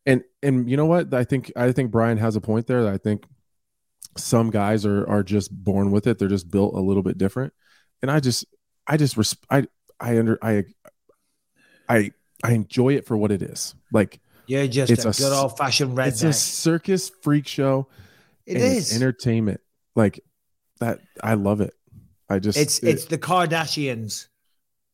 And 0.06 0.24
and 0.44 0.70
you 0.70 0.78
know 0.78 0.86
what? 0.86 1.14
I 1.14 1.24
think 1.24 1.52
I 1.56 1.72
think 1.72 1.92
Brian 1.92 2.18
has 2.18 2.36
a 2.36 2.42
point 2.42 2.68
there. 2.68 2.88
I 2.88 2.98
think 2.98 3.26
some 4.18 4.50
guys 4.50 4.86
are 4.86 5.08
are 5.10 5.24
just 5.24 5.52
born 5.52 5.92
with 5.92 6.08
it. 6.08 6.20
They're 6.20 6.28
just 6.28 6.50
built 6.52 6.74
a 6.76 6.80
little 6.82 7.04
bit 7.04 7.18
different. 7.18 7.54
And 8.02 8.12
I 8.12 8.20
just 8.20 8.46
I 8.86 8.98
just 8.98 9.18
res- 9.18 9.36
I 9.50 9.68
I 10.00 10.18
under 10.20 10.38
I 10.42 10.66
I 11.90 12.12
I 12.44 12.52
enjoy 12.52 12.94
it 12.96 13.06
for 13.06 13.18
what 13.18 13.32
it 13.32 13.42
is. 13.42 13.76
Like 13.92 14.20
You're 14.46 14.68
just 14.68 14.92
It's 14.92 15.06
a, 15.06 15.12
good 15.12 15.34
old 15.34 15.58
fashioned 15.58 15.98
it's 16.00 16.24
a 16.24 16.34
circus 16.34 17.12
freak 17.22 17.48
show. 17.48 17.88
It 18.46 18.58
is. 18.58 18.96
entertainment. 18.96 19.62
Like 19.96 20.20
that 20.80 21.00
I 21.24 21.34
love 21.34 21.62
it. 21.62 21.74
I 22.30 22.40
just 22.40 22.58
It's 22.58 22.80
it- 22.80 22.90
it's 22.90 23.06
the 23.06 23.18
Kardashians, 23.18 24.28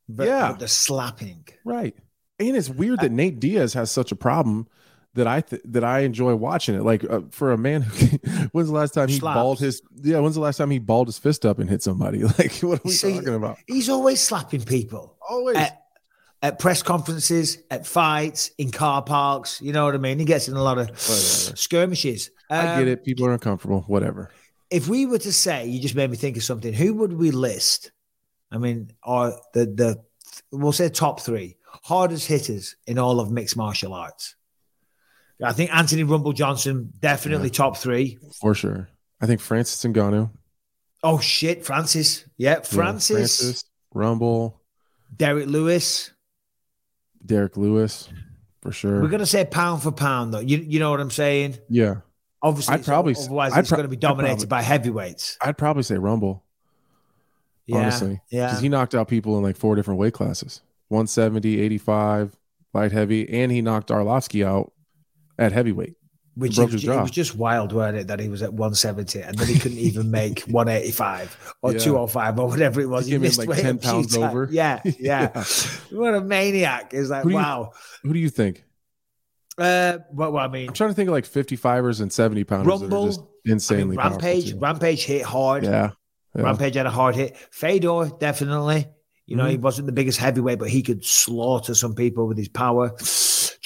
but, 0.08 0.28
Yeah. 0.28 0.52
but 0.52 0.60
the 0.60 0.68
slapping. 0.68 1.46
right. 1.66 1.96
And 2.40 2.58
it's 2.58 2.70
weird 2.70 3.00
that 3.02 3.12
Nate 3.12 3.40
Diaz 3.40 3.74
has 3.76 3.92
such 3.92 4.12
a 4.12 4.16
problem 4.16 4.68
that 5.16 5.28
I 5.28 5.42
th- 5.42 5.62
that 5.66 5.84
I 5.84 6.00
enjoy 6.02 6.36
watching 6.36 6.76
it. 6.76 6.84
Like 6.84 7.04
uh, 7.10 7.22
for 7.32 7.52
a 7.52 7.58
man 7.58 7.82
who 7.84 8.06
when's 8.52 8.68
the 8.70 8.74
last 8.76 8.94
time 8.94 9.08
he 9.10 9.18
Slaps. 9.20 9.36
balled 9.36 9.60
his 9.60 9.82
yeah, 10.02 10.20
when's 10.20 10.36
the 10.36 10.42
last 10.42 10.58
time 10.58 10.72
he 10.72 10.80
balled 10.80 11.08
his 11.08 11.18
fist 11.20 11.46
up 11.46 11.60
and 11.60 11.70
hit 11.70 11.84
somebody? 11.84 12.24
Like 12.38 12.54
what 12.62 12.80
are 12.80 12.82
we 12.86 12.92
See, 12.92 13.14
talking 13.16 13.36
about? 13.36 13.58
He's 13.68 13.90
always 13.90 14.22
slapping 14.22 14.62
people 14.64 15.16
Always. 15.28 15.58
at, 15.58 15.84
at 16.42 16.60
press 16.60 16.82
conferences, 16.84 17.58
at 17.72 17.86
fights, 17.88 18.52
in 18.58 18.72
car 18.72 19.02
parks. 19.04 19.62
You 19.62 19.72
know 19.74 19.86
what 19.86 19.96
I 19.96 20.00
mean? 20.00 20.20
He 20.20 20.26
gets 20.26 20.48
in 20.48 20.56
a 20.56 20.64
lot 20.64 20.78
of 20.78 20.88
Whatever. 20.90 21.56
skirmishes. 21.56 22.32
I 22.50 22.68
Um, 22.68 22.80
get 22.80 22.88
it. 22.88 23.04
People 23.06 23.26
are 23.28 23.34
uncomfortable. 23.34 23.82
Whatever. 23.88 24.32
If 24.70 24.88
we 24.88 25.06
were 25.06 25.20
to 25.20 25.32
say, 25.32 25.68
you 25.68 25.80
just 25.80 25.94
made 25.96 26.10
me 26.10 26.18
think 26.18 26.36
of 26.38 26.44
something. 26.44 26.74
Who 26.74 26.96
would 26.96 27.14
we 27.14 27.30
list? 27.32 27.92
I 28.52 28.58
mean, 28.58 28.92
or 29.04 29.34
the 29.54 29.66
the 29.66 30.04
we'll 30.52 30.72
say 30.72 30.90
top 30.90 31.20
three 31.22 31.58
hardest 31.84 32.28
hitters 32.28 32.76
in 32.88 32.98
all 33.00 33.20
of 33.20 33.32
mixed 33.32 33.56
martial 33.58 33.94
arts. 33.94 34.36
I 35.44 35.54
think 35.54 35.74
Anthony 35.76 36.04
Rumble 36.04 36.34
Johnson 36.34 36.92
definitely 37.00 37.50
top 37.50 37.78
three. 37.78 38.18
For 38.40 38.54
sure. 38.56 38.90
I 39.22 39.26
think 39.26 39.42
Francis 39.42 39.84
Ngannou. 39.84 40.30
Oh 41.04 41.20
shit, 41.20 41.66
Francis. 41.66 42.26
Yeah, 42.38 42.52
Yeah, 42.56 42.60
Francis, 42.62 43.66
Rumble, 43.94 44.62
Derrick 45.16 45.48
Lewis. 45.48 46.12
Derrick 47.26 47.58
Lewis, 47.58 48.10
for 48.62 48.72
sure. 48.72 49.02
We're 49.02 49.08
gonna 49.10 49.26
say 49.26 49.46
pound 49.46 49.82
for 49.84 49.92
pound 49.92 50.34
though. 50.34 50.40
You 50.40 50.58
you 50.58 50.80
know 50.80 50.92
what 50.92 51.00
I'm 51.00 51.12
saying? 51.12 51.58
yeah. 51.70 51.96
Obviously, 52.42 52.74
I'd 52.74 52.84
probably- 52.84 53.16
otherwise 53.18 53.54
I'd 53.54 53.60
it's 53.60 53.70
pro- 53.70 53.78
going 53.78 53.86
to 53.86 53.90
be 53.90 53.96
dominated 53.96 54.34
probably- 54.36 54.48
by 54.48 54.62
heavyweights. 54.64 55.38
I'd 55.42 55.58
probably 55.58 55.84
say 55.84 55.98
Rumble, 55.98 56.44
Yeah, 57.68 57.78
honestly. 57.78 58.20
yeah. 58.30 58.48
Because 58.48 58.60
he 58.62 58.68
knocked 58.68 58.94
out 58.94 59.08
people 59.08 59.38
in 59.38 59.44
like 59.44 59.56
four 59.56 59.78
different 59.78 59.98
weight 59.98 60.14
classes 60.14 60.60
170, 60.90 61.62
85, 61.62 62.36
light 62.74 62.92
heavy, 62.92 63.30
and 63.30 63.50
he 63.50 63.62
knocked 63.62 63.88
Arlovsky 63.88 64.46
out 64.46 64.74
at 65.38 65.52
heavyweight. 65.52 65.96
Which 66.36 66.56
broke 66.56 66.70
is, 66.70 66.82
his 66.82 66.86
it 66.86 67.00
was 67.00 67.12
just 67.12 67.36
wild, 67.36 67.74
weren't 67.74 67.96
it? 67.96 68.08
That 68.08 68.20
he 68.20 68.28
was 68.28 68.42
at 68.42 68.52
170 68.54 69.22
and 69.22 69.38
then 69.38 69.48
he 69.48 69.60
couldn't 69.60 69.78
even 69.78 70.10
make 70.10 70.42
185 70.48 71.54
or 71.62 71.74
Yeah. 71.74 71.78
205 71.80 72.40
or 72.40 72.48
whatever 72.48 72.82
it 72.82 72.88
was. 72.90 73.06
He 73.06 73.14
in 73.14 73.22
missed 73.22 73.38
like 73.46 73.56
10 73.62 73.78
pounds 73.78 74.18
over. 74.18 74.48
Yeah, 74.52 74.82
yeah, 74.86 75.30
Yeah. 75.36 75.44
What 75.92 76.16
a 76.16 76.22
maniac! 76.22 76.92
It's 76.94 77.10
like 77.10 77.22
Who 77.24 77.30
you- 77.30 77.36
wow. 77.36 77.74
Who 78.02 78.14
do 78.14 78.20
you 78.20 78.30
think? 78.30 78.64
Uh, 79.60 80.00
well, 80.12 80.32
well, 80.32 80.44
I 80.44 80.48
mean, 80.48 80.70
I'm 80.70 80.74
trying 80.74 80.90
to 80.90 80.96
think 80.96 81.08
of 81.10 81.14
like 81.14 81.26
55ers 81.26 82.02
and 82.02 82.12
70 82.12 82.44
pounders 82.46 82.68
are 82.68 82.80
just 82.80 82.82
Rumble, 82.92 83.32
I 83.48 83.52
insanely 83.52 83.96
mean, 83.96 83.98
Rampage. 84.00 84.54
Rampage 84.56 85.06
hit 85.06 85.22
hard. 85.22 85.64
Yeah. 85.64 85.92
yeah. 86.36 86.42
Rampage 86.42 86.74
had 86.74 86.88
a 86.88 86.90
hard 86.90 87.14
hit. 87.16 87.38
Fedor 87.52 88.10
definitely. 88.20 88.88
You 89.28 89.36
know, 89.38 89.46
Mhm. 89.46 89.52
he 89.52 89.58
wasn't 89.58 89.86
the 89.86 89.94
biggest 89.94 90.18
heavyweight, 90.18 90.58
but 90.58 90.70
he 90.70 90.82
could 90.82 91.06
slaughter 91.06 91.76
some 91.76 91.94
people 91.94 92.28
with 92.28 92.40
his 92.40 92.50
power. 92.50 92.96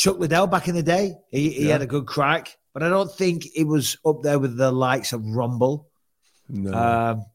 Chuck 0.07 0.19
Liddell 0.19 0.47
back 0.47 0.67
in 0.67 0.75
the 0.75 0.83
day, 0.83 1.15
he, 1.31 1.49
he 1.49 1.65
Yeah. 1.67 1.73
had 1.73 1.81
a 1.81 1.85
good 1.85 2.05
crack, 2.05 2.57
but 2.73 2.81
I 2.83 2.89
don't 2.89 3.11
think 3.11 3.45
it 3.55 3.65
was 3.65 3.97
up 4.05 4.21
there 4.23 4.39
with 4.39 4.57
the 4.57 4.71
likes 4.71 5.11
of 5.13 5.25
Rumble. 5.25 5.87
No. 6.49 6.73
Um, 6.73 7.25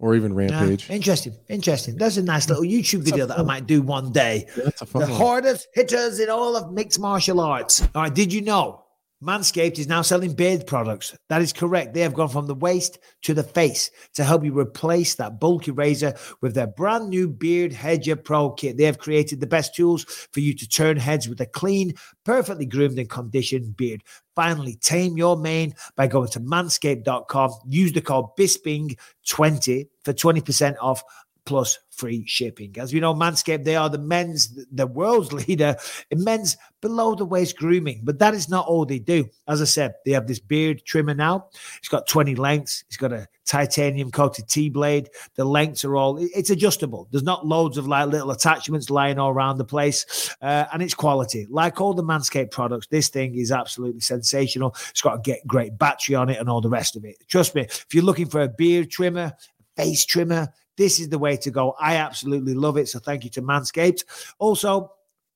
or 0.00 0.16
even 0.16 0.32
yeah, 0.32 0.48
Rampage. 0.60 0.90
interesting, 0.90 1.34
interesting. 1.48 1.96
That's 1.96 2.16
a 2.16 2.22
nice 2.22 2.48
little 2.48 2.64
YouTube 2.64 3.02
video 3.04 3.26
that 3.26 3.38
I 3.38 3.42
might 3.42 3.66
do 3.66 3.80
one 3.80 4.10
day. 4.12 4.46
Yeah, 4.56 4.64
that's 4.64 4.82
a 4.82 4.86
fun 4.86 5.02
The 5.02 5.08
one. 5.08 5.16
hardest 5.20 5.68
hitters 5.72 6.18
in 6.18 6.28
all 6.28 6.56
of 6.56 6.72
mixed 6.72 6.98
martial 6.98 7.40
arts. 7.40 7.80
All 7.94 8.02
right, 8.02 8.12
did 8.14 8.32
you 8.32 8.42
know 8.42 8.83
Manscaped 9.24 9.78
is 9.78 9.88
now 9.88 10.02
selling 10.02 10.34
beard 10.34 10.66
products? 10.66 11.16
That 11.30 11.40
is 11.40 11.54
correct. 11.54 11.94
They 11.94 12.02
have 12.02 12.12
gone 12.12 12.28
from 12.28 12.46
the 12.46 12.54
waist 12.54 12.98
to 13.22 13.32
the 13.32 13.42
face 13.42 13.90
to 14.14 14.24
help 14.24 14.44
you 14.44 14.58
replace 14.58 15.14
that 15.14 15.40
bulky 15.40 15.70
razor 15.70 16.14
with 16.42 16.54
their 16.54 16.66
brand 16.66 17.08
new 17.08 17.28
Beard 17.28 17.72
Hedger 17.72 18.16
Pro 18.16 18.50
kit. 18.50 18.76
They 18.76 18.84
have 18.84 18.98
created 18.98 19.40
the 19.40 19.46
best 19.46 19.74
tools 19.74 20.04
for 20.32 20.40
you 20.40 20.52
to 20.52 20.68
turn 20.68 20.98
heads 20.98 21.26
with 21.26 21.40
a 21.40 21.46
clean, 21.46 21.94
perfectly 22.24 22.66
groomed 22.66 22.98
and 22.98 23.08
conditioned 23.08 23.78
beard. 23.78 24.02
Finally, 24.36 24.76
tame 24.76 25.16
your 25.16 25.38
mane 25.38 25.74
by 25.96 26.06
going 26.06 26.28
to 26.28 26.40
manscaped.com. 26.40 27.52
Use 27.66 27.92
the 27.92 28.00
code 28.02 28.26
BISPING20 28.36 29.86
for 30.04 30.12
20% 30.12 30.76
off 30.80 31.02
plus 31.46 31.78
free 31.90 32.24
shipping. 32.26 32.74
As 32.78 32.92
we 32.92 33.00
know, 33.00 33.14
Manscaped, 33.14 33.64
they 33.64 33.76
are 33.76 33.88
the 33.88 33.98
men's, 33.98 34.58
the 34.72 34.86
world's 34.86 35.32
leader 35.48 35.76
in 36.10 36.24
men's 36.24 36.56
below 36.80 37.14
the 37.14 37.24
waist 37.24 37.56
grooming. 37.56 38.00
But 38.02 38.18
that 38.18 38.34
is 38.34 38.48
not 38.48 38.66
all 38.66 38.84
they 38.84 38.98
do. 38.98 39.28
As 39.46 39.60
I 39.60 39.64
said, 39.64 39.94
they 40.04 40.12
have 40.12 40.26
this 40.26 40.38
beard 40.38 40.84
trimmer 40.84 41.14
now. 41.14 41.46
It's 41.78 41.88
got 41.88 42.06
20 42.06 42.34
lengths. 42.34 42.84
It's 42.88 42.96
got 42.96 43.12
a 43.12 43.28
titanium 43.46 44.10
coated 44.10 44.48
T 44.48 44.68
blade. 44.68 45.10
The 45.36 45.44
lengths 45.44 45.84
are 45.84 45.96
all, 45.96 46.18
it's 46.18 46.50
adjustable. 46.50 47.08
There's 47.10 47.22
not 47.22 47.46
loads 47.46 47.78
of 47.78 47.86
like 47.86 48.08
little 48.08 48.30
attachments 48.30 48.90
lying 48.90 49.18
all 49.18 49.30
around 49.30 49.58
the 49.58 49.64
place. 49.64 50.34
Uh, 50.40 50.66
and 50.72 50.82
it's 50.82 50.94
quality. 50.94 51.46
Like 51.50 51.80
all 51.80 51.94
the 51.94 52.02
Manscaped 52.02 52.50
products, 52.50 52.86
this 52.88 53.08
thing 53.08 53.34
is 53.36 53.52
absolutely 53.52 54.00
sensational. 54.00 54.74
It's 54.90 55.02
got 55.02 55.18
a 55.18 55.22
get 55.22 55.46
great 55.46 55.78
battery 55.78 56.14
on 56.14 56.30
it 56.30 56.38
and 56.38 56.48
all 56.48 56.60
the 56.60 56.68
rest 56.68 56.96
of 56.96 57.04
it. 57.04 57.16
Trust 57.28 57.54
me, 57.54 57.62
if 57.62 57.86
you're 57.92 58.04
looking 58.04 58.28
for 58.28 58.42
a 58.42 58.48
beard 58.48 58.90
trimmer, 58.90 59.32
face 59.76 60.04
trimmer, 60.04 60.52
this 60.76 61.00
is 61.00 61.08
the 61.08 61.18
way 61.18 61.36
to 61.38 61.50
go. 61.50 61.74
I 61.78 61.96
absolutely 61.96 62.54
love 62.54 62.76
it. 62.76 62.88
So 62.88 62.98
thank 62.98 63.24
you 63.24 63.30
to 63.30 63.42
Manscaped. 63.42 64.04
Also, 64.38 64.90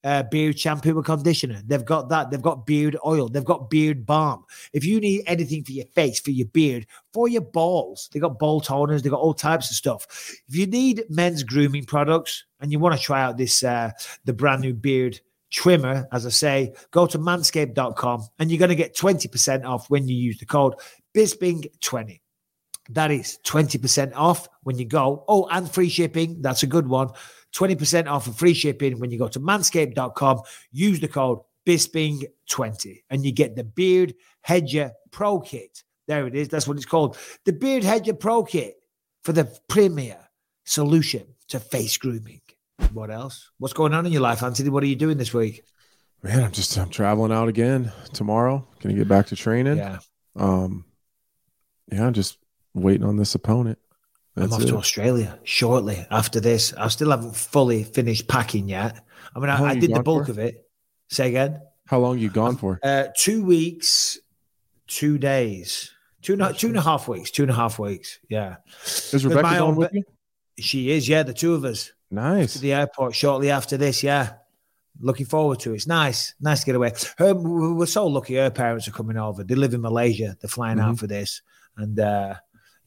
uh, 0.05 0.23
beard 0.25 0.59
shampoo 0.59 0.97
and 0.97 1.05
conditioner. 1.05 1.61
They've 1.67 1.85
got 1.85 2.09
that. 2.11 2.31
They've 2.31 2.41
got 2.43 2.67
beard 2.67 2.97
oil. 3.05 3.29
They've 3.29 3.45
got 3.45 3.69
beard 3.69 4.07
balm. 4.07 4.45
If 4.73 4.85
you 4.85 5.01
need 5.01 5.25
anything 5.27 5.65
for 5.65 5.73
your 5.73 5.87
face, 5.87 6.21
for 6.21 6.31
your 6.31 6.47
beard, 6.47 6.87
for 7.13 7.29
your 7.29 7.43
balls, 7.43 8.09
they 8.13 8.21
got 8.21 8.39
ball 8.39 8.61
toners. 8.61 9.03
They 9.03 9.11
got 9.11 9.21
all 9.21 9.35
types 9.35 9.71
of 9.71 9.77
stuff. 9.77 10.07
If 10.49 10.57
you 10.57 10.67
need 10.67 11.05
men's 11.09 11.43
grooming 11.43 11.85
products 11.85 12.45
and 12.61 12.71
you 12.71 12.79
want 12.79 12.97
to 12.97 13.03
try 13.03 13.23
out 13.23 13.37
this, 13.37 13.63
uh, 13.63 13.91
the 14.25 14.33
brand 14.33 14.63
new 14.63 14.75
beard 14.75 15.21
trimmer, 15.51 16.07
as 16.13 16.27
I 16.27 16.31
say, 16.31 16.75
go 16.91 17.07
to 17.07 17.19
manscaped.com 17.19 18.29
and 18.39 18.51
you're 18.51 18.59
going 18.59 18.69
to 18.69 18.75
get 18.75 18.95
20% 18.95 19.65
off 19.65 19.91
when 19.91 20.07
you 20.07 20.17
use 20.17 20.39
the 20.39 20.47
code 20.47 20.75
BISPING20. 21.15 22.21
That 22.91 23.11
is 23.11 23.39
20% 23.45 24.13
off 24.15 24.49
when 24.63 24.79
you 24.79 24.87
go. 24.87 25.25
Oh, 25.29 25.47
and 25.51 25.71
free 25.71 25.89
shipping. 25.89 26.41
That's 26.41 26.63
a 26.63 26.67
good 26.67 26.89
one. 26.89 27.11
20% 27.55 28.07
off 28.07 28.27
and 28.27 28.37
free 28.37 28.55
shipping 28.55 28.99
when 28.99 29.11
you 29.11 29.19
go 29.19 29.29
to 29.29 29.41
manscaped.com. 29.41 30.43
Use 30.73 31.01
the 31.01 31.09
code 31.09 31.41
BISPING20 31.67 33.03
and 33.11 33.25
you 33.25 33.33
get 33.33 33.57
the 33.57 33.65
Beard 33.65 34.15
Hedger 34.41 34.93
Pro 35.11 35.41
Kit. 35.41 35.83
There 36.07 36.27
it 36.27 36.35
is. 36.35 36.49
That's 36.49 36.67
what 36.67 36.77
it's 36.77 36.87
called. 36.87 37.19
The 37.45 37.53
Beard 37.53 37.85
Hedger 37.85 38.15
Pro 38.15 38.43
Kit 38.43 38.77
for 39.23 39.33
the 39.33 39.45
premier 39.69 40.19
solution 40.65 41.27
to 41.49 41.61
face 41.61 41.97
grooming. 41.99 42.41
What 42.93 43.11
else? 43.11 43.51
What's 43.59 43.75
going 43.75 43.93
on 43.93 44.07
in 44.07 44.13
your 44.13 44.23
life, 44.23 44.43
Anthony? 44.43 44.71
What 44.71 44.83
are 44.83 44.87
you 44.87 44.97
doing 44.97 45.19
this 45.19 45.35
week? 45.35 45.63
Man, 46.23 46.43
I'm 46.43 46.53
just 46.53 46.77
I'm 46.77 46.89
traveling 46.89 47.33
out 47.33 47.49
again 47.49 47.93
tomorrow. 48.13 48.67
Gonna 48.81 48.95
get 48.95 49.09
back 49.09 49.27
to 49.27 49.37
training. 49.37 49.77
Yeah. 49.77 49.99
Um 50.37 50.85
yeah, 51.93 52.07
I'm 52.07 52.13
just 52.13 52.39
waiting 52.83 53.05
on 53.07 53.17
this 53.17 53.35
opponent. 53.35 53.79
That's 54.35 54.53
I'm 54.53 54.57
off 54.57 54.63
it. 54.63 54.69
to 54.69 54.77
Australia 54.77 55.39
shortly 55.45 56.07
after 56.11 56.41
this. 56.41 56.73
I 56.75 56.89
still 56.89 57.11
haven't 57.11 57.35
fully 57.37 57.83
finished 57.85 58.29
packing 58.29 58.69
yet. 58.69 59.05
I 59.35 59.41
mean, 59.41 59.51
I, 59.51 59.63
I 59.63 59.75
did 59.75 59.93
the 59.95 60.03
bulk 60.03 60.27
for? 60.27 60.33
of 60.33 60.39
it. 60.39 60.65
Say 61.09 61.29
again. 61.29 61.61
How 61.87 61.99
long 61.99 62.19
you 62.19 62.29
gone 62.31 62.57
for? 62.57 62.79
Uh, 62.83 63.05
two 63.17 63.43
weeks, 63.45 64.19
two 64.87 65.19
days. 65.19 65.91
Two 66.23 66.35
and, 66.35 66.59
two 66.59 66.69
and 66.69 66.77
a 66.77 66.83
half 66.83 67.09
weeks. 67.09 67.31
Two 67.31 67.43
and 67.43 67.51
a 67.51 67.55
half 67.55 67.79
weeks. 67.79 68.19
Yeah. 68.29 68.57
Is 68.85 69.25
Rebecca 69.25 69.59
going 69.59 69.77
with 69.77 69.93
you? 69.95 70.03
She 70.59 70.91
is. 70.91 71.09
Yeah, 71.09 71.23
the 71.23 71.33
two 71.33 71.55
of 71.55 71.65
us 71.65 71.93
Nice. 72.11 72.55
to 72.55 72.59
the 72.59 72.73
airport 72.75 73.15
shortly 73.15 73.51
after 73.51 73.77
this. 73.77 74.03
Yeah. 74.03 74.35
Looking 75.01 75.27
forward 75.27 75.61
to 75.61 75.73
it. 75.73 75.77
It's 75.77 75.87
nice. 75.87 76.35
Nice 76.41 76.61
to 76.61 76.67
get 76.67 76.75
away. 76.75 76.93
Her, 77.19 77.33
we- 77.35 77.73
we're 77.73 77.87
so 77.87 78.07
lucky. 78.07 78.35
Her 78.35 78.51
parents 78.51 78.89
are 78.89 78.93
coming 78.93 79.17
over. 79.17 79.45
They 79.45 79.55
live 79.55 79.73
in 79.75 79.81
Malaysia. 79.81 80.37
They're 80.41 80.49
flying 80.49 80.81
out 80.81 80.99
for 80.99 81.07
this, 81.07 81.41
and 81.77 81.99
uh, 82.01 82.35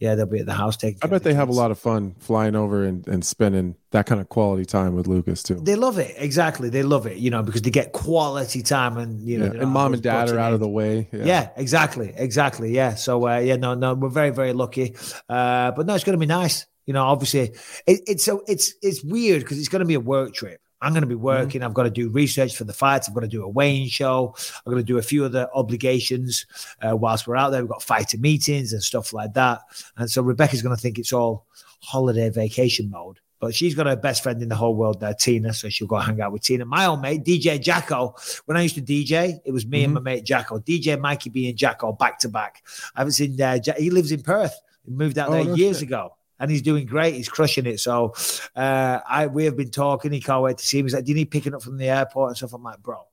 yeah, 0.02 0.16
they'll 0.16 0.26
be 0.26 0.40
at 0.40 0.48
the 0.48 0.54
house 0.54 0.76
taking. 0.78 0.98
I 1.04 1.08
bet 1.08 1.22
they 1.22 1.36
have 1.36 1.48
a 1.48 1.54
lot 1.54 1.70
of 1.70 1.78
fun 1.78 2.16
flying 2.18 2.56
over 2.56 2.84
and, 2.84 3.08
and 3.08 3.24
spending 3.24 3.76
that 3.92 4.08
kind 4.08 4.20
of 4.20 4.30
quality 4.30 4.66
time 4.66 4.96
with 4.96 5.06
Lucas 5.06 5.44
too. 5.44 5.62
They 5.62 5.76
love 5.76 6.00
it. 6.00 6.16
Exactly. 6.18 6.70
They 6.70 6.82
love 6.82 7.06
it. 7.06 7.18
You 7.18 7.30
know, 7.30 7.44
because 7.44 7.62
they 7.62 7.70
get 7.70 7.92
quality 7.92 8.64
time, 8.64 8.98
and 8.98 9.22
you 9.22 9.38
know, 9.38 9.54
Yeah. 9.54 9.62
And 9.62 9.70
mom 9.70 9.94
and 9.94 10.02
dad 10.02 10.30
are 10.30 10.40
out 10.40 10.54
of 10.54 10.60
the 10.60 10.68
way. 10.68 11.08
Yeah. 11.12 11.50
exactly, 11.56 12.14
exactly. 12.16 12.72
Yeah. 12.72 12.96
So 12.96 13.28
uh, 13.28 13.38
yeah, 13.38 13.58
no, 13.58 13.76
no, 13.76 13.94
we're 13.94 14.10
very, 14.10 14.32
very 14.32 14.54
lucky. 14.54 14.96
Uh, 15.30 15.72
but 15.72 15.86
no, 15.86 15.94
it's 15.94 16.04
going 16.04 16.18
to 16.18 16.20
be 16.20 16.26
nice. 16.26 16.66
You 16.88 16.94
know, 16.96 17.06
obviously, 17.06 17.52
it, 17.86 18.02
it's 18.08 18.24
so 18.24 18.42
it's 18.48 18.74
it's 18.82 19.04
weird 19.04 19.42
because 19.42 19.60
it's 19.60 19.70
going 19.70 19.82
to 19.82 19.86
be 19.86 19.94
a 19.94 20.00
work 20.00 20.34
trip. 20.34 20.61
I'm 20.82 20.94
going 20.94 21.02
to 21.02 21.08
be 21.08 21.14
Mm-hmm. 21.16 21.24
working. 21.24 21.64
I've 21.64 21.74
got 21.74 21.84
to 21.84 21.90
do 21.92 22.10
research 22.10 22.56
for 22.56 22.64
the 22.64 22.74
fights. 22.74 23.08
I've 23.08 23.14
got 23.16 23.22
to 23.22 23.28
do 23.28 23.44
a 23.44 23.50
weighing 23.50 23.88
show. 23.88 24.36
I'm 24.66 24.72
going 24.72 24.84
to 24.84 24.88
do 24.94 24.98
a 24.98 25.02
few 25.04 25.24
other 25.26 25.48
obligations 25.54 26.46
uh, 26.82 26.96
whilst 26.96 27.28
we're 27.28 27.36
out 27.36 27.52
there. 27.52 27.62
We've 27.62 27.70
got 27.70 27.84
fighter 27.84 28.18
meetings 28.18 28.74
and 28.74 28.82
stuff 28.84 29.14
like 29.14 29.34
that. 29.34 29.60
And 29.98 30.10
so 30.10 30.22
Rebecca's 30.22 30.62
going 30.62 30.76
to 30.76 30.82
think 30.82 30.98
it's 31.00 31.14
all 31.14 31.46
holiday 31.82 32.30
vacation 32.30 32.90
mode. 32.90 33.20
But 33.40 33.56
she's 33.56 33.74
got 33.74 33.88
her 33.88 33.96
best 33.96 34.22
friend 34.22 34.40
in 34.44 34.50
the 34.50 34.56
whole 34.56 34.76
world 34.76 35.00
there, 35.00 35.16
Tina. 35.16 35.52
So 35.54 35.68
she'll 35.68 35.88
go 35.88 35.98
hang 35.98 36.22
out 36.22 36.32
with 36.32 36.44
Tina. 36.44 36.64
My 36.64 36.86
old 36.86 37.02
mate, 37.02 37.24
DJ 37.24 37.60
Jacko. 37.60 38.14
When 38.46 38.56
I 38.56 38.62
used 38.62 38.76
to 38.76 38.82
DJ, 38.84 39.40
it 39.44 39.52
was 39.52 39.66
me 39.66 39.84
and 39.84 39.94
my 39.94 40.00
Mm-hmm. 40.00 40.04
mate 40.06 40.26
Jacko. 40.26 40.60
DJ 40.60 41.00
Mikey 41.00 41.32
B 41.32 41.50
and 41.50 41.58
Jacko 41.58 41.92
back 41.92 42.20
to 42.20 42.30
back. 42.30 42.64
I 42.96 43.00
haven't 43.00 43.14
seen. 43.14 43.42
Uh, 43.42 43.58
Ja- 43.66 43.74
he 43.80 43.90
lives 43.90 44.12
in 44.12 44.22
Perth. 44.22 44.54
He 44.86 44.92
moved 44.92 45.18
out 45.18 45.30
Oh, 45.30 45.44
there 45.44 45.56
years 45.58 45.82
ago, 45.82 46.16
and 46.42 46.50
he's 46.50 46.64
doing 46.64 46.88
great. 46.88 47.14
He's 47.14 47.30
crushing 47.30 47.68
it. 47.68 47.80
So 47.80 48.16
uh, 48.56 49.00
I 49.08 49.28
we 49.28 49.46
have 49.46 49.56
been 49.56 49.70
talking. 49.70 50.12
He 50.12 50.20
can't 50.20 50.42
wait 50.42 50.58
to 50.58 50.66
see 50.66 50.80
him. 50.80 50.86
He's 50.86 50.96
like, 50.96 51.06
"Do 51.06 51.12
you 51.12 51.16
need 51.16 51.32
picking 51.32 51.54
up 51.54 51.62
from 51.62 51.78
the 51.78 51.88
airport 51.88 52.32
and 52.32 52.38
stuff?" 52.38 52.54
I'm 52.54 52.64
like, 52.64 52.82
"Bro," 52.82 53.04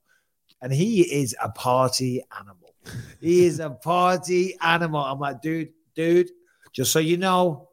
and 0.62 0.72
he 0.72 1.02
is 1.02 1.36
a 1.40 1.50
party 1.50 2.24
animal. 2.36 2.74
He 3.20 3.44
is 3.44 3.60
a 3.60 3.70
party 3.70 4.56
animal. 4.62 5.04
I'm 5.04 5.20
like, 5.20 5.42
dude, 5.42 5.72
dude. 5.94 6.30
Just 6.72 6.90
so 6.90 6.98
you 6.98 7.18
know, 7.18 7.68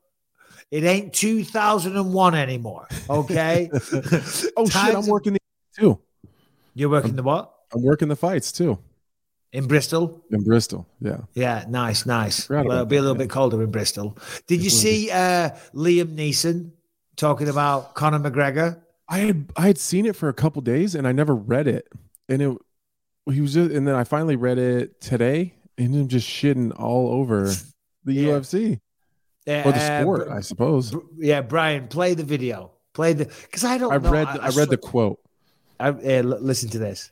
it 0.72 0.84
ain't 0.84 1.14
2001 1.14 2.36
anymore. 2.36 2.88
Okay. 3.10 3.72
Oh 4.58 4.68
shit! 4.68 4.96
I'm 4.96 5.08
working 5.08 5.34
the 5.34 5.40
too. 5.78 6.00
You're 6.74 6.90
working 6.90 7.16
the 7.16 7.24
what 7.24 7.54
I'm 7.74 7.82
working 7.82 8.10
the 8.10 8.16
fights 8.16 8.52
too 8.52 8.78
in 9.56 9.68
Bristol? 9.68 10.24
in 10.32 10.44
Bristol. 10.44 10.88
Yeah. 11.02 11.22
Yeah, 11.34 11.66
nice, 11.70 12.06
nice. 12.06 12.46
Forgot 12.46 12.66
Well, 12.66 12.76
it'll 12.78 12.86
be 12.86 12.98
a 12.98 13.02
little 13.02 13.16
yeah. 13.18 13.24
bit 13.24 13.30
colder 13.30 13.62
in 13.64 13.72
Bristol. 13.72 14.18
Did 14.48 14.64
you 14.64 14.70
see 14.70 15.10
uh, 15.12 15.50
Liam 15.74 16.16
Neeson 16.16 16.72
talking 17.16 17.48
about 17.50 17.96
Conor 17.96 18.20
McGregor? 18.20 18.82
I 19.08 19.20
had 19.20 19.52
I 19.56 19.68
had 19.68 19.78
seen 19.78 20.06
it 20.06 20.16
for 20.16 20.30
a 20.30 20.34
couple 20.34 20.62
days 20.62 20.96
and 20.96 21.08
I 21.08 21.12
never 21.12 21.36
read 21.36 21.68
it, 21.68 21.88
and 22.28 22.42
it 22.42 22.58
he 23.32 23.42
was 23.42 23.54
just 23.54 23.72
and 23.72 23.88
then 23.88 23.96
I 23.96 24.04
finally 24.04 24.36
read 24.36 24.58
it 24.58 25.00
today, 25.02 25.54
and 25.78 25.94
him 25.94 26.08
just 26.08 26.28
shitting 26.28 26.72
all 26.80 27.10
over 27.12 27.52
the 28.04 28.14
Yeah. 28.14 28.40
UFC 28.40 28.80
or 29.48 29.72
the 29.72 29.80
Uh, 29.80 30.02
sport, 30.02 30.28
Br- 30.28 30.34
I 30.34 30.42
suppose. 30.42 30.92
Br- 30.92 31.00
yeah, 31.18 31.42
Brian, 31.42 31.88
play 31.88 32.14
the 32.16 32.24
video. 32.24 32.72
Play 32.94 33.14
the 33.14 33.26
because 33.26 33.64
I 33.64 33.78
don't. 33.78 33.92
I 33.94 33.98
know. 33.98 34.10
read 34.12 34.28
I, 34.28 34.50
read 34.50 34.70
the 34.70 34.78
quote. 34.78 35.20
I, 35.80 35.90
uh, 35.90 36.22
listen 36.24 36.70
to 36.70 36.80
this. 36.80 37.12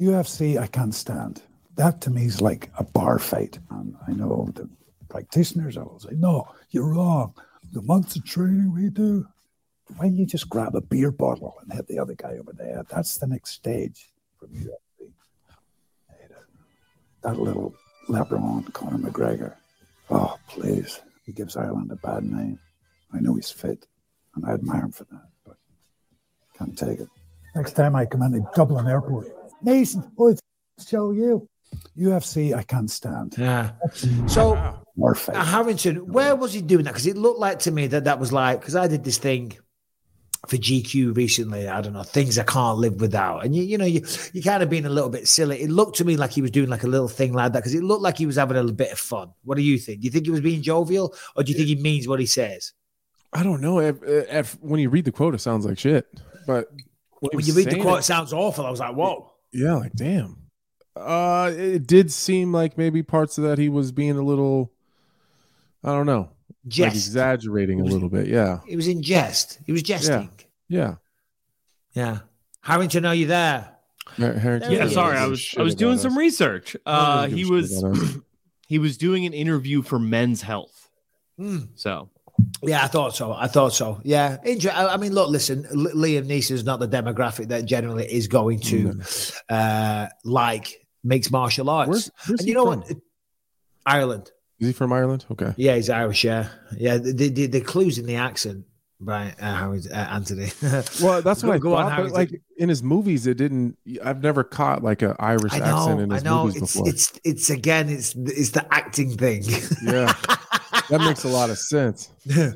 UFC, 0.00 0.58
I 0.58 0.66
can't 0.66 0.94
stand. 0.94 1.40
That 1.76 2.00
to 2.02 2.10
me 2.10 2.26
is 2.26 2.40
like 2.40 2.70
a 2.78 2.84
bar 2.84 3.18
fight. 3.18 3.58
And 3.70 3.96
I 4.06 4.12
know 4.12 4.48
the 4.54 4.68
practitioners 5.08 5.76
I 5.76 5.82
will 5.82 5.98
say, 5.98 6.10
no, 6.12 6.48
you're 6.70 6.88
wrong. 6.94 7.34
The 7.72 7.82
months 7.82 8.16
of 8.16 8.24
training 8.24 8.72
we 8.72 8.90
do, 8.90 9.26
why 9.96 10.06
don't 10.06 10.16
you 10.16 10.26
just 10.26 10.48
grab 10.48 10.74
a 10.74 10.80
beer 10.80 11.10
bottle 11.10 11.56
and 11.60 11.72
hit 11.72 11.88
the 11.88 11.98
other 11.98 12.14
guy 12.14 12.36
over 12.38 12.52
there? 12.52 12.84
That's 12.88 13.18
the 13.18 13.26
next 13.26 13.50
stage 13.52 14.12
from 14.38 14.50
UFC. 14.50 15.12
That- 17.22 17.38
little 17.38 17.74
leprechaun, 18.08 18.64
Conor 18.72 18.98
McGregor. 18.98 19.54
Oh, 20.10 20.36
please. 20.48 21.00
He 21.24 21.32
gives 21.32 21.56
Ireland 21.56 21.90
a 21.90 21.96
bad 21.96 22.22
name. 22.24 22.58
I 23.12 23.20
know 23.20 23.34
he's 23.34 23.50
fit, 23.50 23.86
and 24.34 24.44
I 24.44 24.52
admire 24.52 24.82
him 24.84 24.92
for 24.92 25.04
that, 25.04 25.28
but 25.44 25.56
can't 26.58 26.76
take 26.76 27.00
it. 27.00 27.08
Next 27.54 27.72
time 27.72 27.96
I 27.96 28.04
come 28.04 28.22
into 28.22 28.46
Dublin 28.54 28.86
Airport, 28.86 29.28
Mason, 29.62 30.12
oh, 30.18 30.28
it's 30.28 30.42
show 30.86 31.12
you. 31.12 31.48
UFC, 31.96 32.54
I 32.54 32.62
can't 32.62 32.90
stand. 32.90 33.34
Yeah. 33.38 33.72
So 34.26 34.78
More 34.96 35.14
fight. 35.14 35.36
Harrington, 35.36 35.96
where 36.12 36.34
was 36.36 36.52
he 36.52 36.60
doing 36.62 36.84
that? 36.84 36.90
Because 36.92 37.06
it 37.06 37.16
looked 37.16 37.38
like 37.40 37.60
to 37.60 37.70
me 37.70 37.86
that 37.88 38.04
that 38.04 38.18
was 38.18 38.32
like 38.32 38.60
because 38.60 38.74
I 38.76 38.88
did 38.88 39.04
this 39.04 39.18
thing 39.18 39.56
for 40.48 40.56
GQ 40.56 41.16
recently. 41.16 41.68
I 41.68 41.80
don't 41.80 41.92
know 41.92 42.02
things 42.02 42.38
I 42.38 42.42
can't 42.44 42.78
live 42.78 43.00
without, 43.00 43.44
and 43.44 43.54
you 43.54 43.62
you 43.62 43.78
know 43.78 43.84
you 43.84 44.04
you 44.32 44.42
kind 44.42 44.62
of 44.62 44.68
being 44.70 44.86
a 44.86 44.90
little 44.90 45.10
bit 45.10 45.28
silly. 45.28 45.62
It 45.62 45.70
looked 45.70 45.96
to 45.98 46.04
me 46.04 46.16
like 46.16 46.32
he 46.32 46.42
was 46.42 46.50
doing 46.50 46.68
like 46.68 46.82
a 46.84 46.88
little 46.88 47.08
thing 47.08 47.32
like 47.32 47.52
that 47.52 47.60
because 47.60 47.74
it 47.74 47.82
looked 47.84 48.02
like 48.02 48.18
he 48.18 48.26
was 48.26 48.36
having 48.36 48.56
a 48.56 48.60
little 48.60 48.76
bit 48.76 48.92
of 48.92 48.98
fun. 48.98 49.32
What 49.44 49.56
do 49.56 49.62
you 49.62 49.78
think? 49.78 50.00
Do 50.00 50.04
you 50.06 50.10
think 50.10 50.26
he 50.26 50.30
was 50.30 50.40
being 50.40 50.62
jovial, 50.62 51.14
or 51.36 51.42
do 51.44 51.52
you 51.52 51.56
think 51.56 51.68
he 51.68 51.76
means 51.76 52.08
what 52.08 52.18
he 52.20 52.26
says? 52.26 52.72
I 53.32 53.42
don't 53.42 53.60
know. 53.60 53.80
If, 53.80 53.96
if, 54.04 54.52
when 54.62 54.78
you 54.80 54.90
read 54.90 55.06
the 55.06 55.10
quote, 55.12 55.34
it 55.34 55.40
sounds 55.40 55.66
like 55.66 55.76
shit. 55.78 56.06
But 56.46 56.68
when, 57.18 57.30
When 57.32 57.44
you 57.44 57.52
read 57.54 57.68
the 57.70 57.80
quote, 57.80 57.96
it- 57.96 58.00
it 58.00 58.04
sounds 58.04 58.32
awful. 58.32 58.64
I 58.64 58.70
was 58.70 58.78
like, 58.80 58.94
whoa. 58.94 59.32
yeah, 59.52 59.74
like 59.74 59.92
damn. 59.94 60.36
Uh, 60.96 61.50
it 61.54 61.86
did 61.86 62.12
seem 62.12 62.52
like 62.52 62.78
maybe 62.78 63.02
parts 63.02 63.36
of 63.38 63.44
that 63.44 63.58
he 63.58 63.68
was 63.68 63.90
being 63.92 64.16
a 64.16 64.22
little, 64.22 64.72
I 65.82 65.88
don't 65.88 66.06
know, 66.06 66.30
like 66.48 66.56
Jest. 66.68 66.94
exaggerating 66.96 67.80
a 67.80 67.84
little 67.84 68.08
bit. 68.08 68.28
Yeah, 68.28 68.60
He 68.66 68.76
was 68.76 68.86
in 68.88 69.02
jest. 69.02 69.58
He 69.66 69.72
was 69.72 69.82
jesting. 69.82 70.30
yeah. 70.68 70.96
Yeah. 71.94 72.20
Harrington, 72.62 73.04
are 73.04 73.14
you 73.14 73.26
there? 73.26 73.70
Har- 74.16 74.32
Harrington 74.34 74.72
Yeah, 74.72 74.88
sorry, 74.88 75.14
give 75.14 75.22
I 75.22 75.26
a 75.26 75.28
was 75.30 75.54
I 75.58 75.62
was 75.62 75.72
about 75.74 75.78
doing 75.78 75.94
us. 75.96 76.02
some 76.02 76.16
research. 76.18 76.76
Uh, 76.86 77.26
he 77.26 77.44
was 77.44 77.84
he 78.68 78.78
was 78.78 78.96
doing 78.96 79.26
an 79.26 79.32
interview 79.32 79.82
for 79.82 79.98
Men's 79.98 80.42
Health. 80.42 80.88
Hmm. 81.38 81.58
So 81.74 82.10
Yeah, 82.62 82.84
I 82.84 82.88
thought 82.88 83.14
so. 83.14 83.32
I 83.32 83.46
thought 83.48 83.72
so. 83.72 84.00
Yeah. 84.04 84.38
Inter- 84.44 84.70
I 84.74 84.94
I 84.94 84.96
mean, 84.96 85.12
look, 85.12 85.28
listen, 85.30 85.66
L- 85.66 85.94
Liam 85.94 86.26
Neeson 86.26 86.52
is 86.52 86.64
not 86.64 86.80
the 86.80 86.88
demographic 86.88 87.48
that 87.48 87.64
generally 87.64 88.06
is 88.06 88.26
going 88.28 88.60
to 88.60 89.00
uh, 89.48 90.06
like 90.24 90.83
mixed 91.04 91.30
martial 91.30 91.70
arts. 91.70 91.88
Where's- 91.88 92.10
where's 92.26 92.40
and 92.40 92.48
you 92.48 92.54
know 92.54 92.70
from? 92.72 92.80
what? 92.80 92.96
Ireland. 93.86 94.30
Is 94.60 94.68
he 94.68 94.72
from 94.72 94.92
Ireland? 94.92 95.24
Okay. 95.30 95.52
Yeah, 95.56 95.76
he's 95.76 95.90
Irish. 95.90 96.24
Yeah. 96.24 96.48
Yeah. 96.76 96.96
The, 96.98 97.28
the, 97.28 97.46
the 97.46 97.60
clues 97.60 97.98
in 97.98 98.06
the 98.06 98.16
accent, 98.16 98.64
right, 99.00 99.34
uh, 99.40 99.54
Howard, 99.54 99.86
uh, 99.90 99.94
Anthony. 99.94 100.50
Well, 101.02 101.20
that's 101.22 101.42
what 101.42 101.60
Go- 101.60 101.74
I 101.74 101.80
go 101.88 101.88
on, 101.96 102.02
but 102.04 102.12
like 102.12 102.40
in 102.56 102.68
his 102.68 102.82
movies, 102.82 103.26
it 103.26 103.36
didn't. 103.36 103.76
I've 104.02 104.22
never 104.22 104.44
caught 104.44 104.82
like 104.82 105.02
an 105.02 105.16
Irish 105.18 105.52
I 105.52 105.58
accent 105.58 105.98
know. 105.98 106.04
in 106.04 106.12
I 106.12 106.14
his 106.14 106.24
know. 106.24 106.44
movies 106.46 106.62
It's, 106.62 106.72
before. 106.72 106.88
it's, 106.88 107.20
it's 107.24 107.50
again, 107.50 107.88
it's, 107.90 108.14
it's 108.14 108.50
the 108.50 108.64
acting 108.72 109.16
thing. 109.16 109.42
yeah, 109.82 110.12
that 110.88 111.00
makes 111.00 111.24
a 111.24 111.28
lot 111.28 111.50
of 111.50 111.58
sense. 111.58 112.08
you 112.24 112.54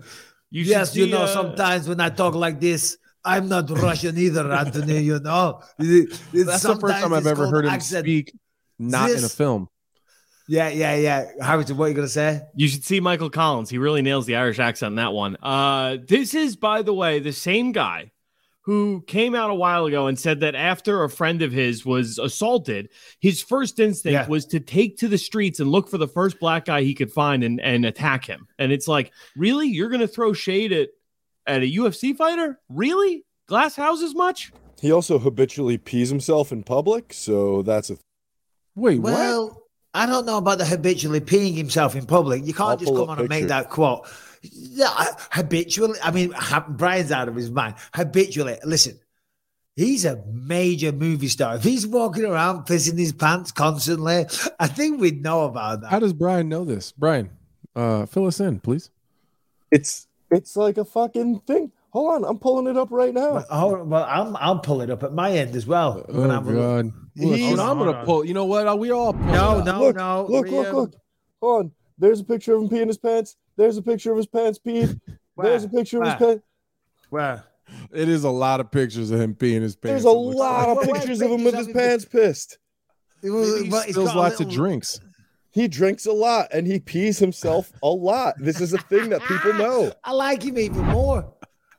yes, 0.50 0.92
should 0.94 0.98
you 1.08 1.12
know, 1.12 1.22
uh, 1.24 1.26
sometimes 1.26 1.88
when 1.88 2.00
I 2.00 2.08
talk 2.10 2.34
like 2.34 2.60
this, 2.60 2.96
I'm 3.24 3.48
not 3.48 3.68
Russian 3.70 4.16
either, 4.16 4.50
Anthony. 4.52 5.00
You 5.00 5.18
know, 5.20 5.60
it's- 5.78 6.20
That's 6.32 6.62
the 6.62 6.76
first 6.76 7.00
time 7.02 7.12
I've 7.12 7.26
ever 7.26 7.42
called 7.44 7.54
heard 7.54 7.64
him 7.66 7.70
accent. 7.72 8.04
speak 8.04 8.32
not 8.78 9.10
in 9.10 9.24
a 9.24 9.28
film. 9.28 9.68
Yeah, 10.50 10.68
yeah, 10.70 10.94
yeah. 10.94 11.26
Harrington, 11.42 11.76
what 11.76 11.86
are 11.86 11.88
you 11.88 11.94
gonna 11.94 12.08
say? 12.08 12.40
You 12.54 12.68
should 12.68 12.82
see 12.84 13.00
Michael 13.00 13.28
Collins. 13.28 13.68
He 13.68 13.76
really 13.76 14.00
nails 14.00 14.24
the 14.24 14.36
Irish 14.36 14.58
accent 14.58 14.92
in 14.92 14.96
that 14.96 15.12
one. 15.12 15.36
Uh, 15.42 15.98
this 16.06 16.32
is, 16.32 16.56
by 16.56 16.80
the 16.82 16.94
way, 16.94 17.18
the 17.18 17.32
same 17.32 17.72
guy 17.72 18.12
who 18.62 19.02
came 19.06 19.34
out 19.34 19.50
a 19.50 19.54
while 19.54 19.86
ago 19.86 20.06
and 20.08 20.18
said 20.18 20.40
that 20.40 20.54
after 20.54 21.02
a 21.02 21.08
friend 21.10 21.40
of 21.42 21.50
his 21.52 21.84
was 21.86 22.18
assaulted, 22.18 22.88
his 23.20 23.42
first 23.42 23.78
instinct 23.80 24.12
Yeah. 24.12 24.28
was 24.28 24.44
to 24.46 24.60
take 24.60 24.98
to 24.98 25.08
the 25.08 25.16
streets 25.18 25.58
and 25.60 25.70
look 25.70 25.88
for 25.88 25.96
the 25.98 26.08
first 26.08 26.38
black 26.38 26.66
guy 26.66 26.82
he 26.82 26.94
could 26.94 27.10
find 27.10 27.42
and, 27.44 27.60
and 27.62 27.84
attack 27.86 28.26
him. 28.26 28.46
And 28.58 28.70
it's 28.70 28.86
like, 28.86 29.10
really? 29.36 29.68
You're 29.68 29.88
going 29.88 30.02
to 30.02 30.08
throw 30.08 30.34
shade 30.34 30.72
at, 30.72 30.88
at 31.48 31.62
a 31.62 31.66
UFC 31.66 32.16
fighter? 32.16 32.60
Really? 32.68 33.24
Glass 33.48 33.74
houses 33.74 34.14
much? 34.14 34.52
He 34.80 34.92
also 34.92 35.18
habitually 35.18 35.78
pees 35.78 36.08
himself 36.10 36.52
in 36.52 36.62
public, 36.62 37.12
so 37.12 37.62
that's 37.62 37.90
a 37.90 37.96
Wait, 38.76 39.00
Well, 39.00 39.64
I 39.92 40.06
don't 40.06 40.24
know 40.26 40.38
about 40.38 40.58
the 40.58 40.64
habitually 40.64 41.20
peeing 41.20 41.56
himself 41.56 41.96
in 41.96 42.06
public. 42.06 42.44
You 42.46 42.54
can't 42.54 42.70
I'll 42.70 42.76
just 42.76 42.94
come 42.94 43.10
on 43.10 43.18
and 43.18 43.28
make 43.28 43.48
that 43.48 43.70
quote. 43.70 44.06
Yeah, 44.42 44.88
habitually. 45.32 45.98
I 46.02 46.12
mean, 46.12 46.30
ha- 46.36 46.66
Brian's 46.68 47.10
out 47.10 47.26
of 47.26 47.34
his 47.34 47.50
mind. 47.50 47.74
Habitually, 47.92 48.56
listen. 48.64 49.00
He's 49.74 50.04
a 50.04 50.22
major 50.32 50.90
movie 50.90 51.28
star. 51.28 51.54
If 51.54 51.62
he's 51.62 51.86
walking 51.86 52.24
around 52.24 52.64
pissing 52.66 52.98
his 52.98 53.12
pants 53.12 53.52
constantly, 53.52 54.26
I 54.58 54.66
think 54.66 55.00
we'd 55.00 55.22
know 55.22 55.44
about 55.44 55.82
that. 55.82 55.90
How 55.90 56.00
does 56.00 56.12
Brian 56.12 56.48
know 56.48 56.64
this? 56.64 56.90
Brian, 56.90 57.30
uh, 57.76 58.06
fill 58.06 58.26
us 58.26 58.40
in, 58.40 58.58
please. 58.58 58.90
it's 59.70 60.07
it's 60.30 60.56
like 60.56 60.78
a 60.78 60.84
fucking 60.84 61.40
thing. 61.46 61.72
Hold 61.90 62.14
on, 62.24 62.24
I'm 62.30 62.38
pulling 62.38 62.66
it 62.66 62.76
up 62.76 62.88
right 62.90 63.14
now. 63.14 63.44
Oh, 63.50 63.58
hold 63.58 63.88
well, 63.90 64.04
I'm 64.04 64.36
I'll 64.36 64.58
pull 64.58 64.82
it 64.82 64.90
up 64.90 65.02
at 65.02 65.12
my 65.14 65.32
end 65.32 65.56
as 65.56 65.66
well. 65.66 66.04
Oh, 66.08 66.12
We're 66.12 66.24
Oh 66.24 66.28
gonna 66.28 66.34
have. 66.34 66.46
God! 66.54 66.92
Look, 67.16 67.36
He's- 67.36 67.58
I'm 67.58 67.78
gonna 67.78 68.04
pull. 68.04 68.24
You 68.24 68.34
know 68.34 68.44
what? 68.44 68.68
Uh, 68.68 68.76
we 68.76 68.90
all 68.90 69.12
pull 69.14 69.22
No, 69.24 69.58
up. 69.58 69.64
no, 69.64 69.80
look, 69.80 69.96
no. 69.96 70.26
look, 70.28 70.44
we, 70.44 70.50
look, 70.50 70.72
look. 70.72 70.94
Hold 71.40 71.64
on. 71.66 71.72
There's 71.96 72.20
a 72.20 72.24
picture 72.24 72.54
of 72.54 72.62
him 72.62 72.68
peeing 72.68 72.86
his 72.88 72.98
pants. 72.98 73.36
There's 73.56 73.76
a 73.76 73.82
picture 73.82 74.10
of 74.12 74.18
his 74.18 74.26
pants 74.26 74.58
peed. 74.64 75.00
There's 75.36 75.64
a 75.64 75.68
picture 75.68 76.02
of 76.02 76.04
his 76.04 76.20
Where? 76.20 76.28
pants. 76.28 76.44
Where? 77.10 77.44
It 77.92 78.08
is 78.08 78.24
a 78.24 78.30
lot 78.30 78.60
of 78.60 78.70
pictures 78.70 79.10
of 79.10 79.20
him 79.20 79.34
peeing 79.34 79.62
his 79.62 79.74
pants. 79.76 80.04
There's 80.04 80.04
a 80.04 80.10
lot 80.10 80.68
like. 80.76 80.88
of 80.88 80.94
pictures 80.94 81.18
where 81.20 81.28
of 81.32 81.38
him 81.38 81.44
with 81.44 81.54
his 81.54 81.68
pants 81.68 82.04
pissed. 82.04 82.58
Well, 83.22 83.32
He 83.62 83.68
well, 83.68 83.82
he's 83.82 83.94
spills 83.94 84.08
got 84.08 84.16
a 84.16 84.18
lots 84.20 84.40
of 84.40 84.48
drinks. 84.48 85.00
He 85.50 85.66
drinks 85.68 86.06
a 86.06 86.12
lot 86.12 86.48
and 86.52 86.66
he 86.66 86.78
pees 86.78 87.18
himself 87.18 87.72
a 87.82 87.88
lot. 87.88 88.34
This 88.38 88.60
is 88.60 88.72
a 88.74 88.78
thing 88.78 89.08
that 89.10 89.22
people 89.22 89.52
know. 89.54 89.92
I 90.04 90.12
like 90.12 90.42
him 90.42 90.58
even 90.58 90.82
more. 90.84 91.32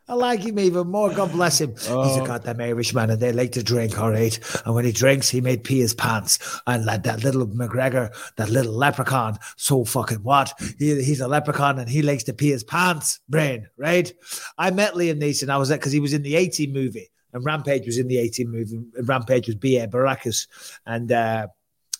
I 0.08 0.16
like 0.16 0.40
him 0.40 0.58
even 0.58 0.88
more. 0.88 1.14
God 1.14 1.32
bless 1.34 1.62
him. 1.62 1.76
He's 1.76 1.88
a 1.88 1.94
Oh. 1.94 2.26
goddamn 2.26 2.60
Irishman, 2.60 3.12
and 3.12 3.20
they 3.22 3.32
like 3.32 3.52
to 3.52 3.62
drink, 3.62 4.00
all 4.00 4.10
right. 4.10 4.40
And 4.66 4.74
when 4.74 4.84
he 4.84 4.92
drinks, 4.92 5.30
he 5.30 5.40
made 5.40 5.64
pee 5.64 5.82
his 5.82 5.94
pants. 5.94 6.40
And 6.66 6.84
like 6.84 7.04
that 7.04 7.24
little 7.24 7.46
McGregor, 7.46 8.12
that 8.38 8.50
little 8.50 8.74
leprechaun, 8.74 9.38
so 9.56 9.86
fucking 9.86 10.24
what? 10.24 10.52
He, 10.80 11.04
he's 11.04 11.20
a 11.22 11.28
leprechaun, 11.28 11.78
and 11.78 11.88
he 11.88 12.02
likes 12.02 12.24
to 12.24 12.34
pee 12.34 12.50
his 12.50 12.64
pants. 12.64 13.20
Brain, 13.30 13.68
right? 13.78 14.12
I 14.58 14.72
met 14.72 14.96
Liam 14.96 15.22
Neeson. 15.22 15.52
I 15.52 15.58
was 15.58 15.70
there 15.70 15.78
because 15.78 15.92
he 15.92 16.00
was 16.00 16.14
in 16.14 16.24
the 16.24 16.36
A-Team 16.38 16.74
movie, 16.74 17.12
and 17.34 17.46
Rampage 17.46 17.86
was 17.86 18.00
in 18.00 18.08
the 18.08 18.18
A-Team 18.18 18.50
movie. 18.50 18.82
Rampage 19.04 19.46
was 19.46 19.58
B.A. 19.58 19.88
Baracus, 19.88 20.48
and 20.88 21.12
uh, 21.12 21.50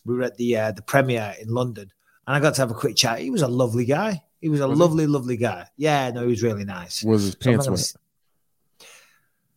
we 0.10 0.18
were 0.18 0.24
at 0.24 0.36
the 0.38 0.58
uh, 0.58 0.72
the 0.74 0.82
premiere 0.82 1.36
in 1.40 1.48
London, 1.50 1.90
and 2.28 2.36
I 2.36 2.40
got 2.40 2.56
to 2.56 2.62
have 2.62 2.72
a 2.72 2.76
quick 2.76 2.96
chat. 2.98 3.20
He 3.20 3.30
was 3.30 3.42
a 3.42 3.48
lovely 3.48 3.86
guy. 3.86 4.22
He 4.42 4.50
was 4.50 4.60
a 4.62 4.68
Was 4.68 4.78
he? 4.78 4.82
lovely, 4.84 5.08
lovely 5.08 5.38
guy. 5.38 5.68
Yeah, 5.78 6.12
no, 6.12 6.22
he 6.24 6.28
was 6.30 6.42
really 6.44 6.66
nice. 6.66 7.04
Was 7.04 7.24
his 7.24 7.38
So 7.40 7.52
I'm 7.52 7.58
pants 7.60 7.66
gonna 7.68 7.76
wet? 7.76 7.80
s- 7.80 7.96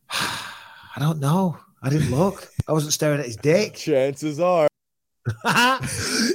I 0.95 0.99
don't 0.99 1.19
know. 1.19 1.57
I 1.81 1.89
didn't 1.89 2.11
look. 2.11 2.49
I 2.67 2.71
wasn't 2.73 2.93
staring 2.93 3.19
at 3.19 3.25
his 3.25 3.35
dick. 3.35 3.75
Chances 3.75 4.39
are. 4.39 4.67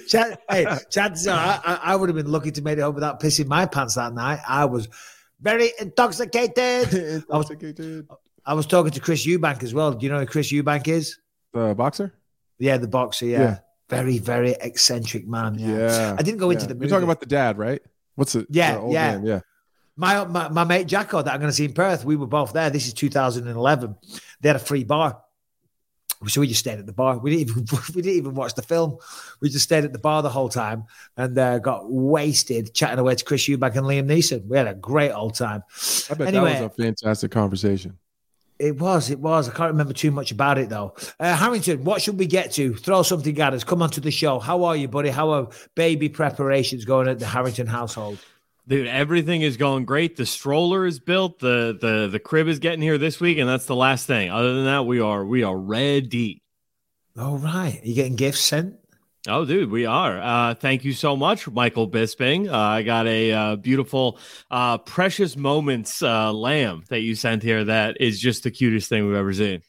Chan- 0.08 0.36
hey, 0.50 0.66
chances 0.90 1.26
are 1.28 1.38
I, 1.38 1.60
I- 1.64 1.80
I 1.92 1.96
would 1.96 2.08
have 2.08 2.16
been 2.16 2.30
lucky 2.32 2.50
to 2.52 2.62
make 2.62 2.78
it 2.78 2.82
home 2.82 2.94
without 2.94 3.20
pissing 3.20 3.46
my 3.46 3.66
pants 3.66 3.94
that 3.96 4.14
night. 4.14 4.40
I 4.48 4.64
was 4.64 4.88
very 5.40 5.72
intoxicated. 5.78 7.24
I 7.30 7.36
was, 7.36 7.50
I 8.46 8.54
was 8.54 8.66
talking 8.66 8.90
to 8.92 9.00
Chris 9.00 9.26
Eubank 9.26 9.62
as 9.62 9.74
well. 9.74 9.92
Do 9.92 10.04
you 10.06 10.10
know 10.12 10.20
who 10.20 10.26
Chris 10.26 10.50
Eubank 10.50 10.88
is? 10.88 11.18
The 11.52 11.74
boxer? 11.74 12.14
Yeah, 12.58 12.78
the 12.78 12.88
boxer. 12.88 13.26
Yeah. 13.26 13.40
Yeah. 13.40 13.58
Very, 13.88 14.18
very 14.18 14.50
eccentric 14.60 15.26
man. 15.26 15.58
Yeah. 15.58 15.76
Yeah. 15.76 16.16
I 16.18 16.22
didn't 16.22 16.38
go 16.38 16.50
into 16.50 16.66
yeah. 16.66 16.74
the 16.74 16.78
You're 16.78 16.90
talking 16.90 17.04
about 17.04 17.20
the 17.20 17.26
dad, 17.26 17.58
right? 17.58 17.80
What's 18.16 18.34
it? 18.34 18.46
Yeah, 18.50 18.74
the 18.74 18.80
old 18.80 18.92
yeah. 18.92 19.12
man, 19.12 19.26
yeah. 19.26 19.40
My, 19.96 20.24
my 20.24 20.48
my 20.48 20.64
mate 20.64 20.86
Jacko 20.86 21.22
that 21.22 21.32
I'm 21.32 21.40
going 21.40 21.50
to 21.50 21.56
see 21.56 21.64
in 21.64 21.72
Perth, 21.72 22.04
we 22.04 22.14
were 22.14 22.26
both 22.26 22.52
there. 22.52 22.70
This 22.70 22.86
is 22.86 22.94
2011. 22.94 23.96
They 24.40 24.48
had 24.48 24.56
a 24.56 24.60
free 24.60 24.84
bar, 24.84 25.20
so 26.26 26.40
we 26.40 26.48
just 26.48 26.60
stayed 26.60 26.78
at 26.78 26.86
the 26.86 26.92
bar. 26.92 27.18
We 27.18 27.30
didn't 27.30 27.50
even 27.50 27.66
we 27.94 28.02
didn't 28.02 28.16
even 28.16 28.34
watch 28.34 28.54
the 28.54 28.62
film. 28.62 28.98
We 29.40 29.48
just 29.48 29.64
stayed 29.64 29.84
at 29.84 29.92
the 29.92 29.98
bar 29.98 30.22
the 30.22 30.28
whole 30.30 30.48
time 30.48 30.84
and 31.16 31.36
uh, 31.38 31.58
got 31.58 31.90
wasted 31.90 32.74
chatting 32.74 32.98
away 32.98 33.14
to 33.14 33.24
Chris 33.24 33.48
Eubank 33.48 33.76
and 33.76 33.86
Liam 33.86 34.06
Neeson. 34.06 34.46
We 34.46 34.56
had 34.56 34.66
a 34.66 34.74
great 34.74 35.12
old 35.12 35.34
time. 35.34 35.62
I 36.10 36.14
bet 36.14 36.28
Anyway. 36.28 36.54
that 36.54 36.62
was 36.62 36.78
a 36.78 36.82
fantastic 36.82 37.30
conversation. 37.30 37.98
It 38.58 38.80
was, 38.80 39.10
it 39.10 39.20
was. 39.20 39.48
I 39.48 39.52
can't 39.52 39.70
remember 39.70 39.92
too 39.92 40.10
much 40.10 40.32
about 40.32 40.58
it 40.58 40.68
though. 40.68 40.94
Uh, 41.20 41.36
Harrington, 41.36 41.84
what 41.84 42.02
should 42.02 42.18
we 42.18 42.26
get 42.26 42.52
to? 42.52 42.74
Throw 42.74 43.02
something 43.02 43.38
at 43.40 43.54
us. 43.54 43.62
Come 43.62 43.82
on 43.82 43.90
to 43.90 44.00
the 44.00 44.10
show. 44.10 44.40
How 44.40 44.64
are 44.64 44.74
you, 44.74 44.88
buddy? 44.88 45.10
How 45.10 45.30
are 45.30 45.48
baby 45.76 46.08
preparations 46.08 46.84
going 46.84 47.06
at 47.06 47.20
the 47.20 47.26
Harrington 47.26 47.68
household? 47.68 48.18
Dude, 48.66 48.86
everything 48.86 49.42
is 49.42 49.56
going 49.56 49.84
great. 49.84 50.16
The 50.16 50.26
stroller 50.26 50.86
is 50.86 50.98
built. 50.98 51.38
The 51.38 51.78
the 51.80 52.08
the 52.08 52.18
crib 52.18 52.48
is 52.48 52.58
getting 52.58 52.82
here 52.82 52.98
this 52.98 53.20
week, 53.20 53.38
and 53.38 53.48
that's 53.48 53.66
the 53.66 53.76
last 53.76 54.06
thing. 54.06 54.30
Other 54.30 54.54
than 54.54 54.64
that, 54.64 54.84
we 54.84 55.00
are 55.00 55.24
we 55.24 55.42
are 55.42 55.56
ready. 55.56 56.42
All 57.18 57.38
right. 57.38 57.80
Are 57.82 57.86
you 57.86 57.94
getting 57.94 58.16
gifts 58.16 58.40
sent? 58.40 58.77
Oh, 59.28 59.44
dude, 59.44 59.70
we 59.70 59.84
are. 59.84 60.18
Uh, 60.18 60.54
thank 60.54 60.84
you 60.84 60.94
so 60.94 61.14
much, 61.14 61.46
Michael 61.48 61.88
Bisping. 61.88 62.50
Uh, 62.50 62.56
I 62.56 62.82
got 62.82 63.06
a 63.06 63.32
uh, 63.32 63.56
beautiful, 63.56 64.18
uh, 64.50 64.78
precious 64.78 65.36
moments 65.36 66.02
uh, 66.02 66.32
lamb 66.32 66.84
that 66.88 67.00
you 67.00 67.14
sent 67.14 67.42
here. 67.42 67.62
That 67.64 68.00
is 68.00 68.18
just 68.18 68.42
the 68.42 68.50
cutest 68.50 68.88
thing 68.88 69.06
we've 69.06 69.16
ever 69.16 69.34
seen. 69.34 69.60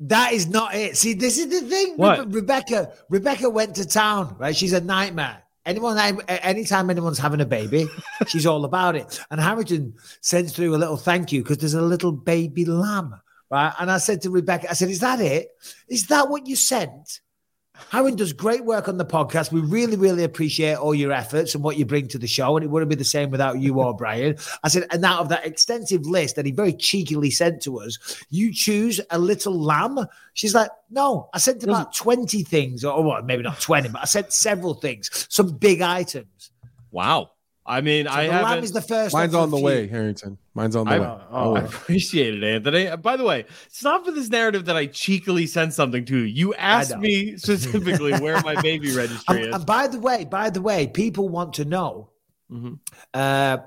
That 0.00 0.32
is 0.32 0.48
not 0.48 0.74
it. 0.74 0.96
See, 0.96 1.14
this 1.14 1.38
is 1.38 1.46
the 1.48 1.60
thing. 1.68 1.94
What? 1.96 2.18
Rebe- 2.18 2.34
Rebecca, 2.34 2.92
Rebecca 3.08 3.48
went 3.48 3.76
to 3.76 3.86
town, 3.86 4.34
right? 4.40 4.56
She's 4.56 4.72
a 4.72 4.80
nightmare. 4.80 5.44
Anyone, 5.64 5.96
anytime 6.28 6.90
anyone's 6.90 7.18
having 7.18 7.40
a 7.40 7.46
baby, 7.46 7.86
she's 8.26 8.46
all 8.46 8.64
about 8.64 8.96
it. 8.96 9.20
And 9.30 9.40
Harrington 9.40 9.94
sends 10.22 10.52
through 10.52 10.74
a 10.74 10.76
little 10.76 10.96
thank 10.96 11.30
you 11.30 11.42
because 11.42 11.58
there's 11.58 11.74
a 11.74 11.80
little 11.80 12.12
baby 12.12 12.64
lamb, 12.64 13.14
right? 13.48 13.72
And 13.78 13.92
I 13.92 13.98
said 13.98 14.22
to 14.22 14.30
Rebecca, 14.30 14.68
I 14.68 14.74
said, 14.74 14.90
"Is 14.90 15.00
that 15.00 15.20
it? 15.20 15.48
Is 15.88 16.08
that 16.08 16.28
what 16.28 16.46
you 16.46 16.56
sent?" 16.56 17.20
Harrington 17.90 18.16
does 18.16 18.32
great 18.32 18.64
work 18.64 18.88
on 18.88 18.98
the 18.98 19.04
podcast. 19.04 19.50
We 19.50 19.60
really, 19.60 19.96
really 19.96 20.22
appreciate 20.24 20.76
all 20.76 20.94
your 20.94 21.12
efforts 21.12 21.54
and 21.54 21.64
what 21.64 21.76
you 21.76 21.84
bring 21.84 22.06
to 22.08 22.18
the 22.18 22.26
show. 22.26 22.56
And 22.56 22.64
it 22.64 22.68
wouldn't 22.68 22.88
be 22.88 22.96
the 22.96 23.04
same 23.04 23.30
without 23.30 23.60
you 23.60 23.80
or 23.80 23.94
Brian. 23.96 24.36
I 24.62 24.68
said, 24.68 24.86
and 24.90 25.04
out 25.04 25.20
of 25.20 25.28
that 25.30 25.44
extensive 25.44 26.06
list 26.06 26.36
that 26.36 26.46
he 26.46 26.52
very 26.52 26.72
cheekily 26.72 27.30
sent 27.30 27.62
to 27.62 27.80
us, 27.80 27.98
you 28.30 28.52
choose 28.52 29.00
a 29.10 29.18
little 29.18 29.60
lamb. 29.60 30.06
She's 30.34 30.54
like, 30.54 30.70
no, 30.90 31.28
I 31.34 31.38
sent 31.38 31.64
about 31.64 31.94
20 31.94 32.42
things, 32.44 32.84
or 32.84 33.02
well, 33.02 33.22
maybe 33.22 33.42
not 33.42 33.60
20, 33.60 33.88
but 33.88 34.02
I 34.02 34.04
sent 34.04 34.32
several 34.32 34.74
things, 34.74 35.26
some 35.28 35.56
big 35.56 35.80
items. 35.80 36.50
Wow. 36.90 37.30
I 37.66 37.80
mean, 37.80 38.04
So 38.06 38.12
I 38.12 38.26
the 38.26 38.32
haven't. 38.32 38.64
is 38.64 38.72
the 38.72 38.82
first. 38.82 39.14
Mine's 39.14 39.34
on 39.34 39.50
the 39.50 39.56
few. 39.56 39.64
way, 39.64 39.86
Harrington. 39.88 40.36
Mine's 40.54 40.76
on 40.76 40.86
the 40.86 40.92
I, 40.92 40.98
way. 40.98 41.18
oh, 41.30 41.54
I 41.56 41.60
appreciate 41.60 42.34
it, 42.34 42.44
Anthony. 42.44 42.94
By 42.96 43.16
the 43.16 43.24
way, 43.24 43.46
it's 43.66 43.82
not 43.82 44.04
for 44.04 44.10
this 44.12 44.28
narrative 44.28 44.66
that 44.66 44.76
I 44.76 44.86
cheekily 44.86 45.46
sent 45.46 45.72
something 45.72 46.04
to 46.04 46.16
you. 46.18 46.24
You 46.24 46.54
asked 46.54 46.98
me 46.98 47.36
specifically 47.38 48.12
where 48.20 48.40
my 48.42 48.60
baby 48.60 48.92
registry 48.96 49.36
And, 49.36 49.46
is. 49.48 49.54
and 49.54 49.64
by 49.66 49.86
the 49.86 49.98
way, 49.98 50.24
by 50.24 50.50
the 50.50 50.60
way, 50.60 50.86
people 50.88 51.28
want 51.30 51.54
to 51.54 51.64
know. 51.64 52.10
Mhm. 52.52 52.78
Uh, 53.14 53.58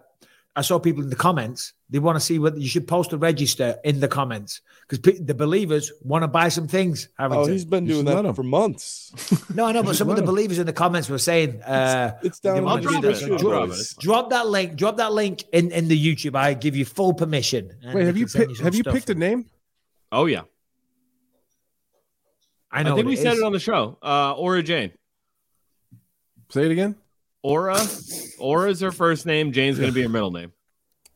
I 0.56 0.62
saw 0.62 0.78
people 0.80 1.04
in 1.04 1.10
the 1.10 1.16
comments. 1.16 1.74
They 1.90 2.00
want 2.00 2.18
to 2.18 2.20
see 2.20 2.38
what 2.38 2.58
you 2.58 2.68
should 2.68 2.86
post 2.86 3.14
a 3.14 3.18
register 3.18 3.78
in 3.86 4.02
the 4.02 4.10
comments 4.10 4.60
because 4.82 5.00
pe- 5.00 5.24
the 5.24 5.34
believers 5.34 5.92
want 6.02 6.24
to 6.24 6.28
buy 6.28 6.50
some 6.50 6.68
things. 6.68 7.08
Oh, 7.18 7.48
he's 7.48 7.64
been 7.64 7.86
You 7.86 8.04
doing 8.04 8.24
that 8.24 8.36
for 8.36 8.44
months. 8.44 9.14
no, 9.56 9.64
I 9.66 9.72
know, 9.72 9.84
but 9.84 9.96
some 9.96 10.10
of 10.10 10.18
the 10.18 10.22
believers 10.24 10.60
in 10.60 10.66
the 10.66 10.74
comments 10.74 11.08
were 11.10 11.18
saying, 11.18 11.62
uh, 11.62 12.18
It's 12.24 12.42
down 12.42 12.56
they 12.66 12.76
the 12.76 12.76
do 12.82 12.90
drop 12.90 13.02
this. 13.04 13.22
it. 13.22 13.30
description, 13.30 13.48
I'll 13.54 13.68
drop 13.68 13.78
Drop 14.00 14.30
that 14.32 14.48
link. 14.48 14.76
Drop 14.76 14.98
that 14.98 15.14
link 15.14 15.46
in, 15.54 15.72
in 15.72 15.88
the 15.88 15.98
YouTube. 16.16 16.36
I 16.36 16.56
give 16.56 16.76
you 16.76 16.84
full 16.84 17.14
permission. 17.14 17.72
Wait, 17.94 18.06
have 18.06 18.18
you 18.18 18.28
send 18.28 18.50
picked? 18.50 18.60
Have 18.62 18.76
you 18.76 18.84
picked 18.84 19.10
a 19.10 19.16
name? 19.16 19.46
oh 20.12 20.26
yeah, 20.26 20.42
I 22.70 22.84
know. 22.84 22.94
I, 22.94 22.96
think 22.96 23.08
we 23.08 23.14
it 23.14 23.20
said 23.20 23.34
is. 23.34 23.40
it 23.40 23.46
on 23.46 23.54
the 23.54 23.60
show. 23.60 23.98
Uh, 24.02 24.34
Aura 24.34 24.62
Jane. 24.62 24.92
Say 26.50 26.66
it 26.66 26.72
again. 26.72 26.96
Aura. 27.44 27.80
Aura 28.40 28.70
is 28.70 28.82
her 28.82 28.92
first 28.92 29.26
name. 29.26 29.54
Jane's 29.54 29.78
going 29.78 29.90
to 29.90 29.96
be 29.96 30.02
her 30.02 30.10
middle 30.10 30.32
name. 30.32 30.52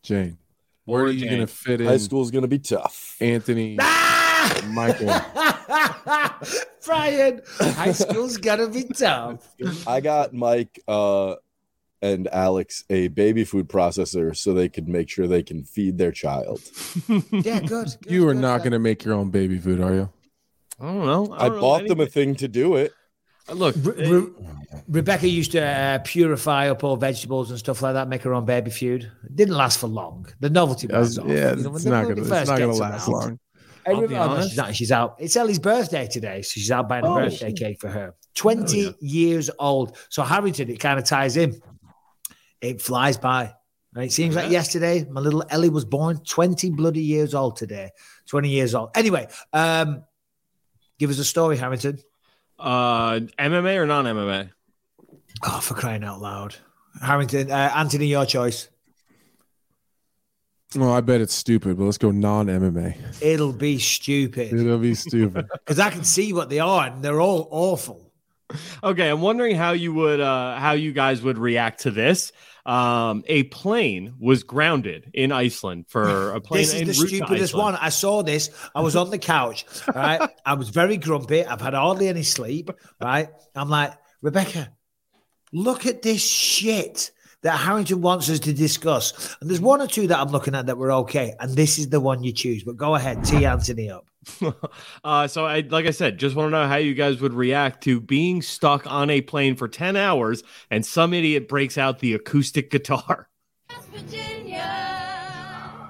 Jane. 0.03 0.37
Where 0.85 1.03
are 1.03 1.11
you 1.11 1.25
going 1.27 1.41
to 1.41 1.47
fit 1.47 1.81
in 1.81 1.87
High 1.87 1.97
school's 1.97 2.31
gonna 2.31 2.47
be 2.47 2.59
tough. 2.59 3.15
Anthony, 3.21 3.77
Ah! 3.81 4.61
Michael? 4.71 5.07
Brian, 6.85 7.41
high 7.59 7.91
school's 7.91 8.37
gonna 8.37 8.67
be 8.67 8.83
tough. 8.85 9.47
I 9.87 10.01
got 10.01 10.33
Mike 10.33 10.79
uh, 10.87 11.35
and 12.01 12.27
Alex 12.33 12.83
a 12.89 13.09
baby 13.09 13.43
food 13.43 13.69
processor 13.69 14.35
so 14.35 14.53
they 14.53 14.67
could 14.69 14.87
make 14.89 15.09
sure 15.09 15.27
they 15.27 15.43
can 15.43 15.63
feed 15.63 15.97
their 15.97 16.11
child. 16.11 16.61
Yeah, 17.31 17.59
good. 17.59 17.69
good, 17.69 17.95
You 18.07 18.27
are 18.29 18.33
good. 18.33 18.41
not 18.41 18.59
going 18.59 18.71
to 18.71 18.79
make 18.79 19.03
your 19.05 19.13
own 19.13 19.29
baby 19.29 19.59
food, 19.59 19.79
are 19.81 19.93
you? 19.93 20.09
I 20.79 20.85
don't 20.85 21.05
know. 21.05 21.33
I, 21.33 21.47
don't 21.47 21.55
know 21.57 21.61
bought 21.61 21.87
them 21.87 21.99
a 21.99 22.07
thing 22.07 22.35
to 22.37 22.47
do 22.47 22.75
it. 22.75 22.91
Look, 23.53 23.75
Re- 23.79 24.07
Re- 24.09 24.27
Rebecca 24.87 25.27
used 25.27 25.51
to 25.53 25.61
uh, 25.61 25.99
purify 26.03 26.69
up 26.69 26.83
all 26.83 26.95
vegetables 26.95 27.49
and 27.49 27.59
stuff 27.59 27.81
like 27.81 27.93
that, 27.93 28.07
make 28.07 28.21
her 28.23 28.33
own 28.33 28.45
baby 28.45 28.71
food. 28.71 29.11
It 29.25 29.35
didn't 29.35 29.55
last 29.55 29.79
for 29.79 29.87
long. 29.87 30.27
The 30.39 30.49
novelty 30.49 30.87
wears 30.87 31.17
off. 31.17 31.27
yeah, 31.27 31.55
You 31.55 31.63
know, 31.63 31.69
when 31.69 31.75
it's 31.75 31.83
the- 31.83 31.89
not 31.89 32.05
when 32.05 32.15
gonna, 32.15 32.21
It's 32.41 32.49
not 32.49 32.57
going 32.57 32.71
to 32.71 32.77
last 32.77 33.07
around. 33.07 33.13
long. 33.19 33.39
I'll 33.87 33.95
Every- 33.95 34.07
be 34.09 34.15
oh, 34.15 34.25
no, 34.25 34.31
honest. 34.33 34.49
she's, 34.49 34.57
not, 34.57 34.75
she's 34.75 34.91
out. 34.91 35.15
It's 35.19 35.35
Ellie's 35.35 35.59
birthday 35.59 36.07
today, 36.07 36.41
so 36.43 36.51
she's 36.53 36.71
out 36.71 36.87
buying 36.87 37.03
a 37.03 37.09
Oh. 37.11 37.15
birthday 37.15 37.51
cake 37.51 37.81
for 37.81 37.89
her. 37.89 38.13
20 38.35 38.95
years 39.01 39.49
old. 39.59 39.97
So 40.09 40.21
Harrington, 40.23 40.69
it 40.69 40.79
kind 40.79 40.99
of 40.99 41.05
ties 41.05 41.35
in. 41.35 41.59
It 42.61 42.81
flies 42.81 43.17
by. 43.17 43.53
Right? 43.93 44.05
It 44.05 44.11
seems 44.13 44.35
like 44.35 44.51
yesterday 44.51 45.05
my 45.09 45.19
little 45.19 45.43
Ellie 45.49 45.69
was 45.69 45.83
born 45.83 46.17
20 46.23 46.69
bloody 46.69 47.01
years 47.01 47.33
old 47.33 47.57
today. 47.57 47.89
20 48.27 48.49
years 48.49 48.73
old. 48.75 48.91
Anyway, 48.95 49.27
um, 49.51 50.03
give 50.99 51.09
us 51.09 51.17
a 51.19 51.25
story, 51.25 51.57
Harrington. 51.57 51.97
Uh, 52.61 53.19
MMA 53.39 53.77
or 53.77 53.85
non 53.85 54.05
MMA? 54.05 54.49
Oh, 55.43 55.59
for 55.59 55.73
crying 55.73 56.03
out 56.03 56.21
loud. 56.21 56.55
Harrington, 57.01 57.49
uh, 57.51 57.71
Anthony, 57.75 58.07
your 58.07 58.25
choice. 58.25 58.69
Well, 60.75 60.93
I 60.93 61.01
bet 61.01 61.19
it's 61.19 61.33
stupid, 61.33 61.77
but 61.77 61.83
let's 61.83 61.97
go 61.97 62.11
non 62.11 62.47
MMA. 62.47 63.21
It'll 63.21 63.51
be 63.51 63.77
stupid 63.77 64.53
It'll 64.53 64.77
be 64.77 64.95
stupid. 64.95 65.47
because 65.53 65.79
I 65.79 65.89
can 65.89 66.03
see 66.03 66.31
what 66.31 66.49
they 66.49 66.59
are 66.59 66.87
and 66.87 67.03
they're 67.03 67.19
all 67.19 67.47
awful. 67.51 68.13
Okay, 68.83 69.09
I'm 69.09 69.21
wondering 69.21 69.55
how 69.55 69.71
you 69.71 69.93
would, 69.93 70.19
uh, 70.19 70.57
how 70.57 70.73
you 70.73 70.91
guys 70.91 71.21
would 71.21 71.37
react 71.37 71.81
to 71.81 71.91
this. 71.91 72.31
Um, 72.65 73.23
a 73.27 73.43
plane 73.43 74.13
was 74.19 74.43
grounded 74.43 75.09
in 75.13 75.31
Iceland 75.31 75.85
for 75.87 76.31
a 76.35 76.41
plane. 76.41 76.61
This 76.61 76.73
is 76.73 76.87
the 76.99 77.07
stupidest 77.07 77.53
one. 77.53 77.75
I 77.75 77.89
saw 77.89 78.21
this. 78.23 78.49
I 78.75 78.81
was 78.81 78.95
on 78.95 79.09
the 79.09 79.17
couch, 79.17 79.65
right? 79.93 80.29
I 80.45 80.53
was 80.53 80.69
very 80.69 80.97
grumpy. 80.97 81.43
I've 81.45 81.61
had 81.61 81.73
hardly 81.73 82.07
any 82.07 82.23
sleep, 82.23 82.69
right? 83.01 83.29
I'm 83.55 83.69
like, 83.69 83.93
Rebecca, 84.21 84.71
look 85.51 85.85
at 85.85 86.01
this 86.01 86.21
shit. 86.23 87.11
that 87.43 87.57
Harrington 87.57 88.01
wants 88.01 88.29
us 88.29 88.39
to 88.41 88.53
discuss. 88.53 89.35
And 89.41 89.49
there's 89.49 89.59
one 89.59 89.81
or 89.81 89.87
two 89.87 90.05
that 90.07 90.19
I'm 90.19 90.29
looking 90.29 90.53
at 90.53 90.67
that 90.67 90.77
were 90.77 90.91
okay. 90.91 91.33
And 91.39 91.55
this 91.55 91.79
is 91.79 91.89
the 91.89 91.99
one 91.99 92.23
you 92.23 92.31
choose. 92.31 92.63
But 92.63 92.77
go 92.77 92.93
ahead, 92.93 93.23
tee 93.25 93.45
Anthony 93.45 93.89
up. 93.89 94.05
uh, 95.03 95.27
so 95.27 95.45
I, 95.45 95.61
like 95.61 95.85
I 95.85 95.91
said, 95.91 96.17
just 96.17 96.35
want 96.35 96.47
to 96.47 96.51
know 96.51 96.67
how 96.67 96.75
you 96.75 96.93
guys 96.93 97.21
would 97.21 97.33
react 97.33 97.83
to 97.85 97.99
being 97.99 98.41
stuck 98.41 98.85
on 98.85 99.09
a 99.09 99.21
plane 99.21 99.55
for 99.55 99.67
10 99.67 99.95
hours 99.95 100.43
and 100.69 100.85
some 100.85 101.13
idiot 101.13 101.47
breaks 101.47 101.77
out 101.77 101.99
the 101.99 102.13
acoustic 102.13 102.69
guitar. 102.69 103.27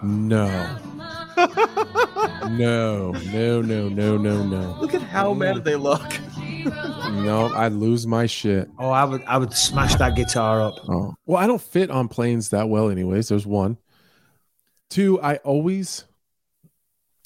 No. 0.04 0.78
no, 2.50 3.12
no, 3.12 3.62
no, 3.62 3.90
no, 3.90 4.18
no, 4.18 4.44
no. 4.44 4.78
Look 4.80 4.94
at 4.94 5.02
how 5.02 5.34
mad 5.34 5.64
they 5.64 5.76
look. 5.76 6.20
No, 6.66 7.52
I'd 7.56 7.74
lose 7.74 8.06
my 8.06 8.26
shit. 8.26 8.70
Oh, 8.78 8.90
I 8.90 9.04
would 9.04 9.24
I 9.24 9.38
would 9.38 9.54
smash 9.54 9.96
that 9.96 10.16
guitar 10.16 10.62
up. 10.62 10.76
Oh, 10.88 11.16
well, 11.26 11.38
I 11.38 11.48
don't 11.48 11.62
fit 11.62 11.90
on 11.90 12.08
planes 12.08 12.50
that 12.50 12.70
well, 12.70 12.90
anyways. 12.90 13.30
There's 13.30 13.48
one. 13.48 13.78
Two, 14.90 15.22
I 15.22 15.38
always 15.38 16.06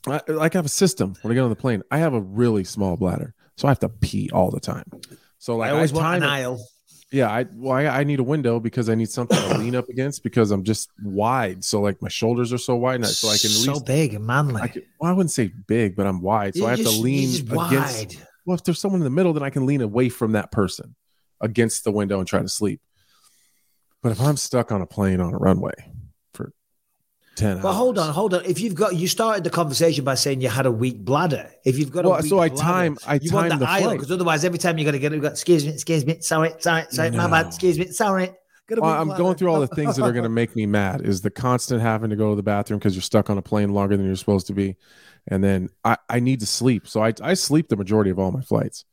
I, 0.08 0.22
like 0.28 0.56
I 0.56 0.58
have 0.58 0.66
a 0.66 0.70
system 0.70 1.16
when 1.22 1.32
I 1.32 1.36
get 1.36 1.42
on 1.44 1.50
the 1.50 1.56
plane. 1.56 1.84
I 1.92 1.98
have 2.00 2.14
a 2.14 2.22
really 2.22 2.64
small 2.64 2.96
bladder, 2.98 3.34
so 3.58 3.68
I 3.68 3.72
have 3.72 3.80
to 3.80 3.90
pee 3.90 4.30
all 4.32 4.52
the 4.52 4.60
time. 4.60 4.86
So 5.40 5.58
like 5.58 5.70
I 5.70 5.74
always 5.74 5.92
want 5.94 6.06
time 6.06 6.24
an 6.24 6.30
it- 6.30 6.32
aisle. 6.32 6.68
Yeah, 7.12 7.30
I 7.30 7.46
well, 7.54 7.72
I, 7.74 7.86
I 7.86 8.04
need 8.04 8.20
a 8.20 8.24
window 8.24 8.60
because 8.60 8.90
I 8.90 8.96
need 8.96 9.10
something 9.10 9.38
to 9.38 9.58
lean 9.58 9.76
up 9.76 9.88
against 9.90 10.24
because 10.24 10.52
I'm 10.52 10.64
just 10.64 10.90
wide. 11.04 11.64
So 11.64 11.80
like 11.80 12.02
my 12.02 12.10
shoulders 12.10 12.52
are 12.52 12.58
so 12.58 12.76
wide, 12.76 12.96
and 12.96 13.06
I- 13.06 13.10
so 13.10 13.28
I 13.30 13.38
can 13.38 13.50
so 13.52 13.74
least. 13.74 13.86
big 13.86 14.14
and 14.16 14.26
manly. 14.26 14.62
I 14.62 14.68
can, 14.68 14.82
well, 15.00 15.12
I 15.12 15.14
wouldn't 15.14 15.32
say 15.32 15.52
big, 15.68 15.96
but 15.96 16.08
I'm 16.08 16.22
wide, 16.22 16.56
so 16.56 16.62
You're 16.62 16.68
I 16.68 16.72
have 16.72 16.80
just- 16.80 16.96
to 16.96 17.02
lean 17.02 17.30
against. 17.36 17.56
wide. 17.56 18.16
Well, 18.46 18.56
if 18.56 18.64
there's 18.64 18.80
someone 18.80 19.00
in 19.02 19.06
the 19.06 19.10
middle, 19.12 19.34
then 19.34 19.44
I 19.44 19.50
can 19.50 19.66
lean 19.66 19.82
away 19.82 20.10
from 20.10 20.34
that 20.34 20.52
person 20.52 20.96
against 21.42 21.84
the 21.84 21.92
window 21.92 22.20
and 22.20 22.28
try 22.28 22.42
to 22.42 22.50
sleep. 22.50 22.80
But 24.04 24.12
if 24.12 24.20
I'm 24.22 24.38
stuck 24.38 24.72
on 24.72 24.82
a 24.82 24.86
plane 24.86 25.20
on 25.20 25.34
a 25.34 25.38
runway 25.38 25.74
10 27.36 27.62
but 27.62 27.74
hold 27.74 27.98
on 27.98 28.14
hold 28.14 28.34
on. 28.34 28.46
If 28.46 28.60
you've 28.60 28.76
got 28.76 28.96
you 28.96 29.08
started 29.08 29.44
the 29.44 29.50
conversation 29.50 30.04
by 30.04 30.16
saying 30.16 30.42
you 30.42 30.50
had 30.50 30.66
a 30.66 30.72
weak 30.72 30.98
bladder. 31.00 31.50
If 31.64 31.78
you've 31.78 31.92
got 31.92 32.06
well, 32.06 32.16
a 32.16 32.22
weak 32.22 32.30
so 32.30 32.40
i 32.40 32.50
bladder, 32.50 32.62
time 32.62 32.98
i 33.06 33.16
you 33.16 33.30
time 33.30 33.50
want 33.50 33.60
the, 33.60 33.66
the 33.66 33.70
aisle 33.70 33.92
because 33.92 34.12
otherwise 34.12 34.46
every 34.46 34.60
time 34.60 34.78
you're 34.78 34.90
going 34.90 34.94
to 34.94 35.00
get 35.00 35.14
it 35.14 35.24
excuse 35.24 35.66
me 35.66 35.72
excuse 35.72 36.06
me 36.06 36.20
sorry 36.22 36.54
sorry 36.60 36.86
sorry 36.90 37.12
no. 37.12 37.18
my 37.18 37.28
bad 37.30 37.48
excuse 37.48 37.78
me 37.78 37.88
sorry. 37.88 38.32
Well, 38.68 38.84
I'm 38.86 39.06
bladder. 39.08 39.22
going 39.22 39.36
through 39.36 39.52
all 39.52 39.60
the 39.60 39.68
things 39.76 39.96
that 39.96 40.04
are 40.04 40.12
going 40.12 40.24
to 40.24 40.30
make 40.30 40.56
me 40.56 40.66
mad 40.66 41.02
is 41.02 41.22
the 41.22 41.30
constant 41.30 41.82
having 41.82 42.10
to 42.10 42.16
go 42.16 42.32
to 42.32 42.36
the 42.36 42.42
bathroom 42.42 42.80
because 42.80 42.96
you're 42.96 43.04
stuck 43.04 43.30
on 43.30 43.38
a 43.38 43.42
plane 43.42 43.74
longer 43.74 43.96
than 43.96 44.08
you're 44.08 44.16
supposed 44.16 44.48
to 44.48 44.54
be 44.54 44.76
and 45.28 45.44
then 45.44 45.70
i 45.84 45.98
i 46.10 46.20
need 46.20 46.40
to 46.40 46.48
sleep. 46.48 46.88
So 46.88 47.04
i 47.04 47.14
i 47.22 47.34
sleep 47.34 47.68
the 47.68 47.76
majority 47.76 48.12
of 48.12 48.20
all 48.20 48.32
my 48.32 48.42
flights. 48.42 48.86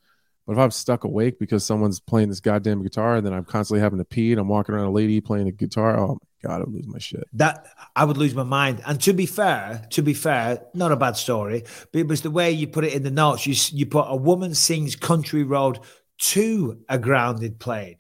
But 0.46 0.54
if 0.54 0.58
I'm 0.58 0.70
stuck 0.72 1.04
awake 1.04 1.38
because 1.38 1.64
someone's 1.64 2.00
playing 2.00 2.28
this 2.28 2.40
goddamn 2.40 2.82
guitar, 2.82 3.16
and 3.16 3.26
then 3.26 3.32
I'm 3.32 3.44
constantly 3.44 3.80
having 3.80 3.98
to 3.98 4.04
pee, 4.04 4.32
and 4.32 4.40
I'm 4.40 4.48
walking 4.48 4.74
around 4.74 4.86
a 4.86 4.90
lady 4.90 5.20
playing 5.20 5.46
the 5.46 5.52
guitar, 5.52 5.98
oh 5.98 6.18
my 6.42 6.48
god, 6.48 6.62
I'd 6.62 6.68
lose 6.68 6.86
my 6.88 6.98
shit. 6.98 7.24
that 7.34 7.66
I 7.94 8.04
would 8.04 8.16
lose 8.16 8.34
my 8.34 8.42
mind. 8.42 8.82
And 8.84 9.00
to 9.02 9.12
be 9.12 9.26
fair, 9.26 9.86
to 9.90 10.02
be 10.02 10.14
fair, 10.14 10.62
not 10.74 10.90
a 10.90 10.96
bad 10.96 11.16
story, 11.16 11.62
but 11.92 12.00
it 12.00 12.08
was 12.08 12.22
the 12.22 12.30
way 12.30 12.50
you 12.50 12.66
put 12.66 12.84
it 12.84 12.92
in 12.92 13.04
the 13.04 13.10
notes. 13.10 13.46
You 13.46 13.54
you 13.78 13.86
put 13.86 14.06
a 14.08 14.16
woman 14.16 14.54
sings 14.54 14.96
country 14.96 15.44
road 15.44 15.78
to 16.18 16.78
a 16.88 16.98
grounded 16.98 17.58
plane 17.60 17.96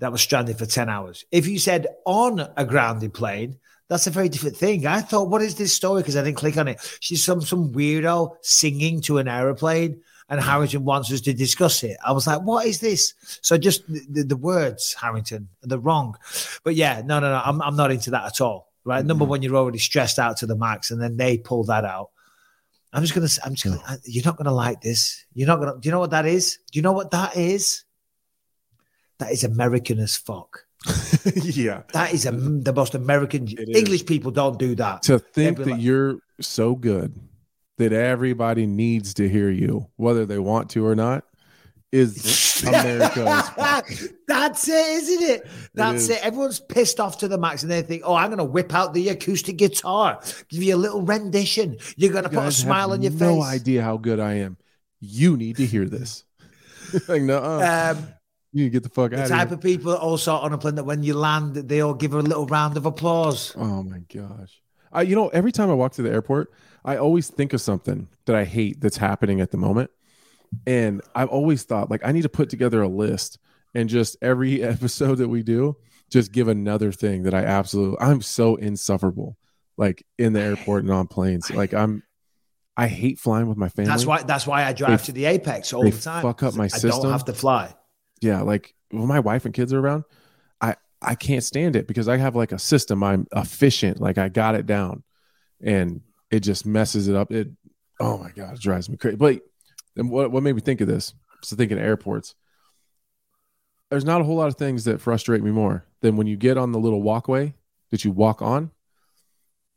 that 0.00 0.12
was 0.12 0.20
stranded 0.20 0.58
for 0.58 0.66
ten 0.66 0.90
hours. 0.90 1.24
If 1.32 1.46
you 1.46 1.58
said 1.58 1.86
on 2.04 2.46
a 2.56 2.64
grounded 2.64 3.14
plane. 3.14 3.56
That's 3.90 4.06
a 4.06 4.10
very 4.10 4.28
different 4.28 4.54
thing. 4.54 4.86
I 4.86 5.00
thought, 5.00 5.30
what 5.30 5.40
is 5.40 5.54
this 5.54 5.72
story? 5.72 6.02
Because 6.02 6.14
I 6.14 6.22
didn't 6.22 6.36
click 6.36 6.58
on 6.58 6.68
it. 6.68 6.78
She's 7.00 7.24
some 7.24 7.40
some 7.40 7.72
weirdo 7.72 8.34
singing 8.42 9.00
to 9.00 9.16
an 9.16 9.28
aeroplane, 9.28 10.02
and 10.28 10.40
Harrington 10.40 10.84
wants 10.84 11.12
us 11.12 11.20
to 11.22 11.32
discuss 11.32 11.82
it. 11.82 11.96
I 12.04 12.12
was 12.12 12.26
like, 12.26 12.42
what 12.42 12.66
is 12.66 12.80
this? 12.80 13.14
So 13.40 13.56
just 13.56 13.86
the, 13.90 14.00
the, 14.10 14.22
the 14.24 14.36
words, 14.36 14.94
Harrington, 15.00 15.48
they're 15.62 15.78
wrong. 15.78 16.16
But 16.64 16.74
yeah, 16.74 17.02
no, 17.04 17.18
no, 17.18 17.30
no, 17.30 17.42
I'm, 17.44 17.62
I'm 17.62 17.76
not 17.76 17.90
into 17.90 18.10
that 18.10 18.26
at 18.26 18.40
all. 18.40 18.68
Right. 18.84 19.04
Number 19.04 19.24
mm-hmm. 19.24 19.30
one, 19.30 19.42
you're 19.42 19.56
already 19.56 19.78
stressed 19.78 20.18
out 20.18 20.38
to 20.38 20.46
the 20.46 20.56
max, 20.56 20.90
and 20.90 21.02
then 21.02 21.18
they 21.18 21.36
pull 21.36 21.64
that 21.64 21.84
out. 21.84 22.10
I'm 22.90 23.02
just 23.02 23.14
gonna. 23.14 23.28
I'm 23.44 23.54
just 23.54 23.64
gonna. 23.64 23.82
I- 23.86 23.98
You're 24.04 24.24
not 24.24 24.38
gonna 24.38 24.54
like 24.54 24.80
this. 24.80 25.26
You're 25.34 25.46
not 25.46 25.58
gonna. 25.58 25.74
Do 25.78 25.86
you 25.86 25.92
know 25.92 25.98
what 25.98 26.12
that 26.12 26.24
is? 26.24 26.58
Do 26.72 26.78
you 26.78 26.82
know 26.82 26.92
what 26.92 27.10
that 27.10 27.36
is? 27.36 27.84
That 29.18 29.30
is 29.30 29.44
American 29.44 29.98
as 29.98 30.16
fuck. 30.16 30.64
yeah. 31.34 31.82
That 31.92 32.14
is 32.14 32.24
a, 32.24 32.30
the 32.30 32.72
most 32.72 32.94
American. 32.94 33.46
is. 33.46 33.76
English 33.76 34.06
people 34.06 34.30
don't 34.30 34.58
do 34.58 34.74
that. 34.76 35.02
To 35.02 35.18
think 35.18 35.58
that 35.58 35.66
like- 35.66 35.82
you're 35.82 36.20
so 36.40 36.74
good 36.74 37.14
that 37.78 37.92
everybody 37.92 38.66
needs 38.66 39.14
to 39.14 39.28
hear 39.28 39.50
you, 39.50 39.86
whether 39.96 40.26
they 40.26 40.38
want 40.38 40.70
to 40.70 40.84
or 40.86 40.94
not, 40.94 41.24
is 41.90 42.62
America's. 42.66 44.08
That's 44.26 44.68
it, 44.68 44.86
isn't 45.02 45.22
it? 45.30 45.46
That's 45.74 46.02
is. 46.02 46.10
it, 46.10 46.24
Everyone's 46.24 46.60
pissed 46.60 47.00
off 47.00 47.18
to 47.18 47.28
the 47.28 47.38
max, 47.38 47.62
and 47.62 47.72
they 47.72 47.82
think, 47.82 48.02
"Oh, 48.04 48.14
I'm 48.14 48.28
going 48.28 48.38
to 48.38 48.44
whip 48.44 48.74
out 48.74 48.94
the 48.94 49.08
acoustic 49.08 49.56
guitar, 49.56 50.20
give 50.48 50.62
you 50.62 50.74
a 50.74 50.76
little 50.76 51.02
rendition. 51.02 51.78
You're 51.96 52.12
going 52.12 52.24
to 52.24 52.30
You 52.30 52.38
put 52.38 52.46
a 52.48 52.52
smile 52.52 52.92
on 52.92 53.02
your 53.02 53.12
no 53.12 53.18
face." 53.18 53.28
No 53.28 53.42
idea 53.42 53.82
how 53.82 53.96
good 53.96 54.20
I 54.20 54.34
am. 54.34 54.56
You 55.00 55.36
need 55.36 55.56
to 55.56 55.66
hear 55.66 55.84
this. 55.86 56.24
like, 57.08 57.22
no, 57.22 57.42
Um, 57.42 58.08
you 58.52 58.68
get 58.70 58.82
the 58.82 58.88
fuck 58.88 59.12
the 59.12 59.18
out 59.18 59.22
of 59.24 59.28
the 59.28 59.34
type 59.34 59.48
here. 59.48 59.54
of 59.56 59.60
people 59.62 59.94
also 59.94 60.34
on 60.34 60.52
a 60.52 60.58
plane 60.58 60.74
that 60.76 60.84
when 60.84 61.02
you 61.02 61.14
land, 61.14 61.54
they 61.54 61.80
all 61.80 61.94
give 61.94 62.14
a 62.14 62.18
little 62.20 62.46
round 62.46 62.76
of 62.76 62.86
applause. 62.86 63.54
Oh 63.56 63.82
my 63.82 64.00
gosh. 64.12 64.60
I, 64.90 65.02
you 65.02 65.14
know, 65.14 65.28
every 65.28 65.52
time 65.52 65.70
I 65.70 65.74
walk 65.74 65.92
to 65.92 66.02
the 66.02 66.10
airport, 66.10 66.50
I 66.84 66.96
always 66.96 67.28
think 67.28 67.52
of 67.52 67.60
something 67.60 68.08
that 68.26 68.36
I 68.36 68.44
hate 68.44 68.80
that's 68.80 68.96
happening 68.96 69.40
at 69.40 69.50
the 69.50 69.56
moment. 69.56 69.90
And 70.66 71.02
I've 71.14 71.28
always 71.28 71.64
thought, 71.64 71.90
like, 71.90 72.00
I 72.04 72.12
need 72.12 72.22
to 72.22 72.28
put 72.28 72.48
together 72.48 72.80
a 72.82 72.88
list 72.88 73.38
and 73.74 73.88
just 73.88 74.16
every 74.22 74.62
episode 74.74 75.16
that 75.16 75.28
we 75.28 75.42
do, 75.42 75.76
just 76.10 76.32
give 76.32 76.48
another 76.48 76.90
thing 76.92 77.24
that 77.24 77.34
I 77.34 77.44
absolutely, 77.44 77.98
I'm 78.00 78.22
so 78.22 78.56
insufferable, 78.56 79.36
like 79.76 80.04
in 80.18 80.32
the 80.32 80.40
airport 80.40 80.84
and 80.84 80.92
on 80.92 81.06
planes. 81.06 81.50
Like, 81.50 81.74
I'm, 81.74 82.02
I 82.76 82.86
hate 82.86 83.18
flying 83.18 83.48
with 83.48 83.58
my 83.58 83.68
family. 83.68 83.90
That's 83.90 84.06
why. 84.06 84.22
That's 84.22 84.46
why 84.46 84.64
I 84.64 84.72
drive 84.72 85.00
They- 85.00 85.06
to 85.06 85.12
the 85.12 85.24
apex 85.26 85.72
all 85.72 85.82
the 85.82 85.90
time. 85.90 86.22
fuck 86.22 86.42
up 86.42 86.54
my 86.54 86.64
I 86.64 86.68
system. 86.68 87.02
don't 87.02 87.12
have 87.12 87.24
to 87.26 87.34
fly. 87.34 87.74
yeah 88.22 88.40
like 88.42 88.72
when 88.90 89.06
my 89.06 89.20
wife 89.20 89.44
and 89.44 89.52
kids 89.54 89.72
are 89.72 89.78
around 89.80 90.02
i 90.62 90.74
i 91.02 91.14
can't 91.14 91.44
stand 91.44 91.76
it 91.76 91.86
because 91.86 92.08
i 92.08 92.16
have 92.16 92.34
like 92.34 92.50
a 92.52 92.58
system 92.58 93.02
i'm 93.04 93.26
efficient 93.36 94.00
like 94.00 94.16
i 94.18 94.28
got 94.28 94.54
it 94.56 94.64
down 94.66 95.02
and 95.62 96.00
it 96.30 96.40
just 96.40 96.66
messes 96.66 97.08
it 97.08 97.16
up. 97.16 97.32
It 97.32 97.48
oh 98.00 98.18
my 98.18 98.30
god 98.30 98.54
it 98.54 98.60
drives 98.60 98.88
me 98.88 98.96
crazy. 98.96 99.16
But 99.16 99.40
and 99.96 100.10
what, 100.10 100.30
what 100.30 100.42
made 100.42 100.54
me 100.54 100.60
think 100.60 100.80
of 100.80 100.88
this? 100.88 101.14
So 101.42 101.56
thinking 101.56 101.78
of 101.78 101.84
airports. 101.84 102.34
There's 103.90 104.04
not 104.04 104.20
a 104.20 104.24
whole 104.24 104.36
lot 104.36 104.48
of 104.48 104.56
things 104.56 104.84
that 104.84 105.00
frustrate 105.00 105.42
me 105.42 105.50
more 105.50 105.86
than 106.02 106.16
when 106.16 106.26
you 106.26 106.36
get 106.36 106.58
on 106.58 106.72
the 106.72 106.78
little 106.78 107.02
walkway 107.02 107.54
that 107.90 108.04
you 108.04 108.10
walk 108.10 108.42
on 108.42 108.70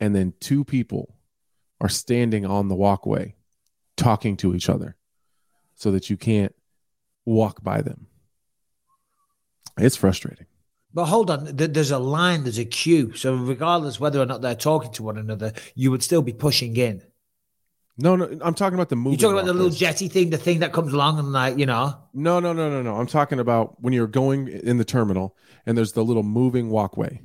and 0.01 0.13
then 0.13 0.33
two 0.39 0.65
people 0.65 1.15
are 1.79 1.87
standing 1.87 2.45
on 2.45 2.67
the 2.67 2.75
walkway 2.75 3.35
talking 3.95 4.35
to 4.37 4.53
each 4.53 4.67
other 4.67 4.97
so 5.75 5.91
that 5.91 6.09
you 6.09 6.17
can't 6.17 6.53
walk 7.25 7.63
by 7.63 7.81
them. 7.81 8.07
It's 9.77 9.95
frustrating. 9.95 10.47
But 10.93 11.05
hold 11.05 11.31
on, 11.31 11.47
there's 11.55 11.91
a 11.91 11.99
line, 11.99 12.43
there's 12.43 12.57
a 12.59 12.65
queue. 12.65 13.13
So 13.15 13.33
regardless 13.35 13.99
whether 13.99 14.19
or 14.21 14.25
not 14.25 14.41
they're 14.41 14.55
talking 14.55 14.91
to 14.93 15.03
one 15.03 15.17
another, 15.17 15.53
you 15.73 15.89
would 15.91 16.03
still 16.03 16.21
be 16.21 16.33
pushing 16.33 16.75
in. 16.75 17.01
No, 17.97 18.15
no, 18.15 18.25
I'm 18.41 18.53
talking 18.53 18.73
about 18.73 18.89
the 18.89 18.95
movie. 18.95 19.15
You're 19.17 19.29
talking 19.29 19.33
about 19.39 19.45
the 19.45 19.53
little 19.53 19.69
jetty 19.69 20.07
thing, 20.07 20.31
the 20.31 20.37
thing 20.37 20.59
that 20.59 20.73
comes 20.73 20.91
along 20.91 21.19
and 21.19 21.31
like 21.31 21.57
you 21.57 21.65
know. 21.65 21.95
No, 22.13 22.39
no, 22.39 22.51
no, 22.51 22.69
no, 22.69 22.81
no. 22.81 22.95
I'm 22.95 23.05
talking 23.07 23.39
about 23.39 23.81
when 23.81 23.93
you're 23.93 24.07
going 24.07 24.47
in 24.47 24.77
the 24.77 24.85
terminal 24.85 25.37
and 25.65 25.77
there's 25.77 25.91
the 25.93 26.03
little 26.03 26.23
moving 26.23 26.69
walkway 26.69 27.21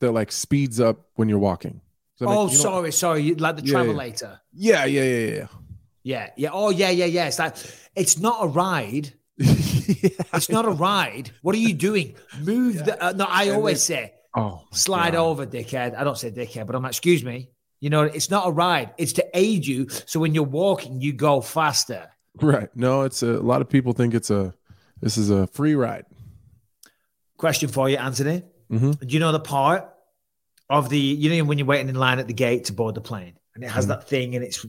that 0.00 0.12
like 0.12 0.30
speeds 0.32 0.80
up 0.80 1.08
when 1.14 1.28
you're 1.28 1.38
walking. 1.38 1.80
Does 2.18 2.20
that 2.20 2.26
make- 2.28 2.36
Oh, 2.38 2.46
you 2.46 2.56
know- 2.56 2.62
sorry, 2.62 2.92
sorry, 2.92 3.34
like 3.34 3.56
the 3.56 3.64
yeah. 3.64 3.74
travelator. 3.74 4.38
Yeah, 4.52 4.84
yeah, 4.84 5.02
yeah, 5.02 5.26
yeah. 5.36 5.46
Yeah, 6.04 6.30
yeah. 6.36 6.48
Oh, 6.52 6.70
yeah, 6.70 6.90
yeah, 6.90 7.04
yeah. 7.06 7.26
It's 7.26 7.38
like 7.38 7.56
it's 7.96 8.18
not 8.18 8.38
a 8.42 8.46
ride. 8.48 9.12
It's 9.38 10.48
not 10.50 10.64
a 10.64 10.70
ride. 10.88 11.30
What 11.42 11.54
are 11.54 11.58
you 11.58 11.74
doing? 11.74 12.16
Move 12.40 12.84
the. 12.84 13.02
Uh, 13.02 13.12
no, 13.12 13.24
I 13.28 13.50
always 13.50 13.82
say 13.82 14.14
Oh, 14.36 14.62
slide 14.72 15.12
God. 15.12 15.20
over, 15.26 15.46
dickhead. 15.46 15.94
I 15.96 16.04
don't 16.04 16.16
say 16.16 16.30
dickhead, 16.30 16.66
but 16.66 16.74
I'm 16.74 16.82
like, 16.82 16.90
excuse 16.92 17.22
me. 17.24 17.50
You 17.80 17.90
know, 17.90 18.02
it's 18.04 18.30
not 18.30 18.46
a 18.46 18.50
ride. 18.50 18.92
It's 18.96 19.12
to 19.14 19.26
aid 19.36 19.66
you. 19.66 19.88
So 20.06 20.20
when 20.20 20.34
you're 20.34 20.44
walking, 20.44 21.00
you 21.00 21.12
go 21.12 21.40
faster. 21.40 22.08
Right. 22.40 22.68
No, 22.76 23.02
it's 23.02 23.22
a, 23.22 23.32
a 23.32 23.42
lot 23.42 23.60
of 23.60 23.68
people 23.68 23.92
think 23.92 24.14
it's 24.14 24.30
a 24.30 24.54
this 25.00 25.18
is 25.18 25.30
a 25.30 25.46
free 25.48 25.74
ride. 25.74 26.04
Question 27.36 27.68
for 27.68 27.88
you, 27.90 27.96
Anthony. 27.96 28.44
Mhm. 28.70 28.98
Do 29.00 29.06
you 29.08 29.18
know 29.20 29.32
the 29.32 29.40
part 29.40 29.88
of 30.70 30.88
the 30.88 30.98
you 30.98 31.36
know 31.36 31.44
when 31.44 31.58
you're 31.58 31.66
waiting 31.66 31.88
in 31.88 31.94
line 31.96 32.18
at 32.20 32.26
the 32.28 32.32
gate 32.32 32.66
to 32.66 32.72
board 32.72 32.94
the 32.94 33.00
plane, 33.00 33.34
and 33.54 33.62
it 33.62 33.70
has 33.70 33.86
that 33.88 34.08
thing, 34.08 34.34
and 34.34 34.42
it's 34.44 34.64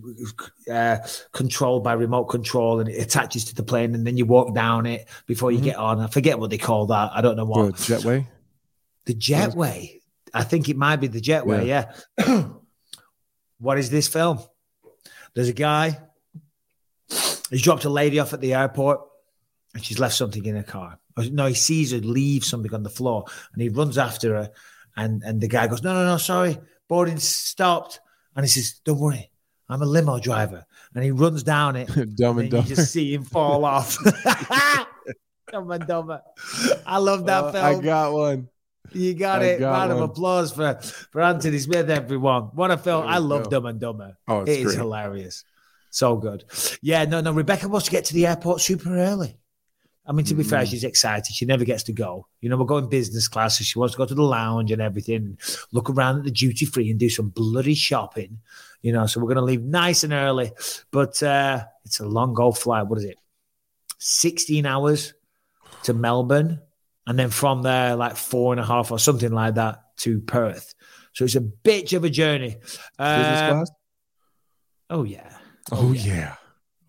uh, 0.69 0.97
controlled 1.31 1.83
by 1.83 1.93
remote 1.93 2.25
control, 2.25 2.79
and 2.81 2.89
it 2.89 3.01
attaches 3.01 3.45
to 3.45 3.55
the 3.55 3.63
plane, 3.63 3.95
and 3.95 4.05
then 4.05 4.17
you 4.17 4.25
walk 4.25 4.53
down 4.53 4.85
it 4.85 5.07
before 5.25 5.51
you 5.51 5.61
get 5.61 5.77
on. 5.77 5.99
I 6.01 6.07
forget 6.07 6.37
what 6.37 6.49
they 6.49 6.57
call 6.57 6.87
that. 6.87 7.11
I 7.13 7.21
don't 7.21 7.37
know 7.37 7.45
The 7.45 7.49
what 7.51 7.75
jetway. 7.75 8.27
the 9.05 9.13
jetway. 9.13 10.01
I 10.33 10.43
think 10.43 10.67
it 10.67 10.75
might 10.75 10.97
be 10.97 11.07
the 11.07 11.21
jetway. 11.21 11.65
Yeah. 11.65 11.93
what 13.59 13.77
is 13.77 13.89
this 13.89 14.07
film? 14.07 14.39
There's 15.33 15.49
a 15.49 15.53
guy. 15.53 15.99
He's 17.49 17.61
dropped 17.61 17.85
a 17.85 17.89
lady 17.89 18.19
off 18.19 18.33
at 18.33 18.41
the 18.41 18.53
airport, 18.53 19.01
and 19.73 19.83
she's 19.83 19.99
left 19.99 20.15
something 20.15 20.43
in 20.45 20.55
her 20.55 20.63
car. 20.63 20.99
No, 21.17 21.45
he 21.45 21.53
sees 21.53 21.91
her 21.91 21.99
leave 21.99 22.43
something 22.43 22.73
on 22.73 22.83
the 22.83 22.89
floor, 22.89 23.25
and 23.53 23.61
he 23.61 23.69
runs 23.69 23.97
after 23.97 24.33
her, 24.35 24.51
and 24.97 25.21
and 25.23 25.39
the 25.39 25.47
guy 25.47 25.67
goes, 25.67 25.83
"No, 25.83 25.93
no, 25.93 26.05
no, 26.05 26.17
sorry, 26.17 26.57
boarding 26.89 27.19
stopped," 27.19 27.99
and 28.35 28.43
he 28.45 28.49
says, 28.49 28.79
"Don't 28.85 28.99
worry, 28.99 29.29
I'm 29.69 29.81
a 29.81 29.85
limo 29.85 30.19
driver," 30.19 30.65
and 30.95 31.03
he 31.03 31.11
runs 31.11 31.43
down 31.43 31.75
it. 31.75 31.87
Dumb 32.15 32.37
and 32.39 32.41
and 32.43 32.49
Dumber. 32.51 32.67
you 32.69 32.75
just 32.75 32.91
see 32.91 33.13
him 33.13 33.23
fall 33.23 33.65
off. 33.75 33.97
Dumb 35.51 35.69
and 35.71 35.85
Dumber. 35.87 36.21
I 36.85 36.97
love 36.97 37.25
that 37.25 37.43
Uh, 37.45 37.51
film. 37.51 37.65
I 37.65 37.81
got 37.83 38.13
one. 38.13 38.49
You 38.91 39.13
got 39.13 39.41
I 39.41 39.45
it. 39.45 39.59
got 39.59 39.71
Round 39.71 39.91
of 39.91 40.01
applause 40.01 40.51
for, 40.51 40.75
for 41.11 41.21
Anthony 41.21 41.57
Smith, 41.59 41.89
everyone. 41.89 42.43
What 42.53 42.69
a 42.71 42.77
film. 42.77 43.05
I 43.07 43.17
love 43.19 43.45
go. 43.45 43.49
Dumb 43.51 43.65
and 43.67 43.79
Dumber. 43.79 44.17
Oh, 44.27 44.41
it's 44.41 44.51
It 44.51 44.59
is 44.67 44.73
hilarious. 44.75 45.43
So 45.89 46.17
good. 46.17 46.43
Yeah, 46.81 47.05
no, 47.05 47.21
no. 47.21 47.31
Rebecca 47.31 47.67
wants 47.67 47.85
to 47.85 47.91
get 47.91 48.05
to 48.05 48.13
the 48.13 48.25
airport 48.27 48.61
super 48.61 48.95
early. 48.97 49.37
I 50.05 50.11
mean, 50.11 50.25
to 50.25 50.33
be 50.35 50.43
fair, 50.43 50.63
Mm. 50.63 50.69
she's 50.69 50.83
excited. 50.83 51.33
She 51.33 51.45
never 51.45 51.63
gets 51.63 51.83
to 51.83 51.93
go. 51.93 52.27
You 52.41 52.49
know, 52.49 52.57
we're 52.57 52.65
going 52.65 52.89
business 52.89 53.27
class, 53.29 53.57
so 53.57 53.63
she 53.63 53.79
wants 53.79 53.93
to 53.93 53.97
go 53.97 54.05
to 54.05 54.13
the 54.13 54.21
lounge 54.21 54.69
and 54.71 54.81
everything, 54.81 55.37
look 55.71 55.89
around 55.89 56.17
at 56.19 56.23
the 56.25 56.31
duty 56.31 56.65
free 56.65 56.89
and 56.91 56.99
do 56.99 57.09
some 57.09 57.29
bloody 57.29 57.73
shopping. 57.73 58.39
You 58.81 58.91
know, 58.91 59.05
so 59.05 59.19
we're 59.21 59.27
going 59.33 59.37
to 59.37 59.43
leave 59.43 59.63
nice 59.63 60.03
and 60.03 60.11
early. 60.11 60.51
But 60.91 61.23
uh, 61.23 61.63
it's 61.85 62.01
a 62.01 62.05
long 62.05 62.33
go 62.33 62.51
flight. 62.51 62.87
What 62.87 62.97
is 62.99 63.05
it? 63.05 63.17
16 63.99 64.65
hours 64.65 65.13
to 65.83 65.93
Melbourne. 65.93 66.59
And 67.07 67.17
then 67.19 67.29
from 67.29 67.61
there, 67.61 67.95
like 67.95 68.15
four 68.17 68.53
and 68.53 68.59
a 68.59 68.65
half 68.65 68.91
or 68.91 68.99
something 68.99 69.31
like 69.31 69.55
that 69.55 69.83
to 69.99 70.19
Perth. 70.21 70.73
So 71.13 71.25
it's 71.25 71.35
a 71.35 71.41
bitch 71.41 71.95
of 71.95 72.03
a 72.03 72.09
journey. 72.09 72.55
Business 72.59 72.89
Um, 72.99 73.49
class? 73.51 73.71
Oh, 74.89 75.03
yeah. 75.03 75.37
Oh, 75.71 75.93
yeah. 75.93 76.35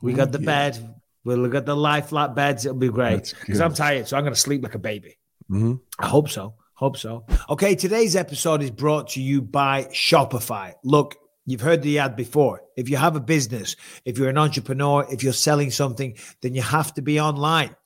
We 0.02 0.12
Oh, 0.12 0.16
got 0.16 0.32
the 0.32 0.40
yeah. 0.40 0.44
bed. 0.46 0.93
We'll 1.24 1.48
get 1.48 1.66
the 1.66 1.74
lie 1.76 2.02
flat 2.02 2.34
beds. 2.34 2.66
It'll 2.66 2.78
be 2.78 2.88
great. 2.88 3.34
Because. 3.40 3.60
I'm 3.60 3.74
tired, 3.74 4.06
so 4.08 4.16
I'm 4.16 4.22
going 4.24 4.34
to 4.34 4.40
sleep 4.40 4.62
like 4.62 4.74
a 4.74 4.78
baby. 4.78 5.18
Mhm. 5.50 5.80
I 5.98 6.06
hope 6.06 6.28
so. 6.28 6.54
Hope 6.74 6.96
so. 6.96 7.24
Okay, 7.48 7.74
today's 7.74 8.16
episode 8.16 8.62
is 8.62 8.70
brought 8.70 9.08
to 9.10 9.22
you 9.22 9.40
by 9.40 9.84
Shopify. 9.84 10.74
Look, 10.82 11.16
you've 11.46 11.60
heard 11.60 11.82
the 11.82 11.98
ad 12.00 12.16
before. 12.16 12.62
If 12.76 12.88
you 12.88 12.96
have 12.96 13.14
a 13.16 13.20
business, 13.20 13.76
if 14.04 14.18
you're 14.18 14.28
an 14.28 14.38
entrepreneur, 14.38 15.06
if 15.10 15.22
you're 15.22 15.32
selling 15.32 15.70
something, 15.70 16.16
then 16.42 16.54
you 16.54 16.62
have 16.62 16.92
to 16.94 17.02
be 17.02 17.20
online. 17.20 17.76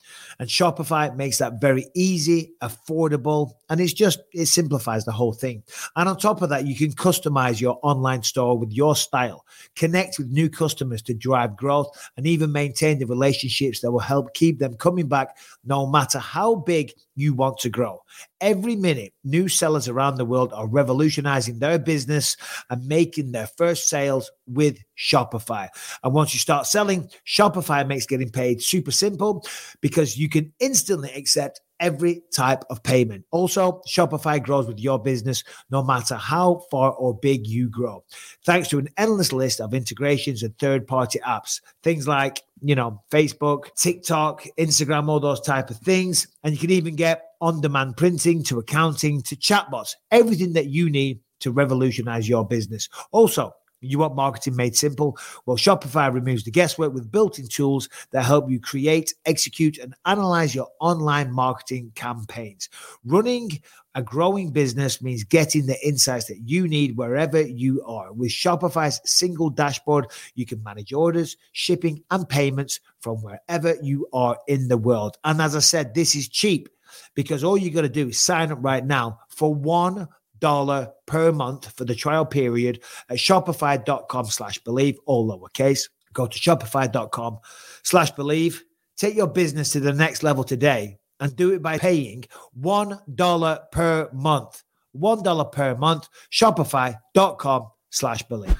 And 0.41 0.49
Shopify 0.49 1.15
makes 1.17 1.39
that 1.39 1.61
very 1.61 1.87
easy, 1.95 2.53
affordable, 2.63 3.53
and 3.69 3.81
it's 3.81 3.93
just, 3.93 4.21
it 4.33 4.47
simplifies 4.47 5.05
the 5.05 5.13
whole 5.13 5.33
thing. 5.33 5.65
And 5.97 6.09
on 6.09 6.17
top 6.17 6.43
of 6.43 6.49
that, 6.51 6.67
you 6.67 6.77
can 6.77 6.93
customize 6.93 7.61
your 7.61 7.81
online 7.83 8.23
store 8.23 8.57
with 8.57 8.73
your 8.73 8.95
style, 8.95 9.45
connect 9.75 10.19
with 10.19 10.29
new 10.29 10.49
customers 10.49 11.03
to 11.03 11.15
drive 11.15 11.57
growth, 11.57 11.89
and 12.17 12.27
even 12.27 12.53
maintain 12.53 12.99
the 12.99 13.07
relationships 13.07 13.81
that 13.81 13.91
will 13.91 13.99
help 13.99 14.33
keep 14.35 14.61
them 14.61 14.75
coming 14.75 15.09
back 15.09 15.37
no 15.65 15.87
matter 15.87 16.21
how 16.21 16.55
big 16.55 16.93
you 17.17 17.35
want 17.35 17.59
to 17.59 17.69
grow. 17.69 18.01
Every 18.41 18.77
minute, 18.77 19.13
new 19.25 19.49
sellers 19.49 19.89
around 19.89 20.17
the 20.17 20.25
world 20.25 20.53
are 20.53 20.69
revolutionizing 20.69 21.59
their 21.59 21.79
business 21.79 22.37
and 22.71 22.87
making 22.87 23.33
their 23.33 23.49
first 23.49 23.89
sales 23.89 24.31
with 24.49 24.79
Shopify. 24.97 25.69
And 26.03 26.13
once 26.13 26.35
you 26.35 26.41
start 26.41 26.67
selling, 26.67 27.09
Shopify 27.27 27.87
makes 27.87 28.07
getting 28.07 28.31
paid 28.31 28.63
super 28.63 28.91
simple 28.91 29.47
because 29.81 30.17
you 30.19 30.29
can 30.29 30.53
instantly 30.59 31.11
accept 31.13 31.61
every 31.81 32.23
type 32.35 32.65
of 32.71 32.83
payment. 32.83 33.25
Also, 33.31 33.81
Shopify 33.89 34.43
grows 34.43 34.67
with 34.67 34.81
your 34.81 34.99
business 34.99 35.45
no 35.71 35.81
matter 35.83 36.17
how 36.17 36.63
far 36.73 36.93
or 36.93 37.17
big 37.17 37.47
you 37.47 37.69
grow. 37.69 38.03
Thanks 38.45 38.69
to 38.69 38.79
an 38.79 38.89
endless 38.97 39.33
list 39.33 39.61
of 39.61 39.75
integrations 39.75 40.43
and 40.43 40.59
third-party 40.59 41.21
apps, 41.21 41.61
things 41.85 42.09
like, 42.09 42.43
you 42.63 42.75
know, 42.75 43.01
Facebook, 43.13 43.73
TikTok, 43.77 44.45
Instagram, 44.59 45.09
all 45.09 45.21
those 45.21 45.41
type 45.41 45.71
of 45.71 45.77
things, 45.77 46.27
and 46.43 46.53
you 46.53 46.59
can 46.59 46.71
even 46.71 46.97
get 46.97 47.23
on-demand 47.41 47.97
printing 47.97 48.43
to 48.43 48.59
accounting 48.59 49.23
to 49.23 49.37
chatbots, 49.37 49.95
everything 50.11 50.55
that 50.55 50.67
you 50.67 50.91
need 50.91 51.21
to 51.39 51.53
revolutionize 51.53 52.29
your 52.29 52.45
business. 52.45 52.89
Also, 53.13 53.53
you 53.81 53.99
want 53.99 54.17
marketing 54.17 54.57
made 54.57 54.77
simple? 54.77 55.17
Well, 55.47 55.57
Shopify 55.57 56.13
removes 56.13 56.45
the 56.45 56.51
guesswork 56.51 56.93
with 56.93 57.11
built 57.11 57.39
in 57.39 57.47
tools 57.47 57.89
that 58.11 58.25
help 58.25 58.51
you 58.51 58.61
create, 58.61 59.15
execute, 59.27 59.79
and 59.79 59.95
analyze 60.07 60.55
your 60.55 60.69
online 60.81 61.33
marketing 61.33 61.93
campaigns. 61.95 62.69
Running 63.05 63.63
a 63.95 64.03
growing 64.03 64.51
business 64.51 65.03
means 65.03 65.25
getting 65.25 65.67
the 65.67 65.87
insights 65.87 66.27
that 66.27 66.39
you 66.45 66.69
need 66.69 66.97
wherever 66.97 67.41
you 67.41 67.83
are. 67.85 68.13
With 68.13 68.31
Shopify's 68.31 69.01
single 69.05 69.51
dashboard, 69.51 70.07
you 70.35 70.47
can 70.47 70.63
manage 70.63 70.93
orders, 70.93 71.37
shipping, 71.53 72.03
and 72.11 72.29
payments 72.29 72.81
from 73.01 73.17
wherever 73.23 73.77
you 73.83 74.07
are 74.13 74.39
in 74.47 74.69
the 74.69 74.79
world. 74.79 75.19
And 75.25 75.41
as 75.41 75.57
I 75.57 75.61
said, 75.61 75.95
this 75.95 76.15
is 76.15 76.29
cheap 76.29 76.69
because 77.15 77.45
all 77.45 77.59
you 77.59 77.71
got 77.71 77.83
to 77.83 77.89
do 77.89 78.09
is 78.09 78.21
sign 78.21 78.53
up 78.53 78.59
right 78.61 78.85
now 78.85 79.21
for 79.29 79.55
one 79.55 80.09
dollar 80.41 80.91
per 81.07 81.33
month 81.33 81.73
for 81.77 81.85
the 81.85 81.95
trial 81.95 82.27
period 82.27 82.83
at 83.09 83.19
shopify.com 83.19 84.27
slash 84.27 84.59
believe 84.59 84.99
all 85.07 85.29
lowercase. 85.29 85.89
Go 86.13 86.27
to 86.27 86.39
shopify.com 86.39 87.39
slash 87.83 88.11
believe. 88.13 88.65
Take 88.97 89.15
your 89.15 89.29
business 89.29 89.71
to 89.71 89.81
the 89.81 89.93
next 89.93 90.23
level 90.23 90.45
today 90.45 90.99
and 91.21 91.35
do 91.37 91.53
it 91.53 91.63
by 91.63 91.79
paying 91.79 92.25
one 92.53 92.99
dollar 93.15 93.61
per 93.73 94.09
month. 94.13 94.63
One 94.93 95.23
dollar 95.23 95.45
per 95.45 95.77
month 95.77 96.09
shopify.com 96.33 97.69
slash 97.91 98.23
believe. 98.25 98.57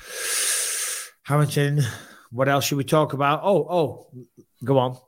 Harrington 1.25 1.83
what 2.31 2.49
else 2.49 2.65
should 2.65 2.79
we 2.79 2.85
talk 2.85 3.13
about? 3.13 3.41
Oh 3.43 3.67
oh 3.69 4.11
go 4.65 4.79
on 4.79 4.99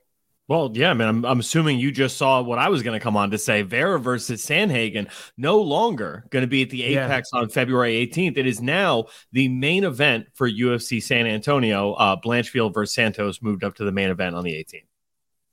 Well, 0.51 0.73
yeah, 0.75 0.93
man. 0.95 1.07
I'm, 1.07 1.25
I'm 1.25 1.39
assuming 1.39 1.79
you 1.79 1.93
just 1.93 2.17
saw 2.17 2.43
what 2.43 2.59
I 2.59 2.71
was 2.71 2.83
going 2.83 2.99
to 2.99 3.03
come 3.03 3.17
on 3.17 3.31
to 3.31 3.39
say. 3.39 3.63
Vera 3.63 4.01
versus 4.01 4.45
Sandhagen 4.45 5.09
no 5.37 5.61
longer 5.61 6.25
going 6.31 6.43
to 6.43 6.49
be 6.49 6.63
at 6.63 6.71
the 6.71 6.79
Yeah. 6.79 7.07
Apex 7.07 7.31
on 7.33 7.49
February 7.51 8.05
18th. 8.05 8.37
It 8.37 8.49
is 8.49 8.61
now 8.61 9.05
the 9.31 9.49
main 9.49 9.85
event 9.85 10.27
for 10.35 10.51
UFC 10.51 11.01
San 11.01 11.29
Antonio. 11.29 11.93
Uh, 11.93 12.17
Blanchfield 12.17 12.75
versus 12.75 12.93
Santos 12.93 13.41
moved 13.41 13.63
up 13.63 13.77
to 13.77 13.85
the 13.85 13.93
main 13.93 14.11
event 14.11 14.35
on 14.35 14.43
the 14.43 14.51
18th. 14.51 14.87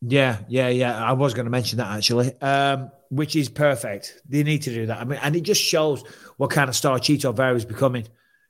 Yeah, 0.01 0.39
yeah, 0.47 0.69
yeah. 0.69 0.97
I 0.97 1.11
was 1.11 1.35
going 1.35 1.45
to 1.45 1.51
mention 1.51 1.77
that 1.77 1.95
actually, 1.95 2.33
um, 2.41 2.89
which 3.11 3.35
is 3.35 3.49
perfect. 3.49 4.19
They 4.27 4.41
need 4.41 4.63
to 4.63 4.73
do 4.73 4.87
that. 4.87 4.99
I 4.99 5.03
mean, 5.03 5.19
and 5.21 5.35
it 5.35 5.41
just 5.41 5.61
shows 5.61 6.03
what 6.37 6.49
kind 6.49 6.69
of 6.69 6.75
star 6.75 6.97
Chito 6.97 7.35
Vera 7.35 7.53
is 7.53 7.65
becoming, 7.65 8.07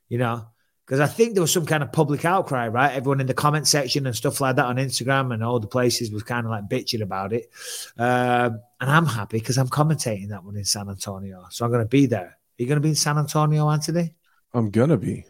you 0.08 0.18
know, 0.18 0.48
because 0.88 1.02
I 1.02 1.06
think 1.06 1.34
there 1.34 1.42
was 1.42 1.52
some 1.52 1.66
kind 1.66 1.84
of 1.84 1.92
public 1.92 2.24
outcry, 2.24 2.70
right? 2.70 2.94
Everyone 2.96 3.20
in 3.20 3.28
the 3.28 3.34
comment 3.34 3.68
section 3.68 4.08
and 4.08 4.16
stuff 4.16 4.40
like 4.40 4.56
that 4.56 4.66
on 4.66 4.78
Instagram 4.78 5.34
and 5.34 5.44
all 5.44 5.60
the 5.60 5.68
places 5.68 6.12
was 6.12 6.24
kind 6.24 6.46
of 6.46 6.50
like 6.50 6.70
bitching 6.70 7.02
about 7.02 7.34
it. 7.34 7.50
Um, 7.98 8.62
and 8.80 8.90
I'm 8.90 9.06
happy 9.06 9.38
because 9.40 9.58
I'm 9.58 9.68
commentating 9.68 10.30
that 10.30 10.46
one 10.46 10.56
in 10.56 10.64
San 10.64 10.88
Antonio. 10.88 11.46
So 11.50 11.66
I'm 11.66 11.72
going 11.72 11.84
to 11.84 11.90
be 11.90 12.06
there. 12.06 12.28
Are 12.28 12.58
you 12.58 12.68
going 12.68 12.78
to 12.78 12.82
be 12.82 12.90
in 12.90 12.96
San 12.96 13.18
Antonio, 13.18 13.70
Anthony? 13.70 14.14
I'm 14.54 14.72
gonna 14.72 14.98
be. 14.98 15.26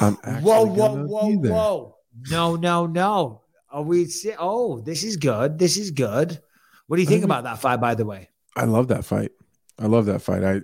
I'm 0.00 0.16
actually 0.24 0.42
Whoa, 0.42 0.64
whoa, 0.64 1.06
whoa, 1.06 1.36
whoa. 1.36 1.96
No, 2.30 2.56
no, 2.56 2.86
no. 2.86 3.42
Are 3.70 3.82
we? 3.82 4.08
Oh, 4.38 4.80
this 4.80 5.04
is 5.04 5.16
good. 5.18 5.58
This 5.58 5.76
is 5.76 5.90
good. 5.90 6.40
What 6.86 6.96
do 6.96 7.02
you 7.02 7.08
think 7.08 7.20
Mhm. 7.20 7.26
about 7.26 7.44
that 7.44 7.58
fight, 7.60 7.80
by 7.80 7.94
the 7.94 8.06
way? 8.06 8.30
I 8.56 8.64
love 8.64 8.88
that 8.88 9.04
fight. 9.04 9.32
I 9.78 9.86
love 9.86 10.06
that 10.06 10.22
fight. 10.22 10.42
I 10.42 10.62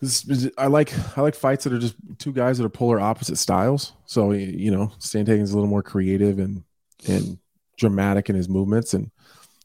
this, 0.00 0.48
I 0.56 0.66
like 0.66 0.92
I 1.16 1.20
like 1.20 1.34
fights 1.34 1.64
that 1.64 1.72
are 1.72 1.78
just 1.78 1.94
two 2.18 2.32
guys 2.32 2.58
that 2.58 2.64
are 2.64 2.70
polar 2.70 2.98
opposite 2.98 3.36
styles. 3.36 3.92
So 4.06 4.32
you 4.32 4.70
know, 4.70 4.92
Sandhagen's 4.98 5.52
a 5.52 5.54
little 5.54 5.68
more 5.68 5.82
creative 5.82 6.38
and 6.38 6.64
and 7.06 7.38
dramatic 7.78 8.30
in 8.30 8.36
his 8.36 8.48
movements, 8.48 8.94
and 8.94 9.10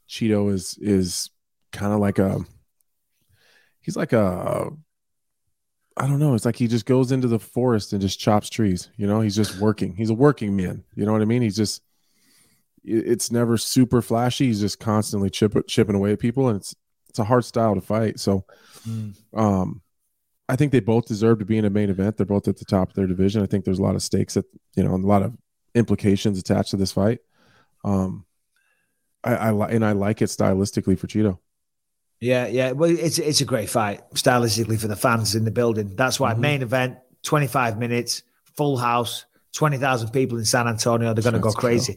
Chito 0.08 0.52
is 0.52 0.78
is 0.80 1.30
kind 1.72 1.92
of 1.92 2.00
like 2.00 2.18
a 2.18 2.40
he's 3.80 3.96
like 3.96 4.12
a 4.12 4.70
I 5.96 6.06
don't 6.06 6.18
know. 6.18 6.34
It's 6.34 6.44
like 6.44 6.56
he 6.56 6.68
just 6.68 6.84
goes 6.84 7.10
into 7.10 7.28
the 7.28 7.38
forest 7.38 7.94
and 7.94 8.02
just 8.02 8.20
chops 8.20 8.50
trees. 8.50 8.90
You 8.96 9.06
know, 9.06 9.22
he's 9.22 9.36
just 9.36 9.58
working. 9.58 9.96
He's 9.96 10.10
a 10.10 10.14
working 10.14 10.54
man. 10.54 10.84
You 10.94 11.06
know 11.06 11.12
what 11.12 11.22
I 11.22 11.26
mean? 11.26 11.40
He's 11.40 11.56
just 11.56 11.82
it's 12.84 13.32
never 13.32 13.56
super 13.56 14.02
flashy. 14.02 14.46
He's 14.46 14.60
just 14.60 14.78
constantly 14.78 15.30
chip, 15.30 15.56
chipping 15.66 15.96
away 15.96 16.12
at 16.12 16.20
people, 16.20 16.48
and 16.48 16.58
it's 16.58 16.74
it's 17.08 17.18
a 17.18 17.24
hard 17.24 17.46
style 17.46 17.74
to 17.74 17.80
fight. 17.80 18.20
So, 18.20 18.44
um, 19.34 19.80
I 20.48 20.56
think 20.56 20.70
they 20.72 20.80
both 20.80 21.06
deserve 21.06 21.40
to 21.40 21.44
be 21.44 21.58
in 21.58 21.64
a 21.64 21.70
main 21.70 21.90
event. 21.90 22.16
They're 22.16 22.26
both 22.26 22.46
at 22.46 22.56
the 22.56 22.64
top 22.64 22.90
of 22.90 22.94
their 22.94 23.06
division. 23.06 23.42
I 23.42 23.46
think 23.46 23.64
there's 23.64 23.80
a 23.80 23.82
lot 23.82 23.96
of 23.96 24.02
stakes 24.02 24.34
that 24.34 24.44
you 24.76 24.84
know, 24.84 24.94
and 24.94 25.04
a 25.04 25.08
lot 25.08 25.22
of 25.22 25.36
implications 25.74 26.38
attached 26.38 26.70
to 26.70 26.76
this 26.76 26.92
fight. 26.92 27.18
Um, 27.84 28.24
I, 29.24 29.34
I 29.34 29.68
and 29.70 29.84
I 29.84 29.92
like 29.92 30.22
it 30.22 30.26
stylistically 30.26 30.98
for 30.98 31.06
Chito. 31.08 31.38
Yeah, 32.20 32.46
yeah. 32.46 32.72
Well, 32.72 32.90
it's 32.90 33.18
it's 33.18 33.40
a 33.40 33.44
great 33.44 33.68
fight 33.68 34.00
stylistically 34.14 34.80
for 34.80 34.88
the 34.88 34.96
fans 34.96 35.34
in 35.34 35.44
the 35.44 35.50
building. 35.50 35.96
That's 35.96 36.18
why 36.18 36.32
Mhm. 36.34 36.38
main 36.38 36.62
event, 36.62 36.98
twenty 37.22 37.46
five 37.48 37.78
minutes, 37.78 38.22
full 38.56 38.76
house, 38.78 39.26
twenty 39.52 39.76
thousand 39.78 40.10
people 40.10 40.38
in 40.38 40.44
San 40.44 40.66
Antonio. 40.68 41.12
They're 41.12 41.22
going 41.22 41.34
to 41.34 41.40
go 41.40 41.52
crazy 41.52 41.96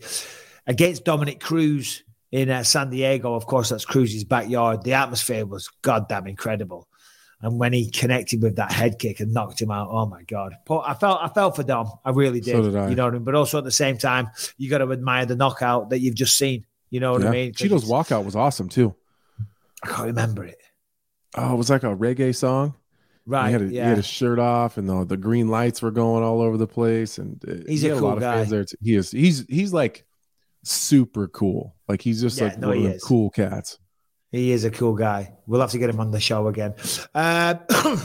against 0.68 1.06
Dominick 1.06 1.40
Cruz 1.40 2.04
in 2.32 2.50
uh, 2.50 2.64
San 2.64 2.90
Diego. 2.90 3.34
Of 3.36 3.46
course, 3.46 3.70
that's 3.70 3.86
Cruz's 3.86 4.24
backyard. 4.26 4.84
The 4.84 4.94
atmosphere 4.94 5.46
was 5.46 5.70
goddamn 5.84 6.28
incredible. 6.28 6.89
And 7.42 7.58
when 7.58 7.72
he 7.72 7.90
connected 7.90 8.42
with 8.42 8.58
that 8.58 8.72
head 8.72 9.00
kick 9.00 9.22
and 9.22 9.34
knocked 9.34 9.62
him 9.62 9.72
out, 9.72 9.88
oh 9.90 10.06
my 10.06 10.24
god! 10.24 10.56
But 10.66 10.80
I 10.80 10.94
felt 10.94 11.20
I 11.22 11.30
felt 11.30 11.56
for 11.56 11.64
Dom. 11.64 11.90
I 12.04 12.10
really 12.10 12.42
did. 12.42 12.56
So 12.56 12.64
did 12.64 12.76
I. 12.76 12.90
You 12.90 12.96
know 12.96 13.06
what 13.06 13.14
I 13.14 13.18
mean? 13.18 13.24
But 13.24 13.36
also 13.36 13.58
at 13.60 13.64
the 13.64 13.72
same 13.72 13.98
time, 13.98 14.30
you 14.58 14.70
got 14.70 14.80
to 14.80 14.92
admire 14.92 15.26
the 15.26 15.38
knockout 15.38 15.92
that 15.92 16.00
you've 16.00 16.16
just 16.16 16.38
seen. 16.38 16.66
You 16.90 17.00
know 17.00 17.14
what 17.14 17.22
yeah. 17.22 17.30
I 17.30 17.32
mean? 17.32 17.54
Chito's 17.54 17.86
walkout 17.86 18.26
was 18.26 18.36
awesome 18.36 18.68
too. 18.68 18.94
I 19.84 19.88
can't 19.88 20.08
remember 20.08 20.44
it. 20.44 20.58
Oh, 21.36 21.54
it 21.54 21.58
was 21.58 21.70
like 21.70 21.84
a 21.84 21.96
reggae 21.96 22.36
song. 22.36 22.74
Right. 23.26 23.48
He 23.48 23.54
had, 23.54 23.62
a, 23.62 23.68
he 23.68 23.76
had 23.78 23.98
his 23.98 24.08
shirt 24.08 24.40
off, 24.40 24.78
and 24.78 24.90
the, 24.90 25.06
the 25.06 25.16
green 25.18 25.50
lights 25.50 25.82
were 25.82 25.92
going 25.92 26.24
all 26.24 26.42
over 26.42 26.58
the 26.58 26.68
place. 26.68 27.20
And 27.20 27.40
uh, 27.48 27.64
He's 27.68 27.84
he 27.84 27.90
a 27.90 27.94
cool 27.94 28.10
lot 28.10 28.20
guy. 28.20 28.34
of 28.34 28.40
fans 28.40 28.50
there. 28.50 28.66
too. 28.66 28.76
He 28.82 28.96
is. 28.96 29.12
He's 29.12 29.46
he's 29.48 29.72
like 29.72 30.06
super 30.64 31.28
cool. 31.28 31.76
Like 31.88 32.02
he's 32.02 32.22
just 32.22 32.40
Yeah, 32.40 32.46
like 32.48 32.58
no, 32.60 32.70
one 32.70 32.78
of 32.78 32.84
the 32.94 33.00
cool 33.00 33.30
cats. 33.30 33.78
He 34.32 34.52
is 34.52 34.64
a 34.64 34.72
cool 34.72 34.94
guy. 34.94 35.34
We'll 35.48 35.62
have 35.62 35.72
to 35.72 35.80
get 35.80 35.90
him 35.90 36.00
on 36.00 36.12
the 36.12 36.20
show 36.20 36.48
again. 36.48 36.76
Uh, 37.16 37.56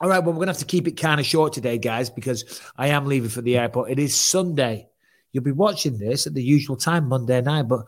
all 0.00 0.08
right, 0.08 0.18
well, 0.18 0.32
we're 0.32 0.34
going 0.34 0.46
to 0.46 0.52
have 0.52 0.58
to 0.58 0.64
keep 0.66 0.86
it 0.86 0.92
kind 0.92 1.20
of 1.20 1.26
short 1.26 1.52
today, 1.52 1.78
guys, 1.78 2.10
because 2.10 2.60
I 2.76 2.88
am 2.88 3.06
leaving 3.06 3.30
for 3.30 3.42
the 3.42 3.56
airport. 3.56 3.90
It 3.90 3.98
is 3.98 4.14
Sunday. 4.14 4.88
You'll 5.32 5.44
be 5.44 5.52
watching 5.52 5.98
this 5.98 6.26
at 6.26 6.34
the 6.34 6.42
usual 6.42 6.76
time, 6.76 7.08
Monday 7.08 7.40
night, 7.40 7.68
but 7.68 7.86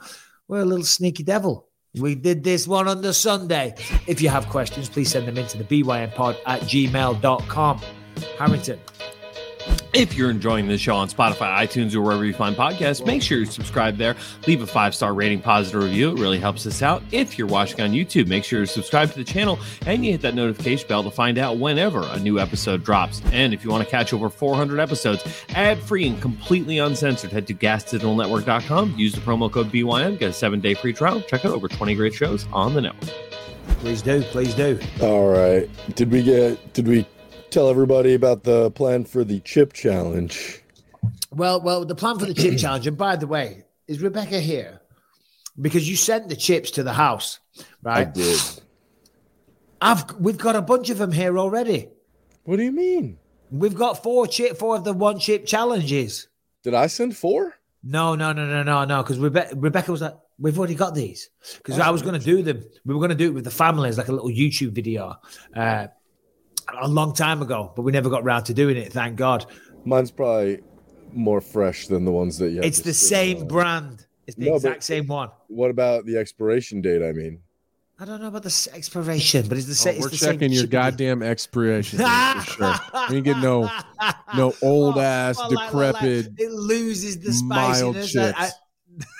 we're 0.49 0.61
a 0.61 0.65
little 0.65 0.85
sneaky 0.85 1.24
devil. 1.24 1.69
We 1.95 2.15
did 2.15 2.43
this 2.43 2.66
one 2.66 2.89
on 2.89 3.03
the 3.03 3.12
Sunday. 3.12 3.74
If 4.07 4.23
you 4.23 4.31
have 4.31 4.49
questions, 4.49 4.89
please 4.89 5.11
send 5.11 5.29
them 5.29 5.37
into 5.37 5.59
the 5.59 5.65
bynpod 5.65 6.37
at 6.47 6.61
gmail.com. 6.62 7.81
Harrington. 8.39 8.79
If 9.93 10.14
you're 10.16 10.31
enjoying 10.31 10.69
this 10.69 10.81
show 10.81 10.97
on 10.97 11.09
Spotify, 11.09 11.55
iTunes, 11.55 11.94
or 11.94 12.01
wherever 12.01 12.24
you 12.24 12.32
find 12.32 12.56
podcasts, 12.56 13.05
make 13.05 13.20
sure 13.20 13.36
you 13.36 13.44
subscribe 13.44 13.98
there. 13.98 14.16
Leave 14.47 14.62
a 14.62 14.66
five 14.66 14.94
star 14.94 15.12
rating, 15.12 15.43
positive 15.43 15.82
review. 15.82 16.12
It 16.12 16.19
really 16.19 16.39
helps 16.39 16.66
us 16.66 16.81
out. 16.81 17.02
If 17.12 17.36
you're 17.36 17.47
watching 17.47 17.82
on 17.82 17.90
YouTube, 17.90 18.27
make 18.27 18.43
sure 18.43 18.60
you 18.60 18.66
subscribe 18.66 19.10
to 19.10 19.19
the 19.19 19.24
channel 19.24 19.59
and 19.85 20.02
you 20.02 20.12
hit 20.12 20.23
that 20.23 20.35
notification 20.35 20.89
bell 20.89 21.02
to 21.02 21.10
find 21.10 21.36
out 21.36 21.59
whenever 21.59 22.02
a 22.02 22.19
new 22.19 22.39
episode 22.39 22.85
drops. 22.85 23.20
And 23.32 23.52
if 23.52 23.64
you 23.64 23.70
want 23.70 23.85
to 23.85 23.90
catch 23.90 24.14
over 24.14 24.31
400 24.31 24.81
episodes 24.81 25.24
ad 25.51 25.78
free 25.78 26.09
and 26.09 26.20
completely 26.23 26.78
uncensored, 26.78 27.31
head 27.31 27.47
to 27.48 27.55
gasdigitalnetwork.com. 27.55 28.94
Use 28.97 29.12
the 29.12 29.20
promo 29.20 29.52
code 29.52 29.70
BYN, 29.70 30.19
get 30.19 30.31
a 30.31 30.32
seven 30.32 30.60
day 30.60 30.73
free 30.73 30.94
trial. 30.94 31.20
Check 31.20 31.44
out 31.44 31.52
over 31.52 31.69
20 31.69 31.94
great 31.97 32.14
shows 32.14 32.47
on 32.51 32.73
the 32.73 32.81
network. 32.81 33.10
Please 33.81 34.01
do. 34.01 34.23
Please 34.23 34.55
do. 34.55 34.78
All 35.02 35.28
right. 35.28 35.69
Did 35.97 36.10
we 36.10 36.23
get? 36.23 36.73
Did 36.73 36.89
we 36.89 37.06
tell 37.53 37.69
everybody 37.69 38.15
about 38.15 38.45
the 38.45 38.70
plan 38.73 39.05
for 39.05 39.24
the 39.24 39.41
chip 39.41 39.73
challenge? 39.73 40.62
Well, 41.31 41.61
well, 41.61 41.85
the 41.85 41.95
plan 41.95 42.19
for 42.19 42.27
the 42.27 42.35
chip 42.35 42.59
challenge, 42.59 42.87
and 42.87 42.97
by 42.97 43.16
the 43.16 43.27
way, 43.27 43.65
is 43.87 44.01
Rebecca 44.01 44.41
here? 44.41 44.81
Because 45.61 45.89
you 45.89 45.97
sent 45.97 46.29
the 46.29 46.37
chips 46.37 46.70
to 46.73 46.83
the 46.83 46.93
house, 46.93 47.39
right? 47.83 48.09
I 48.09 48.11
did. 48.11 48.41
I've 49.81 50.15
we've 50.19 50.39
got 50.39 50.57
a 50.57 50.62
bunch 50.62 50.91
of 50.91 50.99
them 50.99 51.12
here 51.12 51.39
already. 51.39 51.89
What 52.45 52.57
do 52.57 52.62
you 52.62 52.73
mean? 52.73 53.19
We've 53.51 53.74
got 53.74 54.03
four 54.03 54.27
chip, 54.27 54.57
four 54.57 54.77
of 54.77 54.85
the 54.85 54.95
one 54.95 55.19
chip 55.19 55.45
challenges. 55.45 56.29
Did 56.62 56.74
I 56.74 56.87
send 56.87 57.16
four? 57.16 57.55
No, 57.83 58.15
no, 58.15 58.33
no, 58.33 58.47
no, 58.47 58.62
no, 58.62 58.85
no. 58.85 59.03
Because 59.03 59.19
Rebecca, 59.19 59.57
Rebecca 59.57 59.91
was 59.91 60.01
like, 60.01 60.15
"We've 60.39 60.57
already 60.57 60.77
got 60.77 60.95
these." 60.95 61.29
Because 61.57 61.79
I 61.79 61.91
was 61.91 62.01
going 62.01 62.19
to 62.19 62.24
do 62.24 62.43
them. 62.43 62.65
We 62.87 62.95
were 62.95 63.01
going 63.01 63.11
to 63.11 63.16
do 63.16 63.27
it 63.27 63.35
with 63.35 63.45
the 63.45 63.51
families, 63.51 63.99
like 63.99 64.09
a 64.09 64.12
little 64.12 64.31
YouTube 64.31 64.73
video, 64.73 65.16
uh, 65.55 65.89
a 66.81 66.89
long 66.89 67.15
time 67.15 67.43
ago. 67.43 67.73
But 67.75 67.83
we 67.83 67.93
never 67.93 68.11
got 68.11 68.25
round 68.25 68.47
to 68.47 68.55
doing 68.55 68.77
it. 68.77 68.93
Thank 68.93 69.17
God. 69.17 69.47
Mine's 69.85 70.11
probably 70.11 70.61
more 71.13 71.41
fresh 71.41 71.87
than 71.89 72.05
the 72.05 72.13
ones 72.13 72.39
that 72.39 72.51
you. 72.51 72.57
have 72.57 72.65
It's 72.65 72.81
the 72.81 72.95
same 72.95 73.43
out. 73.43 73.49
brand. 73.49 74.07
It's 74.27 74.37
the 74.37 74.47
No, 74.47 74.55
exact 74.57 74.85
same 74.85 75.07
one. 75.09 75.31
What 75.49 75.71
about 75.71 76.07
the 76.07 76.17
expiration 76.17 76.81
date? 76.81 77.03
I 77.03 77.13
mean, 77.13 77.41
I 77.99 78.05
don't 78.05 78.21
know 78.21 78.29
about 78.29 78.43
the 78.45 78.69
expiration, 78.75 79.47
but 79.49 79.59
it's 79.59 79.67
the 79.67 79.73
Oh, 79.73 79.75
same. 79.75 80.01
we're 80.01 80.09
it's 80.09 80.19
the 80.21 80.25
same 80.27 80.35
checking 80.35 80.53
your 80.53 80.63
chip- 80.63 80.71
goddamn 80.71 81.23
expiration 81.23 81.99
date 81.99 82.43
for 82.45 82.51
sure. 82.53 82.75
We 83.11 83.21
get 83.21 83.39
no 83.39 83.69
no 84.37 84.53
oh, 84.63 84.67
old 84.69 84.99
ass 84.99 85.37
Well, 85.39 85.51
like- 85.51 85.75
like- 85.75 85.95
like, 85.95 85.95
decrepit. 86.03 86.33
it 86.39 86.51
loses 86.53 87.19
the 87.19 87.45
mild 87.45 87.97
spiciness. 87.97 88.13
chips. 88.13 88.39
I- 88.39 88.51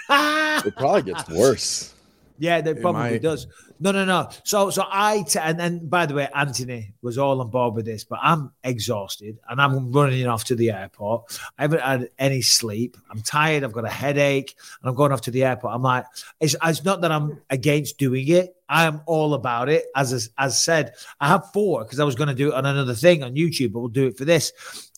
I- 0.09 0.63
it 0.67 0.77
probably 0.77 1.03
gets 1.03 1.29
worse. 1.31 1.95
yeah, 2.39 2.59
it 2.59 2.81
probably 2.81 3.01
might. 3.13 3.23
does. 3.23 3.47
No, 3.83 3.91
no, 3.91 4.05
no. 4.05 4.29
So, 4.45 4.71
so 4.71 4.85
I 4.89 5.23
t- 5.23 5.41
and 5.41 5.61
and 5.61 5.91
by 5.91 6.07
the 6.07 6.15
way, 6.15 6.29
Anthony 6.33 6.95
was 7.03 7.19
all 7.19 7.41
on 7.41 7.51
board 7.51 7.75
with 7.75 7.85
this, 7.85 8.05
but 8.05 8.21
I'm 8.23 8.53
exhausted 8.63 9.41
and 9.49 9.61
I'm 9.61 9.91
running 9.91 10.25
off 10.29 10.45
to 10.45 10.55
the 10.55 10.71
airport. 10.71 11.37
I 11.59 11.63
haven't 11.63 11.81
had 11.81 12.09
any 12.17 12.43
sleep. 12.43 12.97
I'm 13.11 13.23
tired. 13.23 13.65
I've 13.65 13.73
got 13.73 13.85
a 13.85 13.91
headache, 13.91 14.55
and 14.81 14.89
I'm 14.89 14.95
going 14.95 15.11
off 15.11 15.23
to 15.23 15.33
the 15.33 15.43
airport. 15.43 15.75
I'm 15.75 15.83
like, 15.83 16.05
it's, 16.39 16.55
it's 16.63 16.85
not 16.85 17.01
that 17.01 17.11
I'm 17.11 17.41
against 17.51 17.99
doing 17.99 18.29
it. 18.29 18.55
I 18.69 18.85
am 18.85 19.03
all 19.07 19.35
about 19.35 19.69
it. 19.69 19.87
As 19.97 20.31
as 20.39 20.63
said, 20.63 20.95
I 21.21 21.27
have 21.27 21.51
four 21.53 21.83
because 21.83 21.99
I 21.99 22.05
was 22.05 22.15
going 22.15 22.29
to 22.29 22.37
do 22.37 22.51
it 22.51 22.55
on 22.55 22.65
another 22.65 22.95
thing 22.95 23.25
on 23.25 23.35
YouTube, 23.35 23.73
but 23.73 23.81
we'll 23.81 23.89
do 23.89 24.07
it 24.07 24.17
for 24.17 24.25
this. 24.25 24.53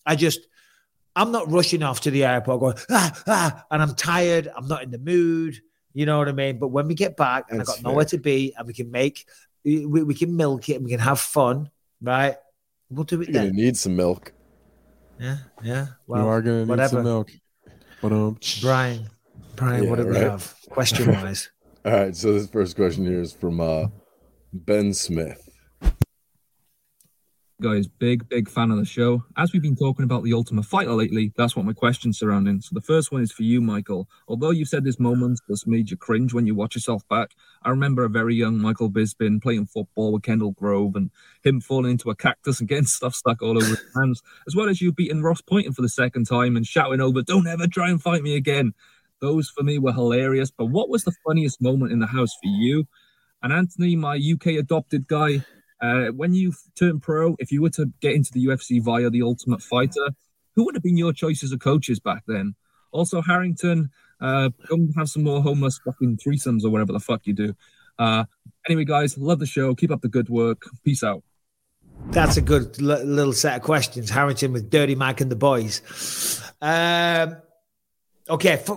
I 0.05 0.15
just 0.15 0.47
I'm 1.17 1.33
not 1.33 1.51
rushing 1.51 1.83
off 1.83 2.03
to 2.03 2.11
the 2.11 2.25
airport 2.25 2.61
going, 2.61 2.77
ah, 2.91 3.23
ah, 3.29 3.65
and 3.71 3.81
I'm 3.81 3.95
tired. 3.95 4.53
I'm 4.55 4.69
not 4.69 4.83
in 4.83 4.91
the 4.91 4.99
mood. 4.99 5.63
You 5.95 6.07
know 6.07 6.19
what 6.19 6.29
I 6.29 6.33
mean? 6.33 6.59
But 6.59 6.69
when 6.69 6.89
we 6.89 6.95
get 6.95 7.17
back 7.17 7.47
and 7.51 7.61
That's 7.61 7.71
I 7.71 7.75
got 7.77 7.83
nowhere 7.85 8.05
to 8.07 8.19
be 8.19 8.53
and 8.59 8.67
we 8.67 8.75
can 8.75 8.91
make, 8.91 9.27
we, 9.65 9.87
we 9.87 10.15
can 10.15 10.37
milk 10.37 10.69
it 10.69 10.75
and 10.75 10.85
we 10.85 10.91
can 10.91 11.01
have 11.01 11.21
fun, 11.21 11.71
right? 12.03 12.37
We'll 12.91 13.05
do 13.05 13.23
it 13.23 13.27
then. 13.27 13.35
You're 13.35 13.43
gonna 13.43 13.47
then. 13.55 13.65
need 13.65 13.77
some 13.77 13.97
milk. 13.97 14.33
Yeah, 15.19 15.39
yeah. 15.63 15.87
you 16.09 16.15
are 16.15 16.43
gonna 16.43 16.61
need 16.61 16.69
whatever. 16.69 16.97
some 16.97 17.05
milk. 17.05 17.31
But 18.03 18.13
um, 18.13 18.39
Brian, 18.61 19.09
Brian, 19.57 19.85
Yeah, 19.85 19.91
what 19.91 19.97
do 19.97 20.07
we 20.09 20.17
have? 20.17 20.55
Question 20.69 21.13
wise. 21.13 21.51
All 21.85 21.93
right. 21.93 22.17
So 22.17 22.33
this 22.33 22.49
first 22.49 22.77
question 22.77 23.07
here 23.07 23.21
is 23.21 23.33
from 23.33 23.61
uh, 23.61 23.87
Ben 24.53 24.93
Smith. 24.93 25.44
Guys, 27.63 27.87
big, 27.87 28.29
big 28.29 28.49
fan 28.51 28.73
of 28.73 28.79
the 28.79 28.85
show. 28.85 29.23
As 29.37 29.53
we've 29.53 29.63
been 29.63 29.77
talking 29.77 30.05
about 30.05 30.25
the 30.25 30.33
Ultimate 30.33 30.65
Fighter 30.65 30.93
lately, 30.93 31.33
that's 31.37 31.55
what 31.55 31.65
my 31.65 31.73
question's 31.73 32.19
surrounding. 32.19 32.61
So 32.61 32.71
the 32.75 32.81
first 32.81 33.13
one 33.13 33.23
is 33.23 33.31
for 33.31 33.45
you, 33.45 33.61
Michael. 33.61 34.09
Although 34.27 34.51
you've 34.51 34.67
said 34.67 34.83
this 34.83 34.99
moment 34.99 35.41
that's 35.49 35.65
made 35.65 35.89
you 35.89 35.97
cringe 35.97 36.35
when 36.35 36.47
you 36.49 36.57
watch 36.57 36.75
yourself 36.75 37.07
back, 37.09 37.31
I 37.63 37.71
remember 37.71 38.05
a 38.05 38.09
very 38.09 38.35
young 38.35 38.59
Michael 38.59 38.91
Bisping 38.91 39.41
playing 39.41 39.67
football 39.67 40.13
with 40.13 40.25
Kendall 40.25 40.51
Grove 40.51 40.97
and 40.97 41.13
him 41.45 41.61
falling 41.61 41.93
into 41.93 42.11
a 42.11 42.17
cactus 42.17 42.59
and 42.59 42.69
getting 42.69 42.87
stuff 42.87 43.15
stuck 43.15 43.41
all 43.41 43.57
over 43.57 43.67
his 43.67 43.87
hands, 43.95 44.21
as 44.49 44.57
well 44.57 44.69
as 44.69 44.81
you 44.81 44.91
beating 44.91 45.23
Ross 45.23 45.41
Pointon 45.41 45.75
for 45.75 45.83
the 45.83 45.89
second 45.89 46.27
time 46.27 46.57
and 46.57 46.67
shouting 46.67 47.01
over, 47.01 47.23
don't 47.23 47.47
ever 47.47 47.69
try 47.69 47.89
and 47.89 48.03
fight 48.03 48.23
me 48.23 48.35
again. 48.35 48.75
Those 49.21 49.49
for 49.49 49.63
me 49.63 49.79
were 49.79 49.93
hilarious. 49.93 50.51
But 50.51 50.67
what 50.67 50.89
was 50.89 51.05
the 51.05 51.15
funniest 51.25 51.63
moment 51.63 51.93
in 51.93 52.01
the 52.01 52.09
house 52.09 52.35
for 52.35 52.49
you? 52.49 52.89
And 53.45 53.53
Anthony, 53.53 53.95
my 53.95 54.17
UK 54.17 54.59
adopted 54.59 55.07
guy, 55.07 55.45
uh, 55.85 56.13
when 56.13 56.33
you 56.33 56.53
turn 56.77 56.99
pro, 56.99 57.37
if 57.39 57.53
you 57.53 57.61
were 57.61 57.71
to 57.71 57.93
get 58.01 58.15
into 58.15 58.33
the 58.33 58.47
UFC 58.47 58.83
via 58.83 59.11
the 59.11 59.23
Ultimate 59.23 59.63
Fighter, 59.63 60.09
who 60.55 60.65
would 60.65 60.75
have 60.75 60.83
been 60.83 60.97
your 60.97 61.13
choices 61.13 61.53
of 61.53 61.61
coaches 61.61 62.01
back 62.01 62.23
then? 62.27 62.55
Also, 62.91 63.21
Harrington, 63.21 63.91
uh, 64.21 64.49
and 64.71 64.95
have 64.97 65.11
some 65.11 65.25
more 65.25 65.43
homeless 65.43 65.79
fucking 65.85 66.17
threesomes 66.17 66.65
or 66.65 66.71
whatever 66.71 66.93
the 66.93 67.01
fuck 67.01 67.27
you 67.27 67.35
do. 67.35 67.55
Uh, 67.99 68.25
anyway, 68.67 68.85
guys, 68.85 69.19
love 69.19 69.41
the 69.41 69.47
show. 69.47 69.75
Keep 69.75 69.91
up 69.91 70.01
the 70.01 70.09
good 70.09 70.31
work. 70.31 70.63
Peace 70.85 71.05
out. 71.05 71.23
That's 72.07 72.39
a 72.39 72.43
good 72.43 72.81
l- 72.81 73.05
little 73.05 73.33
set 73.33 73.57
of 73.57 73.63
questions. 73.63 74.09
Harrington 74.09 74.53
with 74.53 74.71
Dirty 74.71 74.95
Mike 74.95 75.21
and 75.21 75.31
the 75.31 75.37
boys. 75.37 76.43
Um, 76.63 77.37
okay. 78.31 78.63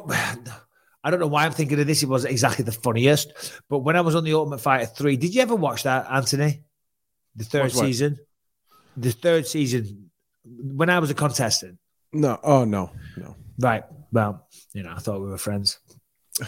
I 1.04 1.10
don't 1.10 1.22
know 1.22 1.28
why 1.28 1.46
I'm 1.46 1.54
thinking 1.54 1.80
of 1.80 1.88
this. 1.88 2.04
It 2.04 2.10
wasn't 2.10 2.32
exactly 2.32 2.66
the 2.66 2.74
funniest, 2.74 3.32
but 3.70 3.80
when 3.80 3.96
I 3.96 4.02
was 4.02 4.14
on 4.14 4.26
the 4.26 4.34
Ultimate 4.34 4.60
Fighter 4.60 4.88
3, 4.88 5.16
did 5.16 5.34
you 5.34 5.42
ever 5.42 5.56
watch 5.56 5.84
that, 5.84 6.06
Anthony? 6.12 6.64
The 7.38 7.46
third 7.46 7.64
Watch 7.64 7.76
what? 7.76 7.86
season? 7.86 8.20
The 8.98 9.12
third 9.12 9.48
season, 9.48 10.10
when 10.44 10.90
I 10.90 11.00
was 11.00 11.10
a 11.10 11.14
contestant. 11.14 11.78
no, 12.12 12.40
oh 12.44 12.66
no, 12.66 12.92
no. 13.16 13.36
Right. 13.60 13.84
Well, 14.12 14.48
you 14.74 14.84
know, 14.84 14.92
I 14.96 15.00
thought 15.00 15.22
we 15.22 15.28
were 15.30 15.38
friends. 15.38 15.80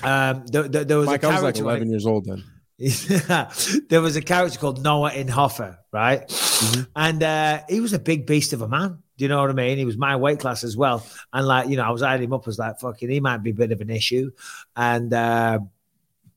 Um, 0.03 0.45
there, 0.47 0.67
there, 0.67 0.83
there 0.83 0.97
was 0.97 1.07
Mike, 1.07 1.23
a 1.23 1.27
I 1.27 1.33
was 1.33 1.43
like 1.43 1.55
character 1.55 1.63
on 1.63 1.69
it- 1.69 1.77
11 1.77 1.89
years 1.89 2.05
old 2.05 2.25
then. 2.25 2.43
there 3.89 4.01
was 4.01 4.15
a 4.15 4.21
character 4.21 4.57
called 4.57 4.81
Noah 4.81 5.11
Inhofer, 5.11 5.77
right? 5.91 6.25
Mm-hmm. 6.27 6.81
And 6.95 7.23
uh, 7.23 7.61
he 7.67 7.81
was 7.81 7.91
a 7.91 7.99
big 7.99 8.25
beast 8.25 8.53
of 8.53 8.61
a 8.61 8.69
man. 8.69 8.99
Do 9.17 9.25
you 9.25 9.27
know 9.27 9.41
what 9.41 9.49
I 9.49 9.53
mean? 9.53 9.77
He 9.77 9.83
was 9.83 9.97
my 9.97 10.15
weight 10.15 10.39
class 10.39 10.63
as 10.63 10.77
well. 10.77 11.05
And 11.33 11.45
like, 11.45 11.67
you 11.67 11.75
know, 11.75 11.83
I 11.83 11.89
was 11.89 12.01
eyeing 12.01 12.23
him 12.23 12.31
up 12.31 12.47
as 12.47 12.57
like, 12.57 12.79
fucking, 12.79 13.09
he 13.09 13.19
might 13.19 13.43
be 13.43 13.49
a 13.49 13.53
bit 13.53 13.73
of 13.73 13.81
an 13.81 13.89
issue. 13.89 14.31
And 14.77 15.13
uh, 15.13 15.59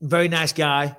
very 0.00 0.26
nice 0.26 0.52
guy. 0.52 0.96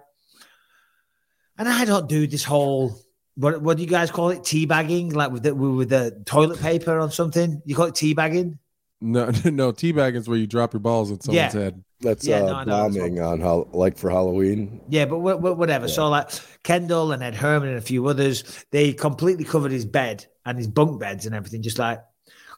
And 1.58 1.68
I 1.68 1.84
don't 1.84 2.08
do 2.08 2.26
this 2.26 2.46
whole, 2.46 2.98
what, 3.36 3.62
what 3.62 3.78
do 3.78 3.84
you 3.84 3.90
guys 3.90 4.12
call 4.12 4.30
it? 4.30 4.40
Teabagging? 4.40 5.14
Like 5.14 5.32
with 5.32 5.44
the, 5.44 5.54
with 5.56 5.90
the 5.90 6.22
toilet 6.26 6.60
paper 6.60 7.00
on 7.00 7.12
something? 7.12 7.62
You 7.66 7.76
call 7.76 7.88
it 7.88 7.96
teabagging? 7.96 8.58
No, 9.02 9.26
no, 9.46 9.72
teabagging 9.74 10.16
is 10.16 10.28
where 10.28 10.38
you 10.38 10.48
drop 10.48 10.74
your 10.74 10.80
balls 10.80 11.12
on 11.12 11.20
someone's 11.22 11.54
Yeah. 11.54 11.60
head. 11.62 11.84
That's 12.02 12.28
Yeah, 12.28 12.38
uh, 12.42 12.46
no, 12.48 12.56
I 12.56 12.66
that's 12.66 12.96
bombing 12.98 13.20
on 13.22 13.40
how 13.40 13.68
like 13.72 13.98
for 13.98 14.10
Halloween. 14.10 14.82
Yeah, 14.90 15.06
but 15.06 15.20
wha- 15.20 15.36
wha- 15.38 15.54
whatever. 15.54 15.88
So 15.88 16.10
like 16.10 16.30
Kendall 16.64 17.12
and 17.14 17.24
Ed 17.24 17.34
Herman 17.36 17.70
and 17.70 17.78
a 17.78 17.82
few 17.82 18.06
others, 18.08 18.44
they 18.72 18.92
completely 18.94 19.46
covered 19.46 19.72
his 19.72 19.86
bed 19.86 20.26
and 20.46 20.58
his 20.58 20.68
bunk 20.68 21.00
beds 21.00 21.26
and 21.26 21.34
everything, 21.34 21.62
just 21.62 21.80
like 21.80 22.02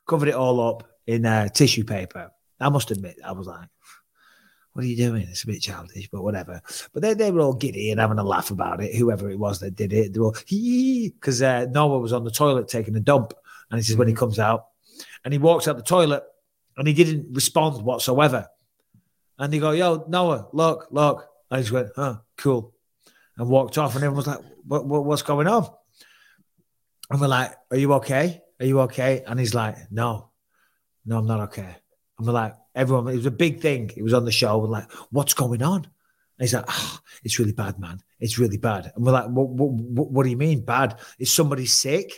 covered 0.07 0.29
it 0.29 0.33
all 0.35 0.59
up 0.67 0.87
in 1.05 1.25
uh, 1.27 1.47
tissue 1.49 1.83
paper. 1.83 2.31
I 2.59 2.69
must 2.69 2.89
admit, 2.89 3.17
I 3.23 3.33
was 3.33 3.45
like, 3.45 3.67
"What 4.75 4.83
are 4.83 4.87
you 4.87 4.97
doing?" 4.97 5.23
It's 5.23 5.43
a 5.43 5.47
bit 5.47 5.61
childish, 5.61 6.09
but 6.11 6.21
whatever. 6.21 6.61
But 6.93 7.01
they 7.01 7.13
they 7.15 7.31
were 7.31 7.39
all 7.39 7.53
giddy 7.53 7.91
and 7.91 7.99
having 7.99 8.19
a 8.19 8.23
laugh 8.23 8.51
about 8.51 8.83
it. 8.83 8.93
Whoever 8.93 9.31
it 9.31 9.39
was 9.39 9.59
that 9.61 9.75
did 9.75 9.93
it, 9.93 10.13
they 10.13 10.19
were 10.19 10.27
all 10.27 10.35
because 10.49 11.41
uh, 11.41 11.65
Noah 11.71 11.99
was 11.99 12.13
on 12.13 12.23
the 12.25 12.31
toilet 12.31 12.67
taking 12.67 12.95
a 12.95 12.99
dump, 12.99 13.33
and 13.71 13.79
he 13.79 13.83
says 13.83 13.95
when 13.95 14.09
he 14.09 14.13
comes 14.13 14.37
out, 14.37 14.65
and 15.23 15.33
he 15.33 15.37
walks 15.39 15.67
out 15.67 15.77
the 15.77 15.83
toilet, 15.83 16.23
and 16.77 16.87
he 16.87 16.93
didn't 16.93 17.33
respond 17.33 17.83
whatsoever. 17.83 18.47
And 19.37 19.51
they 19.51 19.59
go, 19.59 19.71
yo, 19.71 20.05
Noah, 20.07 20.47
look, 20.53 20.87
look. 20.91 21.27
And 21.49 21.59
he 21.59 21.63
just 21.63 21.73
went, 21.73 21.89
huh, 21.95 22.17
cool. 22.37 22.73
and 23.37 23.49
walked 23.49 23.77
off. 23.77 23.95
And 23.95 24.03
everyone 24.03 24.17
was 24.17 24.27
like, 24.27 24.39
what, 24.65 24.85
what, 24.85 25.05
what's 25.05 25.21
going 25.21 25.47
on? 25.47 25.67
And 27.09 27.21
we're 27.21 27.27
like, 27.27 27.51
are 27.71 27.77
you 27.77 27.93
okay? 27.93 28.41
Are 28.59 28.65
you 28.65 28.79
okay? 28.81 29.23
And 29.27 29.39
he's 29.39 29.53
like, 29.53 29.75
no, 29.91 30.31
no, 31.05 31.17
I'm 31.19 31.25
not 31.25 31.41
okay. 31.41 31.75
And 32.17 32.27
we're 32.27 32.33
like, 32.33 32.55
everyone, 32.75 33.07
it 33.07 33.15
was 33.15 33.25
a 33.25 33.31
big 33.31 33.61
thing. 33.61 33.91
It 33.95 34.03
was 34.03 34.13
on 34.13 34.25
the 34.25 34.31
show. 34.31 34.57
We're 34.57 34.67
like, 34.67 34.91
what's 35.11 35.33
going 35.33 35.63
on? 35.63 35.85
And 35.85 35.89
he's 36.39 36.53
like, 36.53 36.65
oh, 36.67 36.99
it's 37.23 37.39
really 37.39 37.53
bad, 37.53 37.79
man. 37.79 38.01
It's 38.19 38.37
really 38.37 38.57
bad. 38.57 38.91
And 38.95 39.05
we're 39.05 39.13
like, 39.13 39.27
what, 39.27 39.49
what, 39.49 40.11
what 40.11 40.23
do 40.23 40.29
you 40.29 40.37
mean 40.37 40.65
bad? 40.65 40.99
Is 41.17 41.31
somebody 41.31 41.65
sick? 41.65 42.11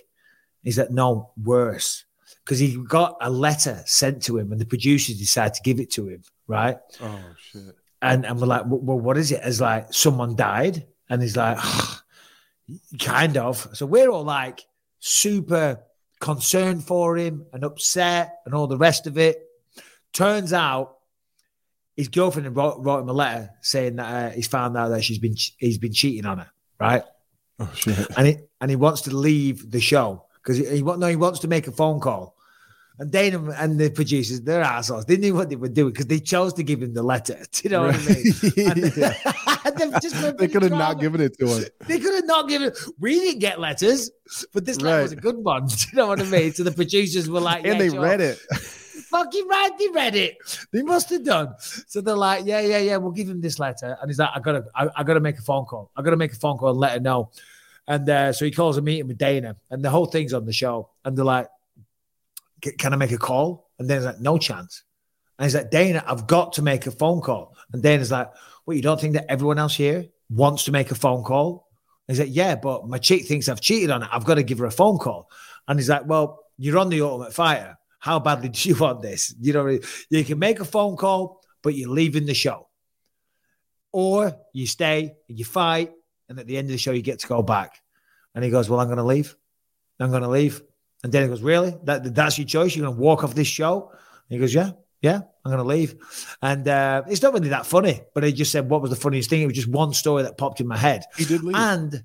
He's 0.63 0.77
like, 0.77 0.91
no, 0.91 1.31
worse. 1.41 2.03
Because 2.43 2.59
he 2.59 2.77
got 2.77 3.17
a 3.21 3.29
letter 3.29 3.81
sent 3.85 4.23
to 4.23 4.37
him 4.37 4.51
and 4.51 4.59
the 4.59 4.65
producers 4.65 5.17
decided 5.17 5.53
to 5.53 5.61
give 5.61 5.79
it 5.79 5.91
to 5.91 6.07
him, 6.07 6.23
right? 6.47 6.77
Oh 7.01 7.19
shit. 7.37 7.75
And 8.01 8.25
and 8.25 8.39
we're 8.39 8.47
like, 8.47 8.63
well, 8.65 8.99
what 8.99 9.17
is 9.17 9.31
it? 9.31 9.41
It's 9.43 9.59
like 9.59 9.91
someone 9.91 10.35
died, 10.35 10.85
and 11.09 11.21
he's 11.21 11.35
like, 11.35 11.57
ah, 11.59 12.03
kind 12.99 13.37
of. 13.37 13.67
So 13.73 13.85
we're 13.85 14.09
all 14.09 14.23
like 14.23 14.65
super 14.99 15.83
concerned 16.19 16.83
for 16.83 17.17
him 17.17 17.45
and 17.53 17.63
upset 17.63 18.39
and 18.45 18.53
all 18.53 18.67
the 18.67 18.77
rest 18.77 19.07
of 19.07 19.17
it. 19.17 19.46
Turns 20.17 20.51
out 20.51 20.95
his 21.95 22.07
girlfriend 22.07 22.55
wrote, 22.55 22.77
wrote 22.79 23.01
him 23.01 23.09
a 23.09 23.13
letter 23.13 23.51
saying 23.61 23.97
that 23.97 24.07
uh, 24.31 24.35
he's 24.35 24.47
found 24.47 24.75
out 24.75 24.89
that 24.89 25.03
she's 25.03 25.19
been 25.19 25.35
he's 25.59 25.77
been 25.77 25.93
cheating 25.93 26.25
on 26.25 26.39
her, 26.39 26.49
right? 26.79 27.03
Oh 27.59 27.71
shit. 27.75 28.07
And 28.17 28.25
he 28.27 28.37
and 28.59 28.69
he 28.71 28.75
wants 28.75 29.01
to 29.01 29.15
leave 29.15 29.69
the 29.69 29.79
show 29.79 30.25
because 30.37 30.57
he, 30.57 30.65
he 30.65 30.81
no 30.81 31.07
he 31.07 31.15
wants 31.15 31.39
to 31.41 31.47
make 31.47 31.67
a 31.67 31.71
phone 31.71 31.99
call. 31.99 32.35
And 32.99 33.11
Dana 33.11 33.51
and 33.59 33.79
the 33.79 33.91
producers, 33.91 34.41
they're 34.41 34.63
assholes. 34.63 35.05
They 35.05 35.17
knew 35.17 35.35
what 35.35 35.49
they 35.51 35.55
were 35.55 35.69
doing 35.69 35.93
because 35.93 36.07
they 36.07 36.19
chose 36.19 36.51
to 36.53 36.63
give 36.63 36.81
him 36.81 36.95
the 36.95 37.03
letter. 37.03 37.37
Do 37.51 37.61
you 37.63 37.69
know 37.69 37.85
what 37.85 37.95
I 37.95 37.99
mean? 37.99 38.71
And- 38.71 38.83
they've 39.77 40.01
just 40.01 40.15
been 40.19 40.35
They 40.37 40.47
could 40.47 40.63
have 40.63 40.71
not 40.71 40.99
given 40.99 41.21
it 41.21 41.37
to 41.37 41.45
him. 41.47 41.65
They 41.85 41.99
could 41.99 42.15
have 42.15 42.25
not 42.25 42.49
given. 42.49 42.69
it. 42.69 42.77
We 42.99 43.19
didn't 43.19 43.39
get 43.39 43.59
letters, 43.59 44.09
but 44.51 44.65
this 44.65 44.81
letter 44.81 44.95
Right. 44.97 45.03
was 45.03 45.11
a 45.11 45.15
good 45.17 45.37
one. 45.37 45.67
Do 45.67 45.75
you 45.91 45.95
know 45.97 46.07
what 46.07 46.19
I 46.19 46.23
mean? 46.23 46.53
So 46.53 46.63
the 46.63 46.71
producers 46.71 47.29
were 47.29 47.39
like, 47.39 47.57
and 47.65 47.73
yeah, 47.73 47.77
they 47.77 47.89
sure. 47.89 48.01
read 48.01 48.21
it. 48.21 48.39
Fucking 49.09 49.47
right, 49.47 49.71
they 49.79 49.87
read 49.89 50.15
it. 50.15 50.37
They 50.73 50.81
must 50.81 51.09
have 51.11 51.23
done. 51.23 51.55
So 51.59 52.01
they're 52.01 52.15
like, 52.15 52.45
yeah, 52.45 52.59
yeah, 52.59 52.79
yeah. 52.79 52.97
We'll 52.97 53.11
give 53.11 53.29
him 53.29 53.41
this 53.41 53.59
letter, 53.59 53.97
and 54.01 54.09
he's 54.09 54.19
like, 54.19 54.29
I 54.33 54.39
gotta, 54.39 54.65
I, 54.75 54.89
I 54.97 55.03
gotta 55.03 55.19
make 55.19 55.37
a 55.37 55.41
phone 55.41 55.65
call. 55.65 55.91
I 55.95 56.01
gotta 56.01 56.17
make 56.17 56.33
a 56.33 56.35
phone 56.35 56.57
call 56.57 56.69
and 56.71 56.79
let 56.79 56.91
her 56.93 56.99
know. 56.99 57.31
And 57.87 58.09
uh, 58.09 58.33
so 58.33 58.43
he 58.43 58.51
calls 58.51 58.77
a 58.77 58.81
meeting 58.81 59.07
with 59.07 59.17
Dana, 59.17 59.55
and 59.71 59.83
the 59.83 59.89
whole 59.89 60.07
thing's 60.07 60.33
on 60.33 60.45
the 60.45 60.51
show. 60.51 60.89
And 61.05 61.17
they're 61.17 61.23
like, 61.23 61.47
"Can 62.77 62.93
I 62.93 62.97
make 62.97 63.11
a 63.13 63.17
call?" 63.17 63.69
And 63.79 63.87
Dana's 63.87 64.05
like, 64.05 64.19
"No 64.19 64.37
chance." 64.37 64.83
And 65.39 65.45
he's 65.45 65.55
like, 65.55 65.71
"Dana, 65.71 66.03
I've 66.05 66.27
got 66.27 66.53
to 66.53 66.61
make 66.61 66.85
a 66.85 66.91
phone 66.91 67.21
call." 67.21 67.55
And 67.71 67.81
Dana's 67.81 68.11
like, 68.11 68.29
well, 68.65 68.75
You 68.75 68.81
don't 68.81 68.99
think 68.99 69.13
that 69.13 69.31
everyone 69.31 69.57
else 69.59 69.75
here 69.75 70.05
wants 70.29 70.65
to 70.65 70.73
make 70.73 70.91
a 70.91 70.95
phone 70.95 71.23
call?" 71.23 71.69
And 72.07 72.17
he's 72.17 72.25
like, 72.25 72.35
"Yeah, 72.35 72.55
but 72.55 72.87
my 72.87 72.97
chick 72.97 73.25
thinks 73.25 73.47
I've 73.47 73.61
cheated 73.61 73.89
on 73.89 74.01
her. 74.01 74.09
I've 74.11 74.25
got 74.25 74.35
to 74.35 74.43
give 74.43 74.57
her 74.57 74.65
a 74.65 74.71
phone 74.71 74.97
call." 74.97 75.29
And 75.69 75.79
he's 75.79 75.89
like, 75.89 76.05
"Well, 76.05 76.43
you're 76.57 76.77
on 76.77 76.89
the 76.89 77.01
Ultimate 77.01 77.33
Fighter. 77.33 77.76
How 77.99 78.19
badly 78.19 78.49
do 78.49 78.69
you 78.69 78.75
want 78.75 79.01
this? 79.01 79.33
You 79.39 79.53
know, 79.53 79.79
you 80.09 80.23
can 80.23 80.39
make 80.39 80.59
a 80.59 80.65
phone 80.65 80.97
call, 80.97 81.41
but 81.63 81.75
you're 81.75 81.89
leaving 81.89 82.25
the 82.25 82.33
show, 82.33 82.67
or 83.91 84.37
you 84.53 84.67
stay 84.67 85.15
and 85.27 85.39
you 85.39 85.45
fight, 85.45 85.91
and 86.29 86.39
at 86.39 86.47
the 86.47 86.57
end 86.57 86.67
of 86.67 86.71
the 86.71 86.77
show 86.77 86.91
you 86.91 87.01
get 87.01 87.19
to 87.19 87.27
go 87.27 87.41
back." 87.41 87.81
And 88.35 88.43
he 88.43 88.51
goes, 88.51 88.69
"Well, 88.69 88.79
I'm 88.79 88.87
going 88.87 88.97
to 88.97 89.03
leave. 89.03 89.35
I'm 89.99 90.11
going 90.11 90.21
to 90.21 90.29
leave." 90.29 90.61
And 91.03 91.11
then 91.11 91.23
he 91.23 91.29
goes, 91.29 91.41
"Really? 91.41 91.75
That 91.83 92.13
that's 92.13 92.37
your 92.37 92.47
choice? 92.47 92.75
You're 92.75 92.85
going 92.85 92.95
to 92.95 93.01
walk 93.01 93.23
off 93.23 93.33
this 93.33 93.47
show?" 93.47 93.89
And 93.89 94.29
he 94.29 94.37
goes, 94.37 94.53
"Yeah, 94.53 94.71
yeah, 95.01 95.21
I'm 95.43 95.51
going 95.51 95.57
to 95.57 95.63
leave." 95.63 95.95
And 96.41 96.67
uh, 96.67 97.03
it's 97.07 97.21
not 97.21 97.33
really 97.33 97.49
that 97.49 97.65
funny, 97.65 98.01
but 98.13 98.23
he 98.23 98.31
just 98.31 98.51
said, 98.51 98.69
"What 98.69 98.81
was 98.81 98.91
the 98.91 98.95
funniest 98.95 99.29
thing?" 99.29 99.41
It 99.41 99.47
was 99.47 99.55
just 99.55 99.67
one 99.69 99.93
story 99.93 100.23
that 100.23 100.37
popped 100.37 100.61
in 100.61 100.67
my 100.67 100.77
head. 100.77 101.03
He 101.17 101.25
did 101.25 101.43
leave. 101.43 101.55
And 101.55 102.03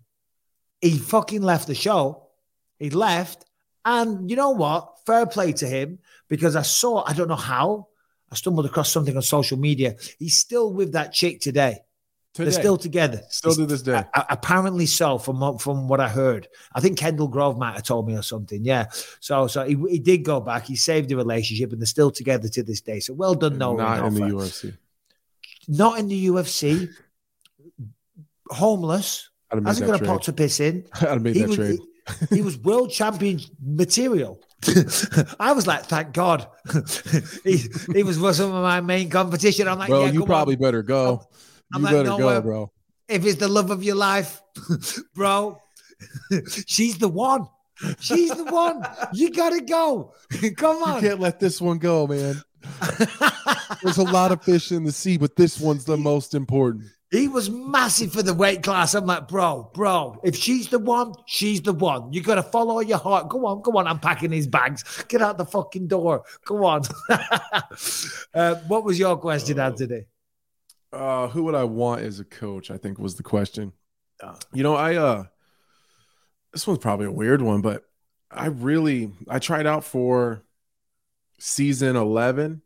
he 0.81 0.98
fucking 0.98 1.43
left 1.43 1.66
the 1.66 1.74
show. 1.74 2.28
He 2.78 2.90
left. 2.90 3.44
And 3.85 4.31
you 4.31 4.36
know 4.36 4.51
what? 4.51 4.91
Fair 5.07 5.27
play 5.27 5.53
to 5.55 5.66
him 5.66 5.99
because 6.29 6.55
I 6.57 6.62
saw, 6.62 7.05
I 7.07 7.12
don't 7.12 7.29
know 7.29 7.35
how, 7.37 7.89
I 8.31 8.35
stumbled 8.35 8.66
across 8.66 8.91
something 8.91 9.15
on 9.16 9.23
social 9.23 9.59
media. 9.59 9.97
He's 10.19 10.37
still 10.37 10.73
with 10.73 10.93
that 10.93 11.12
chick 11.12 11.41
today. 11.41 11.81
Today. 12.35 12.51
They're 12.51 12.61
still 12.61 12.79
together. 12.79 13.20
Still 13.29 13.55
to 13.57 13.66
this 13.66 13.83
day. 13.83 13.93
A- 14.15 14.27
apparently 14.31 14.87
so, 14.87 15.19
from 15.19 15.39
what- 15.41 15.61
from 15.61 15.87
what 15.87 16.01
I 16.01 16.09
heard. 16.09 16.49
I 16.74 16.81
think 16.81 16.97
Kendall 16.97 17.29
Grove 17.29 17.59
might 17.59 17.74
have 17.74 17.83
told 17.83 18.09
me 18.09 18.16
or 18.16 18.23
something. 18.23 18.65
Yeah. 18.65 18.87
So 19.20 19.47
so 19.49 19.65
he, 19.65 19.77
he 19.91 19.99
did 19.99 20.24
go 20.24 20.41
back. 20.41 20.65
He 20.65 20.74
saved 20.77 21.11
the 21.11 21.16
relationship, 21.16 21.73
and 21.73 21.81
they're 21.83 21.87
still 21.87 22.11
together 22.11 22.49
to 22.49 22.62
this 22.62 22.81
day. 22.81 23.01
So 23.01 23.12
well 23.12 23.35
done, 23.35 23.59
Noah. 23.59 23.77
Not 23.77 24.07
in 24.07 24.15
the 24.15 24.20
UFC. 24.23 24.79
Not 25.69 25.99
in 25.99 26.09
the 26.09 26.27
UFC. 26.29 26.89
Homeless. 28.49 29.29
I'd 29.51 29.57
have 29.57 29.65
made 29.65 29.69
Hasn't 29.70 29.91
got 29.91 30.01
a 30.01 30.05
pot 30.05 30.23
to 30.23 30.33
piss 30.33 30.61
in. 30.61 30.87
I'd 30.95 31.01
have 31.09 31.23
made 31.23 31.37
He 31.37 31.43
that 31.43 31.49
was, 31.49 31.57
trade. 31.59 31.81
he, 32.31 32.37
he 32.37 32.43
was 32.43 32.57
world 32.59 32.91
champion 32.91 33.41
material. 33.62 34.41
I 35.40 35.52
was 35.52 35.66
like, 35.66 35.84
thank 35.84 36.12
God. 36.12 36.47
he, 37.44 37.62
he 37.93 38.02
was 38.02 38.16
some 38.36 38.55
of 38.55 38.62
my 38.62 38.80
main 38.80 39.10
competition. 39.10 39.66
I'm 39.68 39.78
like, 39.78 39.89
Bro, 39.89 40.06
yeah, 40.06 40.12
you 40.12 40.24
probably 40.24 40.55
on. 40.56 40.60
better 40.60 40.82
go. 40.82 41.26
I'm 41.74 41.80
you 41.80 41.84
like, 41.84 41.93
better 41.94 42.09
no, 42.10 42.18
go, 42.18 42.28
uh, 42.28 42.40
bro. 42.40 42.72
If 43.09 43.24
it's 43.26 43.39
the 43.39 43.48
love 43.48 43.70
of 43.70 43.82
your 43.82 43.97
life, 43.97 44.40
bro, 45.14 45.60
she's 46.66 46.98
the 46.98 47.09
one. 47.09 47.48
She's 47.98 48.30
the 48.30 48.44
one. 48.44 48.82
You 49.12 49.30
gotta 49.30 49.60
go. 49.60 50.14
Come 50.56 50.78
You 50.78 50.84
on. 50.84 51.01
can't 51.01 51.20
let 51.20 51.40
this 51.40 51.60
one 51.60 51.78
go, 51.78 52.06
man. 52.06 52.40
There's 53.82 53.98
a 53.98 54.05
lot 54.05 54.30
of 54.30 54.43
fish 54.44 54.70
in 54.70 54.84
the 54.84 54.93
sea, 54.93 55.18
but 55.18 55.34
this 55.34 55.59
one's 55.59 55.84
the 55.84 55.97
most 55.97 56.34
important. 56.34 56.84
He 57.12 57.28
was 57.28 57.51
massive 57.51 58.10
for 58.10 58.22
the 58.22 58.32
weight 58.32 58.62
class. 58.62 58.94
I'm 58.94 59.05
like, 59.05 59.28
bro, 59.28 59.70
bro, 59.74 60.18
if 60.24 60.34
she's 60.34 60.68
the 60.68 60.78
one, 60.78 61.12
she's 61.26 61.60
the 61.60 61.74
one. 61.74 62.10
You 62.10 62.22
got 62.22 62.36
to 62.36 62.43
follow 62.43 62.80
your 62.80 62.97
heart. 62.97 63.28
Go 63.28 63.44
on, 63.44 63.60
go 63.60 63.76
on. 63.76 63.86
I'm 63.86 63.98
packing 63.98 64.30
these 64.30 64.47
bags. 64.47 65.05
Get 65.09 65.20
out 65.20 65.36
the 65.36 65.44
fucking 65.44 65.89
door. 65.89 66.24
Go 66.47 66.64
on. 66.64 66.84
uh, 68.34 68.55
what 68.66 68.84
was 68.84 68.98
your 68.98 69.18
question, 69.18 69.60
Anthony? 69.60 70.06
Uh, 70.90 71.28
who 71.28 71.43
would 71.44 71.55
I 71.55 71.64
want 71.64 72.01
as 72.01 72.18
a 72.18 72.24
coach? 72.24 72.70
I 72.70 72.78
think 72.78 72.98
was 72.98 73.16
the 73.16 73.22
question. 73.22 73.74
Oh. 74.22 74.39
You 74.55 74.62
know, 74.62 74.74
I 74.74 74.97
uh, 74.97 75.24
this 76.55 76.66
one's 76.66 76.78
probably 76.78 77.06
a 77.06 77.12
weird 77.12 77.43
one, 77.43 77.60
but 77.60 77.84
I 78.30 78.47
really 78.47 79.12
I 79.28 79.39
tried 79.39 79.66
out 79.66 79.84
for 79.84 80.44
season 81.39 81.97
eleven, 81.97 82.62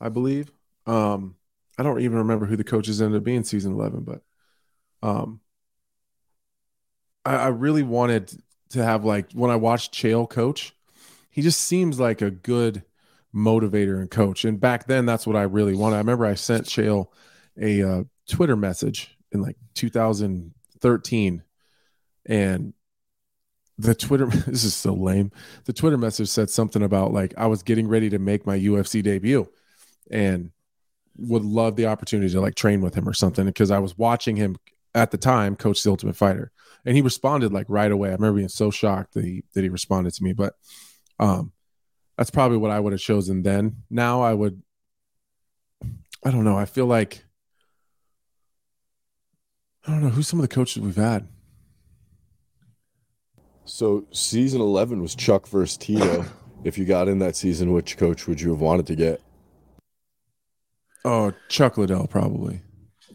I 0.00 0.08
believe. 0.08 0.50
Um, 0.86 1.34
I 1.78 1.82
don't 1.82 2.00
even 2.00 2.18
remember 2.18 2.46
who 2.46 2.56
the 2.56 2.64
coaches 2.64 3.00
ended 3.00 3.18
up 3.18 3.24
being 3.24 3.44
season 3.44 3.72
eleven, 3.72 4.02
but 4.02 4.22
um, 5.02 5.40
I, 7.24 7.36
I 7.36 7.48
really 7.48 7.82
wanted 7.82 8.32
to 8.70 8.84
have 8.84 9.04
like 9.04 9.32
when 9.32 9.50
I 9.50 9.56
watched 9.56 9.94
Chael 9.94 10.28
coach, 10.28 10.74
he 11.30 11.42
just 11.42 11.60
seems 11.60 12.00
like 12.00 12.20
a 12.20 12.30
good 12.30 12.82
motivator 13.34 14.00
and 14.00 14.10
coach. 14.10 14.44
And 14.44 14.60
back 14.60 14.86
then, 14.86 15.06
that's 15.06 15.26
what 15.26 15.36
I 15.36 15.42
really 15.42 15.74
wanted. 15.74 15.96
I 15.96 16.00
remember 16.00 16.26
I 16.26 16.34
sent 16.34 16.66
Chael 16.66 17.06
a 17.60 17.82
uh, 17.82 18.04
Twitter 18.28 18.56
message 18.56 19.16
in 19.32 19.42
like 19.42 19.56
2013, 19.74 21.42
and 22.26 22.74
the 23.78 23.94
Twitter 23.94 24.26
this 24.46 24.64
is 24.64 24.74
so 24.74 24.94
lame. 24.94 25.30
The 25.64 25.72
Twitter 25.72 25.98
message 25.98 26.28
said 26.28 26.50
something 26.50 26.82
about 26.82 27.12
like 27.12 27.34
I 27.36 27.46
was 27.46 27.62
getting 27.62 27.88
ready 27.88 28.10
to 28.10 28.18
make 28.18 28.46
my 28.46 28.58
UFC 28.58 29.02
debut, 29.02 29.48
and 30.10 30.50
would 31.18 31.44
love 31.44 31.76
the 31.76 31.86
opportunity 31.86 32.32
to 32.32 32.40
like 32.40 32.54
train 32.54 32.80
with 32.80 32.94
him 32.94 33.08
or 33.08 33.12
something 33.12 33.46
because 33.46 33.70
I 33.70 33.78
was 33.78 33.98
watching 33.98 34.36
him 34.36 34.56
at 34.94 35.10
the 35.10 35.18
time 35.18 35.56
coach 35.56 35.82
the 35.82 35.90
Ultimate 35.90 36.16
Fighter, 36.16 36.50
and 36.84 36.96
he 36.96 37.02
responded 37.02 37.52
like 37.52 37.66
right 37.68 37.90
away. 37.90 38.08
I 38.08 38.12
remember 38.12 38.36
being 38.36 38.48
so 38.48 38.70
shocked 38.70 39.14
that 39.14 39.24
he 39.24 39.44
that 39.54 39.62
he 39.62 39.68
responded 39.68 40.14
to 40.14 40.24
me, 40.24 40.32
but 40.32 40.54
um, 41.18 41.52
that's 42.16 42.30
probably 42.30 42.56
what 42.58 42.70
I 42.70 42.80
would 42.80 42.92
have 42.92 43.00
chosen 43.00 43.42
then. 43.42 43.82
Now 43.90 44.22
I 44.22 44.34
would, 44.34 44.62
I 46.24 46.30
don't 46.30 46.44
know. 46.44 46.56
I 46.56 46.64
feel 46.64 46.86
like 46.86 47.24
I 49.86 49.90
don't 49.92 50.02
know 50.02 50.10
who's 50.10 50.28
some 50.28 50.38
of 50.38 50.48
the 50.48 50.54
coaches 50.54 50.82
we've 50.82 50.96
had. 50.96 51.28
So 53.64 54.06
season 54.12 54.60
eleven 54.60 55.02
was 55.02 55.14
Chuck 55.14 55.46
versus 55.48 55.76
Tito. 55.76 56.24
if 56.64 56.78
you 56.78 56.84
got 56.84 57.08
in 57.08 57.18
that 57.20 57.36
season, 57.36 57.72
which 57.72 57.96
coach 57.96 58.26
would 58.26 58.40
you 58.40 58.50
have 58.50 58.60
wanted 58.60 58.86
to 58.86 58.96
get? 58.96 59.20
Oh, 61.10 61.32
Chuck 61.48 61.78
Liddell 61.78 62.06
probably. 62.06 62.60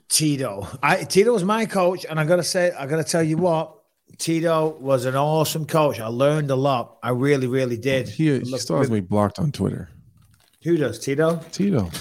Tito. 0.09 0.67
I 0.81 1.03
Tito 1.03 1.31
was 1.31 1.43
my 1.43 1.67
coach, 1.67 2.07
and 2.09 2.19
I 2.19 2.25
gotta 2.25 2.43
say, 2.43 2.71
I 2.71 2.87
gotta 2.87 3.03
tell 3.03 3.21
you 3.21 3.37
what, 3.37 3.75
Tito 4.17 4.69
was 4.79 5.05
an 5.05 5.15
awesome 5.15 5.67
coach. 5.67 5.99
I 5.99 6.07
learned 6.07 6.49
a 6.49 6.55
lot. 6.55 6.97
I 7.03 7.11
really, 7.11 7.45
really 7.45 7.77
did. 7.77 8.09
He, 8.09 8.39
he 8.39 8.57
still 8.57 8.79
has 8.79 8.89
me 8.89 8.99
blocked 8.99 9.37
on 9.37 9.51
Twitter. 9.51 9.89
Who 10.63 10.75
does 10.75 10.97
Tito? 10.97 11.39
Tito. 11.51 11.91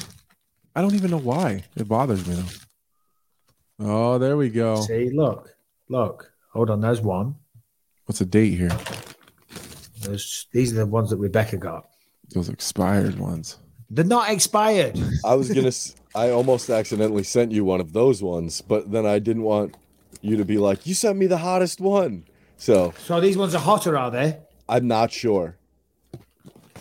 I 0.75 0.81
don't 0.81 0.95
even 0.95 1.11
know 1.11 1.19
why. 1.19 1.65
It 1.77 1.87
bothers 1.89 2.27
me 2.27 2.37
though. 2.37 3.85
Oh, 3.85 4.19
there 4.19 4.39
we 4.39 4.49
go. 4.49 4.81
See, 4.81 5.11
look, 5.11 5.51
look. 5.91 6.33
Hold 6.55 6.71
on, 6.71 6.81
there's 6.81 7.03
one. 7.03 7.35
What's 8.07 8.21
the 8.21 8.25
date 8.25 8.57
here? 8.57 8.75
There's, 10.01 10.47
these 10.53 10.73
are 10.73 10.77
the 10.77 10.87
ones 10.87 11.11
that 11.11 11.19
Rebecca 11.19 11.59
got. 11.59 11.87
Those 12.31 12.49
expired 12.49 13.19
ones. 13.19 13.59
They're 13.95 14.05
not 14.07 14.31
expired. 14.31 14.99
I 15.25 15.35
was 15.35 15.53
gonna. 15.53 15.71
I 16.15 16.31
almost 16.31 16.71
accidentally 16.71 17.23
sent 17.25 17.53
you 17.53 17.65
one 17.65 17.81
of 17.81 17.93
those 17.93 18.23
ones, 18.23 18.63
but 18.63 18.91
then 18.91 19.05
I 19.07 19.19
didn't 19.19 19.43
want 19.43 19.77
you 20.23 20.37
to 20.39 20.45
be 20.47 20.57
like, 20.57 20.87
"You 20.87 20.95
sent 20.95 21.19
me 21.19 21.27
the 21.27 21.37
hottest 21.39 21.79
one." 21.81 22.25
So 22.57 22.95
So 23.05 23.21
these 23.21 23.37
ones 23.37 23.55
are 23.55 23.59
hotter, 23.61 23.97
are 23.99 24.11
they? 24.11 24.39
I'm 24.69 24.87
not 24.89 25.13
sure. 25.13 25.57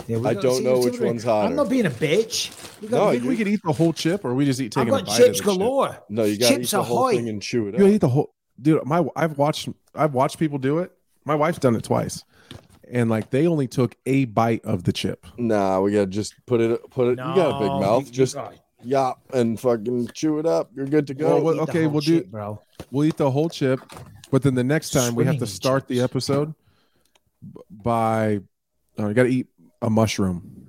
Yeah, 0.08 0.18
we 0.18 0.28
I 0.30 0.34
don't 0.36 0.64
know 0.64 0.80
which 0.80 1.00
one's 1.00 1.24
hotter. 1.24 1.50
I'm 1.50 1.56
not 1.56 1.70
being 1.70 1.86
a 1.86 1.90
bitch. 1.90 2.50
We 2.82 2.88
No, 2.88 2.98
got, 2.98 3.08
I 3.10 3.12
think 3.18 3.26
we 3.26 3.36
could 3.38 3.48
eat 3.48 3.60
the 3.64 3.74
whole 3.74 3.92
chip, 3.94 4.24
or 4.24 4.34
we 4.34 4.46
just 4.46 4.62
eat 4.62 4.76
I've 4.78 4.86
taking 4.86 4.94
a 4.94 4.98
got 5.00 5.08
bite 5.08 5.18
chips 5.18 5.40
of 5.40 5.46
the 5.46 5.52
chip. 5.52 5.60
galore. 5.60 5.98
No, 6.10 6.24
you 6.24 6.38
gotta 6.40 6.54
Chips 6.56 6.68
eat 6.74 6.78
the 6.78 6.84
whole 6.84 6.98
ahoy. 7.00 7.16
thing 7.18 7.30
and 7.30 7.42
chew 7.42 7.68
it 7.68 7.76
up. 7.76 7.80
You 7.82 7.88
up. 7.88 7.92
eat 7.94 7.98
the 8.02 8.10
whole 8.10 8.34
dude. 8.62 8.86
My 8.86 9.04
I've 9.16 9.38
watched 9.38 9.68
I've 9.94 10.14
watched 10.14 10.40
people 10.40 10.58
do 10.60 10.80
it. 10.80 10.92
My 11.26 11.36
wife's 11.36 11.60
done 11.60 11.76
it 11.76 11.84
twice, 11.84 12.24
and 12.92 13.10
like 13.10 13.30
they 13.30 13.48
only 13.48 13.68
took 13.68 13.96
a 14.06 14.26
bite 14.26 14.64
of 14.66 14.84
the 14.84 14.92
chip. 14.94 15.26
Nah, 15.38 15.80
we 15.82 15.94
gotta 15.94 16.08
just 16.08 16.36
put 16.46 16.62
it. 16.62 16.80
Put 16.92 17.08
it. 17.08 17.12
you 17.12 17.16
got 17.18 17.56
a 17.56 17.60
big 17.60 17.70
mouth. 17.88 18.06
you- 18.06 18.12
Just 18.12 18.38
oh, 18.38 18.52
yop 18.84 19.22
and 19.34 19.60
fucking 19.60 20.10
chew 20.14 20.40
it 20.40 20.46
up. 20.46 20.70
You're 20.76 20.86
good 20.86 21.08
to 21.08 21.14
go. 21.14 21.28
Well, 21.36 21.42
well, 21.44 21.54
eat 21.54 21.58
the 21.58 21.72
okay, 21.72 21.88
we'll 21.88 22.02
do- 22.02 22.24
bro. 22.24 22.62
We'll 22.92 23.06
eat 23.08 23.18
the 23.18 23.32
whole 23.32 23.50
chip, 23.50 23.80
but 24.32 24.42
then 24.44 24.56
the 24.56 24.64
next 24.64 24.90
time 24.92 25.16
we 25.16 25.24
have 25.26 25.36
to 25.36 25.40
Swimming 25.40 25.42
in 25.52 25.56
start 25.56 25.88
the 25.88 26.02
episode 26.02 26.54
by 27.70 28.42
uh, 29.00 29.08
you 29.08 29.14
got 29.14 29.24
to 29.24 29.30
eat 29.30 29.48
a 29.82 29.90
mushroom 29.90 30.61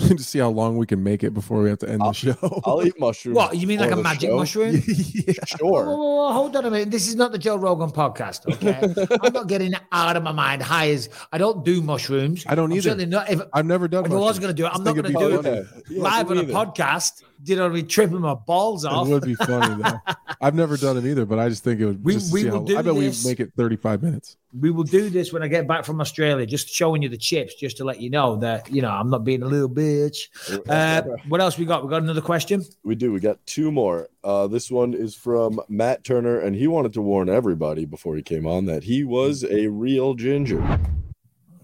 to 0.16 0.22
see 0.22 0.38
how 0.38 0.48
long 0.50 0.76
we 0.76 0.86
can 0.86 1.02
make 1.02 1.22
it 1.22 1.32
before 1.34 1.62
we 1.62 1.68
have 1.70 1.78
to 1.80 1.88
end 1.88 2.00
the 2.00 2.12
show. 2.12 2.36
I'll 2.64 2.84
eat 2.86 2.98
mushrooms. 2.98 3.36
What 3.36 3.56
you 3.56 3.66
mean, 3.66 3.80
like 3.80 3.90
a 3.90 3.96
magic 3.96 4.30
show. 4.30 4.36
mushroom? 4.36 4.74
Whoa, 4.82 5.34
Sure. 5.46 5.84
whoa, 5.86 5.96
whoa, 5.96 6.32
hold 6.32 6.56
on 6.56 6.64
a 6.64 6.70
minute. 6.70 6.90
This 6.90 7.08
is 7.08 7.16
not 7.16 7.32
the 7.32 7.38
Joe 7.38 7.56
Rogan 7.56 7.90
podcast, 7.90 8.46
okay? 8.54 8.78
I'm 9.22 9.32
not 9.32 9.46
getting 9.48 9.74
out 9.92 10.16
of 10.16 10.22
my 10.22 10.32
mind. 10.32 10.62
High 10.62 10.90
as 10.90 11.08
I 11.32 11.38
don't 11.38 11.64
do 11.64 11.82
mushrooms. 11.82 12.44
I 12.46 12.54
don't 12.54 12.70
I'm 12.70 12.76
either. 12.76 12.82
certainly 12.82 13.06
not. 13.06 13.30
If, 13.30 13.40
I've 13.52 13.66
never 13.66 13.88
done. 13.88 14.04
if 14.06 14.12
I 14.12 14.14
was 14.16 14.38
going 14.38 14.54
to 14.54 14.54
do 14.54 14.66
it, 14.66 14.72
I'm 14.72 14.82
not 14.84 14.94
going 14.94 15.04
to 15.04 15.12
do 15.12 15.28
be 15.42 15.48
it 15.48 15.66
funny. 15.66 15.84
Yeah, 15.90 16.02
live 16.02 16.30
on 16.30 16.38
a 16.38 16.42
me 16.44 16.52
podcast. 16.52 17.22
You 17.42 17.56
know, 17.56 17.62
what 17.62 17.72
I 17.72 17.74
mean, 17.76 17.86
tripping 17.86 18.20
my 18.20 18.34
balls 18.34 18.84
off. 18.84 19.08
It 19.08 19.10
would 19.12 19.24
be 19.24 19.34
funny 19.34 19.82
though. 19.82 19.98
I've 20.42 20.54
never 20.54 20.76
done 20.76 20.96
it 20.98 21.04
either, 21.06 21.24
but 21.24 21.38
I 21.38 21.48
just 21.48 21.64
think 21.64 21.80
it 21.80 21.86
would. 21.86 22.04
We- 22.04 22.14
just 22.14 22.32
we 22.32 22.44
will 22.44 22.58
how- 22.60 22.64
do 22.64 22.78
I 22.78 22.82
bet 22.82 22.94
this. 22.96 23.24
we 23.24 23.30
make 23.30 23.40
it 23.40 23.52
35 23.56 24.02
minutes. 24.02 24.36
we 24.58 24.70
will 24.70 24.84
do 24.84 25.08
this 25.10 25.32
when 25.32 25.42
I 25.42 25.48
get 25.48 25.66
back 25.66 25.84
from 25.84 26.00
Australia, 26.00 26.44
just 26.44 26.68
showing 26.68 27.02
you 27.02 27.08
the 27.08 27.16
chips, 27.16 27.54
just 27.54 27.76
to 27.78 27.84
let 27.84 28.00
you 28.00 28.10
know 28.10 28.36
that 28.36 28.70
you 28.70 28.82
know 28.82 28.90
I'm 28.90 29.08
not 29.10 29.24
being 29.24 29.42
a 29.42 29.46
little 29.46 29.68
bitch. 29.70 30.28
Uh, 30.68 31.02
what 31.28 31.40
else 31.40 31.56
we 31.58 31.64
got? 31.64 31.82
We 31.82 31.88
got 31.90 32.02
another 32.02 32.20
question. 32.20 32.64
We 32.84 32.94
do. 32.94 33.12
We 33.12 33.20
got 33.20 33.38
two 33.46 33.70
more. 33.72 34.08
Uh, 34.22 34.46
this 34.46 34.70
one 34.70 34.92
is 34.94 35.14
from 35.14 35.60
Matt 35.68 36.04
Turner, 36.04 36.38
and 36.40 36.54
he 36.54 36.66
wanted 36.66 36.92
to 36.94 37.02
warn 37.02 37.28
everybody 37.28 37.84
before 37.86 38.16
he 38.16 38.22
came 38.22 38.46
on 38.46 38.66
that 38.66 38.84
he 38.84 39.02
was 39.04 39.44
a 39.44 39.68
real 39.68 40.14
ginger. 40.14 40.62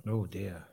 Oh 0.08 0.26
dear. 0.26 0.64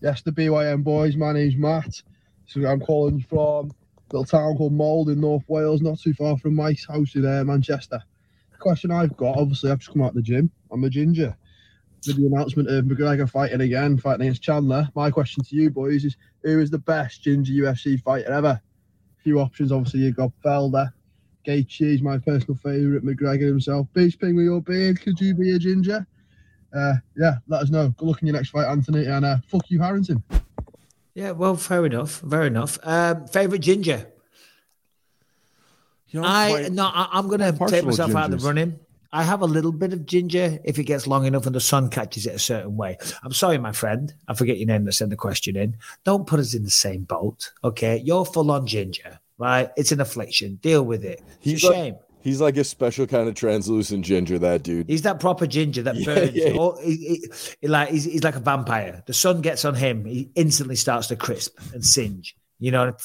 Yes, 0.00 0.22
the 0.22 0.32
BYM 0.32 0.82
boys. 0.84 1.16
My 1.16 1.32
name's 1.32 1.56
Matt. 1.56 2.02
So 2.46 2.64
I'm 2.66 2.80
calling 2.80 3.20
from 3.20 3.70
a 4.10 4.16
little 4.16 4.24
town 4.24 4.56
called 4.56 4.72
Mold 4.72 5.10
in 5.10 5.20
North 5.20 5.44
Wales, 5.48 5.82
not 5.82 5.98
too 5.98 6.14
far 6.14 6.36
from 6.38 6.54
my 6.54 6.76
house 6.88 7.14
in 7.14 7.26
uh, 7.26 7.44
Manchester. 7.44 8.02
The 8.52 8.58
question 8.58 8.90
I've 8.90 9.16
got, 9.16 9.36
obviously, 9.36 9.70
I've 9.70 9.80
just 9.80 9.92
come 9.92 10.02
out 10.02 10.10
of 10.10 10.14
the 10.14 10.22
gym. 10.22 10.50
I'm 10.70 10.84
a 10.84 10.90
ginger. 10.90 11.36
With 12.06 12.16
the 12.16 12.26
announcement 12.26 12.70
of 12.70 12.84
McGregor 12.84 13.28
fighting 13.28 13.62
again, 13.62 13.98
fighting 13.98 14.22
against 14.22 14.42
Chandler, 14.42 14.88
my 14.94 15.10
question 15.10 15.42
to 15.42 15.56
you 15.56 15.70
boys 15.70 16.04
is 16.04 16.16
who 16.42 16.60
is 16.60 16.70
the 16.70 16.78
best 16.78 17.22
ginger 17.22 17.52
UFC 17.52 18.00
fighter 18.00 18.32
ever? 18.32 18.60
A 19.18 19.22
few 19.22 19.40
options, 19.40 19.72
obviously, 19.72 20.00
you've 20.00 20.16
got 20.16 20.30
Felder, 20.44 20.92
Gaethje 21.46 21.94
is 21.94 22.02
my 22.02 22.18
personal 22.18 22.56
favourite, 22.56 23.04
McGregor 23.04 23.48
himself. 23.48 23.88
Bisping 23.94 24.36
with 24.36 24.44
your 24.44 24.60
beard, 24.60 25.00
could 25.00 25.20
you 25.20 25.34
be 25.34 25.54
a 25.54 25.58
ginger? 25.58 26.06
Uh, 26.76 26.94
yeah, 27.16 27.36
let 27.48 27.62
us 27.62 27.70
know. 27.70 27.88
Good 27.96 28.06
luck 28.06 28.22
in 28.22 28.28
your 28.28 28.36
next 28.36 28.50
fight, 28.50 28.66
Anthony, 28.66 29.06
and 29.06 29.24
uh, 29.24 29.38
fuck 29.48 29.64
you, 29.68 29.80
Harrington. 29.80 30.22
Yeah, 31.16 31.30
well, 31.30 31.56
fair 31.56 31.86
enough. 31.86 32.22
Fair 32.28 32.42
enough. 32.42 32.78
Um, 32.82 33.26
favorite 33.26 33.60
ginger. 33.60 34.06
You 36.08 36.20
know, 36.20 36.26
I 36.28 36.68
no, 36.70 36.84
I, 36.84 37.08
I'm 37.10 37.26
gonna 37.28 37.52
take 37.52 37.80
to 37.80 37.86
myself 37.86 38.14
out 38.14 38.34
of 38.34 38.38
the 38.38 38.46
running. 38.46 38.78
I 39.14 39.22
have 39.22 39.40
a 39.40 39.46
little 39.46 39.72
bit 39.72 39.94
of 39.94 40.04
ginger 40.04 40.58
if 40.62 40.78
it 40.78 40.84
gets 40.84 41.06
long 41.06 41.24
enough 41.24 41.46
and 41.46 41.54
the 41.54 41.60
sun 41.60 41.88
catches 41.88 42.26
it 42.26 42.34
a 42.34 42.38
certain 42.38 42.76
way. 42.76 42.98
I'm 43.22 43.32
sorry, 43.32 43.56
my 43.56 43.72
friend. 43.72 44.12
I 44.28 44.34
forget 44.34 44.58
your 44.58 44.66
name 44.66 44.84
that 44.84 44.92
sent 44.92 45.08
the 45.08 45.16
question 45.16 45.56
in. 45.56 45.78
Don't 46.04 46.26
put 46.26 46.38
us 46.38 46.52
in 46.52 46.64
the 46.64 46.70
same 46.70 47.04
boat, 47.04 47.50
okay? 47.64 47.96
You're 48.04 48.26
full 48.26 48.50
on 48.50 48.66
ginger, 48.66 49.18
right? 49.38 49.70
It's 49.74 49.92
an 49.92 50.02
affliction. 50.02 50.56
Deal 50.56 50.84
with 50.84 51.02
it. 51.02 51.22
It's 51.26 51.38
He's 51.40 51.64
a 51.64 51.72
shame. 51.72 51.96
He's 52.26 52.40
like 52.40 52.56
a 52.56 52.64
special 52.64 53.06
kind 53.06 53.28
of 53.28 53.36
translucent 53.36 54.04
ginger. 54.04 54.36
That 54.40 54.64
dude. 54.64 54.88
He's 54.88 55.02
that 55.02 55.20
proper 55.20 55.46
ginger 55.46 55.82
that 55.82 55.94
Yeah, 56.00 56.04
burns. 56.06 56.32
yeah. 56.34 56.50
Or 56.58 56.76
he, 56.82 56.96
he- 56.96 57.28
he 57.60 57.68
like 57.68 57.90
he's, 57.90 58.02
he's 58.02 58.24
like 58.24 58.34
a 58.34 58.40
vampire. 58.40 59.04
The 59.06 59.14
sun 59.14 59.42
gets 59.42 59.64
on 59.64 59.76
him, 59.76 60.04
he 60.04 60.30
instantly 60.34 60.74
starts 60.74 61.06
to 61.06 61.14
crisp 61.16 61.56
and 61.72 61.84
singe. 61.86 62.34
You 62.58 62.72
know, 62.72 62.96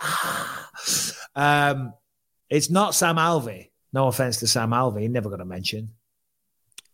um, 1.36 1.94
it's 2.50 2.68
not 2.70 2.94
Sam 2.96 3.16
Alvey. 3.16 3.70
No 3.92 4.08
offense 4.08 4.38
to 4.38 4.46
Sam 4.48 4.70
Alvey, 4.70 5.02
he 5.02 5.08
never 5.08 5.30
got 5.30 5.40
a 5.40 5.44
mention. 5.44 5.90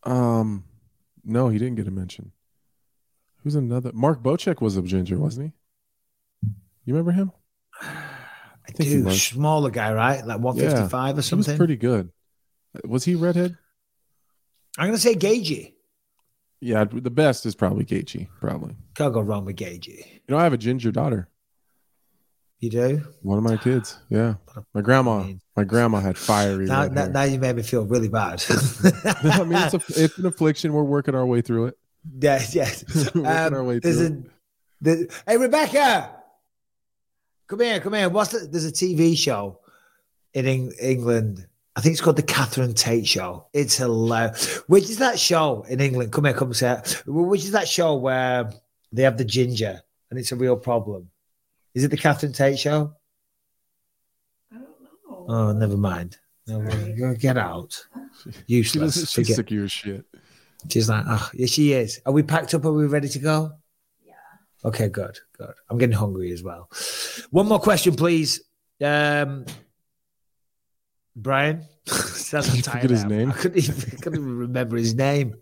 Um, 0.05 0.65
no, 1.25 1.49
he 1.49 1.59
didn't 1.59 1.77
get 1.77 1.89
a 1.89 1.91
mention. 1.91 2.33
Who's 3.43 3.55
another? 3.55 3.93
Mark 3.95 4.23
Bocek 4.23 4.61
was 4.61 4.77
a 4.77 4.83
ginger, 4.83 5.19
wasn't 5.19 5.53
he? 6.43 6.49
You 6.85 6.95
remember 6.95 7.13
him? 7.13 7.33
I 8.69 8.73
think 8.73 8.89
he 8.89 9.03
was. 9.03 9.23
smaller 9.23 9.71
guy, 9.71 9.93
right? 9.93 10.25
Like 10.27 10.39
155 10.41 10.93
or 10.93 11.13
He 11.13 11.17
was 11.17 11.27
something. 11.27 11.57
pretty 11.57 11.77
good. 11.77 12.11
Was 12.85 13.05
he 13.05 13.15
redhead? 13.15 13.57
I'm 14.79 14.87
gonna 14.89 14.99
say 14.99 15.15
Gagey. 15.15 15.75
Yeah, 16.61 16.85
the 16.85 17.11
best 17.11 17.45
is 17.45 17.55
probably 17.55 17.85
Gaethje. 17.85 18.29
Probably. 18.41 18.77
Can't 18.95 19.13
go 19.13 19.21
wrong 19.21 19.45
with 19.45 19.57
Gagey. 19.57 20.07
You 20.07 20.21
know, 20.29 20.39
I 20.39 20.45
have 20.45 20.53
a 20.53 20.59
ginger 20.59 20.93
daughter. 20.93 21.29
You 22.61 22.71
do? 22.71 23.03
One 23.23 23.37
of 23.39 23.43
my 23.45 23.57
kids. 23.57 23.99
Yeah, 24.09 24.35
my 24.73 24.81
grandma. 24.81 25.27
My 25.57 25.65
grandma 25.65 25.99
had 25.99 26.17
fiery. 26.17 26.67
Now, 26.67 26.87
now, 26.87 27.07
now 27.09 27.25
you 27.25 27.41
made 27.41 27.57
me 27.57 27.63
feel 27.65 27.85
really 27.85 28.09
bad. 28.09 28.43
I 29.25 29.43
mean, 29.45 29.59
it's 29.61 29.75
a, 29.75 29.81
it's 30.05 30.17
an 30.19 30.27
affliction. 30.27 30.73
We're 30.73 30.85
working 30.85 31.17
our 31.17 31.27
way 31.27 31.41
through 31.43 31.67
it. 31.67 31.79
Yeah, 32.21 32.43
yeah. 32.53 32.69
Working 33.15 33.27
our 33.27 33.63
way 33.63 33.75
Um, 33.77 33.81
through 33.81 34.07
a, 34.07 34.85
the, 34.85 35.15
hey, 35.27 35.37
Rebecca, 35.37 36.11
come 37.53 37.61
here, 37.61 37.81
come 37.81 37.93
here. 37.93 38.09
What's 38.09 38.31
the, 38.33 38.47
there's 38.51 38.65
a 38.65 38.73
TV 38.73 39.15
show 39.15 39.59
in 40.33 40.47
Eng- 40.47 40.73
England. 40.81 41.47
I 41.77 41.83
think 41.83 41.93
it's 41.93 42.01
called 42.01 42.17
the 42.17 42.23
Catherine 42.23 42.73
Tate 42.73 43.07
Show. 43.07 43.47
It's 43.53 43.77
hilarious. 43.77 44.57
Which 44.69 44.85
is 44.85 44.97
that 44.99 45.19
show 45.19 45.63
in 45.69 45.79
England? 45.81 46.13
Come 46.13 46.25
here, 46.25 46.33
come 46.33 46.55
say 46.55 46.73
it. 46.73 47.03
Which 47.07 47.45
is 47.45 47.51
that 47.51 47.69
show 47.69 47.97
where 47.97 48.51
they 48.91 49.03
have 49.03 49.19
the 49.19 49.25
ginger 49.27 49.81
and 50.11 50.19
it's 50.19 50.33
a 50.33 50.37
real 50.37 50.57
problem? 50.57 51.11
Is 51.75 51.85
it 51.85 51.91
the 51.91 51.97
Catherine 51.99 52.33
Tate 52.33 52.59
Show? 52.59 52.95
I 54.51 54.55
don't 54.57 54.65
know. 55.11 55.27
Oh, 55.29 55.53
never 55.53 55.77
mind. 55.77 56.17
No, 56.47 56.59
well, 56.59 57.15
get 57.17 57.37
out. 57.37 57.85
She 58.25 58.33
Useless. 58.47 58.95
doesn't, 58.95 59.09
she's 59.09 59.15
Forget- 59.27 59.37
sick 59.37 59.47
of 59.51 59.53
your 59.57 59.69
shit. 59.69 60.05
She's 60.71 60.89
like, 60.89 61.05
oh, 61.07 61.31
yeah, 61.35 61.47
she 61.47 61.73
is. 61.73 62.01
Are 62.07 62.13
we 62.13 62.23
packed 62.23 62.55
up? 62.55 62.65
Are 62.65 62.73
we 62.73 62.87
ready 62.87 63.09
to 63.09 63.19
go? 63.19 63.53
Yeah. 64.63 64.69
Okay, 64.69 64.89
good, 64.89 65.19
good. 65.39 65.55
I'm 65.69 65.79
getting 65.79 65.97
hungry 65.97 66.33
as 66.33 66.43
well. 66.43 66.69
One 67.31 67.47
more 67.47 67.59
question, 67.61 67.95
please. 67.95 68.43
Um, 68.83 69.45
Brian, 71.15 71.65
that's 71.87 72.31
Did 72.31 72.57
you 72.57 72.63
forget 72.63 72.91
his 72.91 73.05
name? 73.05 73.31
I 73.31 73.35
couldn't 73.35 73.59
even, 73.59 73.99
couldn't 73.99 74.19
even 74.19 74.39
remember 74.39 74.77
his 74.77 74.95
name. 74.95 75.37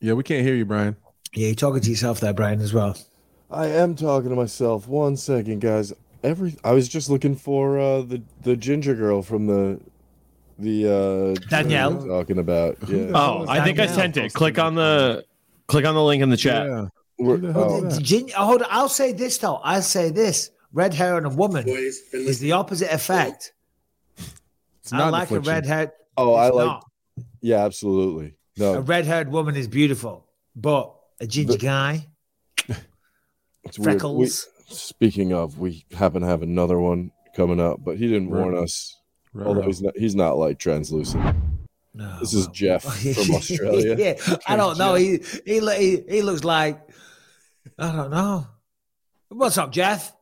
Yeah, 0.00 0.14
we 0.14 0.22
can't 0.22 0.44
hear 0.44 0.54
you, 0.54 0.64
Brian. 0.64 0.96
Yeah, 1.32 1.46
you're 1.48 1.54
talking 1.54 1.80
to 1.80 1.90
yourself 1.90 2.20
there, 2.20 2.32
Brian, 2.32 2.60
as 2.60 2.74
well. 2.74 2.96
I 3.50 3.66
am 3.66 3.94
talking 3.94 4.30
to 4.30 4.36
myself. 4.36 4.88
One 4.88 5.16
second, 5.16 5.60
guys. 5.60 5.92
Every 6.22 6.56
I 6.64 6.72
was 6.72 6.88
just 6.88 7.10
looking 7.10 7.36
for 7.36 7.78
uh, 7.78 8.02
the 8.02 8.22
the 8.42 8.56
ginger 8.56 8.94
girl 8.94 9.22
from 9.22 9.46
the 9.46 9.80
the 10.58 10.88
uh, 10.88 11.48
Danielle? 11.48 12.06
talking 12.06 12.38
about. 12.38 12.78
Yeah. 12.86 13.10
Oh, 13.14 13.46
I 13.48 13.64
think 13.64 13.78
I 13.78 13.86
sent 13.86 14.16
it. 14.16 14.32
Click 14.32 14.58
on 14.58 14.74
the 14.74 15.24
click 15.66 15.84
on 15.84 15.94
the 15.94 16.02
link 16.02 16.22
in 16.22 16.30
the 16.30 16.36
chat. 16.36 16.66
Yeah. 16.66 16.86
Who 17.18 17.36
the 17.36 17.52
hell 17.52 17.70
oh, 17.70 17.84
is? 17.86 17.98
Gin- 17.98 18.30
oh, 18.36 18.46
hold 18.46 18.62
on. 18.62 18.68
I'll 18.70 18.88
say 18.88 19.12
this 19.12 19.38
though. 19.38 19.56
I'll 19.56 19.82
say 19.82 20.10
this: 20.10 20.50
red 20.72 20.94
hair 20.94 21.16
on 21.16 21.24
a 21.24 21.30
woman 21.30 21.64
is 21.68 22.40
the 22.40 22.52
opposite 22.52 22.92
effect. 22.92 23.52
Oh. 24.18 24.24
It's 24.80 24.92
I 24.92 24.98
not 24.98 25.06
an 25.08 25.12
like 25.12 25.30
a 25.30 25.40
red 25.40 25.64
hair. 25.66 25.92
oh, 26.16 26.34
I 26.34 26.48
like. 26.48 26.66
not. 26.66 26.90
Yeah, 27.40 27.64
absolutely. 27.64 28.34
No, 28.56 28.74
a 28.74 28.80
red 28.80 29.06
haired 29.06 29.28
woman 29.30 29.56
is 29.56 29.68
beautiful, 29.68 30.26
but 30.54 30.94
a 31.20 31.26
ginger 31.26 31.52
The- 31.52 31.58
guy, 31.58 32.06
it's 33.64 33.78
weird. 33.78 33.94
We, 33.94 33.98
freckles. 33.98 34.48
speaking 34.66 35.32
of, 35.32 35.58
we 35.58 35.84
happen 35.92 36.22
to 36.22 36.26
have 36.28 36.42
another 36.42 36.78
one 36.78 37.12
coming 37.34 37.60
up, 37.60 37.80
but 37.84 37.96
he 37.96 38.08
didn't 38.08 38.30
warn 38.30 38.56
us. 38.56 38.98
Right, 39.32 39.46
Although 39.46 39.60
right. 39.60 39.66
he's 39.68 39.82
not, 39.82 39.96
he's 39.96 40.14
not 40.14 40.36
like 40.36 40.58
translucent. 40.58 41.34
No, 41.94 42.18
This 42.20 42.32
is 42.34 42.46
well- 42.46 42.54
Jeff 42.54 42.82
from 42.84 43.34
Australia. 43.34 43.96
yeah, 43.98 44.36
I 44.46 44.56
don't 44.56 44.78
know. 44.78 44.94
He, 44.94 45.20
he 45.44 45.60
he 45.60 46.02
he 46.08 46.22
looks 46.22 46.44
like 46.44 46.80
I 47.78 47.92
don't 47.92 48.10
know. 48.10 48.46
What's 49.28 49.58
up, 49.58 49.72
Jeff? 49.72 50.12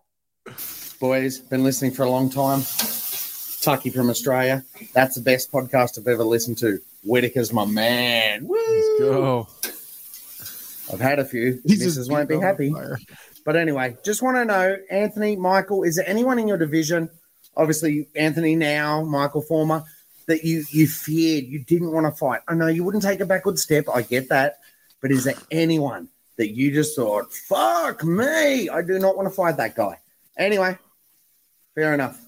boys. 1.01 1.39
Been 1.39 1.65
listening 1.65 1.93
for 1.93 2.03
a 2.03 2.11
long 2.11 2.29
time. 2.29 2.63
Tucky 3.63 3.89
from 3.91 4.11
Australia. 4.11 4.63
That's 4.95 5.15
the 5.17 5.23
best 5.23 5.51
podcast 5.51 5.99
I've 5.99 6.07
ever 6.07 6.25
listened 6.25 6.59
to. 6.59 6.79
Whitaker's 7.05 7.53
my 7.53 7.65
man. 7.65 8.47
Woo! 8.47 8.57
Let's 8.57 9.01
go. 9.01 9.49
I've 10.93 11.01
had 11.01 11.19
a 11.19 11.25
few. 11.25 11.61
He's 11.65 11.81
Misses 11.85 12.09
won't 12.11 12.29
be 12.29 12.39
happy. 12.39 12.71
fire. 12.73 12.99
But 13.47 13.57
anyway, 13.57 13.97
just 14.05 14.21
want 14.23 14.37
to 14.37 14.45
know, 14.45 14.77
Anthony, 14.91 15.37
Michael, 15.37 15.83
is 15.85 15.97
there 15.97 16.09
anyone 16.09 16.39
in 16.39 16.49
your 16.49 16.59
division 16.59 17.09
obviously 17.57 18.09
Anthony 18.15 18.55
now, 18.57 19.03
Michael 19.03 19.43
Former, 19.43 19.83
that 20.31 20.45
you 20.45 20.65
you 20.71 20.87
feared, 20.87 21.45
you 21.45 21.59
didn't 21.59 21.91
want 21.91 22.07
to 22.07 22.13
fight? 22.13 22.41
I 22.47 22.55
know 22.55 22.69
you 22.69 22.85
wouldn't 22.85 23.03
take 23.03 23.21
a 23.21 23.27
backward 23.27 23.59
step. 23.59 23.87
I 23.93 24.03
get 24.03 24.29
that, 24.29 24.61
but 25.03 25.11
is 25.11 25.25
there 25.25 25.35
anyone 25.51 26.09
that 26.37 26.55
you 26.55 26.73
just 26.73 26.95
thought, 26.95 27.33
"Fuck 27.33 28.05
me, 28.05 28.69
I 28.69 28.81
do 28.83 28.99
not 28.99 29.17
want 29.17 29.29
to 29.29 29.35
fight 29.35 29.57
that 29.57 29.75
guy"? 29.75 29.99
Anyway, 30.39 30.79
fair 31.75 31.95
enough. 31.95 32.21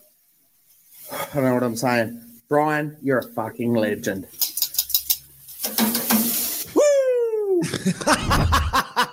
I 1.12 1.29
don't 1.33 1.45
know 1.45 1.55
what 1.55 1.62
I'm 1.62 1.77
saying. 1.77 2.20
Brian, 2.49 2.97
you're 3.03 3.19
a 3.19 3.23
fucking 3.23 3.73
legend. 3.73 4.27
Woo! 6.74 7.62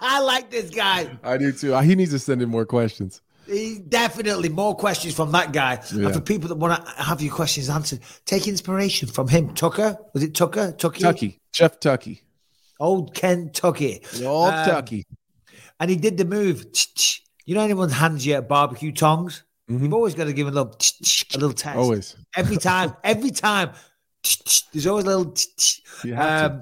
I 0.01 0.19
like 0.23 0.49
this 0.49 0.71
guy. 0.71 1.15
I 1.23 1.37
do 1.37 1.51
too. 1.51 1.77
He 1.77 1.93
needs 1.93 2.11
to 2.11 2.19
send 2.19 2.41
in 2.41 2.49
more 2.49 2.65
questions. 2.65 3.21
He- 3.49 3.79
Definitely 3.79 4.49
more 4.49 4.75
questions 4.75 5.15
from 5.15 5.31
that 5.31 5.51
guy. 5.51 5.81
Yeah. 5.93 6.05
And 6.05 6.13
for 6.13 6.21
people 6.21 6.47
that 6.49 6.55
want 6.55 6.85
to 6.85 6.91
have 7.03 7.21
your 7.21 7.33
questions 7.33 7.69
answered, 7.69 7.99
take 8.25 8.47
inspiration 8.47 9.07
from 9.07 9.27
him. 9.27 9.53
Tucker, 9.53 9.97
was 10.13 10.23
it 10.23 10.33
Tucker? 10.35 10.71
Tucky? 10.73 11.01
Tucky, 11.01 11.39
Jeff 11.51 11.79
Tucky, 11.79 12.23
Old 12.79 13.13
Kentucky. 13.13 14.01
old 14.23 14.53
Um, 14.53 14.65
Tucky. 14.65 15.05
And 15.79 15.89
he 15.89 15.95
did 15.95 16.17
the 16.17 16.25
move. 16.25 16.65
You 17.45 17.55
know, 17.55 17.61
anyone 17.61 17.89
hands 17.89 18.25
you 18.25 18.41
barbecue 18.41 18.91
tongs? 18.91 19.43
Mm-hmm. 19.69 19.83
You've 19.85 19.93
always 19.93 20.15
got 20.15 20.25
to 20.25 20.33
give 20.33 20.47
a 20.47 20.51
little, 20.51 20.75
a 21.33 21.37
little 21.37 21.53
test. 21.53 21.77
Always. 21.77 22.15
Every 22.35 22.57
time. 22.71 22.95
every 23.03 23.31
time. 23.31 23.71
There's 24.73 24.85
always 24.87 25.05
a 25.05 25.07
little. 25.17 25.33
You 26.03 26.13
have 26.15 26.51
to. 26.51 26.57
Um, 26.57 26.61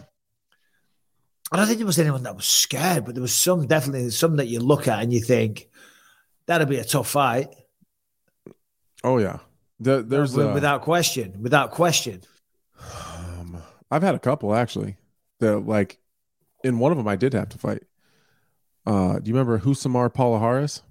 I 1.51 1.57
don't 1.57 1.65
think 1.67 1.79
there 1.79 1.87
was 1.87 1.97
anyone 1.99 2.23
that 2.23 2.35
was 2.35 2.45
scared, 2.45 3.05
but 3.05 3.15
there 3.15 3.21
was 3.21 3.33
some 3.33 3.65
definitely 3.67 4.09
some 4.11 4.35
that 4.35 4.47
you 4.47 4.59
look 4.59 4.87
at 4.87 5.01
and 5.01 5.11
you 5.13 5.21
think 5.21 5.69
that'll 6.47 6.67
be 6.67 6.77
a 6.77 6.83
tough 6.83 7.09
fight. 7.09 7.49
Oh 9.03 9.17
yeah. 9.19 9.39
The, 9.79 10.01
there's 10.01 10.35
uh, 10.37 10.51
without 10.53 10.81
question, 10.81 11.41
without 11.41 11.71
question. 11.71 12.21
I've 13.91 14.01
had 14.03 14.15
a 14.15 14.19
couple 14.19 14.53
actually. 14.55 14.97
That 15.39 15.59
like 15.59 15.99
in 16.63 16.79
one 16.79 16.91
of 16.91 16.97
them 16.97 17.07
I 17.07 17.15
did 17.15 17.33
have 17.33 17.49
to 17.49 17.57
fight. 17.57 17.83
Uh, 18.85 19.19
do 19.19 19.29
you 19.29 19.35
remember 19.35 19.59
Rousimar 19.59 20.11
Palhares? 20.11 20.81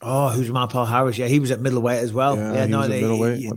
Oh, 0.00 0.32
Rousimar 0.36 0.70
Palhares? 0.70 1.18
Yeah, 1.18 1.26
he 1.26 1.38
was 1.40 1.50
at 1.50 1.60
middleweight 1.60 2.02
as 2.02 2.12
well. 2.12 2.36
Yeah, 2.36 2.54
Yeah, 2.54 2.66
no, 2.66 2.88
they- 2.88 3.36
he- 3.36 3.52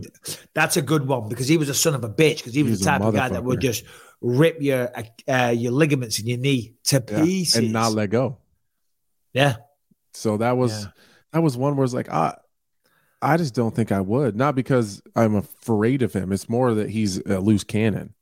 that's 0.54 0.76
a 0.78 0.82
good 0.82 1.08
one 1.08 1.30
because 1.30 1.48
he 1.48 1.58
was 1.58 1.70
a 1.70 1.74
son 1.74 1.96
of 1.96 2.04
a 2.04 2.10
bitch 2.10 2.38
because 2.38 2.54
he 2.54 2.64
was 2.64 2.72
He's 2.74 2.80
the 2.80 2.86
type 2.86 3.02
of 3.02 3.14
guy 3.16 3.30
that 3.30 3.44
would 3.44 3.62
just 3.62 3.86
rip 4.22 4.62
your 4.62 4.92
uh, 5.28 5.54
your 5.56 5.72
ligaments 5.72 6.20
in 6.20 6.28
your 6.28 6.38
knee 6.38 6.76
to 6.86 7.04
Yeah, 7.10 7.24
pieces 7.24 7.56
and 7.56 7.72
not 7.74 7.94
let 7.94 8.10
go. 8.10 8.38
Yeah. 9.34 9.58
So 10.14 10.38
that 10.38 10.58
was 10.58 10.84
Yeah. 10.84 10.92
That 11.36 11.42
was 11.42 11.58
one 11.58 11.76
where 11.76 11.84
it's 11.84 11.94
like 11.94 12.10
I 12.10 12.36
I 13.22 13.38
just 13.38 13.54
don't 13.54 13.76
think 13.76 13.92
I 13.92 14.00
would. 14.02 14.36
Not 14.36 14.56
because 14.56 15.02
I'm 15.16 15.36
afraid 15.36 16.02
of 16.02 16.14
him. 16.14 16.32
It's 16.32 16.48
more 16.48 16.74
that 16.76 16.90
he's 16.90 17.18
a 17.26 17.40
loose 17.40 17.64
cannon. 17.66 18.14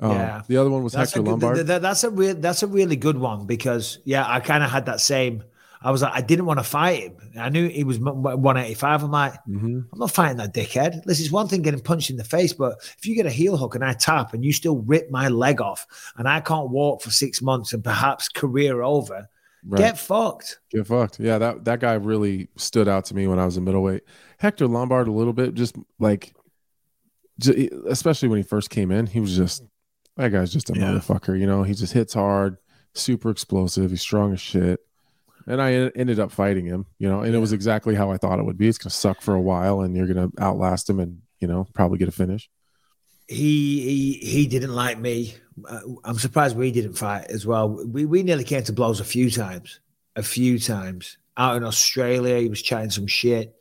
Um, 0.00 0.10
Yeah. 0.12 0.42
The 0.46 0.56
other 0.58 0.70
one 0.70 0.82
was 0.82 0.92
That's 0.92 1.12
Hector 1.12 1.22
good, 1.22 1.30
Lombard. 1.30 1.54
th- 1.56 1.66
th- 1.66 1.80
that's 1.82 2.04
a 2.04 2.10
real 2.10 2.34
that's 2.34 2.62
a 2.62 2.66
really 2.66 2.96
good 2.96 3.16
one 3.16 3.46
because 3.46 3.98
yeah, 4.04 4.24
I 4.28 4.40
kind 4.40 4.62
of 4.62 4.70
had 4.70 4.86
that 4.86 5.00
same. 5.00 5.42
I 5.80 5.90
was 5.90 6.00
like, 6.02 6.12
I 6.14 6.20
didn't 6.22 6.46
want 6.46 6.58
to 6.58 6.64
fight 6.64 7.02
him. 7.02 7.16
I 7.38 7.48
knew 7.50 7.68
he 7.68 7.84
was 7.84 7.98
185. 7.98 9.02
I'm 9.04 9.10
like, 9.10 9.34
Mhm. 9.48 9.86
I'm 9.92 9.98
not 9.98 10.10
fighting 10.10 10.38
that 10.38 10.52
dickhead. 10.54 11.04
This 11.04 11.20
is 11.20 11.30
one 11.30 11.46
thing 11.48 11.62
getting 11.62 11.80
punched 11.80 12.10
in 12.10 12.16
the 12.16 12.24
face, 12.24 12.52
but 12.52 12.78
if 12.98 13.06
you 13.06 13.14
get 13.14 13.26
a 13.26 13.30
heel 13.30 13.56
hook 13.56 13.74
and 13.74 13.84
I 13.84 13.92
tap 13.92 14.34
and 14.34 14.44
you 14.44 14.52
still 14.52 14.78
rip 14.78 15.10
my 15.10 15.28
leg 15.28 15.60
off 15.60 15.86
and 16.16 16.26
I 16.28 16.40
can't 16.40 16.70
walk 16.70 17.02
for 17.02 17.10
six 17.10 17.40
months 17.42 17.72
and 17.72 17.84
perhaps 17.84 18.28
career 18.28 18.82
over, 18.82 19.28
Right. 19.66 19.78
get 19.78 19.98
fucked. 19.98 20.58
Get 20.70 20.86
fucked. 20.86 21.18
Yeah, 21.20 21.38
that 21.38 21.64
that 21.64 21.80
guy 21.80 21.94
really 21.94 22.48
stood 22.56 22.86
out 22.88 23.06
to 23.06 23.14
me 23.14 23.26
when 23.26 23.38
I 23.38 23.46
was 23.46 23.56
in 23.56 23.64
middleweight. 23.64 24.02
Hector 24.38 24.66
Lombard 24.66 25.08
a 25.08 25.12
little 25.12 25.32
bit, 25.32 25.54
just 25.54 25.76
like, 25.98 26.34
j- 27.38 27.70
especially 27.88 28.28
when 28.28 28.36
he 28.38 28.42
first 28.42 28.70
came 28.70 28.90
in, 28.90 29.06
he 29.06 29.20
was 29.20 29.36
just 29.36 29.62
that 30.16 30.28
guy's 30.30 30.52
just 30.52 30.70
a 30.70 30.74
Yeah. 30.74 30.92
motherfucker. 30.92 31.38
You 31.38 31.46
know, 31.46 31.62
he 31.62 31.74
just 31.74 31.92
hits 31.92 32.14
hard, 32.14 32.58
super 32.94 33.30
explosive. 33.30 33.90
He's 33.90 34.00
strong 34.02 34.32
as 34.32 34.40
shit. 34.40 34.80
And 35.46 35.60
I 35.60 35.72
ended 35.72 36.20
up 36.20 36.30
fighting 36.30 36.64
him. 36.66 36.86
You 36.98 37.08
know, 37.08 37.20
and 37.22 37.34
it 37.34 37.38
was 37.38 37.52
exactly 37.52 37.94
how 37.94 38.10
I 38.10 38.16
thought 38.16 38.38
it 38.38 38.44
would 38.44 38.56
be. 38.58 38.68
It's 38.68 38.78
gonna 38.78 38.90
suck 38.90 39.20
for 39.22 39.34
a 39.34 39.40
while, 39.40 39.80
and 39.80 39.96
you're 39.96 40.06
gonna 40.06 40.30
outlast 40.40 40.88
him, 40.90 41.00
and 41.00 41.22
you 41.40 41.48
know, 41.48 41.66
probably 41.74 41.98
get 41.98 42.08
a 42.08 42.12
finish. 42.12 42.48
He 43.28 43.80
he 44.20 44.26
he 44.26 44.46
didn't 44.46 44.74
like 44.74 44.98
me. 44.98 45.34
Uh, 45.68 45.80
I'm 46.04 46.18
surprised 46.18 46.56
we 46.56 46.70
didn't 46.72 46.94
fight 46.94 47.26
as 47.30 47.46
well. 47.46 47.68
We 47.68 48.04
we 48.04 48.22
nearly 48.22 48.44
came 48.44 48.62
to 48.64 48.72
blows 48.72 49.00
a 49.00 49.04
few 49.04 49.30
times, 49.30 49.80
a 50.16 50.22
few 50.22 50.58
times 50.58 51.16
out 51.36 51.56
in 51.56 51.64
Australia. 51.64 52.38
He 52.38 52.48
was 52.48 52.60
chatting 52.62 52.90
some 52.90 53.06
shit. 53.06 53.54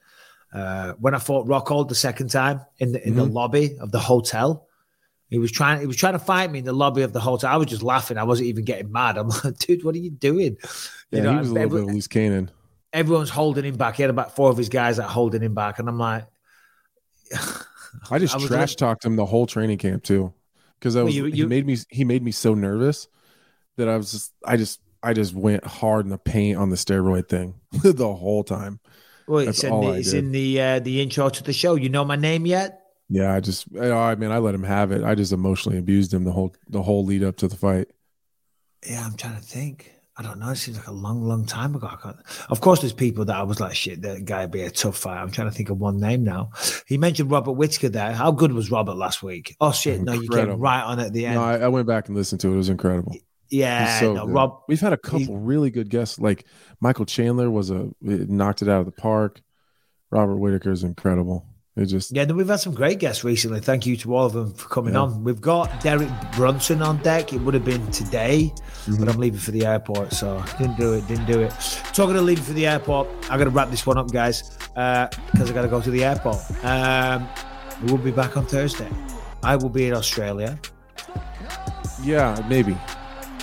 Uh, 0.54 0.94
when 1.00 1.16
I 1.16 1.20
fought 1.20 1.48
Rockhold 1.48 1.88
the 1.90 1.96
second 1.96 2.30
time 2.30 2.62
in 2.80 2.92
the 2.92 3.08
in 3.08 3.16
the 3.16 3.26
Mhm. 3.26 3.34
lobby 3.34 3.78
of 3.80 3.92
the 3.92 4.00
hotel, 4.00 4.68
he 5.30 5.38
was 5.40 5.52
trying 5.52 5.80
he 5.80 5.88
was 5.88 5.96
trying 5.98 6.14
to 6.14 6.20
fight 6.20 6.52
me 6.52 6.60
in 6.60 6.66
the 6.66 6.74
lobby 6.74 7.02
of 7.04 7.14
the 7.14 7.20
hotel. 7.22 7.50
I 7.52 7.56
was 7.58 7.68
just 7.68 7.84
laughing. 7.84 8.18
I 8.18 8.24
wasn't 8.24 8.50
even 8.50 8.66
getting 8.66 8.92
mad. 8.92 9.18
I'm 9.18 9.30
like, 9.30 9.58
dude, 9.60 9.84
what 9.84 9.96
are 9.96 10.00
you 10.00 10.12
doing? 10.12 10.58
Yeah, 11.10 11.18
you 11.20 11.22
know, 11.24 11.32
he 11.32 11.38
was 11.40 11.50
a 11.50 11.54
little 11.54 11.70
bit 11.70 11.86
loose 11.94 12.08
cannon. 12.08 12.52
everyone's 12.92 13.30
holding 13.32 13.66
him 13.66 13.76
back. 13.78 13.96
He 13.96 14.04
had 14.04 14.10
about 14.12 14.36
four 14.36 14.50
of 14.52 14.58
his 14.58 14.70
guys 14.70 14.98
that 14.98 15.08
holding 15.10 15.42
him 15.42 15.54
back, 15.56 15.80
and 15.80 15.88
I'm 15.90 15.98
like, 15.98 16.26
I 18.10 18.20
just 18.20 18.36
I 18.36 18.40
trash 18.48 18.76
talked 18.76 19.06
him 19.06 19.16
the 19.16 19.26
whole 19.26 19.46
training 19.48 19.78
camp 19.78 20.04
too, 20.04 20.34
because 20.80 20.96
I 20.96 21.04
was 21.04 21.16
you- 21.16 21.26
he 21.26 21.46
made 21.46 21.66
me 21.66 21.78
he 21.90 22.04
made 22.04 22.24
me 22.24 22.32
so 22.32 22.54
nervous 22.54 23.08
that 23.78 23.90
I 23.90 23.98
was 23.98 24.12
just 24.12 24.34
I 24.46 24.58
just 24.58 24.80
I 25.02 25.14
just 25.14 25.34
went 25.34 25.66
hard 25.66 26.06
in 26.06 26.10
the 26.10 26.18
paint 26.18 26.58
on 26.58 26.70
the 26.70 26.76
steroid 26.76 27.28
thing 27.30 27.56
the 27.84 28.14
whole 28.14 28.44
time. 28.44 28.80
well, 29.28 29.46
That's 29.46 29.64
it's 29.64 29.64
in 29.64 29.80
the, 29.80 29.88
it's 30.00 30.14
in 30.14 30.32
the 30.32 30.62
uh, 30.62 30.80
the 30.80 31.02
intro 31.02 31.30
to 31.30 31.44
the 31.44 31.54
show. 31.54 31.76
You 31.76 31.90
know 31.90 32.06
my 32.06 32.16
name 32.16 32.46
yet? 32.46 32.80
Yeah, 33.10 33.34
I 33.34 33.40
just 33.42 33.68
I 33.80 34.16
mean 34.16 34.32
I 34.32 34.38
let 34.40 34.56
him 34.56 34.64
have 34.64 34.92
it. 34.92 35.04
I 35.04 35.16
just 35.16 35.32
emotionally 35.32 35.78
abused 35.78 36.14
him 36.14 36.24
the 36.24 36.32
whole 36.32 36.54
the 36.70 36.82
whole 36.84 37.06
lead 37.06 37.24
up 37.24 37.38
to 37.38 37.48
the 37.48 37.56
fight. 37.56 37.88
Yeah, 38.86 39.06
I'm 39.06 39.16
trying 39.16 39.36
to 39.36 39.42
think. 39.42 39.93
I 40.16 40.22
don't 40.22 40.40
know. 40.40 40.50
It 40.50 40.58
seems 40.58 40.78
like 40.78 40.88
a 40.88 40.92
long, 40.92 41.24
long 41.24 41.46
time 41.46 41.76
ago. 41.76 41.88
I 41.88 41.96
can't. 41.96 42.18
Of 42.50 42.62
course, 42.62 42.82
there's 42.82 42.94
people 42.94 43.26
that 43.26 43.36
I 43.36 43.42
was 43.44 43.60
like, 43.60 43.74
shit, 43.74 44.04
that 44.04 44.26
guy 44.26 44.42
would 44.42 44.52
be 44.52 44.62
a 44.62 44.70
tough 44.70 44.96
fight. 44.98 45.18
I'm 45.20 45.32
trying 45.32 45.50
to 45.50 45.56
think 45.56 45.72
of 45.72 45.80
one 45.80 46.00
name 46.00 46.24
now. 46.24 46.52
He 46.86 47.00
mentioned 47.00 47.32
Robert 47.32 47.54
Whitaker 47.54 47.90
there. 47.90 48.12
How 48.14 48.32
good 48.32 48.52
was 48.54 48.70
Robert 48.70 48.94
last 48.94 49.24
week? 49.24 49.56
Oh, 49.60 49.72
shit. 49.72 50.02
No, 50.02 50.14
you 50.14 50.30
came 50.30 50.52
right 50.60 50.84
on 50.84 51.00
at 51.00 51.14
the 51.14 51.26
end. 51.26 51.36
No, 51.36 51.44
I, 51.44 51.58
I 51.62 51.68
went 51.68 51.88
back 51.88 52.10
and 52.10 52.16
listened 52.16 52.42
to 52.42 52.50
it. 52.50 52.54
It 52.54 52.58
was 52.58 52.70
incredible. 52.70 53.16
yeah, 53.50 54.00
so 54.00 54.14
no. 54.14 54.28
Rob. 54.28 54.60
We've 54.68 54.80
had 54.80 54.94
a 54.94 54.98
couple 54.98 55.38
really 55.38 55.72
good 55.72 55.90
guests. 55.90 56.20
Like 56.20 56.46
Michael 56.80 57.06
Chandler 57.06 57.50
was 57.50 57.72
a 57.72 57.90
knocked 58.02 58.62
it 58.62 58.70
out 58.70 58.82
of 58.82 58.86
the 58.86 58.92
park. 58.92 59.42
Robert 60.12 60.38
Whitaker 60.38 60.72
is 60.72 60.84
incredible. 60.84 61.48
It 61.76 61.86
just 61.88 62.12
Yeah, 62.16 62.26
we've 62.32 62.48
had 62.48 62.60
some 62.60 62.76
great 62.76 63.00
guests 63.00 63.24
recently. 63.24 63.60
Thank 63.60 63.88
you 63.88 63.98
to 63.98 64.16
all 64.16 64.28
of 64.28 64.34
them 64.34 64.54
for 64.54 64.70
coming 64.70 64.94
Yeah. 64.94 65.02
on. 65.02 65.24
We've 65.24 65.42
got 65.42 65.82
Derek 65.82 66.10
Brunson 66.36 66.84
on 66.84 66.98
deck. 66.98 67.34
It 67.34 67.40
would 67.42 67.56
have 67.56 67.66
been 67.66 67.86
today, 67.92 68.54
Mm-hmm. 68.86 68.98
but 69.04 69.10
I'm 69.10 69.20
leaving 69.20 69.40
for 69.40 69.50
the 69.52 69.66
airport, 69.66 70.14
so 70.14 70.44
didn't 70.60 70.78
do 70.78 70.94
it. 70.94 71.08
Didn't 71.08 71.26
do 71.26 71.42
it. 71.42 71.52
Talking 71.94 72.16
of 72.16 72.26
leaving 72.26 72.44
for 72.44 72.54
the 72.54 72.68
airport, 72.68 73.08
I 73.30 73.38
got 73.40 73.46
to 73.46 73.50
wrap 73.50 73.72
this 73.72 73.88
one 73.88 73.98
up, 73.98 74.12
guys, 74.12 74.52
because 74.76 75.50
I 75.50 75.54
got 75.54 75.64
to 75.64 75.68
go 75.68 75.82
to 75.82 75.90
the 75.90 76.04
airport. 76.04 76.38
Um, 76.64 77.28
we'll 77.86 77.98
be 77.98 78.12
back 78.12 78.38
on 78.38 78.46
Thursday. 78.46 78.90
I 79.42 79.56
will 79.56 79.70
be 79.70 79.88
in 79.88 79.94
Australia. 79.96 80.60
yeah 82.04 82.40
maybe. 82.50 82.78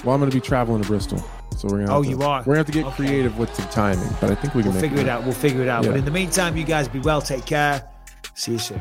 Well, 0.04 0.14
I'm 0.14 0.20
going 0.20 0.30
to 0.30 0.36
be 0.36 0.40
traveling 0.40 0.82
to 0.82 0.88
Bristol, 0.88 1.18
so 1.56 1.66
we're 1.68 1.84
gonna. 1.84 1.94
Oh, 1.96 2.02
to- 2.04 2.08
you 2.08 2.22
are? 2.22 2.40
We're 2.40 2.54
gonna 2.54 2.58
have 2.58 2.66
to 2.66 2.72
get 2.72 2.86
Okay. 2.86 2.96
creative 3.06 3.38
with 3.38 3.54
the 3.56 3.62
timing, 3.64 4.08
but 4.20 4.30
I 4.30 4.34
think 4.36 4.54
we 4.54 4.62
can 4.62 4.70
We'll 4.72 4.80
figure 4.80 5.00
it 5.00 5.08
out. 5.08 5.24
We'll 5.24 5.32
figure 5.32 5.62
it 5.62 5.68
out. 5.68 5.82
Yeah. 5.82 5.90
But 5.90 5.98
in 5.98 6.04
the 6.04 6.10
meantime, 6.12 6.56
you 6.56 6.64
guys 6.64 6.86
be 6.86 7.00
well. 7.00 7.20
Take 7.20 7.44
care. 7.44 7.82
See 8.34 8.52
you 8.52 8.58
soon. 8.58 8.80